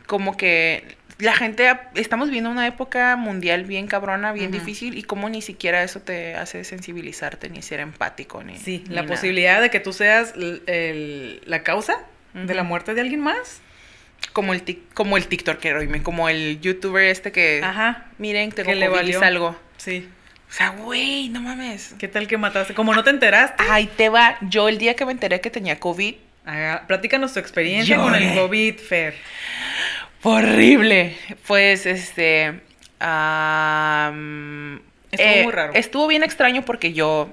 Como 0.07 0.35
que 0.37 0.83
la 1.21 1.33
gente, 1.33 1.71
estamos 1.95 2.29
viendo 2.29 2.49
una 2.49 2.67
época 2.67 3.15
mundial 3.15 3.63
bien 3.65 3.87
cabrona, 3.87 4.31
bien 4.33 4.51
difícil, 4.51 4.97
y 4.97 5.03
como 5.03 5.29
ni 5.29 5.41
siquiera 5.41 5.83
eso 5.83 6.01
te 6.01 6.35
hace 6.35 6.63
sensibilizarte, 6.63 7.49
ni 7.49 7.61
ser 7.61 7.79
empático, 7.79 8.43
ni. 8.43 8.57
Sí, 8.57 8.83
ni 8.87 8.95
la 8.95 9.01
nada. 9.03 9.13
posibilidad 9.15 9.61
de 9.61 9.69
que 9.69 9.79
tú 9.79 9.93
seas 9.93 10.33
el- 10.35 11.41
la 11.45 11.63
causa 11.63 11.99
de 12.33 12.53
la 12.53 12.63
muerte 12.63 12.93
de 12.93 13.01
alguien 13.01 13.21
más. 13.21 13.61
Como 14.33 14.53
el, 14.53 14.63
tic- 14.63 14.83
como 14.93 15.17
el 15.17 15.25
TikToker, 15.27 15.75
oíme, 15.77 16.03
como 16.03 16.29
el 16.29 16.59
youtuber 16.61 17.05
este 17.07 17.31
que. 17.31 17.61
Ajá. 17.63 18.05
Miren, 18.19 18.51
tengo 18.51 18.69
Que 18.69 18.75
le 18.75 18.87
valió. 18.87 19.19
salgo. 19.19 19.59
Sí. 19.77 20.07
O 20.49 20.53
sea, 20.53 20.69
güey, 20.69 21.29
no 21.29 21.41
mames. 21.41 21.95
¿Qué 21.97 22.07
tal 22.07 22.27
que 22.27 22.37
mataste? 22.37 22.73
Como 22.73 22.93
no 22.93 23.03
te 23.03 23.09
enteraste. 23.09 23.63
Ay, 23.69 23.89
te 23.97 24.09
va. 24.09 24.37
Yo 24.41 24.69
el 24.69 24.77
día 24.77 24.95
que 24.95 25.05
me 25.05 25.11
enteré 25.13 25.41
que 25.41 25.49
tenía 25.49 25.79
COVID, 25.79 26.15
Haga- 26.45 26.85
platícanos 26.87 27.33
tu 27.33 27.39
experiencia 27.39 27.97
con 27.97 28.13
el. 28.15 28.35
COVID, 28.37 28.75
Fer. 28.77 29.15
Fue 30.21 30.33
horrible. 30.33 31.17
Pues, 31.47 31.85
este. 31.85 32.61
Estuvo 35.11 35.43
muy 35.43 35.51
raro. 35.51 35.73
Estuvo 35.73 36.07
bien 36.07 36.23
extraño 36.23 36.63
porque 36.63 36.93
yo 36.93 37.29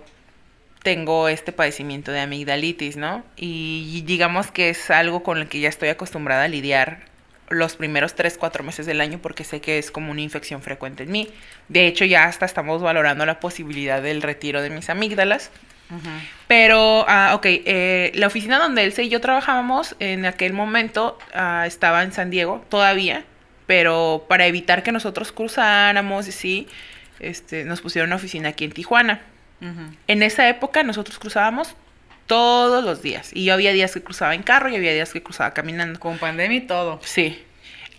tengo 0.83 1.29
este 1.29 1.53
padecimiento 1.53 2.13
de 2.13 2.21
amigdalitis, 2.21 2.97
¿no? 2.97 3.25
Y 3.37 4.03
digamos 4.07 4.51
que 4.51 4.71
es 4.71 4.91
algo 4.91 5.23
con 5.23 5.39
el 5.39 5.49
que 5.49 5.61
ya 5.61 5.69
estoy 5.69 5.91
acostumbrada 5.91 6.45
a 6.45 6.49
lidiar 6.49 7.07
los 7.51 7.77
primeros 7.77 8.15
3, 8.15 8.37
4 8.39 8.63
meses 8.63 8.87
del 8.87 9.01
año 9.01 9.19
porque 9.21 9.45
sé 9.45 9.61
que 9.61 9.79
es 9.79 9.91
como 9.91 10.11
una 10.11 10.21
infección 10.21 10.63
frecuente 10.63 11.03
en 11.05 11.13
mí. 11.13 11.29
De 11.69 11.87
hecho, 11.87 12.05
ya 12.05 12.25
hasta 12.25 12.47
estamos 12.47 12.83
valorando 12.83 13.27
la 13.27 13.41
posibilidad 13.41 14.03
del 14.03 14.23
retiro 14.23 14.63
de 14.63 14.71
mis 14.71 14.89
amígdalas. 14.91 15.51
Pero, 16.47 17.05
ah, 17.09 17.33
ok, 17.35 17.47
eh, 17.47 18.13
la 18.15 18.27
oficina 18.27 18.59
donde 18.59 18.85
Elsa 18.85 19.03
y 19.03 19.09
yo 19.09 19.21
trabajábamos 19.21 19.97
en 20.01 20.27
aquel 20.27 20.53
momento 20.53 21.19
ah, 21.35 21.65
estaba 21.67 22.03
en 22.03 22.13
San 22.13 22.31
Diego 22.31 22.65
todavía, 22.69 23.25
pero 23.67 24.27
para 24.29 24.47
evitar 24.47 24.83
que 24.83 24.93
nosotros 24.93 25.33
cruzáramos 25.33 26.29
y 26.29 26.33
sí, 26.33 26.69
este, 27.21 27.65
nos 27.65 27.81
pusieron 27.81 28.09
una 28.09 28.17
oficina 28.17 28.51
aquí 28.51 28.65
en 28.65 28.73
Tijuana. 28.73 29.21
En 30.07 30.23
esa 30.23 30.49
época 30.49 30.85
nosotros 30.85 31.19
cruzábamos 31.19 31.75
todos 32.27 32.85
los 32.85 33.03
días 33.03 33.31
y 33.35 33.45
yo 33.45 33.55
había 33.55 33.73
días 33.73 33.93
que 33.93 34.01
cruzaba 34.01 34.37
en 34.37 34.45
carro 34.45 34.69
y 34.69 34.77
había 34.77 34.93
días 34.93 35.13
que 35.13 35.21
cruzaba 35.21 35.53
caminando. 35.53 35.99
Con 35.99 36.19
pandemia 36.19 36.59
y 36.59 36.61
todo. 36.61 37.01
Sí. 37.03 37.43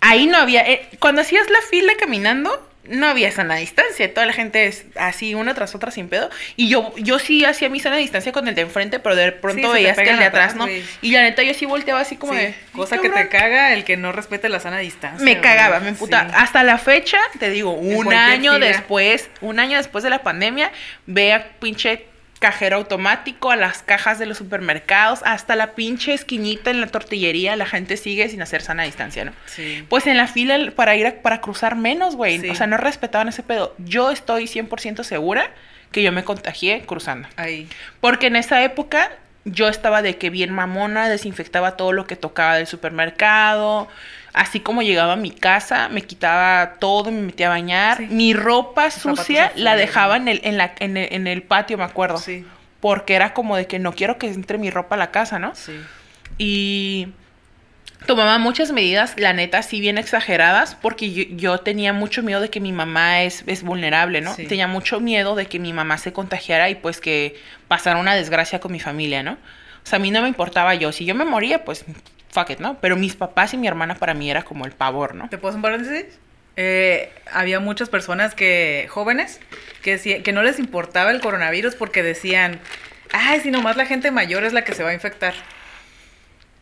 Ahí 0.00 0.26
no 0.26 0.38
había, 0.38 0.62
eh, 0.62 0.88
cuando 0.98 1.20
hacías 1.20 1.50
la 1.50 1.60
fila 1.68 1.92
caminando, 1.98 2.66
no 2.90 3.06
había 3.06 3.30
sana 3.32 3.56
distancia. 3.56 4.12
Toda 4.12 4.26
la 4.26 4.32
gente 4.32 4.66
es 4.66 4.84
así, 4.96 5.34
una 5.34 5.54
tras 5.54 5.74
otra 5.74 5.90
sin 5.90 6.08
pedo. 6.08 6.28
Y 6.56 6.68
yo, 6.68 6.92
yo 6.96 7.18
sí 7.18 7.44
hacía 7.44 7.68
mi 7.70 7.80
sana 7.80 7.96
distancia 7.96 8.32
con 8.32 8.46
el 8.48 8.54
de 8.54 8.62
enfrente, 8.62 8.98
pero 8.98 9.16
de 9.16 9.32
pronto 9.32 9.68
Sí, 9.68 9.72
veías 9.72 9.96
que 9.96 10.10
el 10.10 10.18
de 10.18 10.24
atrás, 10.24 10.52
atrás, 10.52 10.56
¿no? 10.56 10.68
Y 11.00 11.12
la 11.12 11.22
neta, 11.22 11.42
yo 11.42 11.54
sí 11.54 11.64
volteaba 11.66 12.00
así 12.00 12.16
como 12.16 12.32
Sí, 12.34 12.38
de. 12.40 12.54
Cosa 12.72 12.96
"Ay, 12.96 13.00
que 13.02 13.08
te 13.08 13.14
cabrón". 13.14 13.30
caga 13.30 13.72
el 13.72 13.84
que 13.84 13.96
no 13.96 14.12
respete 14.12 14.48
la 14.48 14.60
sana 14.60 14.78
distancia. 14.78 15.24
Me 15.24 15.40
cagaba, 15.40 15.80
me 15.80 15.88
emputa. 15.90 16.28
Hasta 16.34 16.62
la 16.62 16.76
fecha, 16.78 17.18
te 17.38 17.48
digo, 17.50 17.72
un 17.72 18.12
año 18.12 18.54
fila. 18.54 18.66
después, 18.66 19.30
un 19.40 19.58
año 19.60 19.78
después 19.78 20.04
de 20.04 20.10
la 20.10 20.22
pandemia, 20.22 20.70
ve 21.06 21.32
a 21.32 21.48
pinche 21.60 22.09
cajero 22.40 22.78
automático, 22.78 23.50
a 23.50 23.56
las 23.56 23.82
cajas 23.82 24.18
de 24.18 24.24
los 24.24 24.38
supermercados, 24.38 25.20
hasta 25.24 25.56
la 25.56 25.74
pinche 25.74 26.14
esquinita 26.14 26.70
en 26.70 26.80
la 26.80 26.86
tortillería, 26.86 27.54
la 27.54 27.66
gente 27.66 27.98
sigue 27.98 28.28
sin 28.30 28.40
hacer 28.40 28.62
sana 28.62 28.84
distancia, 28.84 29.26
¿no? 29.26 29.32
Sí. 29.44 29.84
Pues 29.90 30.06
en 30.06 30.16
la 30.16 30.26
fila 30.26 30.72
para 30.74 30.96
ir 30.96 31.06
a, 31.06 31.22
para 31.22 31.42
cruzar 31.42 31.76
menos, 31.76 32.16
güey. 32.16 32.40
Sí. 32.40 32.48
O 32.48 32.54
sea, 32.54 32.66
no 32.66 32.78
respetaban 32.78 33.28
ese 33.28 33.42
pedo. 33.42 33.74
Yo 33.78 34.10
estoy 34.10 34.44
100% 34.44 35.04
segura 35.04 35.50
que 35.92 36.02
yo 36.02 36.12
me 36.12 36.24
contagié 36.24 36.80
cruzando. 36.86 37.28
Ahí. 37.36 37.68
Porque 38.00 38.28
en 38.28 38.36
esa 38.36 38.62
época 38.64 39.10
yo 39.44 39.68
estaba 39.68 40.00
de 40.00 40.16
que 40.16 40.30
bien 40.30 40.50
mamona, 40.50 41.10
desinfectaba 41.10 41.76
todo 41.76 41.92
lo 41.92 42.06
que 42.06 42.16
tocaba 42.16 42.56
del 42.56 42.66
supermercado. 42.66 43.88
Así 44.32 44.60
como 44.60 44.82
llegaba 44.82 45.14
a 45.14 45.16
mi 45.16 45.30
casa, 45.30 45.88
me 45.88 46.02
quitaba 46.02 46.74
todo, 46.78 47.10
me 47.10 47.20
metía 47.22 47.46
a 47.46 47.50
bañar. 47.50 47.98
Sí. 47.98 48.06
Mi 48.10 48.32
ropa 48.32 48.90
sucia 48.90 49.52
la 49.56 49.76
dejaba 49.76 50.16
en 50.16 50.28
el, 50.28 50.40
en, 50.44 50.56
la, 50.56 50.72
en, 50.78 50.96
el, 50.96 51.12
en 51.12 51.26
el 51.26 51.42
patio, 51.42 51.76
me 51.78 51.84
acuerdo. 51.84 52.18
Sí. 52.18 52.44
Porque 52.80 53.14
era 53.14 53.34
como 53.34 53.56
de 53.56 53.66
que 53.66 53.78
no 53.78 53.92
quiero 53.92 54.18
que 54.18 54.28
entre 54.28 54.56
mi 54.58 54.70
ropa 54.70 54.94
a 54.94 54.98
la 54.98 55.10
casa, 55.10 55.38
¿no? 55.38 55.54
Sí. 55.54 55.80
Y 56.38 57.08
tomaba 58.06 58.38
muchas 58.38 58.72
medidas, 58.72 59.14
la 59.16 59.32
neta, 59.32 59.62
sí 59.62 59.80
bien 59.80 59.98
exageradas, 59.98 60.74
porque 60.74 61.12
yo, 61.12 61.24
yo 61.30 61.58
tenía 61.58 61.92
mucho 61.92 62.22
miedo 62.22 62.40
de 62.40 62.50
que 62.50 62.60
mi 62.60 62.72
mamá 62.72 63.22
es, 63.22 63.42
es 63.46 63.62
vulnerable, 63.62 64.20
¿no? 64.20 64.34
Sí. 64.34 64.46
Tenía 64.46 64.68
mucho 64.68 65.00
miedo 65.00 65.34
de 65.34 65.46
que 65.46 65.58
mi 65.58 65.72
mamá 65.72 65.98
se 65.98 66.12
contagiara 66.12 66.70
y 66.70 66.76
pues 66.76 67.00
que 67.00 67.36
pasara 67.68 67.98
una 67.98 68.14
desgracia 68.14 68.60
con 68.60 68.72
mi 68.72 68.80
familia, 68.80 69.22
¿no? 69.22 69.32
O 69.32 69.86
sea, 69.86 69.96
a 69.96 70.00
mí 70.00 70.10
no 70.10 70.22
me 70.22 70.28
importaba 70.28 70.74
yo. 70.74 70.92
Si 70.92 71.04
yo 71.04 71.14
me 71.14 71.24
moría, 71.24 71.64
pues 71.64 71.84
fuck 72.30 72.50
it, 72.50 72.58
¿no? 72.58 72.78
Pero 72.80 72.96
mis 72.96 73.16
papás 73.16 73.54
y 73.54 73.56
mi 73.56 73.66
hermana 73.66 73.94
para 73.96 74.14
mí 74.14 74.30
era 74.30 74.42
como 74.42 74.64
el 74.64 74.72
pavor, 74.72 75.14
¿no? 75.14 75.28
¿Te 75.28 75.38
puedo 75.38 75.50
hacer 75.50 75.56
un 75.58 75.62
paréntesis? 75.62 76.18
Eh, 76.56 77.12
había 77.32 77.60
muchas 77.60 77.88
personas 77.88 78.34
que, 78.34 78.86
jóvenes, 78.90 79.40
que, 79.82 80.22
que 80.22 80.32
no 80.32 80.42
les 80.42 80.58
importaba 80.58 81.10
el 81.10 81.20
coronavirus 81.20 81.74
porque 81.74 82.02
decían, 82.02 82.60
ay, 83.12 83.40
si 83.40 83.50
nomás 83.50 83.76
la 83.76 83.86
gente 83.86 84.10
mayor 84.10 84.44
es 84.44 84.52
la 84.52 84.64
que 84.64 84.74
se 84.74 84.82
va 84.82 84.90
a 84.90 84.94
infectar. 84.94 85.34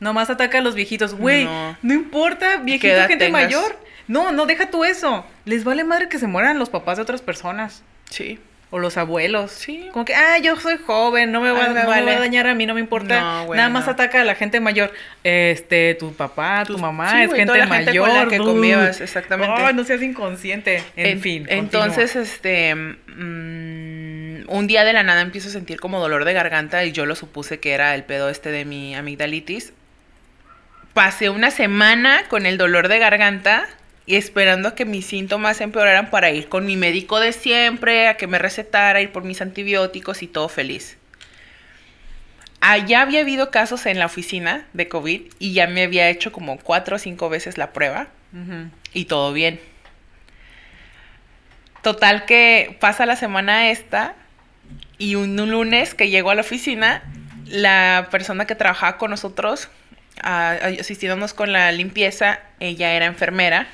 Nomás 0.00 0.30
ataca 0.30 0.58
a 0.58 0.60
los 0.60 0.74
viejitos. 0.74 1.14
Güey, 1.14 1.44
no. 1.44 1.76
No. 1.82 1.94
importa, 1.94 2.58
¿Qué 2.58 2.64
viejito, 2.64 2.94
gente 3.08 3.16
tengas? 3.16 3.42
mayor. 3.42 3.76
No, 4.06 4.32
no, 4.32 4.46
deja 4.46 4.70
tú 4.70 4.84
eso. 4.84 5.26
Les 5.44 5.64
vale 5.64 5.84
madre 5.84 6.08
que 6.08 6.18
se 6.18 6.26
mueran 6.26 6.58
los 6.58 6.70
papás 6.70 6.96
de 6.96 7.02
otras 7.02 7.20
personas. 7.20 7.82
Sí. 8.10 8.38
O 8.70 8.78
los 8.78 8.98
abuelos. 8.98 9.50
Sí. 9.50 9.88
Como 9.92 10.04
que, 10.04 10.14
ah, 10.14 10.36
yo 10.38 10.54
soy 10.56 10.76
joven, 10.76 11.32
no 11.32 11.40
me 11.40 11.50
va, 11.50 11.58
Ah, 11.64 11.68
me 11.68 11.74
no 11.74 11.80
me 11.80 11.86
vale. 11.86 12.14
a 12.16 12.18
dañar 12.20 12.46
a 12.46 12.54
mí, 12.54 12.66
no 12.66 12.74
me 12.74 12.80
importa. 12.80 13.18
No, 13.20 13.46
güey, 13.46 13.56
Nada 13.56 13.70
más 13.70 13.86
no. 13.86 13.92
ataca 13.92 14.20
a 14.20 14.24
la 14.24 14.34
gente 14.34 14.60
mayor. 14.60 14.92
Este, 15.24 15.94
tu 15.94 16.12
papá, 16.12 16.64
tu 16.66 16.76
mamá, 16.76 17.10
sí, 17.12 17.16
es 17.22 17.26
güey, 17.28 17.38
gente 17.40 17.52
toda 17.54 17.64
la 17.64 17.74
gente 17.74 17.90
mayor. 17.92 18.06
con 18.08 18.16
la 18.16 18.26
que 18.28 18.36
convivas, 18.38 19.00
exactamente. 19.00 19.54
Ay, 19.58 19.72
no 19.74 19.84
seas 19.84 20.02
inconsciente. 20.02 20.82
En, 20.96 21.06
En- 21.06 21.20
fin. 21.22 21.46
Entonces, 21.48 22.14
este. 22.14 22.74
mm, 22.74 24.50
un 24.50 24.66
día 24.66 24.84
de 24.84 24.92
la 24.92 25.02
nada 25.02 25.22
empiezo 25.22 25.48
a 25.48 25.52
sentir 25.52 25.80
como 25.80 25.98
dolor 26.00 26.24
de 26.26 26.32
garganta 26.34 26.84
y 26.84 26.92
yo 26.92 27.06
lo 27.06 27.14
supuse 27.16 27.60
que 27.60 27.72
era 27.72 27.94
el 27.94 28.04
pedo 28.04 28.28
este 28.28 28.50
de 28.50 28.64
mi 28.66 28.94
amigdalitis. 28.94 29.72
Pasé 30.94 31.30
una 31.30 31.50
semana 31.50 32.24
con 32.28 32.44
el 32.46 32.58
dolor 32.58 32.88
de 32.88 32.98
garganta 32.98 33.66
y 34.09 34.16
esperando 34.16 34.70
a 34.70 34.74
que 34.74 34.86
mis 34.86 35.04
síntomas 35.04 35.61
empeoraran 35.61 36.09
para 36.09 36.30
ir 36.30 36.48
con 36.48 36.64
mi 36.64 36.78
médico 36.78 37.20
de 37.20 37.34
siempre, 37.34 38.09
a 38.09 38.16
que 38.16 38.26
me 38.26 38.38
recetara, 38.38 39.02
ir 39.02 39.12
por 39.12 39.22
mis 39.22 39.42
antibióticos 39.42 40.22
y 40.22 40.26
todo 40.26 40.48
feliz. 40.48 40.96
Allá 42.62 43.02
había 43.02 43.20
habido 43.20 43.50
casos 43.50 43.84
en 43.84 43.98
la 43.98 44.06
oficina 44.06 44.66
de 44.72 44.88
COVID 44.88 45.20
y 45.38 45.52
ya 45.52 45.66
me 45.66 45.82
había 45.82 46.09
hecho 46.09 46.32
como 46.32 46.56
cuatro 46.59 46.96
o 46.96 46.98
cinco 46.98 47.28
veces 47.28 47.59
la 47.59 47.74
prueba 47.74 48.09
y 48.94 49.04
todo 49.04 49.34
bien. 49.34 49.61
Total 51.82 52.24
que 52.24 52.78
pasa 52.80 53.04
la 53.04 53.14
semana 53.14 53.70
esta 53.70 54.14
y 54.96 55.16
un, 55.16 55.38
un 55.38 55.50
lunes 55.50 55.92
que 55.92 56.09
llego 56.09 56.30
a 56.30 56.34
la 56.34 56.40
oficina, 56.40 57.02
la 57.44 58.09
persona 58.11 58.46
que 58.46 58.54
trabajaba 58.54 58.96
con 58.96 59.11
nosotros, 59.11 59.68
ah, 60.22 60.56
asistiéndonos 60.80 61.34
con 61.34 61.52
la 61.52 61.70
limpieza, 61.72 62.40
ella 62.59 62.94
era 62.94 63.04
enfermera 63.04 63.68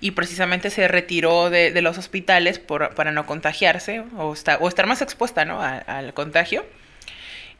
y 0.00 0.12
precisamente 0.12 0.70
se 0.70 0.86
retiró 0.88 1.50
de, 1.50 1.72
de 1.72 1.82
los 1.82 1.98
hospitales 1.98 2.58
por- 2.58 2.94
para 2.94 3.10
no 3.12 3.26
contagiarse 3.26 4.00
o, 4.16 4.34
o 4.60 4.68
estar 4.68 4.86
más 4.86 5.02
expuesta 5.02 5.44
¿no? 5.44 5.60
a- 5.62 5.78
al 5.78 6.14
contagio. 6.14 6.64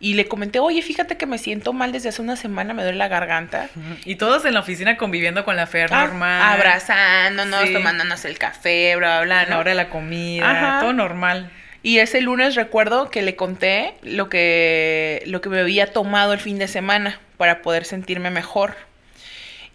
Y 0.01 0.14
le 0.14 0.28
comenté, 0.28 0.61
oye, 0.61 0.80
fíjate 0.80 1.16
que 1.16 1.26
me 1.26 1.39
siento 1.39 1.72
mal 1.72 1.91
desde 1.91 2.11
hace 2.11 2.22
una 2.22 2.36
semana, 2.36 2.72
me 2.72 2.84
duele 2.84 2.99
la 2.99 3.09
garganta. 3.09 3.68
Y 4.05 4.14
todos 4.14 4.45
en 4.45 4.55
la 4.55 4.61
oficina 4.61 4.97
conviviendo 4.97 5.45
con 5.45 5.57
la 5.57 5.66
Fer 5.66 5.89
Ah, 5.93 6.05
normal. 6.07 6.41
Abrazándonos, 6.55 7.66
Sí. 7.66 7.72
tomándonos 7.72 8.24
el 8.24 8.39
café, 8.39 8.95
bla, 8.97 9.22
bla, 9.22 9.45
bla, 9.45 9.57
la 9.57 9.64
de 9.64 9.74
la 9.74 9.89
comida. 9.91 10.49
Ajá. 10.51 10.80
Todo 10.80 10.93
normal. 10.93 11.51
Y 11.82 11.99
ese 11.99 12.20
lunes 12.20 12.55
recuerdo 12.55 13.11
que 13.11 13.22
le 13.22 13.34
conté 13.34 13.95
lo 14.03 14.28
que, 14.28 15.22
lo 15.26 15.41
que 15.41 15.49
me 15.49 15.61
había 15.61 15.93
tomado 15.93 16.32
el 16.32 16.39
fin 16.41 16.59
de 16.59 16.68
semana 16.68 17.18
para 17.36 17.62
poder 17.62 17.84
sentirme 17.84 18.30
mejor. 18.30 18.76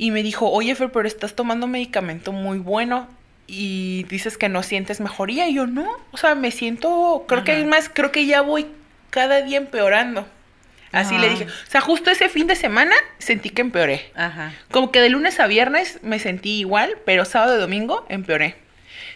Y 0.04 0.12
me 0.12 0.22
dijo, 0.22 0.51
oye 0.51 0.76
Fer, 0.76 0.91
pero 0.91 1.08
estás 1.08 1.34
tomando 1.34 1.66
medicamento 1.66 2.34
muy 2.34 2.58
bueno 2.58 3.08
y 3.47 4.04
dices 4.10 4.38
que 4.38 4.49
no 4.49 4.62
sientes 4.62 4.99
mejoría. 4.99 5.47
Y 5.47 5.54
yo 5.54 5.66
no, 5.66 5.89
o 6.12 6.18
sea, 6.18 6.36
me 6.36 6.51
siento, 6.51 7.24
creo 7.26 7.45
que 7.45 7.62
es 7.62 7.66
más, 7.66 7.88
creo 7.88 8.12
que 8.12 8.26
ya 8.26 8.41
voy 8.41 8.68
cada 9.12 9.41
día 9.43 9.60
empeorando. 9.60 10.28
Así 10.91 11.18
le 11.18 11.28
Ajá. 11.28 11.36
dije. 11.38 11.45
O 11.45 11.72
sea, 11.72 11.80
justo 11.80 12.12
ese 12.12 12.28
fin 12.28 12.47
de 12.47 12.58
semana 12.58 12.93
sentí 13.18 13.49
que 13.49 13.62
empeoré. 13.62 14.12
Ajá. 14.14 14.51
Como 14.72 14.91
que 14.91 14.99
de 14.99 15.08
lunes 15.08 15.39
a 15.39 15.47
viernes 15.47 15.99
me 16.01 16.20
sentí 16.20 16.60
igual, 16.60 16.97
pero 17.06 17.24
sábado 17.24 17.56
y 17.56 17.62
domingo 17.62 18.06
empeoré. 18.10 18.58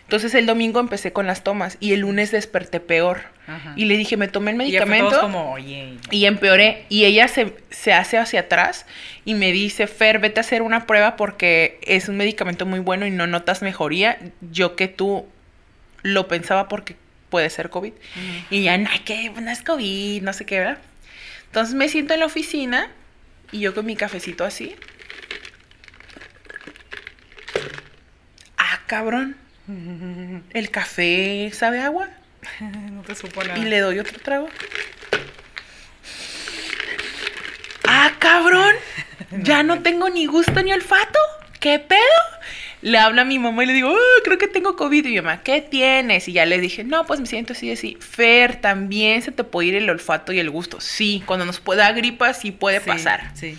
Entonces 0.07 0.33
el 0.35 0.45
domingo 0.45 0.79
empecé 0.79 1.11
con 1.11 1.27
las 1.27 1.43
tomas 1.43 1.75
y 1.81 1.91
el 1.91 1.99
lunes 1.99 2.31
desperté 2.31 2.79
peor. 2.79 3.23
Ajá. 3.45 3.73
Y 3.75 3.83
le 3.85 3.97
dije, 3.97 4.15
me 4.15 4.29
tomé 4.29 4.51
el 4.51 4.55
Y 4.55 4.59
medicamento 4.59 5.09
todos 5.09 5.21
como, 5.21 5.51
oye. 5.51 5.95
y 6.11 6.25
empeoré. 6.25 6.85
Y 6.87 7.03
ella 7.03 7.27
se, 7.27 7.53
se 7.71 7.91
hace 7.91 8.17
hacia 8.17 8.39
atrás 8.41 8.85
y 9.25 9.33
me 9.33 9.51
dice, 9.51 9.85
Fer, 9.85 10.19
vete 10.19 10.39
a 10.39 10.41
hacer 10.41 10.61
una 10.61 10.85
prueba 10.87 11.17
porque 11.17 11.77
es 11.83 12.07
un 12.07 12.15
medicamento 12.15 12.65
muy 12.65 12.79
bueno 12.79 13.05
y 13.05 13.11
no 13.11 13.27
notas 13.27 13.61
mejoría. 13.61 14.17
Yo 14.39 14.77
que 14.77 14.87
tú 14.87 15.27
lo 16.03 16.29
pensaba 16.29 16.69
porque 16.69 16.95
puede 17.29 17.49
ser 17.49 17.69
COVID. 17.69 17.91
Y 18.49 18.63
ya, 18.63 18.77
no, 18.77 18.89
que 19.03 19.29
no 19.29 19.51
es 19.51 19.61
COVID, 19.61 20.21
no 20.21 20.31
sé 20.31 20.45
qué, 20.45 20.59
¿verdad? 20.59 20.77
Entonces 21.47 21.75
me 21.75 21.89
siento 21.89 22.13
en 22.13 22.21
la 22.21 22.27
oficina 22.27 22.89
y 23.51 23.59
yo 23.59 23.75
con 23.75 23.85
mi 23.85 23.97
cafecito 23.97 24.45
así. 24.45 24.73
Ah, 28.57 28.79
cabrón. 28.87 29.35
El 30.53 30.69
café 30.71 31.49
sabe 31.53 31.81
agua. 31.81 32.09
no 32.61 33.01
te 33.03 33.15
supo 33.15 33.43
nada. 33.43 33.57
Y 33.59 33.63
le 33.63 33.79
doy 33.79 33.99
otro 33.99 34.17
trago. 34.19 34.49
¡Ah, 37.87 38.13
cabrón! 38.19 38.75
Ya 39.43 39.61
no 39.63 39.81
tengo 39.81 40.09
ni 40.09 40.25
gusto 40.25 40.61
ni 40.63 40.71
olfato. 40.71 41.19
¿Qué 41.59 41.79
pedo? 41.79 41.99
Le 42.81 42.97
habla 42.97 43.23
a 43.23 43.25
mi 43.25 43.39
mamá 43.39 43.63
y 43.63 43.65
le 43.65 43.73
digo, 43.73 43.89
"Ah, 43.89 44.21
creo 44.23 44.37
que 44.37 44.47
tengo 44.47 44.75
COVID. 44.77 45.05
Y 45.05 45.09
mi 45.09 45.15
mamá, 45.17 45.41
¿qué 45.43 45.59
tienes? 45.59 46.27
Y 46.29 46.33
ya 46.33 46.45
le 46.45 46.59
dije, 46.61 46.83
no, 46.85 47.05
pues 47.05 47.19
me 47.19 47.25
siento 47.25 47.51
así, 47.53 47.69
así. 47.71 47.97
Fer, 47.99 48.61
también 48.61 49.21
se 49.23 49.31
te 49.33 49.43
puede 49.43 49.69
ir 49.69 49.75
el 49.75 49.89
olfato 49.89 50.31
y 50.31 50.39
el 50.39 50.49
gusto. 50.49 50.79
Sí, 50.79 51.23
cuando 51.25 51.45
nos 51.45 51.59
pueda 51.59 51.91
gripa, 51.91 52.33
sí 52.33 52.51
puede 52.51 52.79
Sí, 52.79 52.85
pasar. 52.87 53.31
Sí. 53.35 53.57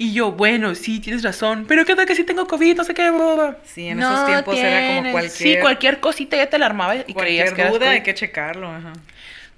Y 0.00 0.12
yo, 0.12 0.30
bueno, 0.32 0.74
sí, 0.76 1.00
tienes 1.00 1.22
razón. 1.24 1.64
Pero 1.68 1.84
¿qué 1.84 1.96
tal 1.96 2.06
que 2.06 2.14
sí 2.14 2.22
tengo 2.24 2.46
COVID? 2.46 2.76
No 2.76 2.84
sé 2.84 2.94
qué. 2.94 3.10
bla". 3.10 3.58
Sí, 3.64 3.88
en 3.88 3.98
esos 4.00 4.26
tiempos 4.26 4.56
era 4.56 4.86
como 4.96 5.10
cualquier- 5.10 5.30
Sí, 5.30 5.56
cualquier 5.60 5.98
cosita 6.00 6.36
ya 6.36 6.48
te 6.48 6.56
la 6.58 6.66
armaba 6.66 6.94
y 6.96 7.02
creías 7.02 7.14
Cualquier 7.14 7.54
que 7.54 7.60
eras 7.62 7.72
duda 7.72 7.90
hay 7.90 8.02
que 8.02 8.14
checarlo. 8.14 8.68
Ajá. 8.68 8.92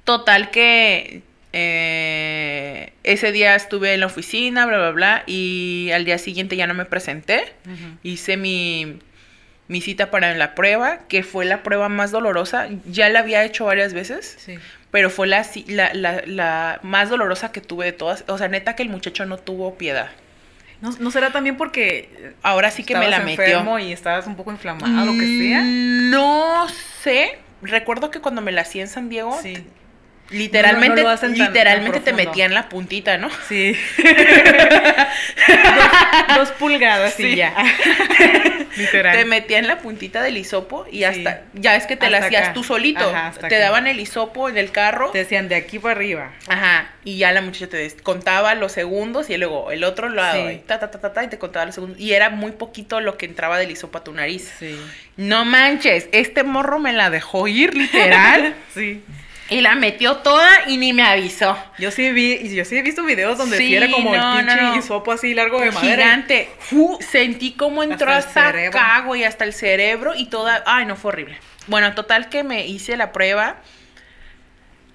Total 0.05 0.51
que 0.51 1.22
eh, 1.53 2.93
ese 3.03 3.32
día 3.32 3.55
estuve 3.55 3.95
en 3.95 4.01
la 4.01 4.07
oficina, 4.07 4.66
bla, 4.66 4.78
bla, 4.78 4.91
bla, 4.93 5.22
y 5.26 5.91
al 5.93 6.05
día 6.05 6.16
siguiente 6.18 6.57
ya 6.57 6.66
no 6.66 6.74
me 6.74 6.84
presenté. 6.86 7.53
Hice 8.03 8.36
mi, 8.36 8.99
mi 9.68 9.80
cita 9.80 10.11
para 10.11 10.34
la 10.36 10.55
prueba, 10.55 11.01
que 11.09 11.22
fue 11.22 11.45
la 11.45 11.62
prueba 11.62 11.88
más 11.88 12.11
dolorosa. 12.12 12.68
Ya 12.86 13.09
la 13.11 13.20
había 13.20 13.45
hecho 13.45 13.66
varias 13.66 13.93
veces, 13.93 14.36
Sí. 14.38 14.59
pero 14.91 15.11
fue 15.11 15.26
la, 15.26 15.45
la, 15.66 15.93
la, 15.93 16.22
la 16.26 16.80
más 16.82 17.11
dolorosa 17.11 17.53
que 17.53 17.61
tuve 17.61 17.84
de 17.86 17.93
todas. 17.93 18.24
O 18.28 18.38
sea, 18.38 18.49
neta 18.49 18.74
que 18.74 18.82
el 18.82 18.88
muchacho 18.88 19.26
no 19.26 19.36
tuvo 19.36 19.74
piedad. 19.76 20.09
¿No, 20.81 20.91
¿No 20.99 21.11
será 21.11 21.31
también 21.31 21.57
porque 21.57 22.33
Ahora 22.43 22.70
sí 22.70 22.85
que 22.85 22.95
me 22.97 23.09
la 23.09 23.18
metió. 23.20 23.45
enfermo 23.45 23.78
y 23.78 23.93
estabas 23.93 24.26
un 24.26 24.37
poco 24.37 24.51
inflamado, 24.51 25.05
lo 25.05 25.12
que 25.12 25.26
sea? 25.39 25.61
Mm, 25.62 26.11
No 26.11 26.66
sé. 27.03 27.39
Recuerdo 27.62 28.11
que 28.11 28.20
cuando 28.20 28.41
me 28.41 28.53
la 28.53 28.62
hacía 28.62 28.83
en 28.83 28.89
San 28.89 29.09
Diego, 29.11 29.39
Sí. 29.43 29.55
Literalmente, 30.31 31.03
No, 31.03 31.09
no, 31.11 31.18
tan- 31.18 31.33
literalmente 31.37 32.01
tan 32.01 32.05
te 32.05 32.12
metían 32.12 32.55
la 32.55 32.68
puntita, 32.68 33.16
¿no? 33.18 33.28
Sí. 33.49 33.76
dos, 35.49 36.37
dos 36.37 36.51
pulgadas 36.53 37.18
y 37.18 37.22
Sí. 37.22 37.37
ya. 37.37 37.55
Literal. 38.76 39.16
Te 39.16 39.24
metían 39.24 39.66
la 39.66 39.78
puntita 39.81 40.22
del 40.22 40.37
hisopo 40.37 40.87
y 40.91 40.99
Sí. 40.99 41.05
hasta, 41.05 41.43
ya 41.55 41.74
es 41.74 41.87
que 41.87 41.97
te 41.97 42.09
la 42.09 42.18
hacías 42.18 42.45
acá. 42.45 42.53
tú 42.53 42.62
solito. 42.64 43.01
Ajá, 43.11 43.33
te 43.33 43.47
acá. 43.47 43.59
daban 43.59 43.87
el 43.89 43.99
hisopo 43.99 44.49
en 44.49 44.57
el 44.57 44.70
carro. 44.70 45.11
Te 45.11 45.18
decían 45.18 45.49
de 45.49 45.57
aquí 45.57 45.78
para 45.81 45.97
arriba. 45.97 46.31
Ajá, 46.47 46.89
y 47.05 47.18
ya 47.18 47.33
la 47.33 47.43
muchacha 47.43 47.66
te 47.68 47.91
contaba 48.03 48.55
los 48.55 48.70
segundos 48.72 49.28
y 49.28 49.37
luego 49.37 49.72
el 49.72 49.83
otro 49.85 50.09
lado, 50.09 50.49
Sí. 50.49 50.55
y 50.55 50.59
ta, 50.59 50.78
ta, 50.78 50.91
ta, 50.91 51.01
ta, 51.01 51.12
ta, 51.12 51.24
y 51.24 51.28
te 51.28 51.39
contaba 51.39 51.66
los 51.66 51.74
segundos. 51.74 51.99
Y 51.99 52.12
era 52.12 52.31
muy 52.31 52.53
poquito 52.53 53.01
lo 53.01 53.18
que 53.18 53.26
entraba 53.26 53.59
del 53.59 53.70
hisopo 53.72 53.99
a 53.99 54.05
tu 54.05 54.12
nariz. 54.12 54.51
Sí. 54.61 54.78
No 55.16 55.45
manches, 55.45 56.09
este 56.12 56.45
morro 56.45 56.78
me 56.78 56.93
la 56.93 57.11
dejó 57.11 57.49
ir 57.49 57.74
literal 57.74 58.55
Sí. 58.74 59.03
Y 59.51 59.61
la 59.61 59.74
metió 59.74 60.18
toda 60.18 60.48
y 60.68 60.76
ni 60.76 60.92
me 60.92 61.03
avisó. 61.03 61.59
Yo 61.76 61.90
sí 61.90 62.12
vi, 62.12 62.55
yo 62.55 62.64
sí 62.64 62.78
he 62.78 62.82
visto 62.82 63.03
videos 63.03 63.36
donde 63.36 63.59
sí, 63.59 63.74
era 63.74 63.90
como 63.90 64.14
no, 64.14 64.38
el 64.38 64.46
pinche 64.46 64.62
no, 64.62 64.70
no. 64.70 64.78
hisopo 64.78 65.11
así 65.11 65.34
largo 65.34 65.61
de 65.61 65.72
madera. 65.72 66.05
Gigante. 66.05 66.48
Sentí 67.01 67.53
cómo 67.53 67.82
entró 67.82 68.12
Hasta 68.12 68.51
el 68.51 68.68
hasta, 68.68 68.80
acá, 68.80 69.01
güey, 69.07 69.24
hasta 69.24 69.44
el 69.44 69.53
cerebro 69.53 70.14
y 70.14 70.26
toda. 70.26 70.62
Ay, 70.66 70.86
no, 70.86 70.94
fue 70.94 71.11
horrible. 71.11 71.38
Bueno, 71.66 71.94
total 71.94 72.28
que 72.28 72.44
me 72.44 72.66
hice 72.66 72.96
la 72.96 73.11
prueba. 73.11 73.57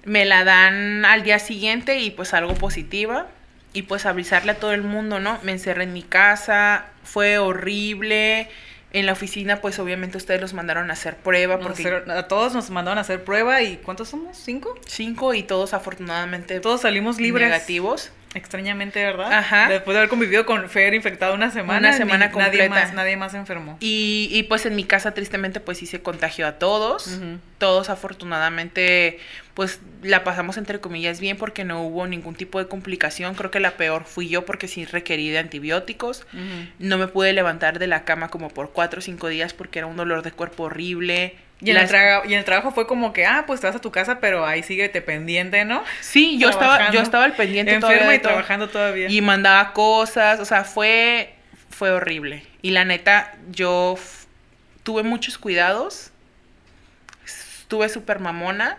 Me 0.04 0.24
la 0.24 0.44
dan 0.44 1.04
al 1.04 1.22
día 1.22 1.38
siguiente 1.38 2.00
y 2.00 2.10
pues 2.10 2.32
algo 2.32 2.54
positiva. 2.54 3.26
Y 3.74 3.82
pues 3.82 4.06
avisarle 4.06 4.52
a 4.52 4.54
todo 4.58 4.72
el 4.72 4.82
mundo, 4.82 5.20
¿no? 5.20 5.38
Me 5.42 5.52
encerré 5.52 5.84
en 5.84 5.92
mi 5.92 6.02
casa, 6.02 6.86
fue 7.04 7.36
horrible. 7.36 8.48
En 8.96 9.04
la 9.04 9.12
oficina, 9.12 9.60
pues 9.60 9.78
obviamente 9.78 10.16
ustedes 10.16 10.40
los 10.40 10.54
mandaron 10.54 10.88
a 10.88 10.94
hacer 10.94 11.16
prueba 11.16 11.58
porque 11.60 11.86
a 12.08 12.28
todos 12.28 12.54
nos 12.54 12.70
mandaron 12.70 12.96
a 12.96 13.02
hacer 13.02 13.22
prueba 13.24 13.60
y 13.60 13.76
¿cuántos 13.76 14.08
somos? 14.08 14.38
¿Cinco? 14.38 14.74
cinco 14.86 15.34
y 15.34 15.42
todos 15.42 15.74
afortunadamente 15.74 16.60
Todos 16.60 16.80
salimos 16.80 17.20
libres. 17.20 17.46
negativos. 17.46 18.10
Extrañamente, 18.36 19.02
¿verdad? 19.02 19.32
Ajá. 19.32 19.68
Después 19.68 19.94
de 19.94 19.98
haber 20.00 20.10
convivido 20.10 20.44
con 20.46 20.68
Fer 20.68 20.94
infectado 20.94 21.34
una 21.34 21.50
semana. 21.50 21.78
Una 21.88 21.92
semana 21.96 22.26
ni- 22.28 22.36
nadie 22.38 22.58
completa. 22.60 22.68
más, 22.68 22.92
nadie 22.94 23.16
más 23.16 23.32
se 23.32 23.38
enfermó. 23.38 23.78
Y, 23.80 24.28
y, 24.30 24.42
pues 24.44 24.66
en 24.66 24.76
mi 24.76 24.84
casa 24.84 25.14
tristemente 25.14 25.58
pues 25.60 25.78
sí 25.78 25.86
se 25.86 26.02
contagió 26.02 26.46
a 26.46 26.52
todos. 26.58 27.18
Todos 27.58 27.88
afortunadamente 27.90 29.18
pues 29.54 29.80
la 30.02 30.22
pasamos 30.22 30.58
entre 30.58 30.80
comillas 30.80 31.18
bien 31.18 31.38
porque 31.38 31.64
no 31.64 31.82
hubo 31.82 32.06
ningún 32.06 32.34
tipo 32.34 32.58
de 32.58 32.68
complicación. 32.68 33.34
Creo 33.34 33.50
que 33.50 33.58
la 33.60 33.72
peor 33.78 34.04
fui 34.04 34.28
yo 34.28 34.44
porque 34.44 34.68
sí 34.68 34.84
requerí 34.84 35.30
de 35.30 35.38
antibióticos. 35.38 36.26
No 36.78 36.98
me 36.98 37.08
pude 37.08 37.32
levantar 37.32 37.78
de 37.78 37.86
la 37.86 38.04
cama 38.04 38.28
como 38.28 38.50
por 38.50 38.72
cuatro 38.72 38.98
o 38.98 39.02
cinco 39.02 39.28
días 39.28 39.54
porque 39.54 39.78
era 39.78 39.86
un 39.86 39.96
dolor 39.96 40.22
de 40.22 40.32
cuerpo 40.32 40.64
horrible. 40.64 41.36
Y 41.60 41.70
en, 41.70 41.76
el 41.76 41.82
Las- 41.82 41.90
traga- 41.90 42.22
y 42.26 42.32
en 42.34 42.38
el 42.40 42.44
trabajo 42.44 42.70
fue 42.70 42.86
como 42.86 43.12
que, 43.14 43.24
ah, 43.24 43.44
pues 43.46 43.60
te 43.60 43.66
vas 43.66 43.74
a 43.76 43.78
tu 43.80 43.90
casa, 43.90 44.20
pero 44.20 44.44
ahí 44.44 44.62
síguete 44.62 45.00
pendiente, 45.00 45.64
¿no? 45.64 45.82
Sí, 46.00 46.36
yo 46.38 46.50
estaba, 46.50 46.90
yo 46.90 47.00
estaba 47.00 47.24
al 47.24 47.32
pendiente 47.32 47.74
todavía 47.78 47.96
Enferma 47.96 48.10
de 48.12 48.16
y 48.16 48.20
todo. 48.20 48.32
trabajando 48.32 48.68
todavía. 48.68 49.08
Y 49.08 49.20
mandaba 49.22 49.72
cosas, 49.72 50.38
o 50.40 50.44
sea, 50.44 50.64
fue, 50.64 51.34
fue 51.70 51.90
horrible. 51.90 52.42
Y 52.60 52.70
la 52.72 52.84
neta, 52.84 53.34
yo 53.50 53.98
tuve 54.82 55.02
muchos 55.02 55.38
cuidados, 55.38 56.10
estuve 57.24 57.88
súper 57.88 58.20
mamona 58.20 58.78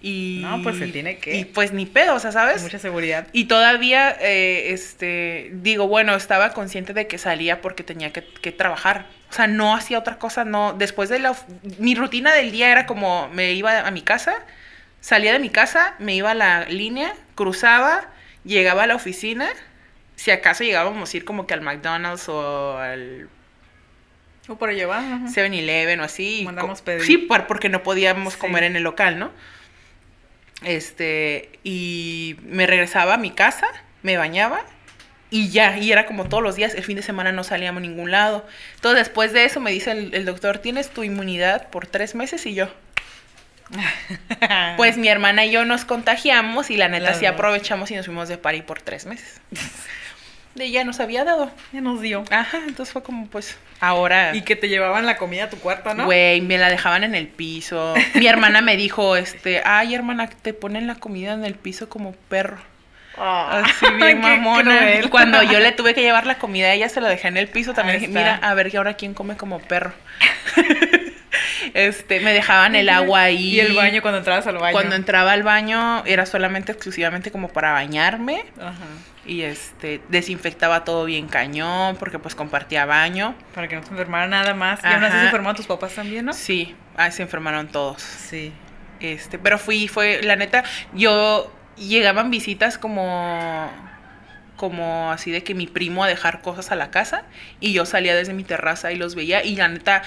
y... 0.00 0.40
No, 0.42 0.62
pues 0.62 0.78
se 0.78 0.86
tiene 0.88 1.18
que. 1.18 1.36
Y 1.36 1.44
pues 1.44 1.72
ni 1.72 1.84
pedo, 1.86 2.14
o 2.14 2.18
sea, 2.18 2.32
¿sabes? 2.32 2.62
Mucha 2.62 2.78
seguridad. 2.78 3.26
Y 3.32 3.44
todavía, 3.44 4.16
eh, 4.20 4.72
este, 4.72 5.50
digo, 5.54 5.88
bueno, 5.88 6.14
estaba 6.14 6.52
consciente 6.52 6.94
de 6.94 7.06
que 7.06 7.18
salía 7.18 7.60
porque 7.60 7.82
tenía 7.84 8.12
que, 8.12 8.24
que 8.24 8.52
trabajar. 8.52 9.06
O 9.30 9.32
sea, 9.32 9.46
no 9.46 9.74
hacía 9.74 9.98
otra 9.98 10.18
cosa, 10.18 10.44
no. 10.44 10.72
Después 10.72 11.08
de 11.08 11.18
la... 11.18 11.36
Mi 11.78 11.94
rutina 11.94 12.32
del 12.32 12.50
día 12.50 12.72
era 12.72 12.86
como, 12.86 13.28
me 13.28 13.52
iba 13.52 13.80
a 13.86 13.90
mi 13.90 14.02
casa, 14.02 14.34
salía 15.00 15.32
de 15.32 15.38
mi 15.38 15.50
casa, 15.50 15.94
me 15.98 16.14
iba 16.14 16.30
a 16.30 16.34
la 16.34 16.64
línea, 16.64 17.12
cruzaba, 17.34 18.08
llegaba 18.44 18.84
a 18.84 18.86
la 18.86 18.94
oficina. 18.96 19.48
Si 20.16 20.30
acaso 20.30 20.64
llegábamos 20.64 21.12
a 21.12 21.16
ir 21.16 21.24
como 21.24 21.46
que 21.46 21.54
al 21.54 21.60
McDonald's 21.60 22.28
o 22.28 22.76
al 22.78 23.28
O 24.48 24.56
para 24.58 24.72
llevar. 24.72 24.98
ajá. 25.04 25.26
7-Eleven 25.28 26.00
o 26.00 26.04
así. 26.04 26.42
Mandamos 26.44 26.82
pedir. 26.82 27.02
Sí, 27.04 27.18
por- 27.18 27.46
porque 27.46 27.68
no 27.68 27.82
podíamos 27.82 28.34
Sí. 28.34 28.38
comer 28.40 28.64
en 28.64 28.76
el 28.76 28.82
local, 28.82 29.18
¿no? 29.18 29.30
Este, 30.62 31.50
y 31.64 32.36
me 32.42 32.66
regresaba 32.66 33.14
a 33.14 33.16
mi 33.18 33.30
casa, 33.30 33.66
me 34.02 34.16
bañaba 34.16 34.62
y 35.30 35.50
ya, 35.50 35.78
y 35.78 35.92
era 35.92 36.06
como 36.06 36.24
todos 36.24 36.42
los 36.42 36.56
días, 36.56 36.74
el 36.74 36.82
fin 36.82 36.96
de 36.96 37.02
semana 37.02 37.32
no 37.32 37.44
salíamos 37.44 37.78
a 37.78 37.82
ningún 37.82 38.10
lado. 38.10 38.46
Entonces, 38.74 39.06
después 39.06 39.32
de 39.32 39.44
eso 39.44 39.60
me 39.60 39.70
dice 39.70 39.92
el, 39.92 40.14
el 40.14 40.24
doctor, 40.24 40.58
tienes 40.58 40.90
tu 40.90 41.04
inmunidad 41.04 41.68
por 41.68 41.86
tres 41.86 42.14
meses 42.14 42.44
y 42.46 42.54
yo. 42.54 42.68
Pues 44.76 44.96
mi 44.96 45.08
hermana 45.08 45.44
y 45.44 45.50
yo 45.50 45.64
nos 45.64 45.84
contagiamos 45.84 46.70
y 46.70 46.76
la 46.76 46.88
neta 46.88 47.14
sí 47.14 47.26
aprovechamos 47.26 47.90
y 47.90 47.94
nos 47.94 48.06
fuimos 48.06 48.28
de 48.28 48.38
party 48.38 48.62
por 48.62 48.80
tres 48.80 49.06
meses. 49.06 49.40
De 50.54 50.70
ya 50.70 50.84
nos 50.84 50.98
había 51.00 51.24
dado. 51.24 51.50
ya 51.72 51.80
nos 51.80 52.00
dio. 52.00 52.24
Ajá, 52.30 52.58
entonces 52.66 52.92
fue 52.92 53.02
como 53.02 53.26
pues 53.28 53.56
ahora... 53.78 54.34
Y 54.34 54.42
que 54.42 54.56
te 54.56 54.68
llevaban 54.68 55.06
la 55.06 55.16
comida 55.16 55.44
a 55.44 55.50
tu 55.50 55.58
cuarto, 55.58 55.94
¿no? 55.94 56.06
Güey, 56.06 56.40
me 56.40 56.58
la 56.58 56.68
dejaban 56.68 57.04
en 57.04 57.14
el 57.14 57.28
piso. 57.28 57.94
Mi 58.14 58.26
hermana 58.26 58.60
me 58.60 58.76
dijo, 58.76 59.16
este, 59.16 59.62
ay 59.64 59.94
hermana, 59.94 60.28
te 60.28 60.52
ponen 60.52 60.86
la 60.86 60.96
comida 60.96 61.32
en 61.34 61.44
el 61.44 61.54
piso 61.54 61.88
como 61.88 62.12
perro. 62.28 62.58
Ah, 63.16 63.62
Así 63.64 63.86
bien 63.96 64.20
mamona. 64.20 64.94
Y 64.96 65.08
cuando 65.08 65.42
yo 65.42 65.60
le 65.60 65.72
tuve 65.72 65.94
que 65.94 66.02
llevar 66.02 66.26
la 66.26 66.38
comida, 66.38 66.72
ella 66.72 66.88
se 66.88 67.00
la 67.00 67.08
dejé 67.08 67.28
en 67.28 67.36
el 67.36 67.48
piso. 67.48 67.72
También 67.74 67.96
Ahí 67.96 68.06
dije, 68.06 68.18
está. 68.18 68.34
mira, 68.34 68.48
a 68.48 68.54
ver, 68.54 68.72
¿y 68.72 68.76
ahora 68.76 68.94
quién 68.94 69.14
come 69.14 69.36
como 69.36 69.60
perro? 69.60 69.92
Este, 71.74 72.20
me 72.20 72.32
dejaban 72.32 72.74
el 72.74 72.88
agua 72.88 73.22
ahí. 73.22 73.54
Y 73.56 73.60
el 73.60 73.74
baño 73.74 74.02
cuando 74.02 74.18
entrabas 74.18 74.46
al 74.46 74.58
baño. 74.58 74.72
Cuando 74.72 74.96
entraba 74.96 75.32
al 75.32 75.42
baño 75.42 76.02
era 76.06 76.26
solamente 76.26 76.72
exclusivamente 76.72 77.30
como 77.30 77.48
para 77.48 77.72
bañarme. 77.72 78.44
Ajá. 78.58 78.74
Y 79.26 79.42
este, 79.42 80.00
desinfectaba 80.08 80.84
todo 80.84 81.04
bien 81.04 81.28
cañón, 81.28 81.96
porque 81.96 82.18
pues 82.18 82.34
compartía 82.34 82.86
baño. 82.86 83.34
Para 83.54 83.68
que 83.68 83.76
no 83.76 83.82
se 83.82 83.90
enfermara 83.90 84.26
nada 84.26 84.54
más. 84.54 84.80
Y 84.82 84.86
aún 84.86 85.04
así 85.04 85.18
se 85.18 85.24
enfermaron 85.24 85.56
tus 85.56 85.66
papás 85.66 85.94
también, 85.94 86.24
¿no? 86.24 86.32
Sí, 86.32 86.74
ahí 86.96 87.12
se 87.12 87.22
enfermaron 87.22 87.68
todos. 87.68 88.00
Sí. 88.02 88.52
Este, 89.00 89.38
pero 89.38 89.58
fui, 89.58 89.88
fue, 89.88 90.22
la 90.22 90.36
neta, 90.36 90.64
yo 90.92 91.52
llegaban 91.76 92.30
visitas 92.30 92.78
como 92.78 93.70
como 94.56 95.10
así 95.10 95.30
de 95.30 95.42
que 95.42 95.54
mi 95.54 95.66
primo 95.66 96.04
a 96.04 96.06
dejar 96.06 96.42
cosas 96.42 96.70
a 96.70 96.76
la 96.76 96.90
casa 96.90 97.22
y 97.60 97.72
yo 97.72 97.86
salía 97.86 98.14
desde 98.14 98.34
mi 98.34 98.44
terraza 98.44 98.92
y 98.92 98.96
los 98.96 99.14
veía 99.14 99.42
y 99.42 99.56
la 99.56 99.68
neta 99.68 100.02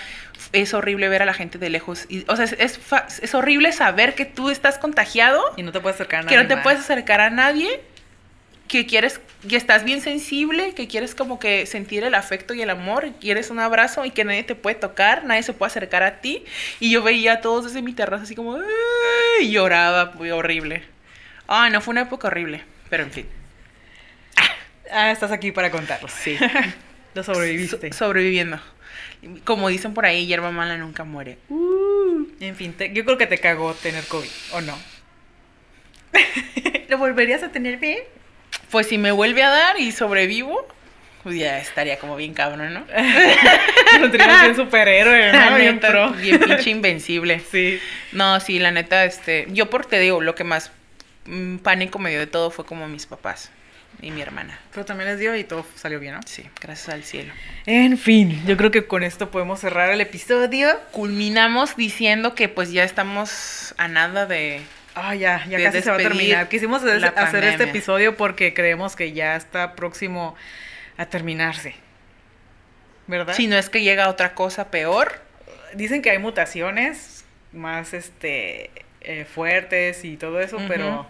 es 0.51 0.75
horrible 0.75 1.09
ver 1.09 1.23
a 1.23 1.25
la 1.25 1.33
gente 1.33 1.57
de 1.57 1.71
lejos 1.71 2.05
y, 2.07 2.23
o 2.27 2.35
sea 2.35 2.45
es, 2.45 2.53
es, 2.59 2.79
es 3.23 3.33
horrible 3.33 3.71
saber 3.71 4.13
que 4.13 4.25
tú 4.25 4.51
estás 4.51 4.77
contagiado 4.77 5.41
Y 5.57 5.63
no 5.63 5.71
te 5.71 5.79
puedes 5.79 5.95
acercar 5.95 6.19
a 6.19 6.27
que 6.27 6.35
nadie 6.35 6.43
no 6.43 6.47
te 6.47 6.55
más. 6.57 6.63
puedes 6.63 6.81
acercar 6.81 7.19
a 7.19 7.31
nadie 7.31 7.81
que 8.67 8.85
quieres 8.85 9.19
que 9.47 9.55
estás 9.57 9.83
bien 9.83 10.01
sensible 10.01 10.73
que 10.73 10.87
quieres 10.87 11.15
como 11.15 11.37
que 11.39 11.65
sentir 11.65 12.03
el 12.03 12.15
afecto 12.15 12.53
y 12.53 12.61
el 12.61 12.69
amor 12.69 13.11
quieres 13.19 13.49
un 13.49 13.59
abrazo 13.59 14.05
y 14.05 14.11
que 14.11 14.23
nadie 14.23 14.43
te 14.43 14.55
puede 14.55 14.75
tocar 14.75 15.25
nadie 15.25 15.43
se 15.43 15.53
puede 15.53 15.67
acercar 15.69 16.01
a 16.01 16.21
ti 16.21 16.43
y 16.79 16.89
yo 16.91 17.03
veía 17.03 17.33
a 17.33 17.41
todos 17.41 17.65
desde 17.65 17.81
mi 17.81 17.93
terraza 17.93 18.23
así 18.23 18.35
como 18.35 18.57
y 19.41 19.51
lloraba 19.51 20.13
muy 20.15 20.31
horrible 20.31 20.83
ay 21.47 21.71
no 21.71 21.81
fue 21.81 21.91
una 21.91 22.01
época 22.01 22.27
horrible 22.29 22.63
pero 22.89 23.03
en 23.03 23.11
fin 23.11 23.27
Ah, 24.95 25.09
estás 25.11 25.31
aquí 25.31 25.51
para 25.51 25.71
contarlo. 25.71 26.07
sí 26.07 26.37
Lo 27.15 27.23
sobreviviste. 27.23 27.91
So- 27.93 27.97
sobreviviendo 28.05 28.59
como 29.43 29.69
dicen 29.69 29.93
por 29.93 30.05
ahí 30.05 30.25
hierba 30.27 30.51
mala 30.51 30.77
nunca 30.77 31.03
muere 31.03 31.37
En 32.39 32.55
fin, 32.55 32.73
te- 32.73 32.93
yo 32.93 33.03
creo 33.05 33.17
que 33.17 33.25
te 33.27 33.37
cagó 33.39 33.73
tener 33.73 34.03
COVID, 34.05 34.29
¿o 34.53 34.61
no? 34.61 34.77
¿Lo 36.89 36.97
volverías 36.97 37.41
a 37.43 37.49
tener 37.51 37.77
bien? 37.77 37.99
Pues 38.73 38.87
si 38.87 38.97
me 38.97 39.11
vuelve 39.11 39.43
a 39.43 39.49
dar 39.49 39.79
y 39.79 39.91
sobrevivo 39.91 40.67
pues 41.21 41.37
ya 41.37 41.59
estaría 41.59 41.99
como 41.99 42.15
bien 42.15 42.33
cabrón 42.33 42.73
no 42.73 42.85
tenías 44.11 44.41
bien 44.41 44.55
superhéroe, 44.55 45.31
La 45.31 45.51
¿no? 45.51 45.57
Bien 45.57 45.75
neta, 45.75 45.89
pro. 45.89 46.09
bien 46.13 46.39
pinche 46.39 46.71
invencible 46.71 47.39
Sí. 47.51 47.79
No, 48.11 48.39
sí, 48.39 48.57
la 48.57 48.71
neta, 48.71 49.05
este, 49.05 49.45
yo 49.49 49.69
por 49.69 49.85
te 49.85 49.99
digo, 49.99 50.21
lo 50.21 50.33
que 50.33 50.43
más 50.43 50.71
mm, 51.25 51.57
pánico 51.57 51.99
me 51.99 52.09
dio 52.09 52.19
de 52.19 52.25
todo 52.27 52.49
fue 52.49 52.65
como 52.65 52.87
mis 52.87 53.05
papás 53.05 53.51
y 54.01 54.09
mi 54.09 54.21
hermana. 54.21 54.59
Pero 54.73 54.85
también 54.85 55.11
les 55.11 55.19
dio 55.19 55.35
y 55.35 55.43
todo 55.43 55.65
salió 55.75 55.99
bien, 55.99 56.15
¿no? 56.15 56.21
Sí, 56.25 56.43
gracias 56.59 56.89
al 56.89 57.03
cielo. 57.03 57.31
En 57.67 57.97
fin, 57.99 58.41
yo 58.47 58.57
creo 58.57 58.71
que 58.71 58.87
con 58.87 59.03
esto 59.03 59.29
podemos 59.29 59.59
cerrar 59.59 59.91
el 59.91 60.01
episodio. 60.01 60.67
Culminamos 60.91 61.75
diciendo 61.77 62.33
que 62.33 62.49
pues 62.49 62.71
ya 62.71 62.83
estamos 62.83 63.75
a 63.77 63.87
nada 63.87 64.25
de... 64.25 64.61
Ah, 64.95 65.15
ya, 65.15 65.45
ya 65.47 65.63
casi 65.63 65.81
se 65.81 65.89
va 65.89 65.95
a 65.95 65.99
terminar. 65.99 66.49
Quisimos 66.49 66.83
hacer, 66.83 67.43
este 67.43 67.63
episodio 67.63 68.15
porque 68.15 68.53
creemos 68.53 68.95
que 68.95 69.11
ya 69.13 69.35
está 69.35 69.75
próximo 69.75 70.35
a 70.97 71.05
terminarse. 71.07 71.75
¿Verdad? 73.07 73.33
Si 73.33 73.47
no 73.47 73.57
es 73.57 73.69
que 73.69 73.81
llega 73.81 74.07
otra 74.07 74.33
cosa 74.33 74.69
peor, 74.71 75.23
Dicen 75.75 76.01
que 76.01 76.11
hay 76.11 76.19
mutaciones 76.19 77.25
más 77.51 77.93
este 77.93 78.69
eh, 79.01 79.25
fuertes 79.25 80.05
y 80.05 80.17
todo 80.17 80.39
eso, 80.39 80.59
pero 80.67 81.07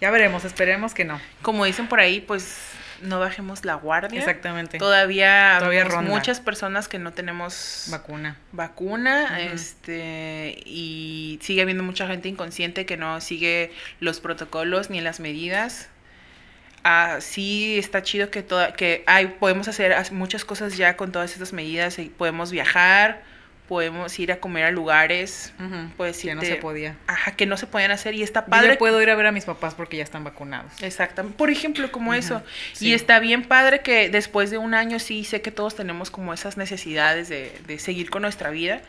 ya 0.00 0.10
veremos, 0.10 0.44
esperemos 0.44 0.94
que 0.94 1.04
no. 1.04 1.20
como 1.42 1.64
dicen 1.64 1.86
por 1.86 2.00
ahí, 2.00 2.20
pues 2.20 2.58
no 3.02 3.20
bajemos 3.20 3.64
la 3.64 3.74
guardia. 3.74 4.18
Exactamente. 4.18 4.78
Todavía, 4.78 5.56
Todavía 5.58 5.84
ronda. 5.84 6.10
muchas 6.10 6.40
personas 6.40 6.88
que 6.88 6.98
no 6.98 7.12
tenemos 7.12 7.86
Vacuna. 7.90 8.36
vacuna, 8.52 9.40
este, 9.40 10.62
y 10.66 11.38
sigue 11.42 11.62
habiendo 11.62 11.82
mucha 11.82 12.06
gente 12.06 12.28
inconsciente 12.28 12.86
que 12.86 12.96
no 12.96 13.20
sigue 13.20 13.72
los 14.00 14.20
protocolos 14.20 14.90
ni 14.90 15.00
las 15.00 15.20
medidas. 15.20 15.88
Ah, 16.84 17.16
sí 17.20 17.78
está 17.78 18.02
chido 18.02 18.30
que 18.30 18.42
toda, 18.42 18.72
que 18.72 19.02
hay, 19.06 19.26
podemos 19.40 19.68
hacer 19.68 19.92
as- 19.92 20.12
muchas 20.12 20.44
cosas 20.44 20.76
ya 20.76 20.96
con 20.96 21.12
todas 21.12 21.32
estas 21.32 21.52
medidas, 21.52 21.98
y 21.98 22.06
podemos 22.08 22.50
viajar, 22.50 23.22
podemos 23.68 24.18
ir 24.18 24.32
a 24.32 24.40
comer 24.40 24.64
a 24.64 24.70
lugares, 24.70 25.52
Ujú, 25.60 25.90
pues 25.96 26.18
que 26.22 26.34
no 26.34 26.40
se 26.40 26.56
podía. 26.56 26.96
ajá, 27.06 27.32
que 27.32 27.44
no 27.46 27.56
se 27.58 27.66
pueden 27.66 27.90
hacer 27.90 28.14
y 28.14 28.22
está 28.22 28.40
Yo 28.40 28.50
padre. 28.50 28.68
ya 28.72 28.78
puedo 28.78 29.00
ir 29.02 29.10
a 29.10 29.14
ver 29.14 29.26
a 29.26 29.32
mis 29.32 29.44
papás 29.44 29.74
porque 29.74 29.98
ya 29.98 30.02
están 30.04 30.24
vacunados. 30.24 30.72
Exactamente. 30.82 31.36
Por 31.36 31.50
ejemplo, 31.50 31.92
como 31.92 32.14
eso. 32.14 32.42
sí. 32.72 32.88
Y 32.88 32.94
está 32.94 33.18
bien 33.20 33.44
padre 33.44 33.80
que 33.80 34.08
después 34.08 34.50
de 34.50 34.58
un 34.58 34.72
año 34.74 34.98
sí 34.98 35.22
sé 35.24 35.42
que 35.42 35.50
todos 35.50 35.76
tenemos 35.76 36.10
como 36.10 36.32
esas 36.32 36.56
necesidades 36.56 37.28
de, 37.28 37.52
de 37.66 37.78
seguir 37.78 38.08
con 38.10 38.22
nuestra 38.22 38.50
vida, 38.50 38.80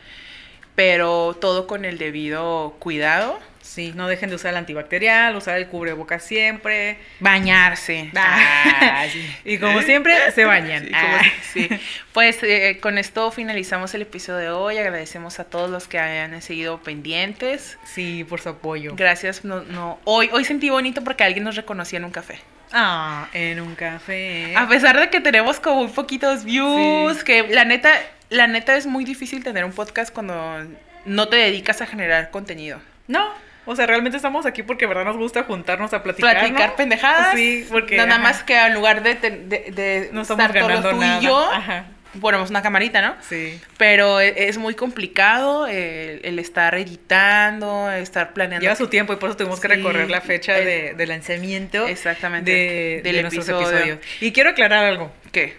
pero 0.76 1.38
todo 1.40 1.68
con 1.68 1.86
el 1.86 1.98
debido 1.98 2.76
cuidado. 2.80 3.40
Sí, 3.70 3.94
no 3.96 4.08
dejen 4.08 4.30
de 4.30 4.36
usar 4.36 4.50
el 4.52 4.58
antibacterial, 4.58 5.36
usar 5.36 5.56
el 5.58 5.68
cubrebocas 5.68 6.24
siempre. 6.24 6.98
Bañarse. 7.20 8.10
Ah, 8.16 9.06
sí. 9.12 9.30
Y 9.46 9.58
como 9.60 9.84
siempre, 9.84 10.16
se 10.32 10.44
bañan. 10.44 10.86
Sí, 10.90 10.92
Ah. 10.96 11.22
sí. 11.54 11.70
Pues 12.12 12.42
eh, 12.42 12.80
con 12.82 12.98
esto 12.98 13.32
finalizamos 13.32 13.94
el 13.94 14.02
episodio 14.02 14.40
de 14.40 14.50
hoy. 14.50 14.78
Agradecemos 14.80 15.40
a 15.40 15.44
todos 15.44 15.70
los 15.70 15.88
que 15.88 16.00
hayan 16.00 16.42
seguido 16.42 16.82
pendientes. 16.82 17.78
Sí, 17.86 18.24
por 18.28 18.42
su 18.42 18.50
apoyo. 18.50 18.94
Gracias. 18.96 19.46
No, 19.46 19.62
no, 19.62 20.00
hoy, 20.04 20.30
hoy 20.34 20.46
sentí 20.46 20.70
bonito 20.72 21.04
porque 21.04 21.24
alguien 21.24 21.44
nos 21.44 21.56
reconocía 21.56 21.98
en 21.98 22.06
un 22.06 22.12
café. 22.12 22.40
Ah, 22.72 23.28
en 23.34 23.60
un 23.60 23.76
café. 23.76 24.54
A 24.56 24.68
pesar 24.68 25.00
de 25.00 25.12
que 25.12 25.20
tenemos 25.22 25.60
como 25.60 25.84
muy 25.84 25.92
poquitos 25.92 26.44
views, 26.44 27.24
que 27.24 27.48
la 27.50 27.66
neta, 27.66 27.92
la 28.30 28.48
neta 28.48 28.76
es 28.78 28.88
muy 28.88 29.06
difícil 29.06 29.44
tener 29.44 29.64
un 29.64 29.74
podcast 29.74 30.12
cuando 30.12 30.66
no 31.06 31.28
te 31.28 31.36
dedicas 31.36 31.82
a 31.82 31.86
generar 31.86 32.32
contenido. 32.32 32.82
No, 33.08 33.28
o 33.72 33.76
sea, 33.76 33.86
realmente 33.86 34.18
estamos 34.18 34.46
aquí 34.46 34.64
porque 34.64 34.86
verdad 34.88 35.06
nos 35.06 35.18
gusta 35.18 35.44
juntarnos 35.44 35.94
a 35.94 36.02
platicar. 36.04 36.38
Platicar 36.40 36.70
¿no? 36.70 36.76
pendejadas. 36.76 37.36
Sí, 37.36 37.68
porque 37.70 37.98
Nada 37.98 38.16
ajá, 38.16 38.24
más 38.24 38.44
que 38.44 38.58
en 38.58 38.74
lugar 38.74 39.04
de, 39.04 39.16
de, 39.16 39.30
de 39.72 40.10
no 40.12 40.22
estar 40.24 40.52
ganando 40.52 40.90
tú 40.90 40.98
nada. 40.98 41.20
y 41.22 41.26
yo, 41.26 41.52
Ajá. 41.52 41.86
ponemos 42.20 42.50
una 42.50 42.62
camarita, 42.64 43.02
¿no? 43.02 43.16
Sí. 43.22 43.60
Pero 43.78 44.20
e- 44.20 44.50
es 44.50 44.58
muy 44.58 44.74
complicado 44.74 45.68
el, 45.68 46.22
el 46.24 46.40
estar 46.40 46.74
editando, 46.76 47.92
estar 47.92 48.34
planeando. 48.34 48.64
Lleva 48.64 48.76
su 48.76 48.88
tiempo 48.88 49.14
y 49.14 49.18
por 49.18 49.30
eso 49.30 49.38
tuvimos 49.38 49.60
que 49.60 49.68
Sí, 49.68 49.76
recorrer 49.76 50.10
la 50.10 50.22
fecha 50.22 50.54
de, 50.54 50.94
de 50.96 51.06
lanzamiento 51.08 51.88
Exactamente. 51.88 52.52
de, 52.52 53.02
del 53.04 53.16
de 53.18 53.22
nuestros 53.22 53.48
episodio. 53.50 53.68
episodios. 53.70 54.00
Y 54.22 54.32
quiero 54.32 54.50
aclarar 54.52 54.84
algo. 54.86 55.12
¿Qué? 55.32 55.58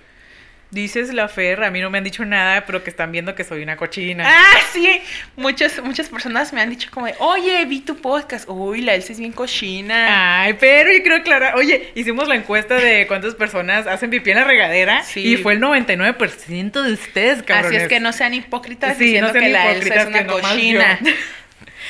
Dices 0.70 1.12
la 1.12 1.26
Fer, 1.26 1.64
a 1.64 1.70
mí 1.72 1.80
no 1.80 1.90
me 1.90 1.98
han 1.98 2.04
dicho 2.04 2.24
nada, 2.24 2.64
pero 2.64 2.84
que 2.84 2.90
están 2.90 3.10
viendo 3.10 3.34
que 3.34 3.42
soy 3.42 3.62
una 3.62 3.76
cochina. 3.76 4.24
Ah, 4.24 4.58
sí. 4.72 5.00
Muchas, 5.36 5.82
muchas 5.82 6.08
personas 6.08 6.52
me 6.52 6.60
han 6.60 6.70
dicho 6.70 6.90
como, 6.92 7.06
de, 7.06 7.14
oye, 7.18 7.64
vi 7.64 7.80
tu 7.80 7.96
podcast. 7.96 8.48
Uy, 8.48 8.80
la 8.80 8.94
Elsa 8.94 9.12
es 9.12 9.18
bien 9.18 9.32
cochina. 9.32 10.42
Ay, 10.42 10.54
pero 10.60 10.92
yo 10.92 11.00
quiero 11.00 11.16
aclarar. 11.16 11.56
Oye, 11.56 11.90
hicimos 11.96 12.28
la 12.28 12.36
encuesta 12.36 12.76
de 12.76 13.08
cuántas 13.08 13.34
personas 13.34 13.88
hacen 13.88 14.10
pipí 14.10 14.30
en 14.30 14.36
la 14.36 14.44
regadera. 14.44 15.02
Sí. 15.02 15.32
Y 15.32 15.36
fue 15.38 15.54
el 15.54 15.60
99% 15.60 16.82
de 16.82 16.92
ustedes, 16.92 17.42
cabrones. 17.42 17.76
Así 17.76 17.82
es 17.84 17.88
que 17.88 17.98
no 17.98 18.12
sean 18.12 18.34
hipócritas 18.34 18.96
Sí, 18.96 19.06
diciendo 19.06 19.28
no 19.28 19.32
sean 19.32 19.44
que 19.44 19.50
la 19.50 19.72
Elsa 19.72 19.94
es 19.94 20.06
una 20.06 20.26
cochina. 20.26 21.00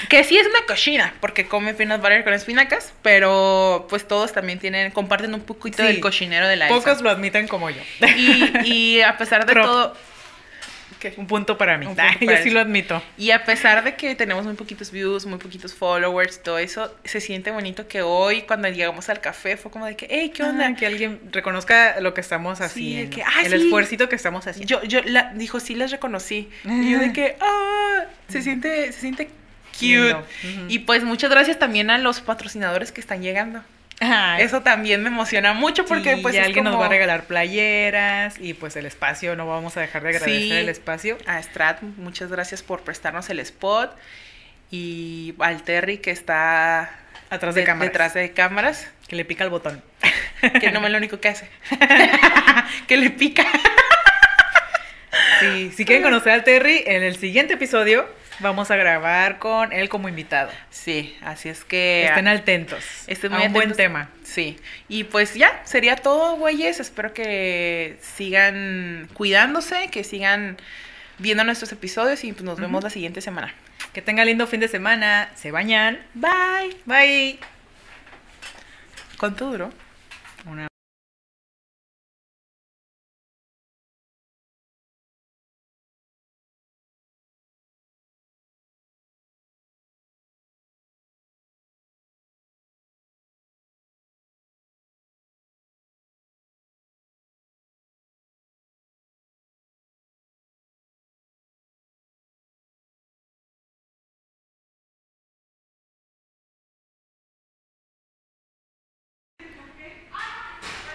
Yo. 0.02 0.08
Que 0.08 0.24
sí 0.24 0.36
es 0.38 0.46
una 0.46 0.62
cochina, 0.66 1.14
porque 1.20 1.46
come 1.46 1.74
peanut 1.74 2.00
butter 2.00 2.24
con 2.24 2.32
espinacas, 2.32 2.92
pero 3.02 3.86
pues 3.88 4.06
todos 4.06 4.32
también 4.32 4.58
tienen, 4.58 4.90
comparten 4.92 5.34
un 5.34 5.40
poquito 5.42 5.82
Sí. 5.82 5.88
del 5.88 6.00
cochinero 6.00 6.46
de 6.48 6.56
la 6.56 6.68
Pocos 6.68 6.86
Elsa. 6.92 7.02
lo 7.04 7.10
admiten 7.10 7.48
como 7.48 7.70
yo. 7.70 7.80
Y, 8.16 8.52
y 8.64 9.00
a 9.02 9.16
pesar 9.16 9.46
de 9.46 9.52
todo, 9.54 9.96
Un 11.16 11.26
punto 11.26 11.56
para 11.56 11.78
mí. 11.78 11.86
Un 11.86 11.96
punto 11.96 12.12
yo 12.20 12.26
para 12.26 12.42
sí 12.42 12.48
él. 12.48 12.54
lo 12.54 12.60
admito. 12.60 13.02
y 13.16 13.30
a 13.30 13.42
pesar 13.44 13.82
de 13.84 13.94
que 13.94 14.14
tenemos 14.14 14.44
muy 14.44 14.52
poquitos 14.54 14.90
views, 14.90 15.24
muy 15.24 15.38
poquitos 15.38 15.72
followers, 15.74 16.42
todo 16.42 16.58
eso, 16.58 16.94
se 17.04 17.20
siente 17.22 17.50
bonito 17.50 17.88
que 17.88 18.02
hoy 18.02 18.42
cuando 18.42 18.68
llegamos 18.68 19.08
al 19.08 19.20
café 19.22 19.56
fue 19.56 19.70
como 19.70 19.86
de 19.86 19.96
que, 19.96 20.06
hey, 20.10 20.30
¿qué 20.34 20.42
onda? 20.42 20.66
Ah, 20.66 20.74
que 20.76 20.84
alguien 20.86 21.20
reconozca 21.32 22.00
lo 22.00 22.12
que 22.12 22.20
estamos 22.20 22.58
Sí, 22.58 22.64
haciendo. 22.64 23.16
que, 23.16 23.22
ah, 23.22 23.42
el 23.44 23.50
sí. 23.50 23.56
esfuercito 23.64 24.10
que 24.10 24.16
estamos 24.16 24.46
haciendo. 24.46 24.68
Yo, 24.68 24.82
yo, 24.84 25.00
la, 25.06 25.32
dijo, 25.34 25.58
sí 25.58 25.74
las 25.74 25.90
reconocí. 25.90 26.50
Y 26.64 26.90
yo 26.92 26.98
de 26.98 27.12
que, 27.14 27.36
ah, 27.40 28.04
se 28.28 28.42
siente, 28.42 28.92
se 28.92 29.00
siente 29.00 29.30
cute. 29.80 30.16
Y 30.68 30.80
pues 30.80 31.02
muchas 31.04 31.30
gracias 31.30 31.58
también 31.58 31.90
a 31.90 31.98
los 31.98 32.20
patrocinadores 32.20 32.92
que 32.92 33.00
están 33.00 33.22
llegando. 33.22 33.62
Ay, 34.02 34.42
Eso 34.44 34.62
también 34.62 35.02
me 35.02 35.08
emociona 35.08 35.52
mucho 35.52 35.84
porque 35.84 36.14
sí, 36.16 36.22
pues 36.22 36.34
es 36.34 36.44
alguien 36.46 36.64
nos 36.64 36.78
va 36.80 36.86
a 36.86 36.88
regalar 36.88 37.24
playeras 37.24 38.36
y 38.40 38.54
pues 38.54 38.74
el 38.76 38.86
espacio, 38.86 39.36
no 39.36 39.46
vamos 39.46 39.76
a 39.76 39.80
dejar 39.82 40.02
de 40.02 40.08
agradecer 40.10 40.40
Sí. 40.40 40.52
el 40.52 40.68
espacio. 40.70 41.18
A 41.26 41.42
Strat, 41.42 41.82
muchas 41.82 42.30
gracias 42.30 42.62
por 42.62 42.80
prestarnos 42.80 43.28
el 43.28 43.40
spot. 43.40 43.94
Y 44.70 45.34
al 45.40 45.62
Terry 45.64 45.98
que 45.98 46.12
está 46.12 46.90
Atrás 47.28 47.54
de, 47.54 47.60
de- 47.60 47.66
cámaras. 47.66 47.90
detrás 47.92 48.14
de 48.14 48.30
cámaras, 48.32 48.88
Que 49.06 49.16
le 49.16 49.24
pica 49.26 49.44
el 49.44 49.50
botón. 49.50 49.82
que 50.60 50.70
no 50.72 50.82
es 50.84 50.90
lo 50.90 50.96
único 50.96 51.20
que 51.20 51.28
hace. 51.28 51.48
que 52.86 52.96
le 52.96 53.10
pica. 53.10 53.44
Sí, 55.40 55.72
si 55.76 55.84
quieren 55.84 56.02
conocer 56.04 56.32
al 56.32 56.44
Terry, 56.44 56.84
en 56.86 57.02
el 57.02 57.16
siguiente 57.16 57.54
episodio 57.54 58.06
vamos 58.40 58.70
a 58.70 58.76
grabar 58.76 59.38
con 59.38 59.72
él 59.72 59.88
como 59.88 60.08
invitado. 60.08 60.50
Sí, 60.70 61.16
así 61.22 61.48
es 61.48 61.64
que... 61.64 62.06
Estén 62.06 62.28
atentos. 62.28 62.84
Estén 63.06 63.32
a 63.32 63.38
muy 63.38 63.46
un 63.46 63.52
buen 63.52 63.72
tema. 63.72 64.08
Sí, 64.22 64.58
y 64.88 65.04
pues 65.04 65.34
ya, 65.34 65.60
sería 65.64 65.96
todo, 65.96 66.36
güeyes. 66.36 66.80
Espero 66.80 67.12
que 67.12 67.98
sigan 68.00 69.08
cuidándose, 69.14 69.88
que 69.90 70.04
sigan 70.04 70.56
viendo 71.18 71.44
nuestros 71.44 71.72
episodios 71.72 72.24
y 72.24 72.32
pues, 72.32 72.44
nos 72.44 72.58
vemos 72.58 72.82
la 72.82 72.90
siguiente 72.90 73.20
semana. 73.20 73.54
Que 73.92 74.02
tengan 74.02 74.26
lindo 74.26 74.46
fin 74.46 74.60
de 74.60 74.68
semana. 74.68 75.30
Se 75.34 75.50
bañan. 75.50 75.98
Bye. 76.14 76.76
Bye. 76.84 77.38
¿Cuánto 79.18 79.50
duró? 79.50 79.70
Una 80.46 80.69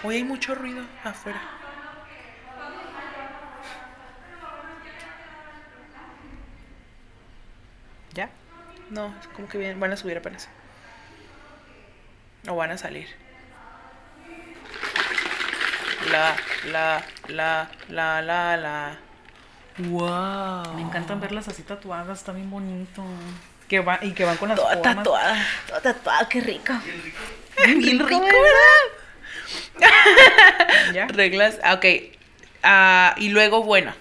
Hoy 0.06 0.14
hay 0.16 0.24
mucho 0.24 0.54
ruido 0.54 0.84
afuera. 1.02 1.40
¿Ya? 8.14 8.30
No, 8.90 9.14
es 9.20 9.26
como 9.28 9.48
que 9.48 9.58
vienen- 9.58 9.80
van 9.80 9.92
a 9.92 9.96
subir 9.96 10.16
apenas. 10.16 10.48
O 12.48 12.54
van 12.56 12.70
a 12.70 12.78
salir. 12.78 13.08
La, 16.10 16.36
la, 16.70 17.02
la, 17.28 17.68
la, 17.88 18.22
la, 18.22 18.56
la. 18.56 18.96
Wow. 19.78 20.74
Me 20.74 20.82
encantan 20.82 21.20
verlas 21.20 21.48
así 21.48 21.62
tatuadas, 21.62 22.18
está 22.18 22.32
bien 22.32 22.48
bonito. 22.50 23.02
Que 23.68 23.80
va, 23.80 23.98
y 24.00 24.12
que 24.12 24.24
van 24.24 24.36
con 24.36 24.48
las 24.48 24.56
Toda 24.56 24.74
formas. 24.76 24.96
tatuada. 24.98 25.46
Toda 25.66 25.80
tatuada, 25.80 26.28
qué 26.28 26.40
rica. 26.40 26.80
Bien 27.66 27.98
rico. 27.98 28.20
¿verdad? 28.20 28.95
¿Ya? 30.92 31.06
Reglas, 31.08 31.58
ah, 31.62 31.74
ok. 31.74 31.84
Ah, 32.62 33.14
y 33.18 33.28
luego, 33.28 33.62
bueno, 33.62 33.92